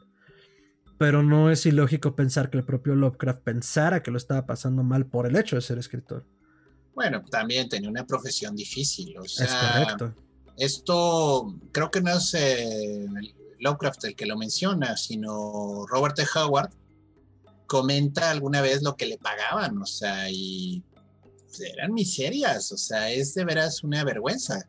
Pero 0.99 1.23
no 1.23 1.51
es 1.51 1.65
ilógico 1.67 2.15
pensar 2.15 2.51
que 2.51 2.59
el 2.59 2.65
propio 2.65 2.95
Lovecraft 2.95 3.43
pensara 3.43 4.03
que 4.03 4.11
lo 4.11 4.19
estaba 4.19 4.47
pasando 4.47 4.83
mal 4.83 5.07
por 5.07 5.27
el 5.27 5.37
hecho 5.37 5.57
de 5.57 5.63
ser 5.63 5.79
escritor. 5.79 6.27
Bueno, 6.95 7.25
también 7.31 7.69
tenía 7.69 7.89
una 7.89 8.07
profesión 8.07 8.55
difícil. 8.55 9.17
O 9.19 9.25
sea, 9.25 9.47
es 9.47 9.55
correcto. 9.55 10.15
Esto 10.57 11.59
creo 11.73 11.91
que 11.91 12.03
no 12.03 12.11
es 12.11 12.35
eh, 12.35 13.07
Lovecraft 13.61 14.05
el 14.05 14.17
que 14.17 14.27
lo 14.27 14.37
menciona, 14.37 14.97
sino 14.97 15.87
Robert 15.87 16.19
E. 16.19 16.27
Howard, 16.35 16.71
comenta 17.67 18.31
alguna 18.31 18.61
vez 18.61 18.83
lo 18.83 18.97
que 18.97 19.07
le 19.07 19.19
pagaban, 19.19 19.79
o 19.79 19.87
sea, 19.87 20.29
y 20.31 20.83
eran 21.59 21.93
miserias, 21.93 22.73
o 22.73 22.77
sea, 22.77 23.11
es 23.11 23.35
de 23.35 23.45
veras 23.45 23.83
una 23.85 24.05
vergüenza, 24.05 24.69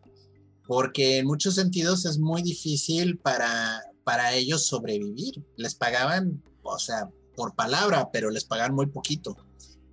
porque 0.68 1.18
en 1.18 1.28
muchos 1.28 1.56
sentidos 1.56 2.06
es 2.06 2.20
muy 2.20 2.42
difícil 2.42 3.18
para, 3.18 3.82
para 4.04 4.34
ellos 4.34 4.66
sobrevivir. 4.66 5.44
Les 5.58 5.76
pagaban, 5.76 6.44
o 6.64 6.80
sea, 6.80 7.10
por 7.36 7.56
palabra, 7.56 8.10
pero 8.12 8.30
les 8.30 8.46
pagaban 8.46 8.76
muy 8.76 8.88
poquito. 8.88 9.36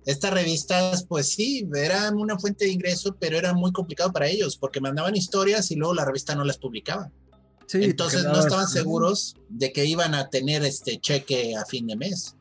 Estas 0.05 0.33
revistas, 0.33 1.05
pues 1.05 1.29
sí, 1.29 1.67
eran 1.75 2.15
una 2.15 2.39
fuente 2.39 2.65
de 2.65 2.71
ingreso, 2.71 3.15
pero 3.19 3.37
era 3.37 3.53
muy 3.53 3.71
complicado 3.71 4.11
para 4.11 4.27
ellos, 4.27 4.57
porque 4.57 4.81
mandaban 4.81 5.15
historias 5.15 5.69
y 5.71 5.75
luego 5.75 5.93
la 5.93 6.05
revista 6.05 6.35
no 6.35 6.43
las 6.43 6.57
publicaba. 6.57 7.11
Entonces 7.73 8.23
no 8.23 8.39
estaban 8.39 8.67
seguros 8.67 9.35
de 9.49 9.71
que 9.71 9.85
iban 9.85 10.15
a 10.15 10.29
tener 10.29 10.63
este 10.63 10.99
cheque 10.99 11.55
a 11.55 11.65
fin 11.65 11.87
de 11.87 11.95
mes. 11.95 12.35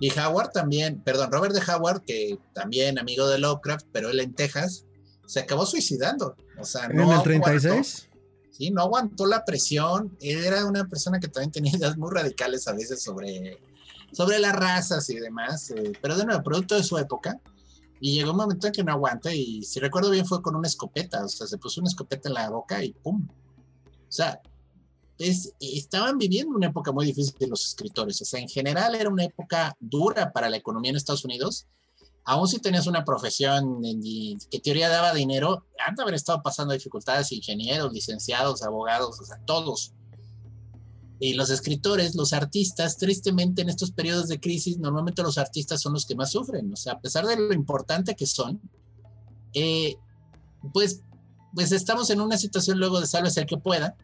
Y 0.00 0.10
Howard 0.18 0.50
también, 0.50 1.00
perdón, 1.00 1.30
Robert 1.30 1.54
de 1.54 1.72
Howard, 1.72 2.02
que 2.04 2.38
también 2.52 2.98
amigo 2.98 3.28
de 3.28 3.38
Lovecraft, 3.38 3.86
pero 3.92 4.10
él 4.10 4.20
en 4.20 4.34
Texas, 4.34 4.84
se 5.26 5.40
acabó 5.40 5.66
suicidando. 5.66 6.36
O 6.58 6.64
sea, 6.64 6.86
¿En 6.86 7.00
el 7.00 7.22
36? 7.22 8.08
sí, 8.50 8.70
no 8.70 8.82
aguantó 8.82 9.26
la 9.26 9.44
presión. 9.44 10.16
Era 10.20 10.64
una 10.64 10.86
persona 10.86 11.20
que 11.20 11.28
también 11.28 11.52
tenía 11.52 11.76
ideas 11.76 11.96
muy 11.96 12.10
radicales 12.12 12.66
a 12.68 12.72
veces 12.72 13.02
sobre, 13.02 13.58
sobre 14.12 14.38
las 14.38 14.54
razas 14.54 15.08
y 15.10 15.16
demás, 15.16 15.70
eh, 15.70 15.92
pero 16.00 16.16
de 16.16 16.24
nuevo, 16.24 16.42
producto 16.42 16.74
de 16.74 16.82
su 16.82 16.98
época. 16.98 17.40
Y 18.00 18.14
llegó 18.14 18.32
un 18.32 18.38
momento 18.38 18.66
en 18.66 18.72
que 18.72 18.84
no 18.84 18.92
aguanta 18.92 19.32
y 19.32 19.62
si 19.62 19.80
recuerdo 19.80 20.10
bien 20.10 20.26
fue 20.26 20.42
con 20.42 20.56
una 20.56 20.68
escopeta, 20.68 21.24
o 21.24 21.28
sea, 21.28 21.46
se 21.46 21.56
puso 21.56 21.80
una 21.80 21.88
escopeta 21.88 22.28
en 22.28 22.34
la 22.34 22.50
boca 22.50 22.82
y 22.84 22.92
¡pum! 22.92 23.26
O 24.14 24.16
sea, 24.16 24.40
estaban 25.18 26.18
viviendo 26.18 26.54
una 26.54 26.68
época 26.68 26.92
muy 26.92 27.06
difícil 27.06 27.34
de 27.40 27.48
los 27.48 27.66
escritores. 27.66 28.22
O 28.22 28.24
sea, 28.24 28.38
en 28.38 28.48
general 28.48 28.94
era 28.94 29.10
una 29.10 29.24
época 29.24 29.76
dura 29.80 30.32
para 30.32 30.48
la 30.48 30.56
economía 30.56 30.90
en 30.90 30.96
Estados 30.96 31.24
Unidos 31.24 31.66
aún 32.24 32.48
si 32.48 32.58
tenías 32.58 32.86
una 32.86 33.04
profesión 33.04 33.82
que 34.50 34.60
teoría 34.60 34.88
daba 34.88 35.12
dinero, 35.12 35.66
han 35.86 35.94
de 35.94 36.02
haber 36.02 36.14
estado 36.14 36.42
pasando 36.42 36.72
dificultades 36.72 37.30
ingenieros, 37.32 37.92
licenciados, 37.92 38.62
abogados, 38.62 39.20
o 39.20 39.24
sea, 39.24 39.38
todos. 39.44 39.92
Y 41.20 41.34
los 41.34 41.50
escritores, 41.50 42.14
los 42.14 42.32
artistas, 42.32 42.96
tristemente 42.96 43.62
en 43.62 43.68
estos 43.68 43.92
periodos 43.92 44.28
de 44.28 44.40
crisis, 44.40 44.78
normalmente 44.78 45.22
los 45.22 45.38
artistas 45.38 45.80
son 45.80 45.92
los 45.92 46.06
que 46.06 46.16
más 46.16 46.32
sufren. 46.32 46.72
O 46.72 46.76
sea, 46.76 46.94
a 46.94 47.00
pesar 47.00 47.26
de 47.26 47.36
lo 47.36 47.52
importante 47.52 48.16
que 48.16 48.26
son, 48.26 48.60
eh, 49.52 49.94
pues, 50.72 51.02
pues 51.54 51.72
estamos 51.72 52.10
en 52.10 52.20
una 52.20 52.36
situación 52.36 52.78
luego 52.78 53.00
de 53.00 53.06
salve 53.06 53.28
el 53.34 53.46
que 53.46 53.58
pueda 53.58 53.96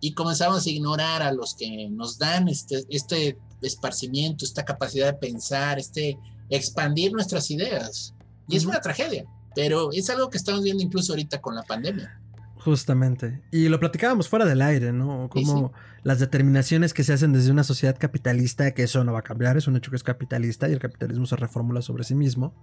y 0.00 0.12
comenzamos 0.12 0.66
a 0.66 0.70
ignorar 0.70 1.22
a 1.22 1.32
los 1.32 1.54
que 1.54 1.88
nos 1.90 2.18
dan 2.18 2.48
este, 2.48 2.84
este 2.88 3.38
esparcimiento, 3.62 4.44
esta 4.44 4.64
capacidad 4.64 5.06
de 5.06 5.18
pensar, 5.18 5.78
este 5.78 6.18
expandir 6.50 7.12
nuestras 7.12 7.50
ideas. 7.50 8.14
Y 8.48 8.56
es 8.56 8.64
una 8.64 8.80
tragedia, 8.80 9.24
pero 9.54 9.90
es 9.92 10.08
algo 10.10 10.30
que 10.30 10.38
estamos 10.38 10.62
viendo 10.62 10.82
incluso 10.82 11.12
ahorita 11.12 11.40
con 11.40 11.54
la 11.54 11.62
pandemia. 11.62 12.20
Justamente. 12.58 13.40
Y 13.50 13.68
lo 13.68 13.78
platicábamos 13.78 14.28
fuera 14.28 14.44
del 14.44 14.62
aire, 14.62 14.92
¿no? 14.92 15.28
Como 15.30 15.72
las 16.02 16.18
determinaciones 16.18 16.92
que 16.92 17.04
se 17.04 17.12
hacen 17.12 17.32
desde 17.32 17.50
una 17.50 17.64
sociedad 17.64 17.96
capitalista, 17.98 18.72
que 18.72 18.82
eso 18.82 19.04
no 19.04 19.12
va 19.12 19.20
a 19.20 19.22
cambiar, 19.22 19.56
es 19.56 19.68
un 19.68 19.76
hecho 19.76 19.90
que 19.90 19.96
es 19.96 20.02
capitalista 20.02 20.68
y 20.68 20.72
el 20.72 20.78
capitalismo 20.78 21.26
se 21.26 21.36
reformula 21.36 21.82
sobre 21.82 22.04
sí 22.04 22.14
mismo. 22.14 22.54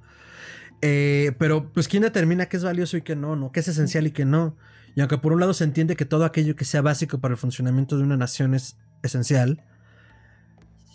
Eh, 0.82 1.32
pero, 1.40 1.72
pues, 1.72 1.88
¿quién 1.88 2.04
determina 2.04 2.48
qué 2.48 2.58
es 2.58 2.64
valioso 2.64 2.98
y 2.98 3.02
qué 3.02 3.16
no, 3.16 3.36
no? 3.36 3.52
¿Qué 3.52 3.62
es 3.62 3.68
esencial 3.68 4.08
y 4.08 4.12
qué 4.12 4.26
no? 4.26 4.58
Y 4.96 5.02
aunque 5.02 5.18
por 5.18 5.34
un 5.34 5.40
lado 5.40 5.54
se 5.54 5.66
entiende 5.66 5.96
que 5.96 6.06
todo 6.06 6.26
aquello 6.26 6.56
que 6.56 6.66
sea 6.66 6.82
básico 6.82 7.20
para 7.20 7.34
el 7.34 7.38
funcionamiento 7.38 7.98
de 7.98 8.04
una 8.04 8.18
nación 8.18 8.54
es 8.54 8.78
esencial, 9.04 9.64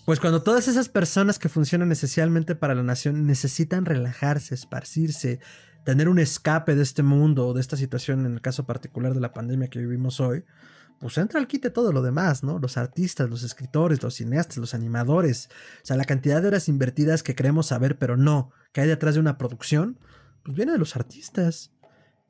pues 0.06 0.18
cuando 0.18 0.42
todas 0.42 0.66
esas 0.66 0.88
personas 0.88 1.38
que 1.38 1.48
funcionan 1.48 1.92
esencialmente 1.92 2.54
para 2.54 2.74
la 2.74 2.82
nación 2.82 3.26
necesitan 3.26 3.84
relajarse, 3.84 4.54
esparcirse, 4.54 5.38
tener 5.84 6.08
un 6.08 6.18
escape 6.18 6.74
de 6.74 6.82
este 6.82 7.02
mundo 7.02 7.46
o 7.46 7.54
de 7.54 7.60
esta 7.60 7.76
situación, 7.76 8.26
en 8.26 8.32
el 8.32 8.40
caso 8.40 8.64
particular 8.64 9.14
de 9.14 9.20
la 9.20 9.32
pandemia 9.32 9.68
que 9.68 9.78
vivimos 9.78 10.18
hoy, 10.18 10.44
pues 10.98 11.16
entra 11.16 11.40
al 11.40 11.46
quite 11.46 11.70
todo 11.70 11.92
lo 11.92 12.02
demás, 12.02 12.42
¿no? 12.42 12.58
Los 12.58 12.76
artistas, 12.76 13.30
los 13.30 13.42
escritores, 13.42 14.02
los 14.02 14.14
cineastas, 14.14 14.58
los 14.58 14.74
animadores, 14.74 15.48
o 15.82 15.86
sea, 15.86 15.96
la 15.96 16.04
cantidad 16.04 16.42
de 16.42 16.48
horas 16.48 16.68
invertidas 16.68 17.22
que 17.22 17.34
creemos 17.34 17.66
saber, 17.66 17.98
pero 17.98 18.16
no, 18.16 18.50
que 18.72 18.82
hay 18.82 18.88
detrás 18.88 19.14
de 19.14 19.20
una 19.20 19.38
producción, 19.38 19.98
pues 20.42 20.56
viene 20.56 20.72
de 20.72 20.78
los 20.78 20.96
artistas. 20.96 21.72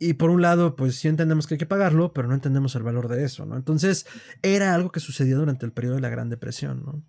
Y 0.02 0.14
por 0.14 0.30
un 0.30 0.40
lado, 0.40 0.76
pues 0.76 0.96
sí 0.96 1.08
entendemos 1.08 1.46
que 1.46 1.54
hay 1.54 1.58
que 1.58 1.66
pagarlo, 1.66 2.14
pero 2.14 2.26
no 2.26 2.32
entendemos 2.32 2.74
el 2.74 2.82
valor 2.82 3.06
de 3.08 3.22
eso, 3.22 3.44
¿no? 3.44 3.54
Entonces, 3.54 4.06
era 4.40 4.74
algo 4.74 4.90
que 4.90 4.98
sucedió 4.98 5.38
durante 5.38 5.66
el 5.66 5.72
periodo 5.72 5.96
de 5.96 6.00
la 6.00 6.08
Gran 6.08 6.30
Depresión, 6.30 6.82
¿no? 6.86 7.04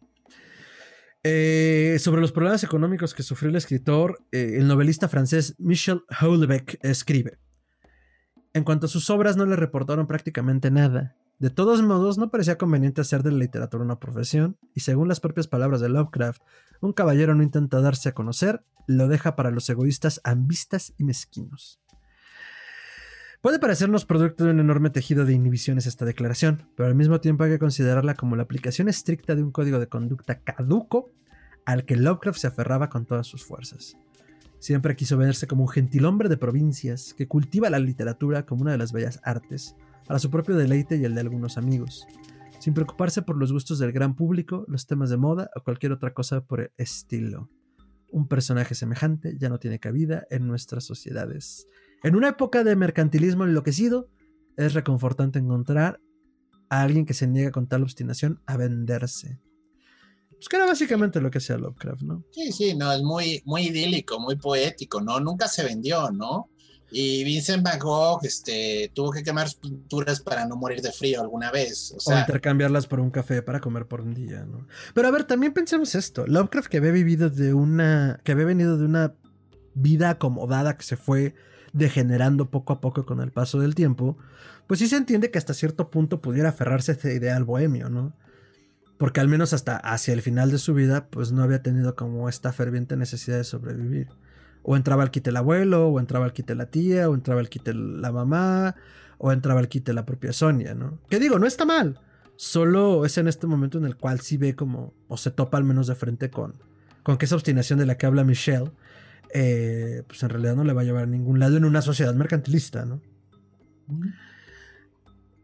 Eh, 1.23 1.97
sobre 1.99 2.19
los 2.19 2.33
problemas 2.33 2.65
económicos 2.65 3.13
que 3.13 3.23
sufrió 3.23 3.49
el 3.49 3.55
escritor, 3.55 4.19
eh, 4.33 4.55
el 4.57 4.67
novelista 4.67 5.07
francés 5.07 5.55
Michel 5.57 6.01
Houellebecq 6.19 6.79
escribe: 6.81 7.39
En 8.53 8.65
cuanto 8.65 8.87
a 8.87 8.89
sus 8.89 9.09
obras, 9.09 9.37
no 9.37 9.45
le 9.45 9.55
reportaron 9.55 10.05
prácticamente 10.05 10.69
nada. 10.69 11.15
De 11.39 11.49
todos 11.49 11.81
modos, 11.81 12.17
no 12.17 12.29
parecía 12.29 12.57
conveniente 12.57 12.99
hacer 12.99 13.23
de 13.23 13.31
la 13.31 13.37
literatura 13.37 13.85
una 13.85 13.99
profesión, 13.99 14.57
y 14.75 14.81
según 14.81 15.07
las 15.07 15.21
propias 15.21 15.47
palabras 15.47 15.79
de 15.79 15.87
Lovecraft, 15.87 16.41
un 16.81 16.91
caballero 16.91 17.35
no 17.35 17.43
intenta 17.43 17.79
darse 17.79 18.09
a 18.09 18.13
conocer, 18.13 18.65
lo 18.85 19.07
deja 19.07 19.37
para 19.37 19.49
los 19.49 19.69
egoístas 19.69 20.19
ambistas 20.25 20.93
y 20.97 21.05
mezquinos. 21.05 21.79
Puede 23.41 23.57
parecernos 23.57 24.05
producto 24.05 24.43
de 24.45 24.51
un 24.51 24.59
enorme 24.59 24.91
tejido 24.91 25.25
de 25.25 25.33
inhibiciones 25.33 25.87
esta 25.87 26.05
declaración, 26.05 26.61
pero 26.75 26.87
al 26.87 26.93
mismo 26.93 27.19
tiempo 27.21 27.43
hay 27.43 27.49
que 27.49 27.57
considerarla 27.57 28.13
como 28.13 28.35
la 28.35 28.43
aplicación 28.43 28.87
estricta 28.87 29.33
de 29.33 29.41
un 29.41 29.49
código 29.49 29.79
de 29.79 29.87
conducta 29.87 30.41
caduco 30.41 31.09
al 31.65 31.85
que 31.85 31.95
Lovecraft 31.95 32.37
se 32.37 32.45
aferraba 32.45 32.89
con 32.91 33.07
todas 33.07 33.25
sus 33.25 33.43
fuerzas. 33.43 33.97
Siempre 34.59 34.95
quiso 34.95 35.17
verse 35.17 35.47
como 35.47 35.63
un 35.63 35.69
gentilhombre 35.69 36.29
de 36.29 36.37
provincias 36.37 37.15
que 37.15 37.27
cultiva 37.27 37.71
la 37.71 37.79
literatura 37.79 38.45
como 38.45 38.61
una 38.61 38.73
de 38.73 38.77
las 38.77 38.91
bellas 38.91 39.19
artes, 39.23 39.75
para 40.05 40.19
su 40.19 40.29
propio 40.29 40.55
deleite 40.55 40.97
y 40.97 41.05
el 41.05 41.15
de 41.15 41.21
algunos 41.21 41.57
amigos, 41.57 42.05
sin 42.59 42.75
preocuparse 42.75 43.23
por 43.23 43.37
los 43.37 43.51
gustos 43.51 43.79
del 43.79 43.91
gran 43.91 44.15
público, 44.15 44.65
los 44.67 44.85
temas 44.85 45.09
de 45.09 45.17
moda 45.17 45.49
o 45.55 45.63
cualquier 45.63 45.93
otra 45.93 46.13
cosa 46.13 46.41
por 46.41 46.61
el 46.61 46.71
estilo. 46.77 47.49
Un 48.11 48.27
personaje 48.27 48.75
semejante 48.75 49.35
ya 49.39 49.49
no 49.49 49.57
tiene 49.57 49.79
cabida 49.79 50.27
en 50.29 50.45
nuestras 50.45 50.83
sociedades 50.83 51.65
en 52.03 52.15
una 52.15 52.29
época 52.29 52.63
de 52.63 52.75
mercantilismo 52.75 53.43
enloquecido, 53.43 54.09
es 54.57 54.73
reconfortante 54.73 55.39
encontrar 55.39 55.99
a 56.69 56.81
alguien 56.81 57.05
que 57.05 57.13
se 57.13 57.27
niega 57.27 57.51
con 57.51 57.67
tal 57.67 57.83
obstinación 57.83 58.41
a 58.45 58.57
venderse. 58.57 59.39
Pues 60.31 60.49
que 60.49 60.55
era 60.55 60.65
básicamente 60.65 61.21
lo 61.21 61.29
que 61.29 61.37
hacía 61.37 61.57
Lovecraft, 61.57 62.01
¿no? 62.01 62.23
Sí, 62.31 62.51
sí, 62.51 62.75
no, 62.75 62.91
es 62.91 63.03
muy, 63.03 63.43
muy 63.45 63.67
idílico, 63.67 64.19
muy 64.19 64.37
poético, 64.37 64.99
¿no? 64.99 65.19
Nunca 65.19 65.47
se 65.47 65.63
vendió, 65.63 66.09
¿no? 66.11 66.49
Y 66.89 67.23
Vincent 67.23 67.63
Van 67.63 67.79
Gogh 67.79 68.25
este, 68.25 68.91
tuvo 68.93 69.11
que 69.11 69.23
quemar 69.23 69.47
pinturas 69.61 70.19
para 70.19 70.45
no 70.45 70.57
morir 70.57 70.81
de 70.81 70.91
frío 70.91 71.21
alguna 71.21 71.51
vez. 71.51 71.95
O, 72.05 72.17
intercambiarlas 72.17 72.87
por 72.87 72.99
un 72.99 73.11
café 73.11 73.41
para 73.41 73.61
comer 73.61 73.87
por 73.87 74.01
un 74.01 74.13
día, 74.13 74.43
¿no? 74.45 74.67
Pero 74.93 75.07
a 75.07 75.11
ver, 75.11 75.23
también 75.23 75.53
pensemos 75.53 75.95
esto. 75.95 76.25
Lovecraft 76.27 76.69
que 76.69 76.77
había 76.77 76.91
vivido 76.91 77.29
de 77.29 77.53
una. 77.53 78.19
que 78.23 78.31
había 78.33 78.45
venido 78.45 78.77
de 78.77 78.85
una 78.85 79.13
vida 79.73 80.09
acomodada 80.09 80.75
que 80.75 80.83
se 80.83 80.97
fue 80.97 81.33
degenerando 81.73 82.49
poco 82.49 82.73
a 82.73 82.81
poco 82.81 83.05
con 83.05 83.21
el 83.21 83.31
paso 83.31 83.59
del 83.59 83.75
tiempo, 83.75 84.17
pues 84.67 84.79
sí 84.79 84.87
se 84.87 84.97
entiende 84.97 85.31
que 85.31 85.37
hasta 85.37 85.53
cierto 85.53 85.89
punto 85.89 86.21
pudiera 86.21 86.49
aferrarse 86.49 86.91
a 86.91 86.95
este 86.95 87.13
ideal 87.13 87.43
bohemio, 87.43 87.89
¿no? 87.89 88.13
Porque 88.97 89.19
al 89.19 89.27
menos 89.27 89.53
hasta 89.53 89.77
hacia 89.77 90.13
el 90.13 90.21
final 90.21 90.51
de 90.51 90.59
su 90.59 90.73
vida, 90.73 91.07
pues 91.09 91.31
no 91.31 91.41
había 91.41 91.63
tenido 91.63 91.95
como 91.95 92.29
esta 92.29 92.53
ferviente 92.53 92.95
necesidad 92.95 93.37
de 93.37 93.43
sobrevivir. 93.43 94.09
O 94.61 94.75
entraba 94.75 95.01
al 95.01 95.09
quite 95.09 95.31
el 95.31 95.37
abuelo, 95.37 95.87
o 95.87 95.99
entraba 95.99 96.25
al 96.25 96.33
quite 96.33 96.53
la 96.53 96.67
tía, 96.67 97.09
o 97.09 97.15
entraba 97.15 97.41
al 97.41 97.49
quite 97.49 97.73
la 97.73 98.11
mamá, 98.11 98.75
o 99.17 99.31
entraba 99.31 99.59
al 99.59 99.69
quite 99.69 99.93
la 99.93 100.05
propia 100.05 100.33
Sonia, 100.33 100.75
¿no? 100.75 100.99
Que 101.09 101.19
digo, 101.19 101.39
no 101.39 101.47
está 101.47 101.65
mal. 101.65 101.99
Solo 102.35 103.05
es 103.05 103.17
en 103.17 103.27
este 103.27 103.47
momento 103.47 103.77
en 103.77 103.85
el 103.85 103.97
cual 103.97 104.19
sí 104.19 104.37
ve 104.37 104.55
como, 104.55 104.93
o 105.07 105.17
se 105.17 105.31
topa 105.31 105.57
al 105.57 105.63
menos 105.63 105.87
de 105.87 105.95
frente 105.95 106.29
con, 106.29 106.55
con 107.03 107.17
que 107.17 107.25
esa 107.25 107.35
obstinación 107.35 107.79
de 107.79 107.85
la 107.85 107.97
que 107.97 108.05
habla 108.05 108.23
Michelle, 108.23 108.71
eh, 109.33 110.03
pues 110.07 110.23
en 110.23 110.29
realidad 110.29 110.55
no 110.55 110.63
le 110.63 110.73
va 110.73 110.81
a 110.81 110.83
llevar 110.83 111.03
a 111.03 111.07
ningún 111.07 111.39
lado 111.39 111.57
en 111.57 111.65
una 111.65 111.81
sociedad 111.81 112.13
mercantilista, 112.13 112.85
¿no? 112.85 113.01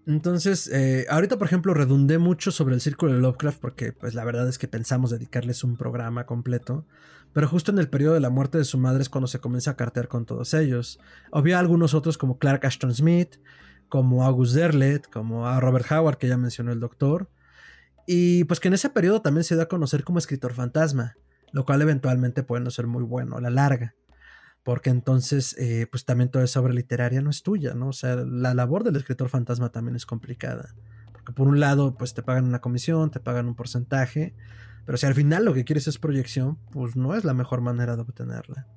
Entonces, 0.06 0.70
eh, 0.72 1.06
ahorita 1.10 1.38
por 1.38 1.48
ejemplo 1.48 1.74
redundé 1.74 2.18
mucho 2.18 2.52
sobre 2.52 2.76
el 2.76 2.82
círculo 2.82 3.14
de 3.14 3.20
Lovecraft 3.20 3.60
porque 3.60 3.92
pues 3.92 4.14
la 4.14 4.24
verdad 4.24 4.48
es 4.48 4.58
que 4.58 4.70
pensamos 4.70 5.12
dedicarles 5.12 5.66
un 5.66 5.76
programa 5.76 6.26
completo, 6.26 6.86
pero 7.34 7.48
justo 7.48 7.72
en 7.72 7.80
el 7.80 7.90
periodo 7.90 8.14
de 8.14 8.22
la 8.22 8.30
muerte 8.30 8.58
de 8.58 8.64
su 8.64 8.78
madre 8.78 9.02
es 9.02 9.10
cuando 9.10 9.28
se 9.28 9.40
comienza 9.40 9.72
a 9.72 9.76
cartear 9.76 10.08
con 10.08 10.26
todos 10.26 10.54
ellos. 10.54 11.00
Había 11.32 11.60
algunos 11.60 11.94
otros 11.94 12.18
como 12.18 12.38
Clark 12.38 12.66
Ashton 12.66 12.94
Smith, 12.94 13.36
como 13.90 14.24
August 14.24 14.56
Derlet, 14.56 15.10
como 15.10 15.48
a 15.48 15.60
Robert 15.60 15.92
Howard 15.92 16.18
que 16.18 16.30
ya 16.30 16.38
mencionó 16.38 16.72
el 16.72 16.80
doctor, 16.80 17.30
y 18.06 18.46
pues 18.46 18.62
que 18.62 18.70
en 18.70 18.76
ese 18.76 18.90
periodo 18.90 19.22
también 19.22 19.44
se 19.44 19.56
dio 19.56 19.64
a 19.64 19.68
conocer 19.68 20.06
como 20.06 20.20
escritor 20.20 20.54
fantasma 20.54 21.18
lo 21.52 21.66
cual 21.66 21.82
eventualmente 21.82 22.44
puede 22.44 22.64
no 22.64 22.72
ser 22.72 22.88
muy 22.88 23.04
bueno 23.04 23.38
a 23.38 23.42
la 23.42 23.50
larga, 23.50 23.96
porque 24.64 24.90
entonces 24.90 25.56
eh, 25.58 25.88
pues 25.90 26.06
también 26.06 26.30
toda 26.30 26.46
esa 26.46 26.60
obra 26.60 26.74
literaria 26.74 27.22
no 27.22 27.30
es 27.30 27.44
tuya, 27.44 27.74
¿no? 27.74 27.90
O 27.90 27.94
sea, 27.94 28.16
la 28.16 28.54
labor 28.54 28.84
del 28.84 28.96
escritor 28.96 29.30
fantasma 29.30 29.72
también 29.72 29.96
es 29.96 30.06
complicada, 30.06 30.76
porque 31.12 31.32
por 31.32 31.48
un 31.48 31.60
lado 31.60 31.96
pues 31.98 32.14
te 32.14 32.24
pagan 32.24 32.46
una 32.46 32.60
comisión, 32.60 33.12
te 33.12 33.20
pagan 33.20 33.48
un 33.48 33.56
porcentaje, 33.56 34.36
pero 34.86 34.98
si 34.98 35.06
al 35.06 35.16
final 35.16 35.46
lo 35.46 35.54
que 35.54 35.66
quieres 35.66 35.88
es 35.88 35.98
proyección, 35.98 36.58
pues 36.72 36.96
no 36.96 37.16
es 37.16 37.24
la 37.24 37.34
mejor 37.34 37.62
manera 37.62 37.96
de 37.96 38.02
obtenerla. 38.02 38.68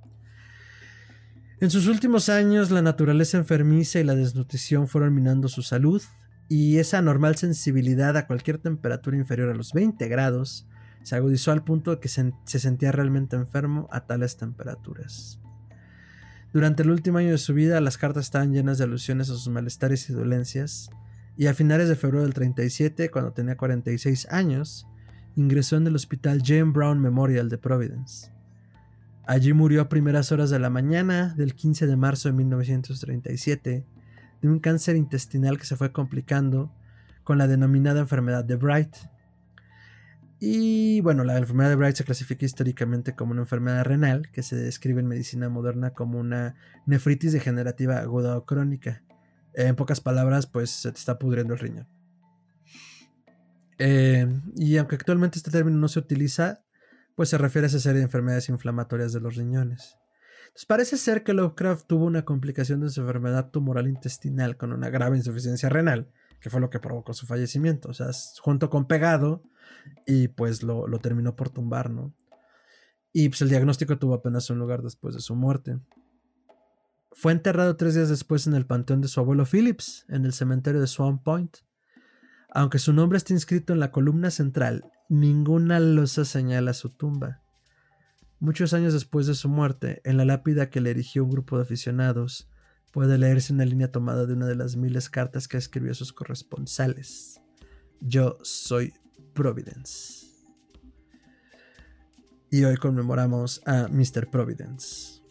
En 1.60 1.70
sus 1.70 1.88
últimos 1.88 2.30
años, 2.30 2.70
la 2.70 2.80
naturaleza 2.80 3.36
enfermiza 3.36 4.01
y 4.01 4.05
la 4.05 4.14
desnutrición 4.14 4.88
fueron 4.88 5.14
minando 5.14 5.47
su 5.47 5.62
salud, 5.62 6.02
y 6.51 6.78
esa 6.78 6.98
anormal 6.98 7.36
sensibilidad 7.36 8.16
a 8.16 8.26
cualquier 8.26 8.59
temperatura 8.59 9.16
inferior 9.16 9.51
a 9.51 9.55
los 9.55 9.72
20 9.72 10.09
grados 10.09 10.66
se 11.02 11.16
agudizó 11.16 11.52
al 11.52 11.64
punto 11.64 11.90
de 11.90 12.01
que 12.01 12.09
se, 12.09 12.32
sentía 12.44 12.93
realmente 12.93 13.36
enfermo 13.36 13.89
a 13.90 14.06
tales 14.06 14.36
temperaturas. 14.36 15.40
Durante 16.52 16.82
el 16.82 16.90
último 16.90 17.18
año 17.18 17.31
de 17.31 17.39
su 17.39 17.55
vida, 17.55 17.81
las 17.81 17.97
cartas 17.97 18.24
estaban 18.24 18.52
llenas 18.52 18.78
de 18.78 18.85
alusiones 18.85 19.31
a 19.31 19.35
sus 19.35 19.48
malestares 19.48 20.10
y 20.10 20.12
dolencias, 20.12 20.90
y 21.36 21.47
a 21.47 21.55
finales 21.55 21.89
de 21.89 21.97
febrero 21.97 22.22
del 22.22 22.35
37, 22.35 23.10
cuando 23.10 23.32
tenía 23.32 23.56
46 23.56 24.28
años, 24.31 24.86
ingresó 25.36 25.77
en 25.77 25.86
el 25.86 25.94
hospital 25.94 26.43
Jane 26.44 26.72
Brown 26.72 27.01
Memorial 27.01 27.48
de 27.48 27.56
Providence. 27.56 28.32
Allí 29.27 29.52
murió 29.52 29.82
a 29.82 29.89
primeras 29.89 30.32
horas 30.32 30.51
de 30.51 30.59
la 30.59 30.70
mañana 30.70 31.35
del 31.36 31.55
15 31.55 31.86
de 31.86 31.97
marzo 31.97 32.28
de 32.28 32.35
1937 32.35 33.86
de 34.43 34.48
un 34.48 34.59
cáncer 34.59 34.97
intestinal 34.97 35.59
que 35.59 35.66
se 35.66 35.77
fue 35.77 35.93
complicando 35.93 36.72
con 37.22 37.39
la 37.39 37.47
denominada 37.47 38.01
enfermedad 38.01 38.44
de 38.44 38.56
Bright, 38.56 38.97
y 40.43 41.03
bueno, 41.03 41.23
la 41.23 41.37
enfermedad 41.37 41.69
de 41.69 41.77
Bright 41.77 41.97
se 41.97 42.05
clasifica 42.05 42.47
históricamente 42.47 43.15
como 43.15 43.33
una 43.33 43.43
enfermedad 43.43 43.85
renal 43.85 44.31
que 44.33 44.43
se 44.43 44.57
describe 44.57 45.01
en 45.01 45.07
medicina 45.07 45.51
moderna 45.51 45.91
como 45.91 46.19
una 46.19 46.57
nefritis 46.87 47.33
degenerativa 47.35 47.99
aguda 47.99 48.39
o 48.39 48.47
crónica. 48.47 49.03
En 49.53 49.77
pocas 49.77 50.01
palabras, 50.01 50.47
pues 50.47 50.71
se 50.71 50.93
te 50.93 50.99
está 50.99 51.19
pudriendo 51.19 51.53
el 51.53 51.61
riñón. 51.61 51.89
Eh, 53.79 54.27
y 54.57 54.79
aunque 54.79 54.95
actualmente 54.95 55.37
este 55.37 55.51
término 55.51 55.77
no 55.77 55.89
se 55.89 55.99
utiliza, 55.99 56.62
pues 57.17 57.29
se 57.29 57.37
refiere 57.37 57.67
a 57.67 57.69
esa 57.69 57.79
serie 57.79 57.99
de 57.99 58.05
enfermedades 58.05 58.49
inflamatorias 58.49 59.12
de 59.12 59.21
los 59.21 59.37
riñones. 59.37 59.99
parece 60.67 60.97
ser 60.97 61.23
que 61.23 61.35
Lovecraft 61.35 61.87
tuvo 61.87 62.07
una 62.07 62.25
complicación 62.25 62.81
de 62.81 62.89
su 62.89 63.03
enfermedad 63.03 63.51
tumoral 63.51 63.89
intestinal 63.89 64.57
con 64.57 64.73
una 64.73 64.89
grave 64.89 65.19
insuficiencia 65.19 65.69
renal, 65.69 66.11
que 66.41 66.49
fue 66.49 66.62
lo 66.62 66.71
que 66.71 66.81
provocó 66.81 67.12
su 67.12 67.27
fallecimiento. 67.27 67.91
O 67.91 67.95
sea, 67.95 68.09
junto 68.41 68.71
con 68.71 68.87
pegado 68.87 69.43
y 70.06 70.28
pues 70.28 70.62
lo, 70.62 70.86
lo 70.86 70.98
terminó 70.98 71.36
por 71.36 71.51
tumbar, 71.51 71.90
¿no? 71.90 72.14
Y 73.12 73.28
pues 73.28 73.42
el 73.42 73.48
diagnóstico 73.48 73.98
tuvo 73.98 74.14
apenas 74.14 74.51
un 74.51 74.59
lugar 74.59 74.82
después 74.82 75.14
de 75.14 75.20
su 75.20 75.34
muerte. 75.34 75.80
Fue 77.12 77.32
enterrado 77.32 77.76
tres 77.76 77.94
días 77.94 78.09
después 78.09 78.47
en 78.47 78.55
el 78.55 78.66
panteón 78.66 79.01
de 79.01 79.09
su 79.09 79.18
abuelo 79.20 79.44
Phillips, 79.44 80.05
en 80.09 80.24
el 80.24 80.32
cementerio 80.32 80.80
de 80.80 80.86
Swan 80.86 81.22
Point. 81.22 81.59
Aunque 82.52 82.78
su 82.78 82.92
nombre 82.92 83.18
está 83.18 83.32
inscrito 83.32 83.72
en 83.72 83.80
la 83.80 83.90
columna 83.90 84.30
central, 84.30 84.90
ninguna 85.09 85.80
losa 85.80 86.24
señala 86.24 86.72
su 86.72 86.90
tumba. 86.90 87.42
Muchos 88.38 88.72
años 88.74 88.92
después 88.92 89.26
de 89.26 89.34
su 89.34 89.48
muerte, 89.48 90.01
en 90.05 90.16
la 90.16 90.24
lápida 90.24 90.70
que 90.70 90.80
le 90.80 90.90
erigió 90.90 91.24
un 91.24 91.30
grupo 91.30 91.56
de 91.56 91.62
aficionados, 91.62 92.48
puede 92.92 93.18
leerse 93.18 93.52
una 93.52 93.64
línea 93.64 93.92
tomada 93.92 94.24
de 94.26 94.32
una 94.32 94.47
de 94.47 94.56
las 94.56 94.76
miles 94.76 95.10
cartas 95.10 95.47
que 95.47 95.59
escribió 95.59 95.92
a 95.92 95.94
sus 95.94 96.12
corresponsales. 96.12 97.40
Yo 98.01 98.38
soy 98.42 98.94
Providence. 99.32 100.27
Y 102.51 102.65
hoy 102.65 102.77
conmemoramos 102.77 103.62
a 103.66 103.89
Mr. 103.89 104.28
Providence. 104.28 105.23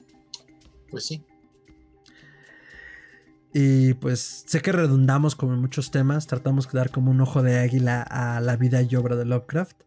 Pues 0.89 1.05
sí. 1.05 1.25
Y 3.53 3.93
pues 3.95 4.45
sé 4.47 4.61
que 4.61 4.71
redundamos 4.71 5.35
como 5.35 5.53
en 5.53 5.59
muchos 5.59 5.91
temas, 5.91 6.27
tratamos 6.27 6.71
de 6.71 6.77
dar 6.77 6.91
como 6.91 7.11
un 7.11 7.19
ojo 7.19 7.41
de 7.41 7.57
águila 7.57 8.01
a 8.03 8.39
la 8.41 8.55
vida 8.57 8.81
y 8.81 8.95
obra 8.95 9.15
de 9.15 9.25
Lovecraft. 9.25 9.81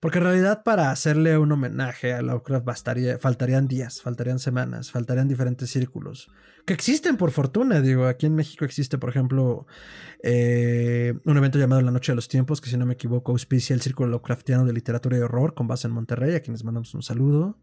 Porque 0.00 0.18
en 0.18 0.24
realidad 0.24 0.62
para 0.62 0.90
hacerle 0.90 1.38
un 1.38 1.50
homenaje 1.52 2.12
a 2.12 2.20
Lovecraft 2.20 2.64
bastaría, 2.64 3.18
faltarían 3.18 3.66
días, 3.66 4.02
faltarían 4.02 4.38
semanas, 4.38 4.90
faltarían 4.90 5.26
diferentes 5.26 5.70
círculos. 5.70 6.30
Que 6.66 6.74
existen 6.74 7.16
por 7.16 7.30
fortuna, 7.30 7.80
digo, 7.80 8.06
aquí 8.06 8.26
en 8.26 8.34
México 8.34 8.64
existe 8.64 8.98
por 8.98 9.08
ejemplo 9.08 9.66
eh, 10.22 11.14
un 11.24 11.36
evento 11.36 11.58
llamado 11.58 11.80
La 11.80 11.90
Noche 11.92 12.12
de 12.12 12.16
los 12.16 12.28
Tiempos, 12.28 12.60
que 12.60 12.68
si 12.68 12.76
no 12.76 12.84
me 12.84 12.94
equivoco 12.94 13.32
auspicia 13.32 13.72
el 13.72 13.80
Círculo 13.80 14.10
Lovecraftiano 14.10 14.64
de 14.64 14.72
Literatura 14.72 15.16
y 15.16 15.20
Horror 15.20 15.54
con 15.54 15.66
base 15.66 15.86
en 15.86 15.94
Monterrey, 15.94 16.34
a 16.34 16.40
quienes 16.40 16.62
mandamos 16.62 16.92
un 16.94 17.02
saludo. 17.02 17.56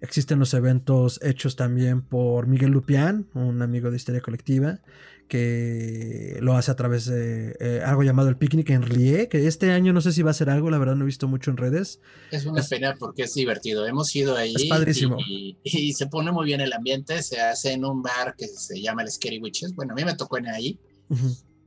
Existen 0.00 0.38
los 0.38 0.52
eventos 0.54 1.20
hechos 1.22 1.56
también 1.56 2.02
por 2.02 2.46
Miguel 2.46 2.70
Lupián, 2.70 3.28
un 3.34 3.62
amigo 3.62 3.90
de 3.90 3.96
Historia 3.96 4.20
Colectiva, 4.20 4.80
que 5.28 6.38
lo 6.40 6.54
hace 6.54 6.70
a 6.70 6.76
través 6.76 7.06
de 7.06 7.56
eh, 7.58 7.82
algo 7.84 8.02
llamado 8.02 8.28
el 8.28 8.36
Picnic 8.36 8.70
en 8.70 8.82
Rie, 8.82 9.28
que 9.28 9.46
este 9.46 9.72
año 9.72 9.92
no 9.92 10.00
sé 10.00 10.12
si 10.12 10.22
va 10.22 10.30
a 10.30 10.34
ser 10.34 10.50
algo, 10.50 10.70
la 10.70 10.78
verdad 10.78 10.94
no 10.94 11.04
he 11.04 11.06
visto 11.06 11.28
mucho 11.28 11.50
en 11.50 11.56
redes. 11.56 12.00
Es 12.30 12.46
una 12.46 12.62
pena 12.62 12.94
porque 12.98 13.22
es 13.22 13.34
divertido. 13.34 13.86
Hemos 13.86 14.14
ido 14.14 14.36
ahí. 14.36 14.54
Es 14.54 14.66
padrísimo. 14.66 15.16
Y, 15.18 15.92
se 15.94 16.06
pone 16.06 16.30
muy 16.30 16.46
bien 16.46 16.60
el 16.60 16.72
ambiente. 16.72 17.22
Se 17.22 17.40
hace 17.40 17.72
en 17.72 17.84
un 17.84 18.02
bar 18.02 18.34
que 18.36 18.46
se 18.46 18.80
llama 18.80 19.02
el 19.02 19.10
Scary 19.10 19.38
Witches. 19.38 19.74
Bueno, 19.74 19.92
a 19.92 19.96
mí 19.96 20.04
me 20.04 20.14
tocó 20.14 20.38
en 20.38 20.48
ahí. 20.48 20.78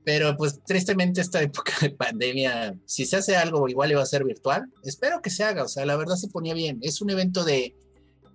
Pero 0.05 0.35
pues 0.37 0.63
tristemente 0.63 1.21
esta 1.21 1.41
época 1.41 1.73
de 1.81 1.89
pandemia, 1.91 2.75
si 2.85 3.05
se 3.05 3.17
hace 3.17 3.35
algo 3.35 3.67
igual 3.67 3.91
iba 3.91 4.01
a 4.01 4.05
ser 4.05 4.23
virtual. 4.23 4.71
Espero 4.83 5.21
que 5.21 5.29
se 5.29 5.43
haga. 5.43 5.63
O 5.63 5.67
sea, 5.67 5.85
la 5.85 5.97
verdad 5.97 6.15
se 6.15 6.29
ponía 6.29 6.53
bien. 6.53 6.79
Es 6.81 7.01
un 7.01 7.09
evento 7.09 7.43
de 7.43 7.75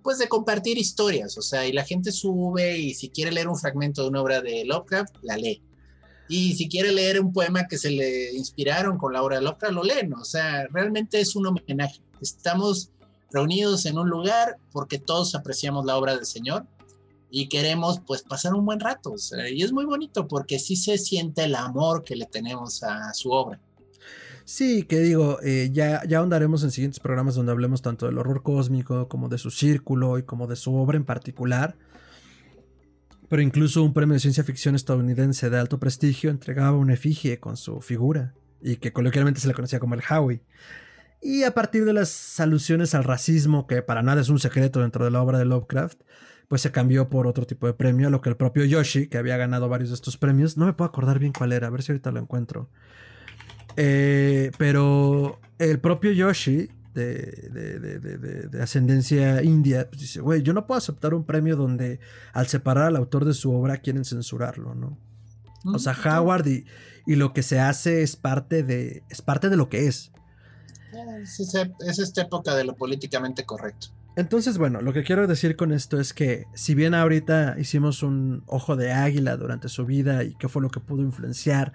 pues 0.05 0.19
de 0.19 0.29
compartir 0.29 0.77
historias, 0.77 1.35
o 1.35 1.41
sea, 1.41 1.65
y 1.65 1.73
la 1.73 1.83
gente 1.83 2.11
sube 2.11 2.77
y 2.77 2.93
si 2.93 3.09
quiere 3.09 3.31
leer 3.31 3.47
un 3.47 3.57
fragmento 3.57 4.03
de 4.03 4.09
una 4.09 4.21
obra 4.21 4.39
de 4.39 4.63
Lovecraft, 4.63 5.15
la 5.23 5.35
lee. 5.35 5.63
Y 6.29 6.53
si 6.53 6.69
quiere 6.69 6.91
leer 6.91 7.19
un 7.19 7.33
poema 7.33 7.67
que 7.67 7.79
se 7.79 7.89
le 7.89 8.31
inspiraron 8.33 8.99
con 8.99 9.13
la 9.13 9.23
obra 9.23 9.37
de 9.37 9.41
Lovecraft, 9.41 9.73
lo 9.73 9.83
leen, 9.83 10.13
o 10.13 10.23
sea, 10.23 10.67
realmente 10.67 11.19
es 11.19 11.35
un 11.35 11.47
homenaje. 11.47 12.03
Estamos 12.21 12.91
reunidos 13.31 13.87
en 13.87 13.97
un 13.97 14.07
lugar 14.07 14.57
porque 14.71 14.99
todos 14.99 15.33
apreciamos 15.33 15.85
la 15.85 15.97
obra 15.97 16.15
del 16.15 16.27
Señor 16.27 16.67
y 17.31 17.49
queremos 17.49 17.99
pues 18.05 18.21
pasar 18.21 18.53
un 18.53 18.63
buen 18.63 18.79
rato, 18.79 19.15
y 19.51 19.63
es 19.63 19.73
muy 19.73 19.85
bonito 19.85 20.27
porque 20.27 20.59
sí 20.59 20.75
se 20.75 20.99
siente 20.99 21.45
el 21.45 21.55
amor 21.55 22.03
que 22.03 22.15
le 22.15 22.27
tenemos 22.27 22.83
a 22.83 23.11
su 23.15 23.31
obra. 23.31 23.59
Sí, 24.45 24.83
que 24.83 24.99
digo, 24.99 25.39
eh, 25.41 25.71
ya, 25.73 26.03
ya 26.05 26.19
ahondaremos 26.19 26.63
en 26.63 26.69
siguientes 26.69 26.99
programas 26.99 27.33
donde 27.33 27.51
hablemos 27.51 27.81
tanto 27.81 28.05
del 28.05 28.19
horror 28.19 28.43
cósmico 28.43 29.07
como 29.09 29.27
de 29.27 29.39
su 29.39 29.49
círculo 29.49 30.19
y 30.19 30.23
como 30.23 30.45
de 30.45 30.55
su 30.55 30.75
obra 30.75 30.97
en 30.97 31.03
particular. 31.03 31.75
Pero 33.27 33.41
incluso 33.41 33.81
un 33.81 33.93
premio 33.93 34.13
de 34.13 34.19
ciencia 34.19 34.43
ficción 34.43 34.75
estadounidense 34.75 35.49
de 35.49 35.57
alto 35.57 35.79
prestigio 35.79 36.29
entregaba 36.29 36.77
una 36.77 36.93
efigie 36.93 37.39
con 37.39 37.57
su 37.57 37.81
figura 37.81 38.35
y 38.61 38.75
que 38.75 38.93
coloquialmente 38.93 39.39
se 39.39 39.47
le 39.47 39.55
conocía 39.55 39.79
como 39.79 39.95
el 39.95 40.03
Howie. 40.07 40.43
Y 41.23 41.41
a 41.41 41.55
partir 41.55 41.83
de 41.83 41.93
las 41.93 42.39
alusiones 42.39 42.93
al 42.93 43.03
racismo, 43.03 43.65
que 43.65 43.81
para 43.81 44.03
nada 44.03 44.21
es 44.21 44.29
un 44.29 44.37
secreto 44.37 44.81
dentro 44.81 45.05
de 45.05 45.09
la 45.09 45.23
obra 45.23 45.39
de 45.39 45.45
Lovecraft, 45.45 46.01
pues 46.47 46.61
se 46.61 46.71
cambió 46.71 47.09
por 47.09 47.25
otro 47.25 47.47
tipo 47.47 47.65
de 47.65 47.73
premio, 47.73 48.11
lo 48.11 48.21
que 48.21 48.29
el 48.29 48.37
propio 48.37 48.63
Yoshi, 48.63 49.07
que 49.07 49.17
había 49.17 49.37
ganado 49.37 49.67
varios 49.69 49.89
de 49.89 49.95
estos 49.95 50.17
premios, 50.17 50.55
no 50.55 50.67
me 50.67 50.73
puedo 50.73 50.87
acordar 50.87 51.17
bien 51.17 51.33
cuál 51.33 51.51
era, 51.51 51.65
a 51.65 51.71
ver 51.71 51.81
si 51.81 51.93
ahorita 51.93 52.11
lo 52.11 52.19
encuentro. 52.19 52.69
Eh, 53.77 54.51
pero 54.57 55.39
el 55.59 55.79
propio 55.79 56.11
Yoshi, 56.11 56.69
de, 56.93 58.49
ascendencia 58.61 59.43
india, 59.43 59.87
pues 59.89 60.01
dice, 60.01 60.21
güey, 60.21 60.41
yo 60.41 60.53
no 60.53 60.65
puedo 60.65 60.77
aceptar 60.77 61.13
un 61.13 61.25
premio 61.25 61.55
donde 61.55 61.99
al 62.33 62.47
separar 62.47 62.85
al 62.85 62.95
autor 62.95 63.25
de 63.25 63.33
su 63.33 63.51
obra 63.51 63.77
quieren 63.77 64.05
censurarlo, 64.05 64.75
¿no? 64.75 64.97
O 65.65 65.79
sea, 65.79 65.93
Howard 65.93 66.47
y, 66.47 66.65
y, 67.07 67.15
lo 67.15 67.33
que 67.33 67.41
se 67.41 67.59
hace 67.59 68.03
es 68.03 68.15
parte 68.15 68.61
de, 68.61 69.03
es 69.09 69.23
parte 69.23 69.49
de 69.49 69.57
lo 69.57 69.67
que 69.67 69.87
es. 69.87 70.11
Es, 71.23 71.39
es 71.39 71.99
esta 71.99 72.21
época 72.21 72.55
de 72.55 72.63
lo 72.63 72.75
políticamente 72.75 73.45
correcto. 73.45 73.87
Entonces, 74.15 74.57
bueno, 74.57 74.81
lo 74.81 74.93
que 74.93 75.03
quiero 75.03 75.27
decir 75.27 75.57
con 75.57 75.73
esto 75.73 75.99
es 75.99 76.13
que 76.13 76.45
si 76.53 76.73
bien 76.73 76.93
ahorita 76.93 77.55
hicimos 77.59 78.01
un 78.01 78.43
ojo 78.45 78.75
de 78.77 78.93
águila 78.93 79.35
durante 79.35 79.67
su 79.67 79.85
vida 79.85 80.23
y 80.23 80.35
qué 80.35 80.47
fue 80.47 80.61
lo 80.61 80.69
que 80.69 80.79
pudo 80.79 81.01
influenciar 81.01 81.73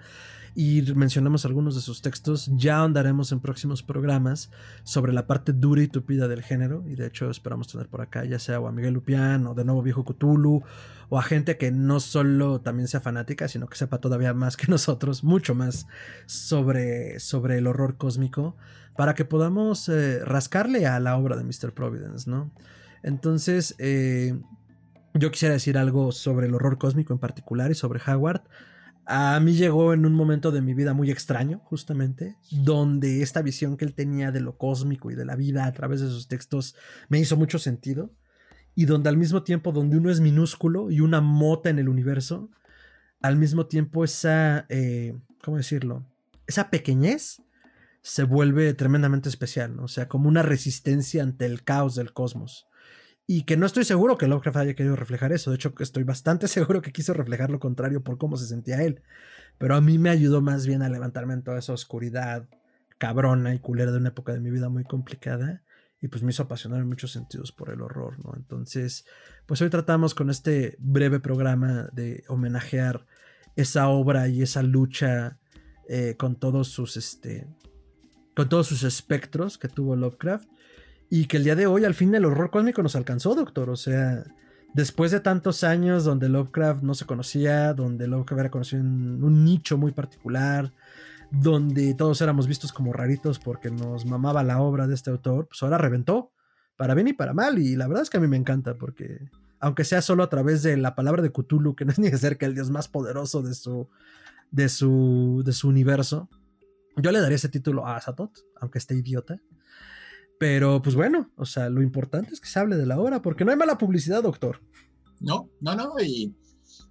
y 0.53 0.81
mencionamos 0.95 1.45
algunos 1.45 1.75
de 1.75 1.81
sus 1.81 2.01
textos. 2.01 2.51
Ya 2.55 2.83
andaremos 2.83 3.31
en 3.31 3.39
próximos 3.39 3.83
programas 3.83 4.51
sobre 4.83 5.13
la 5.13 5.27
parte 5.27 5.53
dura 5.53 5.81
y 5.81 5.87
tupida 5.87 6.27
del 6.27 6.43
género. 6.43 6.83
Y 6.87 6.95
de 6.95 7.07
hecho 7.07 7.29
esperamos 7.29 7.67
tener 7.67 7.87
por 7.87 8.01
acá 8.01 8.25
ya 8.25 8.39
sea 8.39 8.59
o 8.59 8.67
a 8.67 8.71
Miguel 8.71 8.93
Lupián 8.93 9.47
o 9.47 9.53
de 9.53 9.63
nuevo 9.63 9.81
Viejo 9.81 10.03
Cthulhu 10.03 10.63
o 11.09 11.19
a 11.19 11.23
gente 11.23 11.57
que 11.57 11.71
no 11.71 11.99
solo 11.99 12.61
también 12.61 12.87
sea 12.87 13.01
fanática, 13.01 13.47
sino 13.47 13.67
que 13.67 13.77
sepa 13.77 13.99
todavía 13.99 14.33
más 14.33 14.55
que 14.57 14.67
nosotros, 14.69 15.23
mucho 15.23 15.55
más 15.55 15.87
sobre, 16.25 17.19
sobre 17.19 17.57
el 17.57 17.67
horror 17.67 17.97
cósmico, 17.97 18.55
para 18.95 19.13
que 19.13 19.25
podamos 19.25 19.89
eh, 19.89 20.23
rascarle 20.23 20.87
a 20.87 20.99
la 20.99 21.17
obra 21.17 21.35
de 21.35 21.43
Mr. 21.43 21.73
Providence, 21.73 22.29
¿no? 22.29 22.51
Entonces, 23.03 23.75
eh, 23.77 24.39
yo 25.13 25.31
quisiera 25.31 25.53
decir 25.53 25.77
algo 25.77 26.13
sobre 26.13 26.47
el 26.47 26.53
horror 26.53 26.77
cósmico 26.77 27.11
en 27.11 27.19
particular 27.19 27.71
y 27.71 27.75
sobre 27.75 27.99
Howard 28.07 28.43
a 29.05 29.39
mí 29.39 29.53
llegó 29.53 29.93
en 29.93 30.05
un 30.05 30.13
momento 30.13 30.51
de 30.51 30.61
mi 30.61 30.73
vida 30.73 30.93
muy 30.93 31.11
extraño, 31.11 31.59
justamente, 31.65 32.37
donde 32.51 33.21
esta 33.21 33.41
visión 33.41 33.77
que 33.77 33.85
él 33.85 33.93
tenía 33.93 34.31
de 34.31 34.41
lo 34.41 34.57
cósmico 34.57 35.11
y 35.11 35.15
de 35.15 35.25
la 35.25 35.35
vida 35.35 35.65
a 35.65 35.71
través 35.71 36.01
de 36.01 36.07
sus 36.07 36.27
textos 36.27 36.75
me 37.09 37.19
hizo 37.19 37.37
mucho 37.37 37.59
sentido, 37.59 38.13
y 38.75 38.85
donde 38.85 39.09
al 39.09 39.17
mismo 39.17 39.43
tiempo, 39.43 39.71
donde 39.71 39.97
uno 39.97 40.09
es 40.09 40.21
minúsculo 40.21 40.91
y 40.91 41.01
una 41.01 41.21
mota 41.21 41.69
en 41.69 41.79
el 41.79 41.89
universo, 41.89 42.49
al 43.21 43.35
mismo 43.35 43.67
tiempo 43.67 44.03
esa, 44.03 44.65
eh, 44.69 45.17
¿cómo 45.43 45.57
decirlo? 45.57 46.05
Esa 46.47 46.69
pequeñez 46.69 47.41
se 48.01 48.23
vuelve 48.23 48.73
tremendamente 48.73 49.29
especial, 49.29 49.79
o 49.79 49.87
sea, 49.87 50.07
como 50.07 50.27
una 50.27 50.41
resistencia 50.41 51.21
ante 51.21 51.45
el 51.45 51.63
caos 51.63 51.95
del 51.95 52.13
cosmos 52.13 52.67
y 53.33 53.43
que 53.43 53.55
no 53.55 53.65
estoy 53.65 53.85
seguro 53.85 54.17
que 54.17 54.27
Lovecraft 54.27 54.57
haya 54.57 54.73
querido 54.73 54.97
reflejar 54.97 55.31
eso. 55.31 55.51
De 55.51 55.55
hecho, 55.55 55.73
estoy 55.79 56.03
bastante 56.03 56.47
seguro 56.49 56.81
que 56.81 56.91
quiso 56.91 57.13
reflejar 57.13 57.49
lo 57.49 57.61
contrario 57.61 58.03
por 58.03 58.17
cómo 58.17 58.35
se 58.35 58.45
sentía 58.45 58.83
él. 58.83 59.03
Pero 59.57 59.75
a 59.75 59.79
mí 59.79 59.97
me 59.97 60.09
ayudó 60.09 60.41
más 60.41 60.67
bien 60.67 60.81
a 60.81 60.89
levantarme 60.89 61.35
en 61.35 61.41
toda 61.41 61.59
esa 61.59 61.71
oscuridad 61.71 62.49
cabrona 62.97 63.55
y 63.55 63.59
culera 63.59 63.93
de 63.93 63.99
una 63.99 64.09
época 64.09 64.33
de 64.33 64.41
mi 64.41 64.51
vida 64.51 64.67
muy 64.67 64.83
complicada. 64.83 65.63
Y 66.01 66.09
pues 66.09 66.23
me 66.23 66.31
hizo 66.31 66.43
apasionar 66.43 66.81
en 66.81 66.89
muchos 66.89 67.13
sentidos 67.13 67.53
por 67.53 67.69
el 67.69 67.79
horror, 67.79 68.19
¿no? 68.21 68.33
Entonces, 68.35 69.05
pues 69.45 69.61
hoy 69.61 69.69
tratamos 69.69 70.13
con 70.13 70.29
este 70.29 70.75
breve 70.79 71.21
programa 71.21 71.87
de 71.93 72.25
homenajear 72.27 73.05
esa 73.55 73.87
obra 73.87 74.27
y 74.27 74.41
esa 74.41 74.61
lucha 74.61 75.39
eh, 75.87 76.15
con 76.17 76.35
todos 76.35 76.67
sus, 76.67 76.97
este, 76.97 77.47
con 78.35 78.49
todos 78.49 78.67
sus 78.67 78.83
espectros 78.83 79.57
que 79.57 79.69
tuvo 79.69 79.95
Lovecraft 79.95 80.49
y 81.13 81.25
que 81.25 81.35
el 81.35 81.43
día 81.43 81.57
de 81.57 81.67
hoy 81.67 81.83
al 81.83 81.93
fin 81.93 82.15
el 82.15 82.23
horror 82.23 82.49
cósmico 82.49 82.81
nos 82.81 82.95
alcanzó, 82.95 83.35
doctor. 83.35 83.69
O 83.69 83.75
sea, 83.75 84.23
después 84.73 85.11
de 85.11 85.19
tantos 85.19 85.65
años 85.65 86.05
donde 86.05 86.29
Lovecraft 86.29 86.83
no 86.83 86.93
se 86.93 87.05
conocía, 87.05 87.73
donde 87.73 88.07
Lovecraft 88.07 88.39
era 88.39 88.49
conocido 88.49 88.81
en 88.81 89.21
un 89.21 89.43
nicho 89.43 89.77
muy 89.77 89.91
particular, 89.91 90.71
donde 91.29 91.93
todos 91.95 92.21
éramos 92.21 92.47
vistos 92.47 92.71
como 92.71 92.93
raritos 92.93 93.39
porque 93.39 93.69
nos 93.69 94.05
mamaba 94.05 94.41
la 94.41 94.61
obra 94.61 94.87
de 94.87 94.95
este 94.95 95.09
autor, 95.09 95.49
pues 95.49 95.61
ahora 95.61 95.77
reventó, 95.77 96.31
para 96.77 96.95
bien 96.95 97.09
y 97.09 97.13
para 97.13 97.33
mal. 97.33 97.59
Y 97.59 97.75
la 97.75 97.89
verdad 97.89 98.03
es 98.03 98.09
que 98.09 98.15
a 98.15 98.21
mí 98.21 98.27
me 98.29 98.37
encanta 98.37 98.75
porque, 98.75 99.29
aunque 99.59 99.83
sea 99.83 100.01
solo 100.01 100.23
a 100.23 100.29
través 100.29 100.63
de 100.63 100.77
la 100.77 100.95
palabra 100.95 101.21
de 101.21 101.33
Cthulhu, 101.33 101.75
que 101.75 101.83
no 101.83 101.91
es 101.91 101.99
ni 101.99 102.09
de 102.09 102.17
cerca 102.17 102.45
el 102.45 102.55
dios 102.55 102.71
más 102.71 102.87
poderoso 102.87 103.41
de 103.41 103.53
su, 103.53 103.89
de 104.49 104.69
su, 104.69 105.41
de 105.45 105.51
su 105.51 105.67
universo, 105.67 106.29
yo 106.95 107.11
le 107.11 107.19
daría 107.19 107.35
ese 107.35 107.49
título 107.49 107.85
a 107.85 107.97
Azatot, 107.97 108.31
aunque 108.61 108.77
esté 108.77 108.95
idiota. 108.95 109.41
Pero 110.41 110.81
pues 110.81 110.95
bueno, 110.95 111.29
o 111.37 111.45
sea, 111.45 111.69
lo 111.69 111.83
importante 111.83 112.33
es 112.33 112.41
que 112.41 112.49
se 112.49 112.57
hable 112.57 112.75
de 112.75 112.87
la 112.87 112.99
obra, 112.99 113.21
porque 113.21 113.45
no 113.45 113.51
hay 113.51 113.57
mala 113.57 113.77
publicidad, 113.77 114.23
doctor. 114.23 114.59
No, 115.19 115.51
no, 115.59 115.75
no, 115.75 115.93
y, 116.03 116.33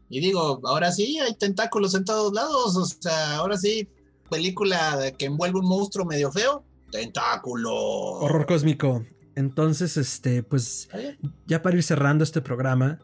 y 0.09 0.21
digo, 0.21 0.61
ahora 0.63 0.93
sí 0.93 1.19
hay 1.19 1.35
tentáculos 1.35 1.97
en 1.97 2.05
todos 2.05 2.33
lados, 2.33 2.77
o 2.77 2.85
sea, 2.85 3.39
ahora 3.39 3.57
sí, 3.59 3.89
película 4.31 5.13
que 5.19 5.25
envuelve 5.25 5.59
un 5.59 5.67
monstruo 5.67 6.07
medio 6.07 6.31
feo, 6.31 6.65
tentáculo. 6.93 7.75
Horror 7.75 8.47
cósmico. 8.47 9.05
Entonces, 9.35 9.97
este, 9.97 10.45
pues, 10.45 10.89
ya 11.49 11.61
para 11.61 11.77
ir 11.77 11.83
cerrando 11.83 12.23
este 12.23 12.43
programa, 12.43 13.01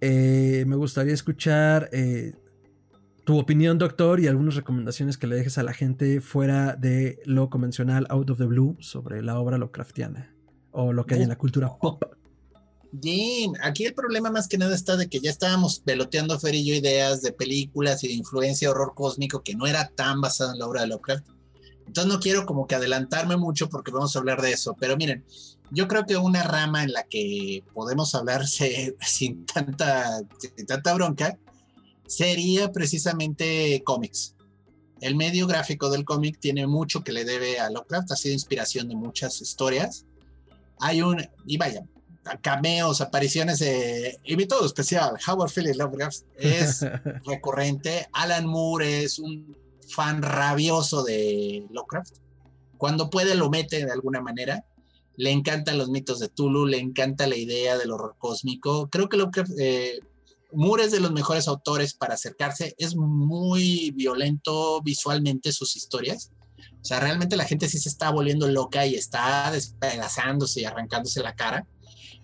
eh, 0.00 0.64
me 0.66 0.74
gustaría 0.74 1.14
escuchar 1.14 1.88
eh, 1.92 2.32
tu 3.24 3.38
opinión, 3.38 3.78
doctor, 3.78 4.20
y 4.20 4.26
algunas 4.26 4.54
recomendaciones 4.54 5.16
que 5.16 5.26
le 5.26 5.36
dejes 5.36 5.58
a 5.58 5.62
la 5.62 5.72
gente 5.72 6.20
fuera 6.20 6.76
de 6.76 7.20
lo 7.24 7.48
convencional, 7.48 8.06
out 8.10 8.30
of 8.30 8.38
the 8.38 8.44
blue, 8.44 8.76
sobre 8.80 9.22
la 9.22 9.38
obra 9.38 9.58
Lovecraftiana 9.58 10.34
o 10.72 10.92
lo 10.92 11.06
que 11.06 11.14
hay 11.14 11.22
en 11.22 11.28
la 11.28 11.38
cultura 11.38 11.74
pop. 11.80 12.04
Bien, 12.92 13.54
aquí 13.62 13.86
el 13.86 13.94
problema 13.94 14.30
más 14.30 14.46
que 14.46 14.58
nada 14.58 14.74
está 14.74 14.96
de 14.96 15.08
que 15.08 15.20
ya 15.20 15.30
estábamos 15.30 15.80
peloteando 15.80 16.38
Fer 16.38 16.54
y 16.54 16.64
yo 16.64 16.74
ideas 16.74 17.22
de 17.22 17.32
películas 17.32 18.04
y 18.04 18.08
de 18.08 18.14
influencia 18.14 18.70
horror 18.70 18.92
cósmico 18.94 19.42
que 19.42 19.54
no 19.54 19.66
era 19.66 19.88
tan 19.88 20.20
basada 20.20 20.52
en 20.52 20.58
la 20.58 20.66
obra 20.66 20.82
de 20.82 20.88
Lovecraft. 20.88 21.26
Entonces 21.86 22.12
no 22.12 22.20
quiero 22.20 22.46
como 22.46 22.66
que 22.66 22.76
adelantarme 22.76 23.36
mucho 23.36 23.68
porque 23.68 23.90
vamos 23.90 24.14
a 24.14 24.18
hablar 24.18 24.40
de 24.42 24.52
eso, 24.52 24.76
pero 24.78 24.96
miren, 24.96 25.24
yo 25.70 25.88
creo 25.88 26.06
que 26.06 26.16
una 26.16 26.42
rama 26.42 26.84
en 26.84 26.92
la 26.92 27.02
que 27.04 27.64
podemos 27.72 28.14
hablar 28.14 28.46
sin 28.46 29.46
tanta, 29.46 30.20
sin 30.38 30.66
tanta 30.66 30.94
bronca 30.94 31.38
sería 32.06 32.72
precisamente 32.72 33.82
cómics. 33.84 34.34
El 35.00 35.16
medio 35.16 35.46
gráfico 35.46 35.90
del 35.90 36.04
cómic 36.04 36.38
tiene 36.40 36.66
mucho 36.66 37.02
que 37.02 37.12
le 37.12 37.24
debe 37.24 37.58
a 37.58 37.70
Lovecraft, 37.70 38.12
ha 38.12 38.16
sido 38.16 38.32
inspiración 38.32 38.88
de 38.88 38.96
muchas 38.96 39.40
historias. 39.40 40.06
Hay 40.80 41.02
un, 41.02 41.22
y 41.46 41.56
vaya, 41.56 41.84
cameos, 42.40 43.00
apariciones 43.00 43.58
de 43.58 44.18
invitado 44.24 44.64
especial, 44.64 45.16
Howard 45.26 45.50
Phillips 45.50 45.76
Lovecraft 45.76 46.22
es 46.36 46.80
recurrente. 47.26 48.08
Alan 48.12 48.46
Moore 48.46 49.04
es 49.04 49.18
un 49.18 49.56
fan 49.88 50.22
rabioso 50.22 51.02
de 51.04 51.66
Lovecraft. 51.70 52.16
Cuando 52.78 53.10
puede 53.10 53.34
lo 53.34 53.50
mete 53.50 53.84
de 53.84 53.92
alguna 53.92 54.20
manera. 54.20 54.64
Le 55.16 55.30
encantan 55.30 55.78
los 55.78 55.90
mitos 55.90 56.18
de 56.18 56.28
Tulu, 56.28 56.66
le 56.66 56.78
encanta 56.78 57.28
la 57.28 57.36
idea 57.36 57.78
del 57.78 57.92
horror 57.92 58.16
cósmico. 58.18 58.88
Creo 58.90 59.08
que 59.08 59.16
Lovecraft 59.16 59.52
eh, 59.60 60.00
Moore 60.54 60.84
es 60.84 60.92
de 60.92 61.00
los 61.00 61.12
mejores 61.12 61.48
autores 61.48 61.94
para 61.94 62.14
acercarse. 62.14 62.74
Es 62.78 62.96
muy 62.96 63.90
violento 63.92 64.80
visualmente 64.82 65.52
sus 65.52 65.76
historias. 65.76 66.30
O 66.58 66.84
sea, 66.84 67.00
realmente 67.00 67.36
la 67.36 67.44
gente 67.44 67.68
sí 67.68 67.78
se 67.78 67.88
está 67.88 68.10
volviendo 68.10 68.46
loca 68.48 68.86
y 68.86 68.94
está 68.94 69.50
despedazándose 69.50 70.60
y 70.60 70.64
arrancándose 70.64 71.22
la 71.22 71.34
cara. 71.34 71.66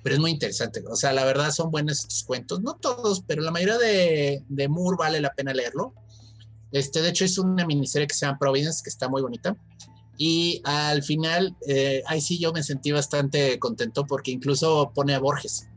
Pero 0.03 0.15
es 0.15 0.21
muy 0.21 0.31
interesante. 0.31 0.83
O 0.91 0.97
sea, 0.97 1.13
la 1.13 1.25
verdad 1.25 1.51
son 1.51 1.71
buenos 1.71 2.01
estos 2.01 2.25
cuentos. 2.25 2.61
No 2.61 2.75
todos, 2.75 3.23
pero 3.27 3.43
la 3.43 3.51
mayoría 3.51 3.79
de, 3.79 4.43
de 4.49 4.69
Moore 4.69 4.97
vale 4.99 5.21
la 5.21 5.33
pena 5.33 5.53
leerlo. 5.53 5.95
Este, 6.73 7.03
de 7.03 7.09
hecho, 7.11 7.25
es 7.25 7.39
una 7.39 7.67
miniserie 7.67 8.07
que 8.07 8.15
se 8.15 8.27
llama 8.27 8.39
Providence, 8.39 8.83
que 8.83 8.91
está 8.91 9.09
muy 9.09 9.23
bonita. 9.23 9.57
Y 10.17 10.61
al 10.65 11.03
final, 11.03 11.57
eh, 11.67 12.03
ahí 12.07 12.21
sí 12.21 12.39
yo 12.39 12.53
me 12.53 12.63
sentí 12.63 12.93
bastante 12.93 13.59
contento 13.59 14.07
porque 14.07 14.31
incluso 14.31 14.93
pone 14.95 15.15
a 15.15 15.19
Borges 15.19 15.70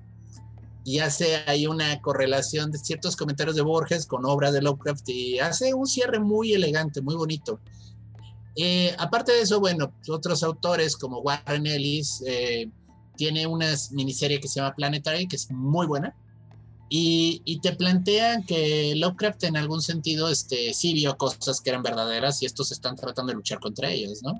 y 0.85 0.99
hace 0.99 1.37
ahí 1.47 1.65
una 1.65 2.01
correlación 2.01 2.71
de 2.71 2.77
ciertos 2.77 3.15
comentarios 3.15 3.55
de 3.55 3.61
Borges 3.61 4.05
con 4.05 4.25
obras 4.25 4.53
de 4.53 4.61
Lovecraft 4.61 5.07
y 5.09 5.39
hace 5.39 5.73
un 5.73 5.87
cierre 5.87 6.19
muy 6.19 6.53
elegante, 6.53 7.01
muy 7.01 7.15
bonito. 7.15 7.59
Eh, 8.55 8.93
aparte 8.99 9.31
de 9.31 9.41
eso, 9.41 9.59
bueno, 9.59 9.93
otros 10.09 10.43
autores 10.43 10.97
como 10.97 11.19
Warren 11.19 11.65
Ellis 11.65 12.21
eh, 12.27 12.69
tiene 13.15 13.47
una 13.47 13.73
miniserie 13.91 14.39
que 14.39 14.47
se 14.47 14.59
llama 14.59 14.75
Planetary, 14.75 15.27
que 15.27 15.37
es 15.37 15.49
muy 15.49 15.87
buena, 15.87 16.15
y, 16.89 17.41
y, 17.45 17.59
te 17.59 17.71
plantean 17.71 18.43
que 18.43 18.93
Lovecraft 18.95 19.45
en 19.45 19.57
algún 19.57 19.81
sentido 19.81 20.29
este, 20.29 20.75
sí 20.75 20.93
vio 20.93 21.17
cosas 21.17 21.59
que 21.59 21.71
eran 21.71 21.81
verdaderas 21.81 22.43
y 22.43 22.45
estos 22.45 22.71
están 22.71 22.95
tratando 22.95 23.31
de 23.31 23.37
luchar 23.37 23.59
contra 23.59 23.89
ellas, 23.89 24.21
¿no? 24.21 24.39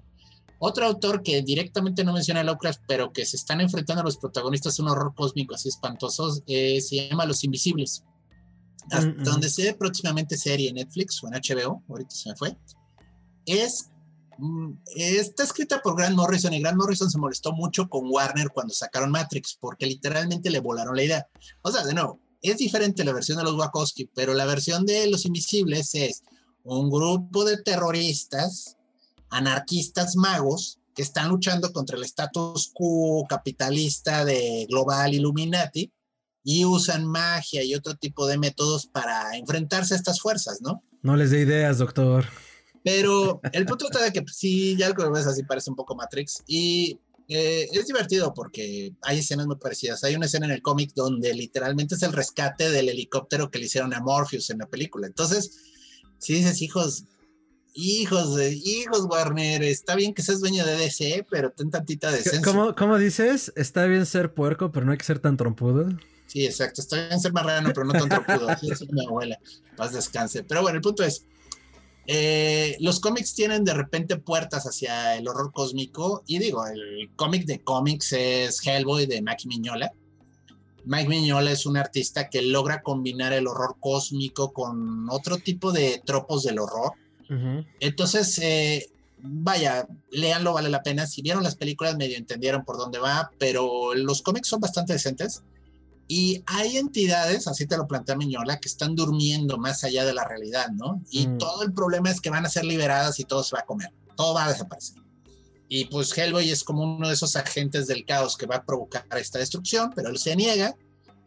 Otro 0.65 0.85
autor 0.85 1.23
que 1.23 1.41
directamente 1.41 2.05
no 2.05 2.13
menciona 2.13 2.39
a 2.39 2.43
Lovecraft, 2.45 2.83
pero 2.87 3.11
que 3.11 3.25
se 3.25 3.35
están 3.35 3.59
enfrentando 3.59 4.01
a 4.01 4.05
los 4.05 4.15
protagonistas 4.15 4.79
un 4.79 4.87
horror 4.87 5.13
cósmico 5.13 5.55
así 5.55 5.67
espantoso, 5.67 6.41
eh, 6.47 6.79
se 6.79 7.09
llama 7.09 7.25
Los 7.25 7.43
Invisibles. 7.43 8.05
Hasta 8.89 9.07
mm, 9.07 9.19
mm. 9.19 9.23
donde 9.25 9.49
se 9.49 9.63
ve 9.63 9.73
próximamente 9.73 10.37
serie 10.37 10.69
en 10.69 10.75
Netflix 10.75 11.21
o 11.21 11.27
en 11.27 11.33
HBO, 11.33 11.83
ahorita 11.89 12.15
se 12.15 12.29
me 12.29 12.37
fue, 12.37 12.57
es 13.45 13.89
mm, 14.37 14.71
está 14.95 15.43
escrita 15.43 15.81
por 15.81 15.97
Grant 15.97 16.15
Morrison 16.15 16.53
y 16.53 16.61
Grant 16.61 16.77
Morrison 16.77 17.11
se 17.11 17.17
molestó 17.17 17.51
mucho 17.51 17.89
con 17.89 18.09
Warner 18.09 18.47
cuando 18.53 18.73
sacaron 18.73 19.11
Matrix 19.11 19.57
porque 19.59 19.85
literalmente 19.85 20.49
le 20.49 20.61
volaron 20.61 20.95
la 20.95 21.03
idea. 21.03 21.27
O 21.63 21.73
sea, 21.73 21.83
de 21.83 21.93
nuevo, 21.93 22.21
es 22.41 22.57
diferente 22.57 23.03
la 23.03 23.11
versión 23.11 23.37
de 23.37 23.43
los 23.43 23.55
Wachowski, 23.55 24.09
pero 24.15 24.33
la 24.33 24.45
versión 24.45 24.85
de 24.85 25.07
Los 25.07 25.25
Invisibles 25.25 25.93
es 25.93 26.23
un 26.63 26.89
grupo 26.89 27.43
de 27.43 27.61
terroristas 27.61 28.77
anarquistas 29.33 30.15
magos 30.15 30.79
que 30.95 31.01
están 31.01 31.29
luchando 31.29 31.71
contra 31.73 31.97
el 31.97 32.03
status 32.03 32.71
quo 32.73 33.25
capitalista 33.27 34.25
de 34.25 34.67
Global 34.69 35.13
Illuminati 35.13 35.91
y 36.43 36.65
usan 36.65 37.05
magia 37.05 37.63
y 37.63 37.73
otro 37.73 37.95
tipo 37.95 38.27
de 38.27 38.37
métodos 38.37 38.85
para 38.85 39.35
enfrentarse 39.37 39.93
a 39.93 39.97
estas 39.97 40.19
fuerzas, 40.19 40.61
¿no? 40.61 40.83
No 41.01 41.15
les 41.15 41.31
dé 41.31 41.41
ideas, 41.41 41.77
doctor. 41.77 42.25
Pero 42.83 43.39
el 43.53 43.65
punto 43.65 43.85
está 43.85 44.03
de 44.03 44.11
que 44.11 44.21
pues, 44.21 44.35
sí, 44.35 44.75
ya 44.77 44.89
lo 44.89 45.11
ves 45.11 45.25
así 45.25 45.43
parece 45.43 45.69
un 45.69 45.75
poco 45.75 45.95
Matrix 45.95 46.43
y 46.45 46.99
eh, 47.29 47.69
es 47.71 47.87
divertido 47.87 48.33
porque 48.33 48.93
hay 49.01 49.19
escenas 49.19 49.47
muy 49.47 49.55
parecidas. 49.55 50.03
Hay 50.03 50.15
una 50.15 50.25
escena 50.25 50.45
en 50.45 50.51
el 50.51 50.61
cómic 50.61 50.91
donde 50.93 51.33
literalmente 51.33 51.95
es 51.95 52.03
el 52.03 52.11
rescate 52.11 52.69
del 52.69 52.89
helicóptero 52.89 53.49
que 53.49 53.59
le 53.59 53.65
hicieron 53.65 53.93
a 53.93 54.01
Morpheus 54.01 54.49
en 54.49 54.59
la 54.59 54.67
película. 54.67 55.07
Entonces, 55.07 55.57
si 56.17 56.33
dices, 56.33 56.61
hijos, 56.61 57.05
Hijos 57.75 58.35
de 58.35 58.53
hijos, 58.53 59.07
Warner. 59.09 59.63
Está 59.63 59.95
bien 59.95 60.13
que 60.13 60.21
seas 60.21 60.39
dueño 60.39 60.63
de 60.63 60.75
DC, 60.75 61.25
pero 61.29 61.51
ten 61.51 61.71
tantita 61.71 62.11
decencia. 62.11 62.41
¿Cómo, 62.41 62.75
¿Cómo 62.75 62.99
dices? 62.99 63.51
Está 63.55 63.85
bien 63.85 64.05
ser 64.05 64.33
puerco, 64.33 64.71
pero 64.71 64.85
no 64.85 64.91
hay 64.91 64.97
que 64.99 65.05
ser 65.05 65.17
tan 65.19 65.37
trompudo. 65.37 65.89
Sí, 66.27 66.45
exacto. 66.45 66.81
Está 66.81 67.07
bien 67.07 67.19
ser 67.19 67.33
marrano, 67.33 67.71
pero 67.73 67.85
no 67.85 67.93
tan 67.93 68.09
trompudo. 68.09 68.49
Así 68.49 68.69
es 68.69 68.91
mi 68.91 69.03
abuela. 69.05 69.39
Paz 69.75 69.93
descanse. 69.93 70.43
Pero 70.43 70.61
bueno, 70.61 70.77
el 70.77 70.81
punto 70.81 71.03
es. 71.03 71.25
Eh, 72.05 72.75
los 72.79 72.99
cómics 72.99 73.33
tienen 73.33 73.63
de 73.63 73.73
repente 73.73 74.17
puertas 74.17 74.65
hacia 74.65 75.15
el 75.15 75.27
horror 75.27 75.51
cósmico. 75.51 76.23
Y 76.27 76.37
digo, 76.37 76.67
el 76.67 77.09
cómic 77.15 77.45
de 77.45 77.63
cómics 77.63 78.13
es 78.13 78.65
Hellboy 78.65 79.07
de 79.07 79.21
Mike 79.23 79.47
Miñola. 79.47 79.91
Mike 80.85 81.09
Miñola 81.09 81.51
es 81.51 81.65
un 81.65 81.77
artista 81.77 82.29
que 82.29 82.41
logra 82.41 82.83
combinar 82.83 83.33
el 83.33 83.47
horror 83.47 83.77
cósmico 83.79 84.53
con 84.53 85.09
otro 85.09 85.37
tipo 85.37 85.71
de 85.71 86.03
tropos 86.05 86.43
del 86.43 86.59
horror 86.59 86.93
entonces, 87.79 88.39
eh, 88.39 88.91
vaya, 89.23 89.87
leanlo, 90.11 90.53
vale 90.53 90.69
la 90.69 90.83
pena. 90.83 91.07
Si 91.07 91.21
vieron 91.21 91.43
las 91.43 91.55
películas, 91.55 91.97
medio 91.97 92.17
entendieron 92.17 92.65
por 92.65 92.77
dónde 92.77 92.99
va, 92.99 93.31
pero 93.37 93.93
los 93.93 94.21
cómics 94.21 94.47
son 94.47 94.59
bastante 94.59 94.93
decentes. 94.93 95.43
Y 96.07 96.43
hay 96.45 96.77
entidades, 96.77 97.47
así 97.47 97.65
te 97.65 97.77
lo 97.77 97.87
plantea 97.87 98.15
Miñola, 98.15 98.59
que 98.59 98.67
están 98.67 98.95
durmiendo 98.95 99.57
más 99.57 99.83
allá 99.83 100.03
de 100.05 100.13
la 100.13 100.27
realidad, 100.27 100.69
¿no? 100.69 101.01
Y 101.09 101.27
mm. 101.27 101.37
todo 101.37 101.63
el 101.63 101.73
problema 101.73 102.11
es 102.11 102.19
que 102.19 102.29
van 102.29 102.45
a 102.45 102.49
ser 102.49 102.65
liberadas 102.65 103.19
y 103.19 103.23
todo 103.23 103.43
se 103.43 103.55
va 103.55 103.61
a 103.61 103.65
comer, 103.65 103.89
todo 104.15 104.33
va 104.33 104.45
a 104.45 104.51
desaparecer. 104.51 105.01
Y 105.69 105.85
pues 105.85 106.15
Hellboy 106.15 106.51
es 106.51 106.63
como 106.63 106.83
uno 106.83 107.07
de 107.07 107.13
esos 107.13 107.35
agentes 107.35 107.87
del 107.87 108.05
caos 108.05 108.37
que 108.37 108.45
va 108.45 108.57
a 108.57 108.65
provocar 108.65 109.05
esta 109.17 109.39
destrucción, 109.39 109.91
pero 109.95 110.09
él 110.09 110.17
se 110.17 110.35
niega, 110.35 110.75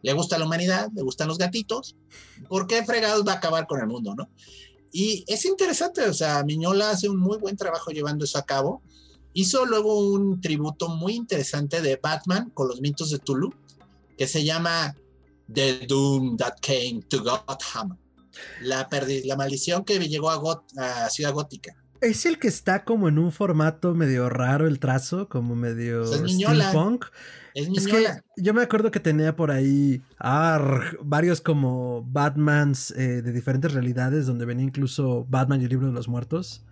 le 0.03 0.13
gusta 0.13 0.37
la 0.37 0.45
humanidad, 0.45 0.89
le 0.93 1.01
gustan 1.01 1.27
los 1.27 1.39
gatitos, 1.39 1.95
¿por 2.47 2.67
qué 2.67 2.85
fregados 2.85 3.27
va 3.27 3.33
a 3.33 3.35
acabar 3.37 3.65
con 3.65 3.81
el 3.81 3.87
mundo, 3.87 4.13
no? 4.15 4.29
Y 4.99 5.23
es 5.27 5.45
interesante, 5.45 6.01
o 6.09 6.13
sea, 6.13 6.43
Miñola 6.43 6.89
hace 6.89 7.07
un 7.07 7.19
muy 7.19 7.37
buen 7.37 7.55
trabajo 7.55 7.91
llevando 7.91 8.25
eso 8.25 8.39
a 8.39 8.47
cabo. 8.47 8.81
Hizo 9.31 9.63
luego 9.63 9.95
un 9.99 10.41
tributo 10.41 10.89
muy 10.89 11.13
interesante 11.13 11.83
de 11.83 11.99
Batman 12.01 12.49
con 12.49 12.67
los 12.67 12.81
mitos 12.81 13.11
de 13.11 13.19
Tulu, 13.19 13.53
que 14.17 14.25
se 14.25 14.43
llama 14.43 14.95
The 15.53 15.85
Doom 15.85 16.35
That 16.37 16.55
Came 16.63 17.03
to 17.09 17.21
Gotham. 17.21 17.95
La, 18.61 18.89
la 19.25 19.35
maldición 19.35 19.85
que 19.85 19.99
llegó 19.99 20.31
a, 20.31 20.63
a 20.77 21.09
Ciudad 21.11 21.31
Gótica. 21.31 21.75
Es 22.01 22.25
el 22.25 22.39
que 22.39 22.47
está 22.47 22.83
como 22.83 23.07
en 23.07 23.17
un 23.17 23.31
formato 23.31 23.93
medio 23.93 24.29
raro 24.29 24.67
el 24.67 24.79
trazo, 24.79 25.27
como 25.29 25.55
medio 25.55 26.03
pues 26.05 26.31
steampunk. 26.31 27.05
Es, 27.53 27.87
que 27.87 28.05
yo 28.35 28.53
me 28.53 28.61
acuerdo 28.61 28.91
que 28.91 28.99
tenía 28.99 29.35
por 29.35 29.49
ahí 29.49 30.03
varios 31.03 31.41
como 31.41 32.03
Batmans 32.03 32.91
eh, 32.91 33.23
de 33.23 33.31
diferentes 33.31 33.73
realidades, 33.73 34.27
donde 34.27 34.45
venía 34.45 34.65
incluso 34.65 35.25
Batman 35.27 35.61
y 35.61 35.63
el 35.63 35.71
libro 35.71 35.87
de 35.87 35.93
los 35.93 36.07
muertos. 36.07 36.63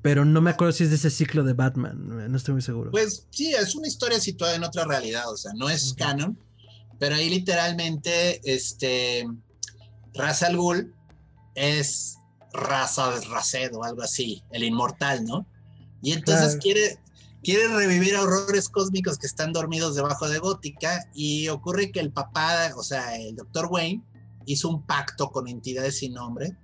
Pero 0.00 0.24
no 0.24 0.40
me 0.40 0.50
acuerdo 0.50 0.72
si 0.72 0.84
es 0.84 0.90
de 0.90 0.96
ese 0.96 1.10
ciclo 1.10 1.44
de 1.44 1.54
Batman, 1.54 2.30
no 2.30 2.36
estoy 2.36 2.52
muy 2.52 2.62
seguro. 2.62 2.90
Pues 2.90 3.26
sí, 3.30 3.54
es 3.54 3.74
una 3.74 3.88
historia 3.88 4.20
situada 4.20 4.54
en 4.54 4.64
otra 4.64 4.84
realidad, 4.84 5.30
o 5.30 5.36
sea, 5.36 5.52
no 5.54 5.70
es 5.70 5.94
canon, 5.94 6.38
pero 6.98 7.14
ahí 7.14 7.30
literalmente, 7.30 8.40
este, 8.44 9.26
Ra's 10.12 10.42
al 10.42 10.56
Ghul 10.56 10.94
es 11.54 12.18
raza 12.54 13.10
de 13.10 13.26
Raced 13.26 13.74
o 13.74 13.84
algo 13.84 14.02
así, 14.02 14.42
el 14.50 14.64
inmortal, 14.64 15.24
¿no? 15.24 15.46
Y 16.00 16.12
entonces 16.12 16.56
quiere, 16.56 16.98
quiere 17.42 17.68
revivir 17.68 18.16
horrores 18.16 18.68
cósmicos 18.68 19.18
que 19.18 19.26
están 19.26 19.52
dormidos 19.52 19.94
debajo 19.94 20.28
de 20.28 20.38
Gótica 20.38 21.04
y 21.14 21.48
ocurre 21.48 21.90
que 21.90 22.00
el 22.00 22.12
papá, 22.12 22.70
o 22.76 22.82
sea, 22.82 23.16
el 23.16 23.36
doctor 23.36 23.68
Wayne, 23.70 24.02
hizo 24.46 24.68
un 24.68 24.86
pacto 24.86 25.30
con 25.30 25.48
entidades 25.48 25.98
sin 25.98 26.14
nombre 26.14 26.56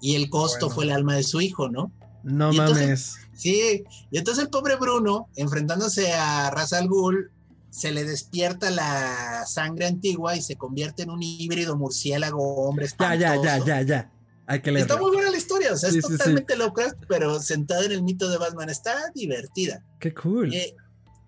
y 0.00 0.16
el 0.16 0.30
costo 0.30 0.70
fue 0.70 0.84
el 0.84 0.92
alma 0.92 1.14
de 1.14 1.22
su 1.22 1.40
hijo, 1.40 1.68
¿no? 1.68 1.92
No 2.22 2.52
mames. 2.52 3.16
sí, 3.34 3.84
y 4.10 4.18
entonces 4.18 4.44
el 4.44 4.50
pobre 4.50 4.74
Bruno, 4.76 5.28
enfrentándose 5.36 6.12
a 6.12 6.50
Ra's 6.50 6.72
al 6.72 6.88
Ghul, 6.88 7.30
se 7.70 7.92
le 7.92 8.04
despierta 8.04 8.70
la 8.70 9.44
sangre 9.46 9.86
antigua 9.86 10.34
y 10.34 10.42
se 10.42 10.56
convierte 10.56 11.02
en 11.02 11.10
un 11.10 11.22
híbrido 11.22 11.76
murciélago 11.76 12.66
hombre. 12.66 12.88
Ya, 12.98 13.14
ya, 13.14 13.36
ya, 13.42 13.64
ya, 13.64 13.82
ya. 13.82 14.12
Hay 14.46 14.62
que 14.62 14.70
Está 14.70 14.96
muy 14.96 15.10
buena 15.12 15.30
la 15.30 15.36
historia, 15.36 15.72
o 15.72 15.76
sea, 15.76 15.90
es 15.90 16.00
totalmente 16.00 16.56
Lovecraft, 16.56 16.98
pero 17.08 17.40
sentada 17.40 17.84
en 17.84 17.92
el 17.92 18.02
mito 18.02 18.28
de 18.28 18.38
Batman. 18.38 18.70
Está 18.70 19.10
divertida. 19.14 19.82
Qué 19.98 20.14
cool. 20.14 20.54
Eh, 20.54 20.74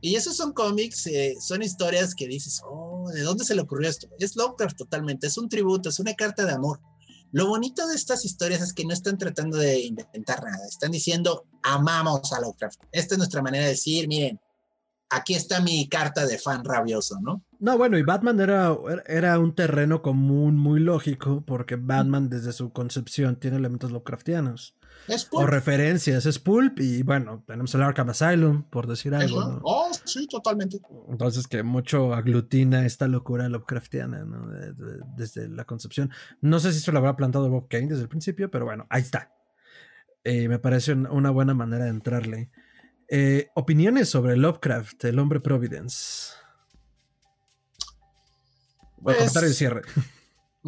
y 0.01 0.15
esos 0.15 0.37
son 0.37 0.53
cómics, 0.53 1.07
eh, 1.09 1.37
son 1.41 1.63
historias 1.63 2.15
que 2.15 2.29
dices, 2.29 2.61
oh, 2.65 3.11
¿de 3.13 3.23
dónde 3.23 3.45
se 3.45 3.57
le 3.57 3.63
ocurrió 3.63 3.89
esto? 3.89 4.09
Es 4.21 4.37
Lovecraft 4.37 4.77
totalmente, 4.77 5.27
es 5.27 5.37
un 5.37 5.49
tributo, 5.49 5.89
es 5.89 5.99
una 5.99 6.15
carta 6.15 6.45
de 6.45 6.53
amor. 6.53 6.81
Lo 7.33 7.49
bonito 7.49 7.87
de 7.89 7.97
estas 7.97 8.25
historias 8.25 8.63
es 8.63 8.73
que 8.73 8.85
no 8.85 8.93
están 8.93 9.19
tratando 9.19 9.59
de 9.59 9.81
inventar 9.81 10.43
nada, 10.43 10.67
están 10.67 10.93
diciendo, 10.93 11.45
amamos 11.63 12.33
a 12.33 12.41
Lovecraft. 12.41 12.81
Esta 12.93 13.15
es 13.15 13.19
nuestra 13.19 13.43
manera 13.43 13.65
de 13.65 13.71
decir, 13.71 14.07
miren, 14.07 14.41
aquí 15.11 15.35
está 15.35 15.61
mi 15.61 15.89
carta 15.89 16.27
de 16.27 16.39
fan 16.39 16.65
rabioso, 16.65 17.19
¿no? 17.21 17.45
No, 17.61 17.77
bueno, 17.77 17.99
y 17.99 18.03
Batman 18.03 18.39
era, 18.41 18.77
era 19.07 19.39
un 19.39 19.55
terreno 19.55 20.01
común 20.01 20.57
muy 20.57 20.79
lógico, 20.81 21.43
porque 21.45 21.77
Batman 21.77 22.29
desde 22.29 22.53
su 22.53 22.73
concepción 22.73 23.37
tiene 23.37 23.57
elementos 23.57 23.91
Lovecraftianos. 23.91 24.77
Es 25.09 25.25
pulp. 25.25 25.43
O 25.43 25.47
referencias, 25.47 26.27
es 26.27 26.39
pulp, 26.39 26.81
y 26.81 27.03
bueno, 27.03 27.43
tenemos 27.47 27.75
el 27.75 27.83
Arkham 27.83 28.11
Asylum, 28.11 28.63
por 28.65 28.87
decir 28.87 29.15
algo. 29.15 29.61
Oh, 29.65 29.91
sí, 30.05 30.27
totalmente. 30.29 30.81
Entonces, 31.09 31.49
que 31.49 31.63
mucho 31.63 32.15
aglutina 32.15 32.87
esta 32.87 33.09
locura 33.09 33.49
Lovecraftiana, 33.49 34.25
¿no? 34.25 34.49
desde 35.17 35.49
la 35.49 35.65
concepción. 35.65 36.11
No 36.41 36.61
sé 36.61 36.73
si 36.73 36.81
se 36.81 36.93
lo 36.93 36.99
habrá 36.99 37.17
plantado 37.17 37.49
Bob 37.49 37.69
Kane 37.69 37.89
desde 37.89 38.03
el 38.03 38.09
principio, 38.09 38.51
pero 38.51 38.67
bueno, 38.67 38.87
ahí 38.91 39.03
está. 39.03 39.33
Eh, 40.25 40.49
me 40.49 40.59
parece 40.59 40.93
una 40.93 41.31
buena 41.31 41.55
manera 41.55 41.85
de 41.85 41.91
entrarle. 41.91 42.51
Eh, 43.09 43.49
opiniones 43.55 44.11
sobre 44.11 44.37
Lovecraft, 44.37 45.05
el 45.07 45.19
hombre 45.19 45.41
Providence. 45.41 46.38
Voy 49.01 49.15
a 49.15 49.19
contar 49.19 49.45
el 49.45 49.55
cierre. 49.55 49.83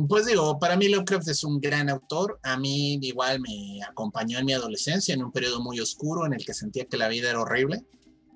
Pues 0.09 0.27
digo, 0.27 0.59
para 0.59 0.77
mí 0.77 0.89
Lovecraft 0.89 1.28
es 1.28 1.44
un 1.44 1.61
gran 1.61 1.90
autor. 1.90 2.39
A 2.43 2.57
mí 2.57 2.98
igual 3.02 3.40
me 3.40 3.82
acompañó 3.82 4.39
en 4.39 4.47
mi 4.47 4.52
adolescencia, 4.52 5.15
en 5.15 5.23
un 5.23 5.32
periodo 5.32 5.61
muy 5.61 5.81
oscuro 5.81 6.27
en 6.27 6.32
el 6.32 6.44
que 6.44 6.55
sentía 6.55 6.86
que 6.86 6.97
la 6.97 7.09
vida 7.09 7.31
era 7.31 7.40
horrible. 7.40 7.85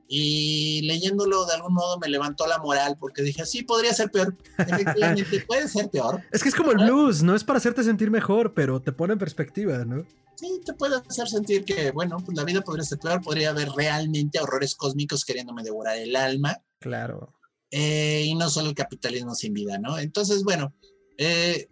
Y 0.06 0.82
leyéndolo 0.82 1.46
de 1.46 1.54
algún 1.54 1.72
modo 1.74 1.98
me 1.98 2.08
levantó 2.08 2.46
la 2.46 2.58
moral 2.58 2.96
porque 3.00 3.22
dije, 3.22 3.46
sí, 3.46 3.62
podría 3.62 3.94
ser 3.94 4.10
peor. 4.10 4.36
Efectivamente, 4.58 5.40
puede 5.46 5.68
ser 5.68 5.88
peor. 5.90 6.22
Es 6.32 6.42
que 6.42 6.50
es 6.50 6.54
como 6.54 6.72
el 6.72 6.78
blues, 6.78 7.22
no 7.22 7.34
es 7.34 7.44
para 7.44 7.58
hacerte 7.58 7.82
sentir 7.82 8.10
mejor, 8.10 8.52
pero 8.52 8.82
te 8.82 8.92
pone 8.92 9.14
en 9.14 9.18
perspectiva, 9.18 9.84
¿no? 9.84 10.04
sí, 10.36 10.60
te 10.64 10.72
puede 10.74 10.96
hacer 10.96 11.28
sentir 11.28 11.64
que, 11.64 11.90
bueno, 11.90 12.18
pues 12.24 12.36
la 12.36 12.44
vida 12.44 12.60
podría 12.60 12.84
ser 12.84 12.98
peor, 12.98 13.22
podría 13.22 13.50
haber 13.50 13.70
realmente 13.70 14.40
horrores 14.40 14.74
cósmicos 14.74 15.24
queriéndome 15.24 15.62
devorar 15.62 15.96
el 15.96 16.14
alma. 16.16 16.58
Claro. 16.80 17.32
Eh, 17.76 18.22
y 18.26 18.36
no 18.36 18.48
solo 18.50 18.68
el 18.68 18.74
capitalismo 18.76 19.34
sin 19.34 19.52
vida, 19.52 19.78
¿no? 19.78 19.98
Entonces, 19.98 20.44
bueno, 20.44 20.72
eh, 21.18 21.66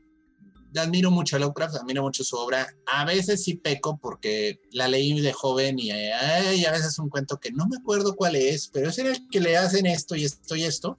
admiro 0.77 1.12
mucho 1.12 1.37
a 1.37 1.39
Lovecraft, 1.39 1.77
admiro 1.77 2.03
mucho 2.03 2.24
su 2.24 2.35
obra. 2.35 2.66
A 2.93 3.05
veces 3.05 3.45
sí 3.45 3.55
peco 3.55 4.01
porque 4.03 4.59
la 4.73 4.89
leí 4.89 5.20
de 5.20 5.33
joven 5.33 5.79
y, 5.79 5.93
a 5.93 6.73
veces 6.73 6.99
un 6.99 7.09
cuento 7.09 7.39
que 7.39 7.53
no 7.53 7.69
me 7.69 7.77
acuerdo 7.77 8.16
cuál 8.16 8.35
es, 8.35 8.66
pero 8.66 8.89
es 8.89 8.99
el 8.99 9.29
que 9.31 9.39
le 9.39 9.57
hacen 9.57 9.87
esto 9.87 10.16
y 10.16 10.24
esto 10.24 10.57
y 10.57 10.65
esto. 10.65 10.99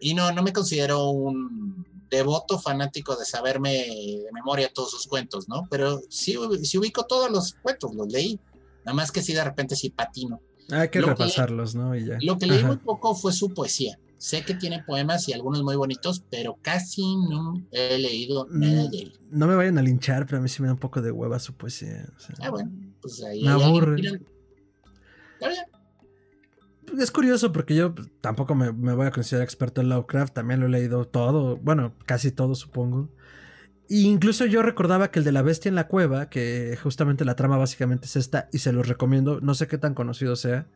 Y 0.00 0.14
no, 0.14 0.32
no 0.32 0.42
me 0.42 0.52
considero 0.52 1.10
un 1.10 1.86
devoto 2.10 2.58
fanático 2.58 3.14
de 3.14 3.26
saberme 3.26 3.70
de 3.70 4.32
memoria 4.32 4.72
todos 4.74 4.90
sus 4.90 5.06
cuentos, 5.06 5.48
¿no? 5.48 5.68
Pero 5.70 6.02
sí, 6.08 6.36
sí 6.64 6.76
ubico 6.76 7.04
todos 7.04 7.30
los 7.30 7.52
cuentos, 7.62 7.94
los 7.94 8.08
leí. 8.08 8.40
Nada 8.84 8.96
más 8.96 9.12
que 9.12 9.22
sí 9.22 9.32
de 9.32 9.44
repente 9.44 9.76
sí 9.76 9.90
patino. 9.90 10.40
Hay 10.70 10.88
que 10.88 11.00
repasarlos, 11.00 11.76
¿no? 11.76 11.94
Y 11.94 12.06
ya. 12.06 12.18
Lo 12.20 12.36
que 12.36 12.46
leí 12.46 12.64
muy 12.64 12.78
poco 12.78 13.14
fue 13.14 13.32
su 13.32 13.50
poesía. 13.50 13.96
Sé 14.20 14.44
que 14.44 14.54
tiene 14.54 14.84
poemas 14.84 15.26
y 15.28 15.32
algunos 15.32 15.62
muy 15.62 15.76
bonitos, 15.76 16.22
pero 16.30 16.58
casi 16.60 17.16
no 17.16 17.54
he 17.72 17.98
leído 17.98 18.46
mm, 18.50 18.60
nada 18.60 18.88
de 18.88 18.98
él. 18.98 19.20
No 19.30 19.46
me 19.46 19.54
vayan 19.54 19.78
a 19.78 19.82
linchar, 19.82 20.26
pero 20.26 20.38
a 20.38 20.40
mí 20.40 20.48
sí 20.48 20.60
me 20.60 20.68
da 20.68 20.74
un 20.74 20.78
poco 20.78 21.00
de 21.00 21.10
hueva 21.10 21.38
su 21.38 21.54
poesía. 21.54 22.06
ah, 22.40 22.50
bueno, 22.50 22.70
pues 23.00 23.22
ahí. 23.22 23.42
Me 23.42 23.50
aburre. 23.50 23.96
Está 25.34 25.48
bien 25.48 25.80
es 26.98 27.10
curioso 27.10 27.52
porque 27.52 27.74
yo 27.74 27.94
tampoco 28.20 28.54
me, 28.54 28.70
voy 28.70 29.06
a 29.06 29.10
considerar 29.10 29.44
experto 29.44 29.80
en 29.80 29.88
Lovecraft, 29.88 30.34
también 30.34 30.60
lo 30.60 30.66
he 30.66 30.70
leído 30.70 31.06
todo, 31.06 31.56
bueno, 31.58 31.94
casi 32.06 32.30
todo 32.32 32.54
supongo. 32.54 33.08
E 33.88 33.98
incluso 34.00 34.46
yo 34.46 34.62
recordaba 34.62 35.10
que 35.10 35.18
el 35.18 35.24
de 35.24 35.32
la 35.32 35.42
bestia 35.42 35.68
en 35.68 35.74
la 35.74 35.88
cueva, 35.88 36.28
que 36.28 36.78
justamente 36.82 37.24
la 37.24 37.36
trama 37.36 37.56
básicamente 37.56 38.06
es 38.06 38.16
esta, 38.16 38.48
y 38.52 38.58
se 38.58 38.72
los 38.72 38.88
recomiendo, 38.88 39.40
no 39.40 39.54
sé 39.54 39.66
qué 39.66 39.78
tan 39.78 39.94
conocido 39.94 40.36
sea, 40.36 40.66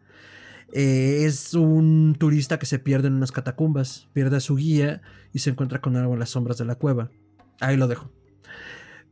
eh, 0.73 1.25
es 1.25 1.55
un 1.55 2.17
turista 2.19 2.59
que 2.59 2.67
se 2.67 2.79
pierde 2.79 3.09
en 3.09 3.15
unas 3.15 3.33
catacumbas, 3.33 4.09
pierde 4.13 4.37
a 4.37 4.41
su 4.41 4.57
guía 4.57 5.03
y 5.33 5.41
se 5.41 5.51
encuentra 5.51 5.81
con 5.81 5.97
algo 5.97 6.15
en 6.15 6.21
las 6.21 6.31
sombras 6.31 6.59
de 6.59 6.65
la 6.65 6.75
cueva. 6.77 7.11
Ahí 7.61 7.77
lo 7.77 7.89
dejo. 7.89 8.11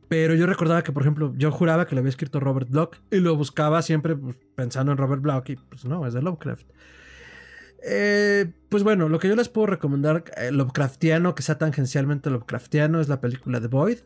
Pero 0.09 0.35
yo 0.35 0.45
recordaba 0.45 0.83
que, 0.83 0.91
por 0.91 1.03
ejemplo, 1.03 1.33
yo 1.37 1.51
juraba 1.51 1.87
que 1.87 1.95
lo 1.95 1.99
había 1.99 2.09
escrito 2.09 2.39
Robert 2.39 2.69
Bloch 2.69 2.97
y 3.09 3.17
lo 3.19 3.35
buscaba 3.35 3.81
siempre 3.81 4.15
pues, 4.15 4.35
pensando 4.55 4.91
en 4.91 4.97
Robert 4.97 5.21
Bloch 5.21 5.49
y 5.49 5.55
pues 5.55 5.85
no, 5.85 6.05
es 6.05 6.13
de 6.13 6.21
Lovecraft. 6.21 6.67
Eh, 7.85 8.51
pues 8.69 8.83
bueno, 8.83 9.09
lo 9.09 9.19
que 9.19 9.27
yo 9.27 9.35
les 9.35 9.49
puedo 9.49 9.67
recomendar, 9.67 10.23
eh, 10.37 10.51
Lovecraftiano, 10.51 11.35
que 11.35 11.43
sea 11.43 11.57
tangencialmente 11.57 12.29
Lovecraftiano, 12.29 13.01
es 13.01 13.09
la 13.09 13.19
película 13.19 13.59
The 13.59 13.67
Void. 13.67 13.99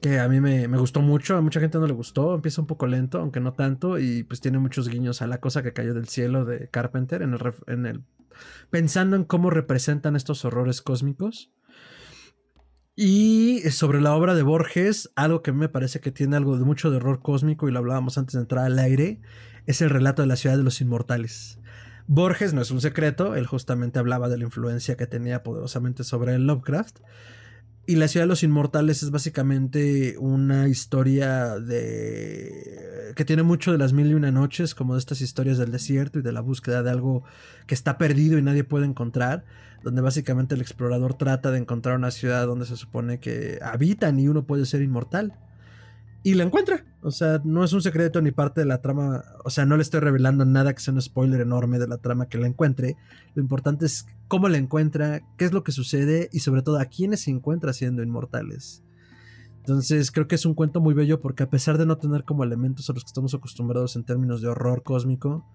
Que 0.00 0.20
a 0.20 0.28
mí 0.28 0.40
me, 0.40 0.66
gustó 0.78 1.00
mucho, 1.00 1.36
a 1.36 1.40
mucha 1.40 1.60
gente 1.60 1.78
no 1.78 1.86
le 1.86 1.92
gustó, 1.92 2.34
empieza 2.34 2.60
un 2.60 2.66
poco 2.68 2.86
lento, 2.86 3.18
aunque 3.18 3.40
no 3.40 3.54
tanto, 3.54 3.98
y 3.98 4.22
pues 4.22 4.40
tiene 4.40 4.58
muchos 4.58 4.88
guiños 4.88 5.22
a 5.22 5.26
la 5.26 5.40
cosa 5.40 5.62
que 5.62 5.72
cayó 5.72 5.92
del 5.92 6.08
cielo 6.08 6.44
de 6.44 6.68
Carpenter, 6.68 7.22
en 7.22 7.34
el, 7.34 7.40
en 7.66 7.86
el 7.86 8.04
pensando 8.70 9.16
en 9.16 9.24
cómo 9.24 9.50
representan 9.50 10.14
estos 10.14 10.44
horrores 10.44 10.82
cósmicos. 10.82 11.50
Y 12.94 13.60
sobre 13.70 14.00
la 14.00 14.14
obra 14.14 14.34
de 14.34 14.42
Borges, 14.42 15.10
algo 15.14 15.42
que 15.42 15.52
me 15.52 15.68
parece 15.68 16.00
que 16.00 16.10
tiene 16.10 16.36
algo 16.36 16.58
de 16.58 16.64
mucho 16.64 16.90
de 16.90 16.96
horror 16.96 17.20
cósmico, 17.20 17.68
y 17.68 17.72
lo 17.72 17.78
hablábamos 17.78 18.18
antes 18.18 18.34
de 18.34 18.40
entrar 18.40 18.64
al 18.64 18.78
aire, 18.78 19.20
es 19.66 19.82
el 19.82 19.90
relato 19.90 20.22
de 20.22 20.28
la 20.28 20.36
ciudad 20.36 20.56
de 20.56 20.64
los 20.64 20.80
inmortales. 20.80 21.60
Borges 22.08 22.54
no 22.54 22.62
es 22.62 22.70
un 22.70 22.80
secreto, 22.80 23.36
él 23.36 23.46
justamente 23.46 23.98
hablaba 23.98 24.30
de 24.30 24.38
la 24.38 24.44
influencia 24.44 24.96
que 24.96 25.06
tenía 25.06 25.42
poderosamente 25.42 26.04
sobre 26.04 26.34
el 26.34 26.46
Lovecraft. 26.46 27.00
Y 27.88 27.96
la 27.96 28.06
ciudad 28.06 28.24
de 28.24 28.28
los 28.28 28.42
inmortales 28.42 29.02
es 29.02 29.10
básicamente 29.10 30.16
una 30.18 30.68
historia 30.68 31.58
de 31.58 33.14
que 33.16 33.24
tiene 33.24 33.42
mucho 33.42 33.72
de 33.72 33.78
las 33.78 33.94
mil 33.94 34.10
y 34.10 34.12
una 34.12 34.30
noches, 34.30 34.74
como 34.74 34.92
de 34.92 34.98
estas 34.98 35.22
historias 35.22 35.56
del 35.56 35.72
desierto 35.72 36.18
y 36.18 36.22
de 36.22 36.32
la 36.32 36.42
búsqueda 36.42 36.82
de 36.82 36.90
algo 36.90 37.24
que 37.66 37.74
está 37.74 37.96
perdido 37.96 38.36
y 38.36 38.42
nadie 38.42 38.62
puede 38.62 38.84
encontrar, 38.84 39.46
donde 39.82 40.02
básicamente 40.02 40.54
el 40.54 40.60
explorador 40.60 41.14
trata 41.14 41.50
de 41.50 41.60
encontrar 41.60 41.96
una 41.96 42.10
ciudad 42.10 42.46
donde 42.46 42.66
se 42.66 42.76
supone 42.76 43.20
que 43.20 43.58
habitan 43.62 44.20
y 44.20 44.28
uno 44.28 44.44
puede 44.44 44.66
ser 44.66 44.82
inmortal 44.82 45.32
y 46.28 46.34
la 46.34 46.44
encuentra. 46.44 46.84
O 47.00 47.10
sea, 47.10 47.40
no 47.42 47.64
es 47.64 47.72
un 47.72 47.80
secreto 47.80 48.20
ni 48.20 48.32
parte 48.32 48.60
de 48.60 48.66
la 48.66 48.82
trama. 48.82 49.24
O 49.46 49.50
sea, 49.50 49.64
no 49.64 49.76
le 49.76 49.82
estoy 49.82 50.00
revelando 50.00 50.44
nada 50.44 50.74
que 50.74 50.80
sea 50.80 50.92
un 50.92 51.00
spoiler 51.00 51.40
enorme 51.40 51.78
de 51.78 51.88
la 51.88 51.96
trama 51.96 52.28
que 52.28 52.36
la 52.36 52.46
encuentre. 52.46 52.96
Lo 53.34 53.40
importante 53.40 53.86
es 53.86 54.06
cómo 54.28 54.50
la 54.50 54.58
encuentra, 54.58 55.22
qué 55.38 55.46
es 55.46 55.54
lo 55.54 55.64
que 55.64 55.72
sucede 55.72 56.28
y 56.30 56.40
sobre 56.40 56.60
todo 56.60 56.78
a 56.78 56.84
quiénes 56.84 57.20
se 57.20 57.30
encuentra 57.30 57.72
siendo 57.72 58.02
inmortales. 58.02 58.82
Entonces 59.60 60.10
creo 60.10 60.28
que 60.28 60.34
es 60.34 60.44
un 60.44 60.52
cuento 60.52 60.82
muy 60.82 60.92
bello 60.92 61.22
porque 61.22 61.44
a 61.44 61.50
pesar 61.50 61.78
de 61.78 61.86
no 61.86 61.96
tener 61.96 62.24
como 62.24 62.44
elementos 62.44 62.90
a 62.90 62.92
los 62.92 63.04
que 63.04 63.08
estamos 63.08 63.32
acostumbrados 63.32 63.96
en 63.96 64.04
términos 64.04 64.42
de 64.42 64.48
horror 64.48 64.82
cósmico, 64.82 65.46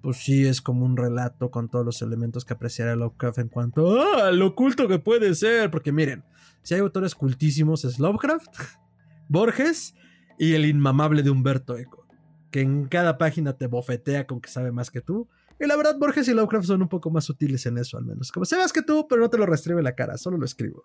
pues 0.00 0.16
sí 0.16 0.46
es 0.46 0.62
como 0.62 0.86
un 0.86 0.96
relato 0.96 1.50
con 1.50 1.68
todos 1.68 1.84
los 1.84 2.00
elementos 2.00 2.46
que 2.46 2.54
apreciará 2.54 2.96
Lovecraft 2.96 3.38
en 3.40 3.48
cuanto 3.48 4.00
a 4.22 4.30
lo 4.30 4.46
oculto 4.46 4.88
que 4.88 4.98
puede 4.98 5.34
ser. 5.34 5.70
Porque 5.70 5.92
miren, 5.92 6.24
si 6.62 6.72
hay 6.72 6.80
autores 6.80 7.14
cultísimos 7.14 7.84
es 7.84 7.98
Lovecraft, 7.98 8.48
Borges 9.28 9.94
y 10.38 10.54
el 10.54 10.64
inmamable 10.64 11.22
de 11.22 11.30
Humberto 11.30 11.76
Eco, 11.76 12.06
que 12.50 12.60
en 12.60 12.86
cada 12.86 13.18
página 13.18 13.56
te 13.56 13.66
bofetea 13.66 14.26
con 14.26 14.40
que 14.40 14.50
sabe 14.50 14.72
más 14.72 14.90
que 14.90 15.00
tú. 15.00 15.28
Y 15.60 15.66
la 15.66 15.76
verdad, 15.76 15.96
Borges 15.98 16.28
y 16.28 16.34
Lovecraft 16.34 16.66
son 16.66 16.82
un 16.82 16.88
poco 16.88 17.10
más 17.10 17.24
sutiles 17.24 17.64
en 17.66 17.78
eso, 17.78 17.96
al 17.96 18.04
menos. 18.04 18.32
Como 18.32 18.44
sé 18.44 18.56
más 18.56 18.72
que 18.72 18.82
tú, 18.82 19.06
pero 19.08 19.20
no 19.20 19.30
te 19.30 19.38
lo 19.38 19.46
restribe 19.46 19.82
la 19.82 19.94
cara, 19.94 20.18
solo 20.18 20.36
lo 20.36 20.44
escribo. 20.44 20.84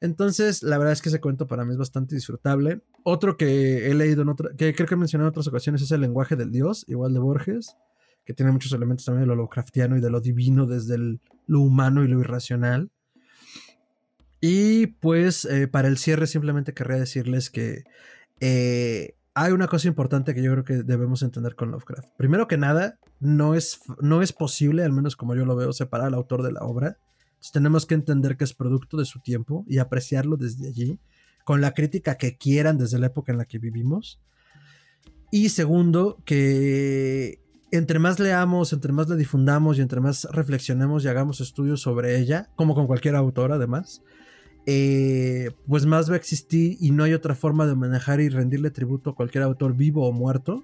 Entonces, 0.00 0.62
la 0.62 0.78
verdad 0.78 0.92
es 0.92 1.02
que 1.02 1.08
ese 1.08 1.20
cuento 1.20 1.46
para 1.46 1.64
mí 1.64 1.72
es 1.72 1.78
bastante 1.78 2.14
disfrutable. 2.14 2.82
Otro 3.02 3.36
que 3.36 3.90
he 3.90 3.94
leído 3.94 4.22
en 4.22 4.28
otra, 4.28 4.50
que 4.56 4.74
creo 4.74 4.86
que 4.86 4.94
he 4.94 4.98
mencionado 4.98 5.28
en 5.28 5.30
otras 5.30 5.48
ocasiones 5.48 5.82
es 5.82 5.90
El 5.90 6.02
lenguaje 6.02 6.36
del 6.36 6.52
Dios, 6.52 6.84
igual 6.86 7.14
de 7.14 7.18
Borges, 7.18 7.76
que 8.24 8.34
tiene 8.34 8.52
muchos 8.52 8.72
elementos 8.72 9.06
también 9.06 9.22
de 9.22 9.26
lo 9.26 9.34
Lovecraftiano 9.34 9.96
y 9.96 10.00
de 10.00 10.10
lo 10.10 10.20
divino 10.20 10.66
desde 10.66 10.98
lo 11.46 11.60
humano 11.60 12.04
y 12.04 12.08
lo 12.08 12.20
irracional. 12.20 12.90
Y 14.40 14.86
pues 14.86 15.44
eh, 15.46 15.66
para 15.66 15.88
el 15.88 15.98
cierre 15.98 16.28
simplemente 16.28 16.74
querría 16.74 16.98
decirles 16.98 17.50
que 17.50 17.82
eh, 18.40 19.14
hay 19.34 19.52
una 19.52 19.68
cosa 19.68 19.88
importante 19.88 20.34
que 20.34 20.42
yo 20.42 20.50
creo 20.52 20.64
que 20.64 20.82
debemos 20.82 21.22
entender 21.22 21.54
con 21.54 21.70
Lovecraft. 21.70 22.08
Primero 22.16 22.48
que 22.48 22.56
nada, 22.56 22.98
no 23.20 23.54
es, 23.54 23.80
no 24.00 24.20
es 24.22 24.32
posible, 24.32 24.82
al 24.82 24.92
menos 24.92 25.16
como 25.16 25.34
yo 25.36 25.44
lo 25.44 25.54
veo, 25.54 25.72
separar 25.72 26.08
al 26.08 26.14
autor 26.14 26.42
de 26.42 26.52
la 26.52 26.60
obra. 26.60 26.98
tenemos 27.52 27.86
que 27.86 27.94
entender 27.94 28.36
que 28.36 28.44
es 28.44 28.52
producto 28.52 28.96
de 28.96 29.04
su 29.04 29.20
tiempo 29.20 29.64
y 29.68 29.78
apreciarlo 29.78 30.36
desde 30.36 30.66
allí, 30.68 30.98
con 31.44 31.60
la 31.60 31.72
crítica 31.72 32.16
que 32.16 32.36
quieran 32.36 32.78
desde 32.78 32.98
la 32.98 33.06
época 33.06 33.30
en 33.30 33.38
la 33.38 33.44
que 33.44 33.58
vivimos. 33.58 34.20
Y 35.30 35.50
segundo, 35.50 36.20
que 36.24 37.40
entre 37.70 37.98
más 37.98 38.18
leamos, 38.18 38.72
entre 38.72 38.92
más 38.92 39.08
la 39.08 39.16
difundamos 39.16 39.78
y 39.78 39.82
entre 39.82 40.00
más 40.00 40.24
reflexionemos 40.32 41.04
y 41.04 41.08
hagamos 41.08 41.40
estudios 41.40 41.80
sobre 41.80 42.18
ella, 42.18 42.50
como 42.56 42.74
con 42.74 42.86
cualquier 42.86 43.14
autor 43.14 43.52
además, 43.52 44.02
eh, 44.70 45.50
pues 45.66 45.86
más 45.86 46.10
va 46.10 46.14
a 46.14 46.18
existir 46.18 46.76
y 46.78 46.90
no 46.90 47.04
hay 47.04 47.14
otra 47.14 47.34
forma 47.34 47.66
de 47.66 47.74
manejar 47.74 48.20
y 48.20 48.28
rendirle 48.28 48.70
tributo 48.70 49.08
a 49.08 49.14
cualquier 49.14 49.44
autor 49.44 49.74
vivo 49.74 50.06
o 50.06 50.12
muerto 50.12 50.62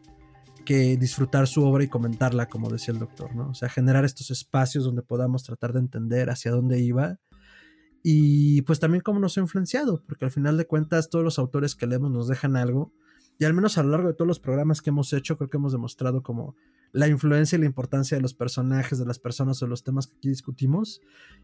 que 0.67 0.99
disfrutar 0.99 1.47
su 1.47 1.65
obra 1.65 1.85
y 1.85 1.89
comentarla, 1.89 2.51
como 2.51 2.69
decía 2.69 2.93
el 2.93 3.01
doctor, 3.01 3.35
¿no? 3.35 3.49
O 3.49 3.55
sea, 3.55 3.71
generar 3.71 4.05
estos 4.05 4.31
espacios 4.31 4.85
donde 4.85 5.01
podamos 5.01 5.43
tratar 5.43 5.73
de 5.73 5.79
entender 5.79 6.29
hacia 6.29 6.51
dónde 6.51 6.81
iba 6.81 7.19
y 8.03 8.61
pues 8.63 8.79
también 8.79 9.01
cómo 9.01 9.21
nos 9.21 9.39
ha 9.39 9.41
influenciado, 9.41 10.03
porque 10.07 10.27
al 10.27 10.31
final 10.31 10.59
de 10.59 10.67
cuentas 10.67 11.09
todos 11.09 11.25
los 11.25 11.39
autores 11.39 11.75
que 11.75 11.87
leemos 11.87 12.11
nos 12.11 12.29
dejan 12.29 12.57
algo 12.57 12.93
y 13.39 13.47
al 13.47 13.55
menos 13.55 13.79
a 13.79 13.83
lo 13.85 13.89
largo 13.89 14.09
de 14.09 14.15
todos 14.15 14.29
los 14.29 14.39
programas 14.39 14.83
que 14.83 14.91
hemos 14.91 15.15
hecho 15.15 15.39
creo 15.39 15.49
que 15.49 15.57
hemos 15.57 15.73
demostrado 15.73 16.23
como 16.23 16.57
la 16.95 17.09
influencia 17.09 17.57
y 17.57 17.61
la 17.61 17.67
importancia 17.67 18.17
de 18.17 18.23
los 18.23 18.35
personajes, 18.35 19.01
de 19.01 19.05
las 19.05 19.19
personas 19.19 19.61
o 19.63 19.67
los 19.67 19.83
temas 19.83 20.07
que 20.07 20.17
aquí 20.17 20.29
discutimos 20.29 21.01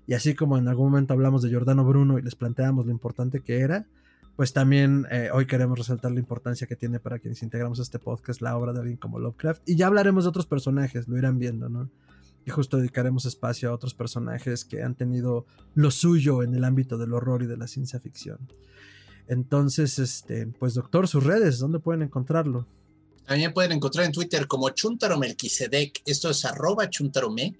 y 0.06 0.14
así 0.14 0.36
como 0.36 0.56
en 0.56 0.68
algún 0.68 0.92
momento 0.92 1.12
hablamos 1.12 1.42
de 1.42 1.48
Giordano 1.48 1.84
Bruno 1.84 2.18
y 2.18 2.22
les 2.22 2.36
planteamos 2.36 2.86
lo 2.86 2.92
importante 2.92 3.40
que 3.40 3.58
era, 3.58 3.88
pues 4.36 4.52
también 4.52 5.08
eh, 5.10 5.28
hoy 5.34 5.46
queremos 5.46 5.76
resaltar 5.76 6.12
la 6.12 6.20
importancia 6.20 6.68
que 6.68 6.76
tiene 6.76 7.00
para 7.00 7.18
quienes 7.18 7.42
integramos 7.42 7.80
este 7.80 7.98
podcast 7.98 8.40
la 8.40 8.56
obra 8.56 8.72
de 8.72 8.78
alguien 8.78 8.96
como 8.96 9.18
Lovecraft. 9.18 9.68
Y 9.68 9.74
ya 9.74 9.88
hablaremos 9.88 10.22
de 10.22 10.30
otros 10.30 10.46
personajes, 10.46 11.08
lo 11.08 11.18
irán 11.18 11.40
viendo, 11.40 11.68
¿no? 11.68 11.90
Y 12.46 12.50
justo 12.50 12.76
dedicaremos 12.76 13.26
espacio 13.26 13.70
a 13.70 13.74
otros 13.74 13.92
personajes 13.92 14.64
que 14.64 14.84
han 14.84 14.94
tenido 14.94 15.46
lo 15.74 15.90
suyo 15.90 16.44
en 16.44 16.54
el 16.54 16.62
ámbito 16.62 16.96
del 16.96 17.12
horror 17.12 17.42
y 17.42 17.46
de 17.46 17.56
la 17.56 17.66
ciencia 17.66 17.98
ficción. 17.98 18.38
Entonces, 19.26 19.98
este, 19.98 20.46
pues 20.46 20.74
doctor, 20.74 21.08
sus 21.08 21.24
redes, 21.24 21.58
¿dónde 21.58 21.80
pueden 21.80 22.02
encontrarlo? 22.02 22.68
También 23.30 23.54
pueden 23.54 23.70
encontrar 23.70 24.06
en 24.06 24.10
Twitter 24.10 24.48
como 24.48 24.70
Chuntaro 24.70 25.16
esto 26.04 26.30
es 26.30 26.44
arroba 26.44 26.90
chuntarome. 26.90 27.56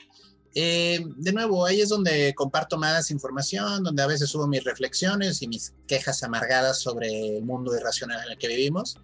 Eh, 0.52 0.98
de 1.14 1.32
nuevo, 1.32 1.64
ahí 1.64 1.80
es 1.80 1.90
donde 1.90 2.34
comparto 2.34 2.76
más 2.76 3.12
información, 3.12 3.84
donde 3.84 4.02
a 4.02 4.08
veces 4.08 4.30
subo 4.30 4.48
mis 4.48 4.64
reflexiones 4.64 5.42
y 5.42 5.46
mis 5.46 5.72
quejas 5.86 6.24
amargadas 6.24 6.80
sobre 6.80 7.36
el 7.36 7.44
mundo 7.44 7.72
irracional 7.76 8.20
en 8.26 8.32
el 8.32 8.36
que 8.38 8.48
vivimos. 8.48 8.96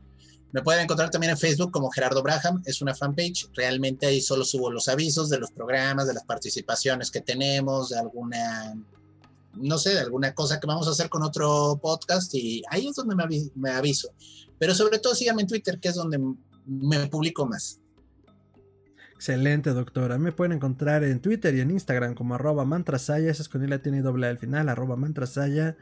Me 0.50 0.60
pueden 0.60 0.82
encontrar 0.82 1.08
también 1.08 1.30
en 1.30 1.38
Facebook 1.38 1.70
como 1.70 1.88
Gerardo 1.88 2.20
Braham, 2.20 2.60
es 2.66 2.82
una 2.82 2.96
fanpage. 2.96 3.48
Realmente 3.54 4.06
ahí 4.06 4.20
solo 4.20 4.44
subo 4.44 4.68
los 4.68 4.88
avisos 4.88 5.30
de 5.30 5.38
los 5.38 5.52
programas, 5.52 6.08
de 6.08 6.14
las 6.14 6.24
participaciones 6.24 7.12
que 7.12 7.20
tenemos, 7.20 7.90
de 7.90 8.00
alguna, 8.00 8.74
no 9.54 9.78
sé, 9.78 9.90
de 9.90 10.00
alguna 10.00 10.34
cosa 10.34 10.58
que 10.58 10.66
vamos 10.66 10.88
a 10.88 10.90
hacer 10.90 11.10
con 11.10 11.22
otro 11.22 11.78
podcast 11.80 12.34
y 12.34 12.64
ahí 12.70 12.88
es 12.88 12.96
donde 12.96 13.14
me, 13.54 13.70
aviso. 13.70 14.08
Pero 14.58 14.74
sobre 14.74 14.98
todo 14.98 15.14
síganme 15.14 15.42
en 15.42 15.48
Twitter, 15.48 15.78
que 15.78 15.90
es 15.90 15.94
donde 15.94 16.18
me 16.66 17.06
publico 17.06 17.46
más. 17.46 17.80
Excelente, 19.16 19.70
doctora. 19.70 20.18
Me 20.18 20.30
pueden 20.30 20.52
encontrar 20.52 21.02
en 21.02 21.20
Twitter 21.20 21.54
y 21.54 21.60
en 21.60 21.70
Instagram 21.70 22.14
como 22.14 22.34
arroba 22.34 22.66
mantrasaya. 22.66 23.30
Esa 23.30 23.42
es 23.42 23.48
con 23.48 23.66
doble 23.66 24.26
al 24.26 24.36
final, 24.36 24.68
arroba 24.68 24.96
mantrasaya. 24.96 25.76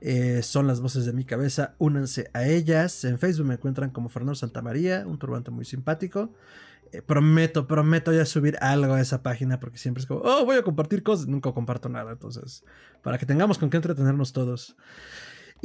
Eh, 0.00 0.40
son 0.42 0.68
las 0.68 0.80
voces 0.80 1.04
de 1.04 1.12
mi 1.12 1.24
cabeza. 1.24 1.74
Únanse 1.78 2.30
a 2.32 2.46
ellas. 2.46 3.04
En 3.04 3.18
Facebook 3.18 3.48
me 3.48 3.54
encuentran 3.54 3.90
como 3.90 4.08
Fernando 4.08 4.36
Santamaría, 4.36 5.04
un 5.04 5.18
turbante 5.18 5.50
muy 5.50 5.64
simpático. 5.64 6.32
Eh, 6.92 7.02
prometo, 7.02 7.66
prometo 7.66 8.12
ya 8.12 8.24
subir 8.24 8.56
algo 8.60 8.94
a 8.94 9.00
esa 9.00 9.20
página 9.20 9.58
porque 9.58 9.78
siempre 9.78 10.02
es 10.02 10.06
como, 10.06 10.20
oh, 10.20 10.44
voy 10.44 10.56
a 10.56 10.62
compartir 10.62 11.02
cosas. 11.02 11.26
Nunca 11.26 11.50
comparto 11.50 11.88
nada. 11.88 12.12
Entonces, 12.12 12.62
para 13.02 13.18
que 13.18 13.26
tengamos 13.26 13.58
con 13.58 13.68
qué 13.68 13.78
entretenernos 13.78 14.32
todos. 14.32 14.76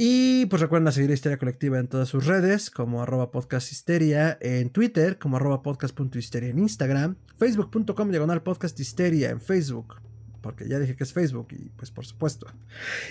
Y 0.04 0.46
pues 0.46 0.60
recuerden 0.60 0.92
seguir 0.92 1.12
Histeria 1.12 1.38
Colectiva 1.38 1.78
en 1.78 1.86
todas 1.86 2.08
sus 2.08 2.26
redes, 2.26 2.72
como 2.72 3.02
arroba 3.02 3.30
podcasthisteria, 3.30 4.36
en 4.40 4.70
Twitter, 4.70 5.16
como 5.16 5.36
arroba 5.36 5.62
podcast.histeria 5.62 6.48
en 6.48 6.58
Instagram, 6.58 7.14
facebook.com 7.38 8.10
diagonal 8.10 8.42
podcasthisteria 8.42 9.30
en 9.30 9.40
Facebook, 9.40 10.00
porque 10.40 10.68
ya 10.68 10.80
dije 10.80 10.96
que 10.96 11.04
es 11.04 11.12
Facebook 11.12 11.46
y 11.52 11.68
pues 11.76 11.92
por 11.92 12.04
supuesto. 12.04 12.48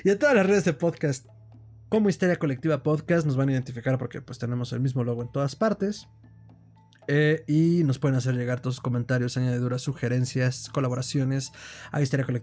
Y 0.03 0.09
en 0.09 0.19
todas 0.19 0.35
las 0.35 0.45
redes 0.45 0.65
de 0.65 0.73
podcast, 0.73 1.27
como 1.87 2.09
Histeria 2.09 2.35
Colectiva 2.35 2.83
Podcast, 2.83 3.25
nos 3.25 3.37
van 3.37 3.47
a 3.47 3.53
identificar 3.53 3.97
porque 3.97 4.21
pues 4.21 4.37
tenemos 4.37 4.73
el 4.73 4.81
mismo 4.81 5.05
logo 5.05 5.21
en 5.21 5.31
todas 5.31 5.55
partes. 5.55 6.09
Eh, 7.07 7.45
y 7.47 7.85
nos 7.85 7.99
pueden 7.99 8.17
hacer 8.17 8.35
llegar 8.35 8.59
todos 8.59 8.75
sus 8.75 8.83
comentarios, 8.83 9.37
añadiduras, 9.37 9.81
sugerencias, 9.81 10.69
colaboraciones 10.69 11.53
a 11.93 12.01
gmail.com 12.01 12.41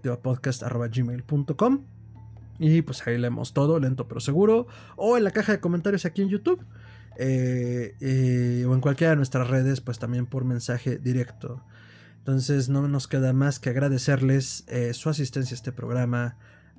y 2.59 2.83
pues 2.83 3.07
ahí 3.07 3.19
leemos 3.19 3.53
todo, 3.53 3.79
lento 3.79 4.09
pero 4.09 4.21
seguro. 4.21 4.67
O 4.97 5.17
en 5.17 5.25
la 5.25 5.31
caja 5.31 5.53
de 5.53 5.61
comentarios 5.61 6.05
aquí 6.05 6.23
en 6.23 6.29
YouTube. 6.29 6.65
Eh, 7.21 7.97
eh, 8.01 8.65
o 8.69 8.75
en 8.75 8.81
cualquiera 8.81 9.11
de 9.11 9.17
nuestras 9.17 9.49
redes, 9.49 9.81
pues 9.81 9.99
también 9.99 10.27
por 10.27 10.45
mensaje 10.45 10.99
directo. 10.99 11.65
Entonces 12.19 12.69
no 12.69 12.87
nos 12.87 13.09
queda 13.09 13.33
más 13.33 13.59
que 13.59 13.71
agradecerles 13.71 14.65
eh, 14.69 14.95
su 14.95 15.09
asistencia 15.09 15.55
a 15.55 15.57
este 15.57 15.73
programa, 15.73 16.37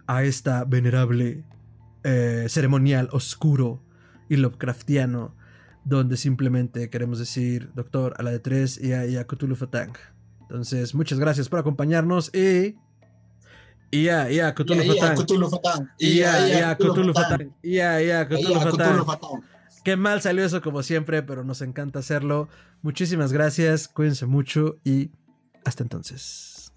a 0.08 0.24
esta 0.24 0.64
venerable 0.64 1.44
ceremonial 2.48 3.10
oscuro 3.12 3.84
y 4.30 4.38
Lovecraftiano, 4.38 5.36
donde 5.84 6.16
simplemente 6.16 6.90
queremos 6.90 7.20
decir, 7.20 7.72
doctor, 7.76 8.14
a 8.18 8.24
la 8.24 8.32
de 8.32 8.40
tres 8.40 8.80
y 8.82 8.94
a, 8.94 9.06
y 9.06 9.18
Fatang. 9.56 9.92
Entonces, 10.42 10.96
muchas 10.96 11.20
gracias 11.20 11.50
por 11.50 11.60
acompañarnos 11.60 12.34
y 12.34 12.78
Ia, 13.92 14.32
ia, 14.32 14.54
Cthulhu 14.54 14.84
Fatang. 14.84 15.16
Cthulhu 15.18 15.50
Fatang. 15.50 15.90
Ia, 15.98 16.48
ia, 16.48 16.76
Cthulhu 16.76 17.14
Fatang. 17.14 17.54
Ia, 17.64 18.02
ia, 18.02 18.28
Cthulhu 18.28 18.60
Fatang. 18.60 19.06
Qué 19.84 19.96
mal 19.96 20.22
salió 20.22 20.46
eso 20.46 20.62
como 20.62 20.84
siempre, 20.84 21.24
pero 21.24 21.44
nos 21.44 21.62
encanta 21.62 22.00
hacerlo. 22.00 22.50
Muchísimas 22.82 23.34
gracias, 23.34 23.88
cuídense 23.88 24.26
mucho 24.26 24.78
y 24.84 25.12
hasta 25.66 25.84
entonces. 25.84 26.72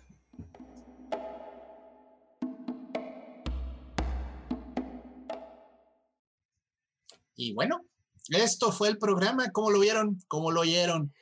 Y 7.34 7.52
bueno, 7.54 7.80
esto 8.30 8.72
fue 8.72 8.88
el 8.88 8.98
programa. 8.98 9.50
¿Cómo 9.50 9.70
lo 9.70 9.80
vieron? 9.80 10.18
¿Cómo 10.28 10.50
lo 10.50 10.60
oyeron? 10.60 11.12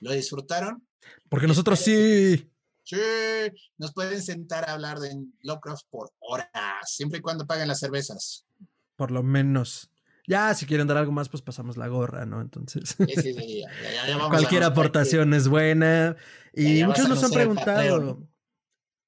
¿Lo 0.00 0.12
disfrutaron? 0.12 0.86
Porque 1.28 1.46
nosotros 1.46 1.78
sí. 1.78 2.50
Sí, 2.86 2.96
nos 3.78 3.92
pueden 3.92 4.22
sentar 4.22 4.70
a 4.70 4.74
hablar 4.74 5.00
de 5.00 5.12
Lovecraft 5.42 5.86
por 5.90 6.12
horas, 6.20 6.48
siempre 6.84 7.18
y 7.18 7.20
cuando 7.20 7.44
paguen 7.44 7.66
las 7.66 7.80
cervezas. 7.80 8.46
Por 8.94 9.10
lo 9.10 9.24
menos. 9.24 9.90
Ya, 10.28 10.54
si 10.54 10.66
quieren 10.66 10.86
dar 10.86 10.96
algo 10.96 11.10
más, 11.10 11.28
pues 11.28 11.42
pasamos 11.42 11.76
la 11.76 11.88
gorra, 11.88 12.26
¿no? 12.26 12.40
Entonces. 12.40 12.94
Sí, 12.96 13.06
sí, 13.16 13.34
sí, 13.34 13.64
Cualquier 14.28 14.62
aportación 14.62 15.34
es 15.34 15.48
buena. 15.48 16.16
Y 16.54 16.84
muchos 16.84 17.08
nos 17.08 17.24
han 17.24 17.32
preguntado. 17.32 18.22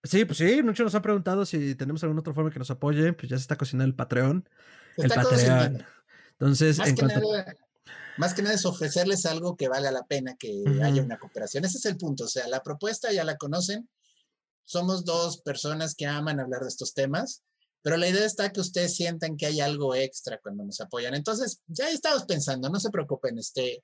Sí, 0.03 0.25
pues 0.25 0.39
sí, 0.39 0.61
muchos 0.65 0.85
nos 0.85 0.95
han 0.97 1.03
preguntado 1.03 1.47
si 1.47 1.77
tenemos 1.77 2.03
alguna 2.03 2.21
otra 2.21 2.33
forma 2.33 2.51
que 2.51 2.59
nos 2.59 2.71
apoye. 2.73 3.13
Pues 3.13 3.29
ya 3.29 3.37
se 3.37 3.43
está 3.43 3.57
cocinando 3.57 3.87
el 3.87 3.95
Patreon. 3.95 4.49
el 4.97 5.09
Patreon. 5.09 5.85
Entonces, 6.33 6.81
en 6.81 6.97
cuanto 6.97 7.21
más 8.19 8.35
que 8.35 8.43
nada 8.43 8.55
es 8.55 8.67
ofrecerles 8.67 9.27
algo 9.27 9.57
que 9.57 9.69
valga 9.69 9.91
la 9.91 10.05
pena 10.05 10.37
que 10.37 10.65
haya 10.83 11.03
una 11.03 11.19
cooperación. 11.19 11.65
Ese 11.65 11.79
es 11.79 11.85
el 11.87 11.97
punto. 11.97 12.25
O 12.25 12.29
sea, 12.29 12.49
la 12.49 12.63
propuesta 12.63 13.13
ya 13.13 13.25
la 13.25 13.37
conocen. 13.37 13.89
Somos 14.65 15.05
dos 15.05 15.41
personas 15.41 15.95
que 15.95 16.07
aman 16.07 16.41
hablar 16.41 16.63
de 16.63 16.69
estos 16.69 16.95
temas, 16.95 17.43
pero 17.81 17.97
la 17.97 18.09
idea 18.09 18.27
está 18.27 18.53
que 18.53 18.61
ustedes 18.61 18.95
sientan 18.95 19.37
que 19.37 19.47
hay 19.47 19.61
algo 19.61 19.95
extra 19.95 20.39
cuando 20.43 20.65
nos 20.65 20.81
apoyan. 20.81 21.15
Entonces, 21.15 21.63
ya 21.67 21.89
estamos 21.89 22.25
pensando, 22.25 22.69
no 22.69 22.79
se 22.81 22.91
preocupen, 22.91 23.39
este, 23.39 23.83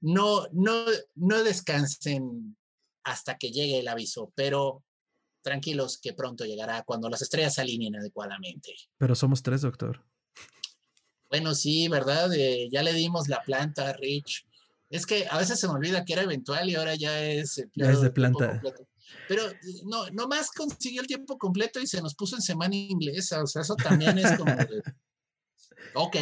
no, 0.00 0.46
no, 0.52 0.84
no 1.14 1.42
descansen 1.42 2.56
hasta 3.02 3.36
que 3.38 3.50
llegue 3.50 3.80
el 3.80 3.88
aviso, 3.88 4.32
pero 4.36 4.84
tranquilos 5.42 5.98
que 5.98 6.12
pronto 6.12 6.44
llegará 6.44 6.82
cuando 6.84 7.08
las 7.08 7.22
estrellas 7.22 7.54
se 7.54 7.62
alineen 7.62 7.96
adecuadamente. 7.96 8.74
Pero 8.98 9.14
somos 9.14 9.42
tres, 9.42 9.62
doctor. 9.62 10.04
Bueno, 11.34 11.52
sí, 11.56 11.88
¿verdad? 11.88 12.32
Eh, 12.32 12.68
ya 12.70 12.84
le 12.84 12.92
dimos 12.92 13.26
la 13.26 13.42
planta 13.42 13.88
a 13.88 13.92
Rich. 13.94 14.46
Es 14.88 15.04
que 15.04 15.26
a 15.28 15.36
veces 15.36 15.58
se 15.58 15.66
me 15.66 15.74
olvida 15.74 16.04
que 16.04 16.12
era 16.12 16.22
eventual 16.22 16.70
y 16.70 16.76
ahora 16.76 16.94
ya 16.94 17.24
es. 17.24 17.60
Ya 17.74 17.90
es 17.90 18.00
de 18.00 18.10
planta. 18.10 18.62
Pero 19.26 19.42
no, 19.84 20.06
nomás 20.10 20.52
consiguió 20.52 21.00
el 21.00 21.08
tiempo 21.08 21.36
completo 21.36 21.80
y 21.80 21.88
se 21.88 22.00
nos 22.00 22.14
puso 22.14 22.36
en 22.36 22.42
semana 22.42 22.76
inglesa. 22.76 23.42
O 23.42 23.48
sea, 23.48 23.62
eso 23.62 23.74
también 23.74 24.16
es 24.16 24.38
como. 24.38 24.54
ok. 25.94 26.16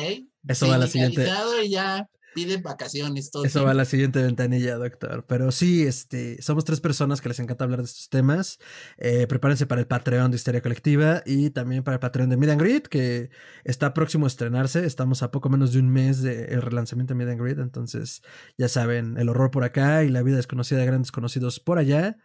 Eso 0.49 0.67
va 0.67 0.77
a 0.77 0.79
la 0.79 0.87
siguiente. 0.87 1.29
Y 1.65 1.69
ya 1.69 2.09
pide 2.35 2.57
vacaciones. 2.59 3.31
Todo 3.31 3.45
Eso 3.45 3.65
va 3.65 3.73
a 3.73 3.75
la 3.75 3.85
siguiente 3.85 4.23
ventanilla, 4.23 4.77
doctor. 4.77 5.25
Pero 5.27 5.51
sí, 5.53 5.83
este, 5.85 6.41
somos 6.43 6.65
tres 6.65 6.81
personas 6.81 7.21
que 7.21 7.29
les 7.29 7.39
encanta 7.41 7.65
hablar 7.65 7.81
de 7.81 7.87
estos 7.87 8.09
temas. 8.09 8.59
Eh, 8.99 9.27
prepárense 9.27 9.67
para 9.67 9.81
el 9.81 9.87
Patreon 9.87 10.31
de 10.31 10.37
Historia 10.37 10.63
Colectiva 10.63 11.23
y 11.27 11.51
también 11.51 11.83
para 11.83 11.97
el 11.97 12.01
Patreon 12.01 12.31
de 12.31 12.37
Mid 12.37 12.51
and 12.51 12.61
Greet, 12.61 12.89
que 12.89 13.31
está 13.65 13.95
próximo 13.95 14.27
a 14.27 14.29
estrenarse. 14.29 14.85
Estamos 14.85 15.23
a 15.23 15.31
poco 15.31 15.49
menos 15.49 15.73
de 15.73 15.81
un 15.81 15.91
mes 15.91 16.23
del 16.23 16.63
relanzamiento 16.63 17.15
de 17.15 17.25
Mid 17.25 17.31
and 17.31 17.41
Greet. 17.41 17.59
Entonces, 17.59 18.23
ya 18.59 18.69
saben, 18.69 19.17
el 19.19 19.29
horror 19.29 19.51
por 19.51 19.65
acá 19.65 20.05
y 20.05 20.09
la 20.09 20.23
vida 20.23 20.37
desconocida 20.37 20.81
de 20.81 20.87
grandes 20.87 21.13
conocidos 21.13 21.61
por 21.61 21.79
allá. 21.79 22.19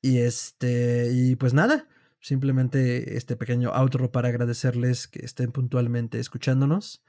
Y 0.00 0.18
este, 0.18 1.10
y 1.12 1.36
pues 1.36 1.54
nada, 1.54 1.88
simplemente 2.20 3.16
este 3.16 3.36
pequeño 3.36 3.70
outro 3.74 4.10
para 4.10 4.28
agradecerles 4.28 5.06
que 5.06 5.24
estén 5.24 5.52
puntualmente 5.52 6.18
escuchándonos. 6.18 7.04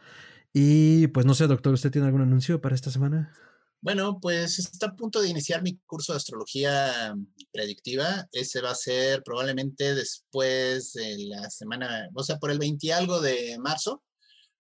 Y 0.54 1.08
pues 1.08 1.26
no 1.26 1.34
sé, 1.34 1.48
doctor, 1.48 1.74
¿usted 1.74 1.92
tiene 1.92 2.08
algún 2.08 2.22
anuncio 2.22 2.62
para 2.62 2.76
esta 2.76 2.92
semana? 2.92 3.34
Bueno, 3.82 4.20
pues 4.22 4.60
está 4.60 4.86
a 4.86 4.96
punto 4.96 5.22
de 5.22 5.28
iniciar 5.28 5.62
mi 5.62 5.78
curso 5.80 6.14
de 6.14 6.18
astrología 6.18 7.14
predictiva. 7.52 8.28
Ese 8.32 8.62
va 8.62 8.72
a 8.72 8.76
ser 8.76 9.24
probablemente 9.24 9.94
después 9.94 10.94
de 10.94 11.18
la 11.28 11.50
semana, 11.50 12.08
o 12.14 12.24
sea, 12.24 12.38
por 12.38 12.52
el 12.52 12.60
20 12.60 12.88
y 12.88 12.92
algo 12.92 13.20
de 13.20 13.58
marzo. 13.60 14.02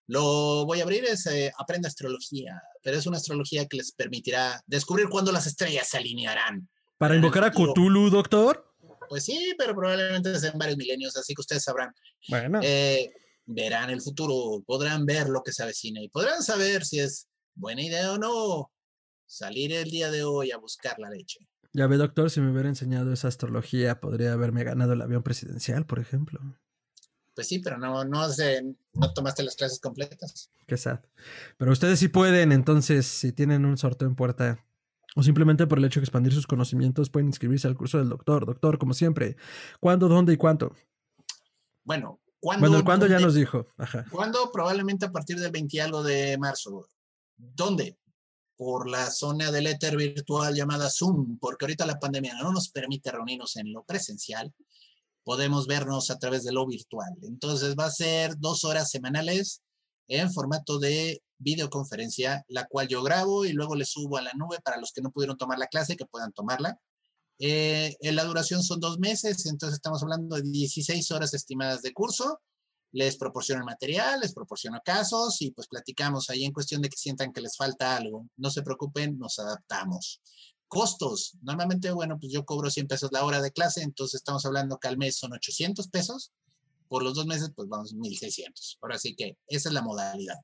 Lo 0.07 0.65
voy 0.65 0.81
a 0.81 0.83
abrir, 0.83 1.05
es 1.05 1.25
eh, 1.27 1.53
Aprende 1.57 1.87
Astrología, 1.87 2.61
pero 2.81 2.97
es 2.97 3.07
una 3.07 3.15
astrología 3.15 3.65
que 3.67 3.77
les 3.77 3.93
permitirá 3.93 4.61
descubrir 4.67 5.07
cuándo 5.07 5.31
las 5.31 5.47
estrellas 5.47 5.87
se 5.87 5.97
alinearán. 5.97 6.67
¿Para 6.97 7.15
invocar 7.15 7.45
a 7.45 7.51
Cthulhu, 7.51 8.09
doctor? 8.09 8.75
Pues 9.07 9.23
sí, 9.23 9.53
pero 9.57 9.73
probablemente 9.73 10.37
sean 10.37 10.57
varios 10.57 10.77
milenios, 10.77 11.15
así 11.15 11.33
que 11.33 11.41
ustedes 11.41 11.63
sabrán. 11.63 11.93
Bueno. 12.27 12.59
Eh, 12.61 13.13
verán 13.45 13.89
el 13.89 14.01
futuro, 14.01 14.63
podrán 14.65 15.05
ver 15.05 15.29
lo 15.29 15.43
que 15.43 15.51
se 15.51 15.63
avecina 15.63 16.01
y 16.01 16.09
podrán 16.09 16.41
saber 16.41 16.85
si 16.85 16.99
es 16.99 17.27
buena 17.55 17.81
idea 17.81 18.13
o 18.13 18.17
no 18.17 18.71
salir 19.25 19.73
el 19.73 19.89
día 19.89 20.11
de 20.11 20.23
hoy 20.23 20.51
a 20.51 20.57
buscar 20.57 20.99
la 20.99 21.09
leche. 21.09 21.39
Ya 21.73 21.87
ve, 21.87 21.97
doctor, 21.97 22.29
si 22.29 22.39
me 22.39 22.51
hubiera 22.51 22.69
enseñado 22.69 23.11
esa 23.11 23.27
astrología, 23.27 23.99
podría 23.99 24.33
haberme 24.33 24.63
ganado 24.63 24.93
el 24.93 25.01
avión 25.01 25.23
presidencial, 25.23 25.87
por 25.87 25.99
ejemplo. 25.99 26.39
Pues 27.33 27.47
sí, 27.47 27.59
pero 27.59 27.79
no, 27.79 28.05
no, 28.05 28.29
sé, 28.29 28.63
no 28.93 29.13
tomaste 29.13 29.41
las 29.41 29.55
clases 29.55 29.79
completas. 29.79 30.51
Qué 30.67 30.77
sad. 30.77 30.99
Pero 31.57 31.71
ustedes 31.71 31.97
sí 31.97 32.09
pueden, 32.09 32.51
entonces, 32.51 33.07
si 33.07 33.31
tienen 33.31 33.65
un 33.65 33.77
sorteo 33.77 34.07
en 34.07 34.15
puerta, 34.15 34.63
o 35.15 35.23
simplemente 35.23 35.65
por 35.65 35.79
el 35.79 35.85
hecho 35.85 35.99
de 35.99 36.03
expandir 36.03 36.31
sus 36.31 36.45
conocimientos, 36.45 37.09
pueden 37.09 37.27
inscribirse 37.27 37.67
al 37.67 37.75
curso 37.75 37.97
del 37.97 38.09
doctor. 38.09 38.45
Doctor, 38.45 38.77
como 38.77 38.93
siempre, 38.93 39.35
¿cuándo, 39.79 40.07
dónde 40.07 40.33
y 40.33 40.37
cuánto? 40.37 40.75
Bueno, 41.83 42.19
¿Cuándo, 42.43 42.67
bueno, 42.67 42.83
¿cuándo 42.83 43.07
ya 43.07 43.19
nos 43.19 43.35
dijo? 43.35 43.67
Ajá. 43.77 44.05
¿Cuándo? 44.11 44.51
Probablemente 44.51 45.05
a 45.05 45.11
partir 45.13 45.39
del 45.39 45.49
20 45.49 45.81
algo 45.81 46.03
de 46.03 46.37
marzo. 46.37 46.89
¿Dónde? 47.37 47.97
Por 48.57 48.89
la 48.89 49.09
zona 49.11 49.49
del 49.49 49.67
éter 49.67 49.95
virtual 49.95 50.53
llamada 50.53 50.89
Zoom, 50.89 51.39
porque 51.39 51.63
ahorita 51.63 51.85
la 51.85 52.01
pandemia 52.01 52.33
no 52.33 52.51
nos 52.51 52.67
permite 52.67 53.11
reunirnos 53.11 53.55
en 53.55 53.71
lo 53.71 53.85
presencial. 53.85 54.53
Podemos 55.23 55.67
vernos 55.67 56.11
a 56.11 56.19
través 56.19 56.43
de 56.43 56.51
lo 56.51 56.67
virtual. 56.67 57.13
Entonces 57.21 57.75
va 57.79 57.85
a 57.85 57.91
ser 57.91 58.37
dos 58.37 58.65
horas 58.65 58.89
semanales 58.89 59.61
en 60.09 60.29
formato 60.33 60.79
de 60.79 61.23
videoconferencia, 61.37 62.43
la 62.49 62.65
cual 62.65 62.89
yo 62.89 63.03
grabo 63.03 63.45
y 63.45 63.53
luego 63.53 63.75
le 63.75 63.85
subo 63.85 64.17
a 64.17 64.21
la 64.21 64.33
nube 64.33 64.57
para 64.61 64.81
los 64.81 64.91
que 64.91 65.01
no 65.01 65.11
pudieron 65.11 65.37
tomar 65.37 65.59
la 65.59 65.67
clase 65.67 65.95
que 65.95 66.05
puedan 66.05 66.33
tomarla. 66.33 66.77
Eh, 67.39 67.95
la 68.01 68.23
duración 68.23 68.63
son 68.63 68.79
dos 68.79 68.99
meses, 68.99 69.45
entonces 69.45 69.75
estamos 69.75 70.01
hablando 70.03 70.35
de 70.35 70.43
16 70.43 71.11
horas 71.11 71.33
estimadas 71.33 71.81
de 71.81 71.93
curso. 71.93 72.39
Les 72.91 73.17
proporciono 73.17 73.65
material, 73.65 74.19
les 74.19 74.33
proporciono 74.33 74.79
casos 74.85 75.41
y 75.41 75.51
pues 75.51 75.67
platicamos 75.67 76.29
ahí 76.29 76.45
en 76.45 76.53
cuestión 76.53 76.81
de 76.81 76.89
que 76.89 76.97
sientan 76.97 77.33
que 77.33 77.41
les 77.41 77.57
falta 77.57 77.97
algo. 77.97 78.27
No 78.37 78.51
se 78.51 78.61
preocupen, 78.61 79.17
nos 79.17 79.39
adaptamos. 79.39 80.21
Costos. 80.67 81.35
Normalmente, 81.41 81.91
bueno, 81.91 82.19
pues 82.19 82.31
yo 82.31 82.45
cobro 82.45 82.69
100 82.69 82.87
pesos 82.87 83.09
la 83.11 83.25
hora 83.25 83.41
de 83.41 83.51
clase, 83.51 83.81
entonces 83.81 84.19
estamos 84.19 84.45
hablando 84.45 84.77
que 84.77 84.87
al 84.87 84.97
mes 84.97 85.17
son 85.17 85.33
800 85.33 85.87
pesos. 85.87 86.31
Por 86.87 87.03
los 87.03 87.15
dos 87.15 87.25
meses, 87.25 87.51
pues 87.55 87.67
vamos 87.67 87.93
1600. 87.93 88.77
Ahora 88.81 88.99
sí 88.99 89.15
que 89.15 89.37
esa 89.47 89.69
es 89.69 89.73
la 89.73 89.81
modalidad. 89.81 90.37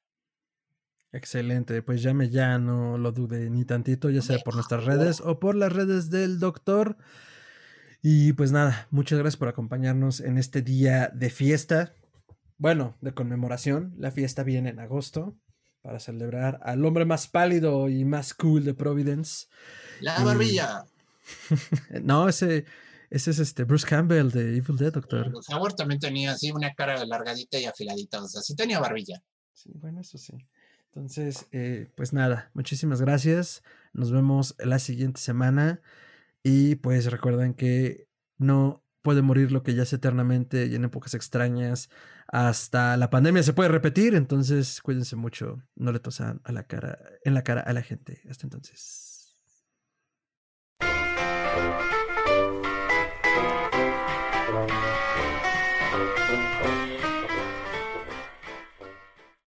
Excelente, 1.11 1.81
pues 1.81 2.03
llame 2.03 2.29
ya, 2.29 2.59
no 2.59 2.97
lo 2.97 3.11
dude 3.11 3.49
ni 3.49 3.65
tantito, 3.65 4.09
ya 4.11 4.21
sea 4.21 4.37
por 4.39 4.53
nuestras 4.53 4.85
redes 4.85 5.21
o 5.21 5.39
por 5.39 5.55
las 5.55 5.73
redes 5.73 6.11
del 6.11 6.39
doctor. 6.39 6.97
Y 8.01 8.33
pues 8.33 8.51
nada, 8.51 8.87
muchas 8.91 9.17
gracias 9.17 9.37
por 9.37 9.47
acompañarnos 9.47 10.19
en 10.19 10.37
este 10.37 10.61
día 10.61 11.09
de 11.13 11.29
fiesta. 11.29 11.93
Bueno, 12.57 12.95
de 13.01 13.13
conmemoración. 13.13 13.95
La 13.97 14.11
fiesta 14.11 14.43
viene 14.43 14.69
en 14.69 14.79
agosto 14.79 15.35
para 15.81 15.99
celebrar 15.99 16.59
al 16.61 16.85
hombre 16.85 17.05
más 17.05 17.27
pálido 17.27 17.89
y 17.89 18.05
más 18.05 18.33
cool 18.35 18.63
de 18.63 18.73
Providence. 18.75 19.47
La 20.01 20.23
barbilla. 20.23 20.85
no, 22.03 22.29
ese, 22.29 22.65
ese 23.09 23.31
es 23.31 23.39
este 23.39 23.63
Bruce 23.63 23.87
Campbell 23.87 24.29
de 24.29 24.57
Evil 24.57 24.77
Dead, 24.77 24.93
doctor. 24.93 25.33
Howard 25.49 25.75
también 25.75 25.99
tenía 25.99 26.33
así 26.33 26.51
una 26.51 26.73
cara 26.75 27.01
alargadita 27.01 27.57
y 27.57 27.65
afiladita, 27.65 28.21
o 28.21 28.27
sea, 28.27 28.41
sí 28.41 28.55
tenía 28.55 28.79
barbilla. 28.79 29.23
Sí, 29.53 29.71
bueno, 29.73 30.01
eso 30.01 30.17
sí. 30.17 30.37
Entonces, 30.93 31.47
eh, 31.51 31.91
pues 31.95 32.13
nada, 32.13 32.51
muchísimas 32.53 33.01
gracias. 33.01 33.63
Nos 33.93 34.11
vemos 34.11 34.55
la 34.59 34.79
siguiente 34.79 35.21
semana. 35.21 35.81
Y 36.43 36.75
pues 36.75 37.11
recuerden 37.11 37.53
que 37.53 38.07
no 38.37 38.83
puede 39.01 39.21
morir 39.21 39.51
lo 39.51 39.63
que 39.63 39.75
ya 39.75 39.83
es 39.83 39.93
eternamente 39.93 40.65
y 40.65 40.75
en 40.75 40.85
épocas 40.85 41.13
extrañas. 41.13 41.89
Hasta 42.27 42.97
la 42.97 43.09
pandemia 43.09 43.43
se 43.43 43.53
puede 43.53 43.69
repetir. 43.69 44.15
Entonces, 44.15 44.81
cuídense 44.81 45.15
mucho. 45.15 45.61
No 45.75 45.91
le 45.91 45.99
tosan 45.99 46.41
a 46.43 46.51
la 46.51 46.63
cara, 46.63 46.97
en 47.23 47.33
la 47.33 47.43
cara 47.43 47.61
a 47.61 47.73
la 47.73 47.81
gente. 47.81 48.21
Hasta 48.29 48.45
entonces. 48.47 49.08